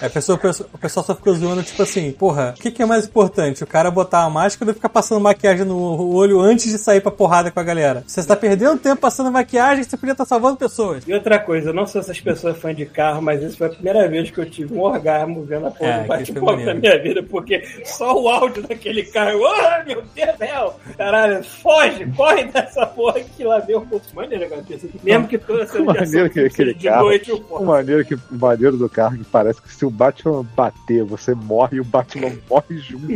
A 0.00 0.10
pessoa, 0.10 0.38
o 0.72 0.78
pessoal 0.78 1.06
só 1.06 1.14
ficou 1.14 1.34
zoando, 1.34 1.62
tipo 1.62 1.82
assim, 1.82 2.10
porra, 2.12 2.54
o 2.56 2.60
que, 2.60 2.70
que 2.70 2.82
é 2.82 2.86
mais 2.86 3.06
importante? 3.06 3.62
O 3.62 3.66
cara 3.66 3.90
botar 3.90 4.24
a 4.24 4.30
máscara 4.30 4.70
ou 4.70 4.74
ficar 4.74 4.88
passando 4.88 5.20
maquiagem 5.20 5.64
no 5.64 6.12
olho 6.14 6.40
antes 6.40 6.70
de 6.70 6.78
sair 6.78 7.00
pra 7.00 7.10
porrada 7.10 7.50
com 7.50 7.60
a 7.60 7.62
galera? 7.62 8.02
Você 8.06 8.20
está 8.20 8.34
perdendo 8.34 8.78
tempo 8.78 9.00
passando 9.00 9.30
maquiagem, 9.30 9.84
você 9.84 9.96
podia 9.96 10.12
estar 10.12 10.24
salvando 10.24 10.56
pessoas. 10.56 11.04
E 11.06 11.14
outra 11.14 11.38
coisa, 11.38 11.70
eu 11.70 11.74
não 11.74 11.86
sei 11.86 12.02
se 12.02 12.10
essas 12.10 12.20
pessoas 12.20 12.58
fãs 12.58 12.76
de 12.76 12.86
carro, 12.86 13.22
mas 13.22 13.42
essa 13.42 13.56
foi 13.56 13.68
a 13.68 13.70
primeira 13.70 14.08
vez 14.08 14.30
que 14.30 14.38
eu 14.38 14.48
tive 14.48 14.74
um 14.74 14.80
orgasmo 14.80 15.44
vendo 15.54 15.66
a 15.66 15.70
porra 15.70 15.90
É, 15.90 16.22
do 16.24 16.34
na 16.34 16.40
maneiro. 16.40 16.80
minha 16.80 16.98
vida, 16.98 17.22
porque 17.22 17.62
só 17.84 18.20
o 18.20 18.28
áudio 18.28 18.62
daquele 18.62 19.02
carro, 19.04 19.40
oh, 19.40 19.84
meu 19.86 20.02
Deus 20.14 20.32
do 20.32 20.38
céu, 20.38 20.80
caralho, 20.96 21.44
foge, 21.44 22.06
corre 22.16 22.44
dessa 22.44 22.86
porra 22.86 23.20
que 23.20 23.44
lá 23.44 23.60
deu 23.60 23.80
um 23.80 23.86
pouco 23.86 24.06
maneiro 24.14 24.44
a 24.44 24.48
cabeça. 24.48 24.86
Mesmo 25.02 25.28
que 25.28 25.38
toda 25.38 25.62
essa 25.62 25.78
Maneiro 25.80 26.30
que 26.30 26.40
aquele 26.40 26.74
de 26.74 26.88
carro. 26.88 27.08
O 27.50 27.64
maneiro, 27.64 28.04
que, 28.04 28.14
o 28.14 28.20
maneiro 28.30 28.76
do 28.76 28.88
carro 28.88 29.18
que 29.18 29.24
parece 29.24 29.60
que 29.60 29.72
se 29.72 29.84
o 29.84 29.90
Batman 29.90 30.44
bater, 30.56 31.04
você 31.04 31.34
morre 31.34 31.76
e 31.76 31.80
o 31.80 31.84
Batman 31.84 32.32
morre 32.48 32.78
junto. 32.78 33.06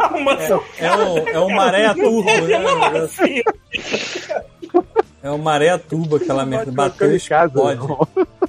Arrumação. 0.00 0.62
É 0.78 0.94
um, 0.94 1.28
é 1.28 1.40
um 1.40 1.50
maré 1.50 1.94
turbo, 1.94 2.22
né? 2.24 2.58
assim, 2.98 3.42
É 5.22 5.30
um 5.30 5.38
maré 5.38 5.76
turbo 5.78 6.16
aquela 6.16 6.46
merda. 6.46 6.70
Bateu 6.70 7.14
em 7.14 7.18
casa, 7.18 7.52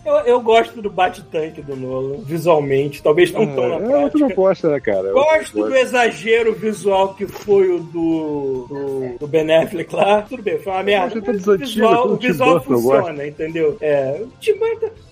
eu, 0.06 0.14
eu 0.26 0.42
gosto 0.42 0.82
do 0.82 0.90
bate-tanque 0.90 1.62
do 1.62 1.76
Nolan, 1.76 2.18
visualmente, 2.24 3.02
talvez 3.02 3.32
não 3.32 3.46
tão 3.56 3.70
na 3.70 3.76
É, 3.76 3.80
prática. 3.80 4.10
tu 4.12 4.20
não 4.20 4.30
gosta, 4.30 4.70
né, 4.70 4.80
cara? 4.80 5.12
Gosto 5.12 5.54
do 5.68 5.76
exagero 5.76 6.54
visual 6.54 7.14
que 7.16 7.28
foi 7.28 7.70
o 7.70 7.80
do, 7.80 8.66
do, 8.70 9.18
do 9.20 9.28
Ben 9.28 9.52
Affleck 9.56 9.94
lá. 9.96 10.22
Tudo 10.22 10.42
bem, 10.44 10.60
foi 10.60 10.72
uma 10.74 10.84
merda. 10.84 11.22
Mas 11.26 11.48
é 11.48 11.52
o 11.52 11.58
visual, 11.58 12.08
o 12.12 12.16
visual 12.18 12.62
funciona, 12.62 13.28
entendeu? 13.28 13.78
É, 13.82 14.22
o 14.22 14.28
Tim 14.40 14.54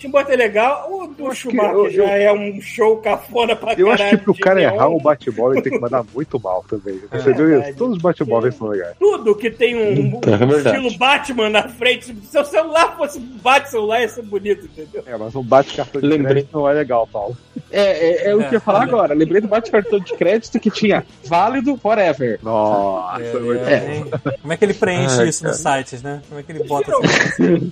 Burton, 0.09 0.31
é 0.31 0.35
legal. 0.35 0.88
O 0.91 1.07
do 1.07 1.34
Schumacher 1.34 1.89
já 1.91 2.17
eu- 2.19 2.27
é 2.27 2.34
um 2.34 2.61
show 2.61 2.97
cafona 2.97 3.55
pra 3.55 3.73
Eu 3.73 3.88
acho 3.91 3.97
que 4.03 4.09
caralho 4.09 4.23
pro 4.23 4.35
cara 4.35 4.59
neon. 4.59 4.73
errar 4.75 4.88
o 4.89 4.99
Batmóvel, 4.99 5.53
ele 5.53 5.61
tem 5.63 5.73
que 5.73 5.79
mandar 5.79 6.03
muito 6.13 6.39
mal 6.39 6.63
também. 6.69 6.99
Você 7.11 7.34
viu 7.34 7.47
verdade. 7.47 7.69
isso? 7.69 7.77
Todos 7.79 7.97
os 7.97 8.01
Batmóveis 8.01 8.55
são 8.55 8.67
legais. 8.67 8.95
Tudo 8.99 9.35
que 9.35 9.49
tem 9.51 9.75
um, 9.75 10.17
um 10.17 10.21
É 10.25 10.38
verdade. 10.38 10.67
estilo 10.77 10.97
Batman 10.97 11.47
na 11.49 11.68
frente. 11.68 12.06
Se 12.06 12.14
seu 12.32 12.45
celular 12.45 12.95
fosse 12.98 13.19
bate 13.19 13.69
celular, 13.69 14.02
ia 14.02 14.10
ser 14.10 14.22
bonito, 14.24 14.65
entendeu? 14.65 15.03
É, 15.06 15.18
mas 15.18 15.36
um 15.36 15.44
bate-cartão 15.44 16.02
de 16.02 16.07
Lembrei. 16.07 16.34
crédito 16.36 16.57
não 16.57 16.69
é 16.69 16.74
legal, 16.74 17.07
Paulo. 17.11 17.38
É, 17.72 18.28
é, 18.28 18.30
é 18.30 18.36
o 18.36 18.40
que 18.40 18.45
eu 18.48 18.52
ia 18.53 18.60
falar 18.60 18.82
É. 18.82 18.84
agora. 18.84 19.14
Lembrei 19.14 19.41
do 19.41 19.48
bate-cartão 19.48 19.99
de 19.99 20.14
crédito 20.14 20.60
que 20.60 20.69
tinha 20.72 21.06
válido 21.26 21.76
forever. 21.78 22.40
Nossa, 22.41 23.22
É, 23.22 23.40
muito 23.40 23.64
é. 23.64 24.03
Como 24.41 24.53
é 24.53 24.57
que 24.57 24.65
ele 24.65 24.74
preenche 24.74 25.19
Ai, 25.22 25.30
isso 25.30 25.44
cara. 25.44 25.53
nos 25.53 25.61
sites, 25.61 26.02
né? 26.02 26.22
Como 26.28 26.40
é 26.40 26.44
que 26.44 26.52
ele 26.52 26.64
bota 26.64 26.91
viram? 27.38 27.72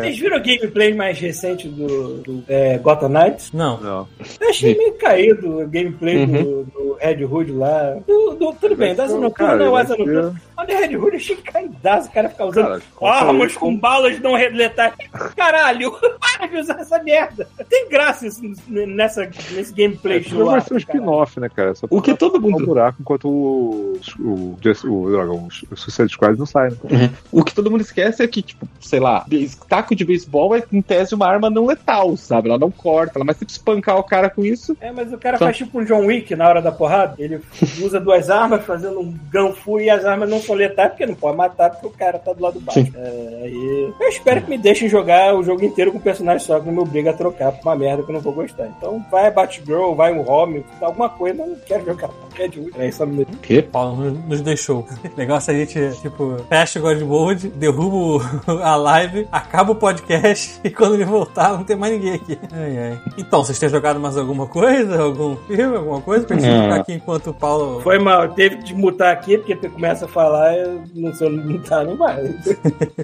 Vocês 0.00 0.18
viram 0.18 0.36
o 0.38 0.42
gameplay 0.42 0.94
mais 0.94 1.18
recente 1.18 1.68
do, 1.68 2.18
do 2.22 2.44
é, 2.48 2.78
Gotham 2.78 3.08
Knights? 3.08 3.52
Não. 3.52 3.80
Não. 3.80 4.08
Eu 4.40 4.48
achei 4.50 4.76
meio 4.76 4.94
caído 4.94 5.60
o 5.62 5.68
gameplay 5.68 6.16
Uhum. 6.16 6.32
do, 6.32 6.64
do 6.64 6.96
Red 7.00 7.24
Hood 7.24 7.52
lá. 7.52 7.96
Do, 8.06 8.34
do- 8.34 8.52
tudo 8.54 8.74
bem, 8.76 8.94
das 8.94 9.12
um 9.12 9.30
cara, 9.30 9.56
não, 9.56 9.76
asa 9.76 9.96
noturna. 9.96 10.34
Mas 10.56 10.68
o 10.68 10.78
Red 10.78 10.96
Hood 10.96 11.12
eu 11.12 11.16
achei 11.16 11.36
caidaço, 11.36 12.08
o 12.08 12.12
cara 12.12 12.28
ficar 12.28 12.46
usando 12.46 12.64
Cara, 12.64 12.82
armas 13.02 13.50
isso. 13.50 13.60
com 13.60 13.76
balas 13.76 14.18
não 14.20 14.32
letais. 14.32 14.94
Caralho, 15.36 15.92
para 16.18 16.46
de 16.46 16.56
usar 16.56 16.80
essa 16.80 17.02
merda. 17.02 17.46
Tem 17.68 17.88
graça 17.88 18.26
isso 18.26 18.40
nessa, 18.68 19.28
nesse 19.52 19.72
gameplay 19.72 20.18
Isso 20.18 20.44
vai 20.44 20.60
ser 20.60 20.74
um 20.74 20.78
spin-off, 20.78 21.38
né, 21.40 21.48
cara? 21.48 21.74
Só 21.74 21.86
O 21.90 22.00
que 22.00 22.14
todo 22.14 22.38
um 22.38 22.40
mundo. 22.50 22.66
buraco 22.66 22.98
enquanto 23.00 23.28
o, 23.28 24.00
o, 24.18 24.24
o, 24.24 24.58
o, 24.84 25.34
o, 25.34 25.48
o 25.70 25.76
Suicide 25.76 26.12
Squad 26.12 26.38
não 26.38 26.46
sai, 26.46 26.70
né? 26.70 27.10
O 27.30 27.44
que 27.44 27.54
todo 27.54 27.70
mundo 27.70 27.82
esquece 27.82 28.22
é 28.22 28.26
que, 28.28 28.42
tipo, 28.42 28.66
sei 28.80 29.00
lá, 29.00 29.26
taco 29.68 29.94
de 29.94 30.04
beisebol 30.04 30.54
é, 30.54 30.62
em 30.72 30.80
tese, 30.80 31.14
uma 31.14 31.26
arma 31.26 31.50
não 31.50 31.66
letal, 31.66 32.16
sabe? 32.16 32.48
Ela 32.48 32.58
não 32.58 32.70
corta, 32.70 33.12
ela 33.16 33.24
mas 33.24 33.36
se 33.36 33.44
espancar 33.44 33.98
o 33.98 34.04
cara 34.04 34.30
com 34.30 34.44
isso. 34.44 34.76
É, 34.80 34.90
mas 34.92 35.12
o 35.12 35.18
cara 35.18 35.38
faz 35.38 35.56
tipo 35.56 35.80
um 35.80 35.84
John 35.84 36.06
Wick 36.06 36.34
na 36.34 36.48
hora 36.48 36.62
da 36.62 36.72
porrada. 36.72 37.14
Ele 37.18 37.40
usa 37.82 38.00
duas 38.00 38.30
armas 38.30 38.64
fazendo 38.64 39.00
um 39.00 39.14
ganfu 39.30 39.80
e 39.80 39.90
as 39.90 40.04
armas 40.04 40.28
não 40.30 40.40
são 40.46 40.54
letais 40.54 40.90
porque 40.90 41.06
não 41.06 41.14
pode 41.14 41.36
matar 41.36 41.70
porque 41.70 41.86
o 41.86 41.90
cara 41.90 42.18
tá 42.18 42.32
do 42.32 42.42
lado 42.42 42.60
do. 42.60 42.70
É, 42.70 43.42
aí 43.42 43.92
eu 44.00 44.08
espero 44.08 44.42
que 44.42 44.50
me 44.50 44.58
deixem 44.58 44.88
jogar 44.88 45.34
o 45.34 45.42
jogo 45.42 45.64
inteiro 45.64 45.92
com 45.92 45.98
o 45.98 46.00
personagem 46.02 46.46
só 46.46 46.58
que 46.58 46.66
não 46.66 46.72
me 46.72 46.80
obriga 46.80 47.10
a 47.10 47.14
trocar 47.14 47.52
por 47.52 47.62
uma 47.68 47.76
merda 47.76 48.02
que 48.02 48.10
eu 48.10 48.14
não 48.14 48.20
vou 48.20 48.32
gostar. 48.32 48.66
Então 48.66 49.04
vai 49.10 49.30
Batgirl, 49.30 49.94
vai 49.94 50.12
o 50.12 50.28
Homem, 50.28 50.64
alguma 50.80 51.08
coisa, 51.08 51.42
eu 51.42 51.48
não 51.48 51.56
quero 51.56 51.84
jogar 51.84 52.08
Red 52.36 52.46
Hood. 52.58 52.70
É, 52.78 52.90
só 52.90 53.06
me... 53.06 53.24
Que? 53.24 53.62
Paulo 53.62 54.10
nos, 54.28 54.40
deixou. 54.40 54.86
Legal 55.16 55.40
se 55.40 55.50
a 55.50 55.54
gente, 55.54 55.78
tipo, 56.02 56.36
fecha 56.48 56.78
o 56.78 56.82
God 56.82 57.00
Mode, 57.02 57.48
derruba 57.48 57.96
o- 57.96 58.20
a 58.62 58.76
live, 58.76 59.26
acaba 59.32 59.72
o 59.72 59.74
podcast 59.74 60.60
e 60.64 60.70
quando 60.70 60.94
ele 60.94 61.04
voltar 61.04 61.52
não 61.52 61.64
tem 61.64 61.76
mais 61.76 61.92
ninguém 61.92 62.14
aqui. 62.14 62.38
Ai, 62.52 62.78
ai. 62.78 63.00
Então, 63.18 63.42
vocês 63.44 63.58
têm 63.58 63.68
jogado 63.68 63.98
mais 64.00 64.16
alguma 64.16 64.46
coisa? 64.46 65.00
Algum 65.02 65.36
filme? 65.36 65.76
Alguma 65.76 66.00
coisa? 66.00 66.26
Pra 66.26 66.36
gente 66.36 66.48
Não. 66.48 66.62
ficar 66.64 66.76
aqui 66.76 66.92
enquanto 66.94 67.30
o 67.30 67.34
Paulo. 67.34 67.80
Foi 67.80 67.98
mal, 67.98 68.28
teve 68.30 68.56
que 68.58 68.74
mutar 68.74 69.12
aqui 69.12 69.38
porque 69.38 69.56
tu 69.56 69.70
começa 69.70 70.04
a 70.04 70.08
falar, 70.08 70.56
eu 70.56 70.82
não 70.94 71.12
sei 71.14 71.28
onde 71.28 71.46
mutar, 71.48 71.84
não 71.84 71.96
vai. 71.96 72.34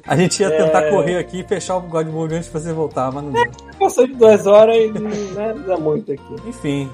A 0.07 0.17
gente 0.17 0.41
ia 0.41 0.51
tentar 0.51 0.83
É. 0.85 0.91
correr 0.91 1.17
aqui 1.19 1.41
e 1.41 1.45
fechar 1.45 1.77
o 1.77 1.81
God 1.83 2.07
Mode 2.09 2.35
antes 2.35 2.47
de 2.47 2.53
você 2.53 2.73
voltar, 2.73 3.11
mas 3.13 3.25
não 3.25 3.33
deu. 3.33 3.45
passou 3.79 4.07
de 4.07 4.15
duas 4.15 4.47
horas 4.47 4.77
e 4.77 4.89
não 4.89 5.43
é 5.43 5.53
dá 5.55 5.77
muito 5.77 6.13
aqui. 6.13 6.35
Enfim. 6.47 6.91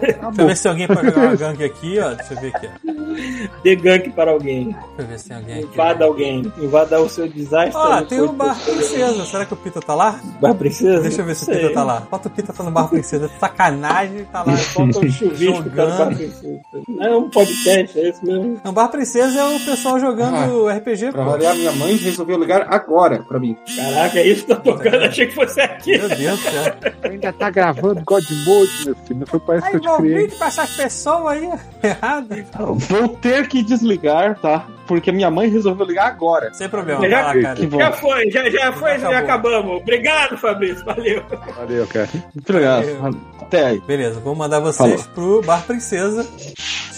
Deixa 0.00 0.18
eu 0.38 0.46
ver 0.46 0.56
se 0.56 0.68
alguém 0.68 0.86
pode 0.86 1.06
jogar 1.10 1.28
uma 1.50 1.53
gank 1.54 1.64
aqui, 1.64 1.98
ó. 1.98 2.14
Deixa 2.14 2.34
eu 2.34 2.40
ver 2.40 2.52
aqui, 2.54 2.66
ó. 2.68 3.54
Dê 3.62 3.76
gank 3.76 4.10
para 4.10 4.30
alguém. 4.32 4.64
Deixa 4.66 4.82
eu 4.98 5.06
ver 5.06 5.18
se 5.18 5.28
tem 5.28 5.36
alguém 5.36 5.58
aqui. 5.58 5.74
Invada 5.74 6.04
alguém. 6.04 6.52
Invada 6.58 7.00
o 7.00 7.08
seu 7.08 7.28
desastre. 7.28 7.72
Ó, 7.76 7.88
depois 7.88 8.08
tem 8.08 8.20
o 8.20 8.32
Bar 8.32 8.58
Princesa. 8.64 9.24
Será 9.24 9.44
que 9.44 9.54
o 9.54 9.56
Pita 9.56 9.80
tá 9.80 9.94
lá? 9.94 10.20
Bar 10.40 10.54
Princesa? 10.54 11.00
Deixa 11.02 11.20
eu 11.20 11.24
ver 11.26 11.34
se 11.36 11.44
o. 11.44 11.46
Pita 11.54 11.72
tá 11.72 11.84
lá. 11.84 12.00
Bota 12.10 12.28
o 12.28 12.30
Pita 12.30 12.52
tá 12.52 12.62
no 12.64 12.70
Bar 12.70 12.88
Princesa. 12.88 13.30
Sacanagem, 13.38 14.24
tá 14.32 14.42
lá. 14.42 14.56
Chuvisco 14.56 15.62
para 15.70 15.84
o 15.84 15.86
Bar 15.88 15.90
Jogando. 15.98 16.16
Princesa. 16.16 16.60
Não 16.88 17.04
é 17.04 17.16
um 17.16 17.30
podcast, 17.30 17.98
é 17.98 18.08
isso 18.10 18.24
mesmo. 18.24 18.60
Não, 18.64 18.72
Bar 18.72 18.88
Princesa 18.88 19.38
é 19.40 19.44
o 19.56 19.60
pessoal 19.60 19.98
jogando 19.98 20.68
RPG, 20.68 21.12
Pra 21.12 21.24
pô. 21.24 21.30
variar, 21.30 21.54
minha 21.54 21.72
mãe 21.72 21.96
resolveu 21.96 22.38
ligar 22.38 22.66
agora 22.72 23.22
pra 23.26 23.38
mim. 23.38 23.56
Caraca, 23.76 24.18
é 24.18 24.26
isso 24.26 24.42
que 24.46 24.54
tá 24.54 24.60
tocando. 24.60 25.04
Achei 25.04 25.26
que 25.26 25.34
fosse 25.34 25.60
aqui. 25.60 25.96
Meu 25.98 26.08
Deus 26.08 26.38
do 26.40 26.50
céu. 26.50 26.74
Ainda 27.04 27.32
tá 27.32 27.50
gravando 27.50 28.02
God 28.04 28.24
Mode, 28.46 28.84
meu 28.86 28.96
filho. 29.06 29.20
Não 29.20 29.26
foi 29.26 29.40
pra 29.40 29.54
isso 29.56 29.64
Tá 29.64 29.70
que 29.70 29.76
eu 29.76 29.80
te 29.80 29.96
criei. 29.96 30.28
pessoas 30.76 31.26
aí 31.26 31.43
erradas. 31.82 32.44
Vou 32.88 33.08
ter 33.08 33.48
que 33.48 33.62
desligar, 33.62 34.38
tá? 34.40 34.66
Porque 34.86 35.10
minha 35.10 35.30
mãe 35.30 35.48
resolveu 35.48 35.86
ligar 35.86 36.06
agora. 36.08 36.52
Sem 36.52 36.68
problema, 36.68 37.08
Já- 37.08 37.22
lá, 37.22 37.40
cara. 37.40 37.54
Que 37.54 37.66
bom. 37.66 37.78
Já 37.78 37.92
foi, 37.92 38.30
já, 38.30 38.50
já 38.50 38.72
foi, 38.72 38.98
já, 38.98 39.08
acabou. 39.18 39.50
acabamos. 39.54 39.80
Obrigado, 39.82 40.36
Fabrício. 40.36 40.84
Valeu. 40.84 41.22
Valeu, 41.56 41.86
cara. 41.86 42.08
Muito 42.34 42.50
obrigado. 42.50 43.18
Até 43.40 43.64
aí. 43.66 43.80
Beleza, 43.80 44.20
vou 44.20 44.34
mandar 44.34 44.60
vocês 44.60 45.06
pro 45.14 45.40
Bar 45.42 45.62
Princesa. 45.66 46.26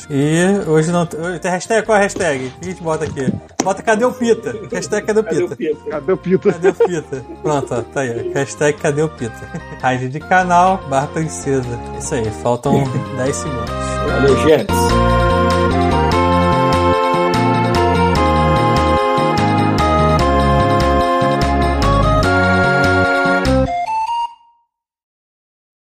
E 0.09 0.68
hoje 0.68 0.90
não. 0.93 1.05
Tem 1.06 1.51
hashtag? 1.51 1.85
Qual 1.85 1.97
é 1.97 2.01
a 2.01 2.02
hashtag? 2.02 2.47
O 2.47 2.51
que 2.60 2.66
a 2.66 2.70
gente 2.70 2.82
bota 2.82 3.05
aqui? 3.05 3.32
Bota 3.62 3.82
cadê 3.82 4.05
o 4.05 4.12
Pita? 4.12 4.55
Hashtag 4.73 5.05
cadê 5.06 5.18
o 5.20 5.24
Cadê 5.24 5.43
o 5.43 5.48
Pita? 5.56 5.90
Cadê 5.90 6.12
o 6.12 6.16
Pita? 6.16 6.52
Cadê 6.52 6.68
o 6.68 6.74
Pita? 6.74 7.24
Pronto, 7.43 7.74
ó, 7.74 7.82
tá 7.82 8.01
aí. 8.02 8.32
Hashtag 8.32 8.78
cadê 8.78 9.02
o 9.02 9.09
Pita? 9.09 9.35
Raid 9.82 10.09
de 10.09 10.20
canal, 10.20 10.78
Bar 10.89 11.09
Princesa. 11.09 11.66
Isso 11.98 12.14
aí, 12.14 12.31
faltam 12.43 12.85
10 13.18 13.35
segundos. 13.36 13.95
Valeu, 14.07 14.37
gente! 14.49 14.73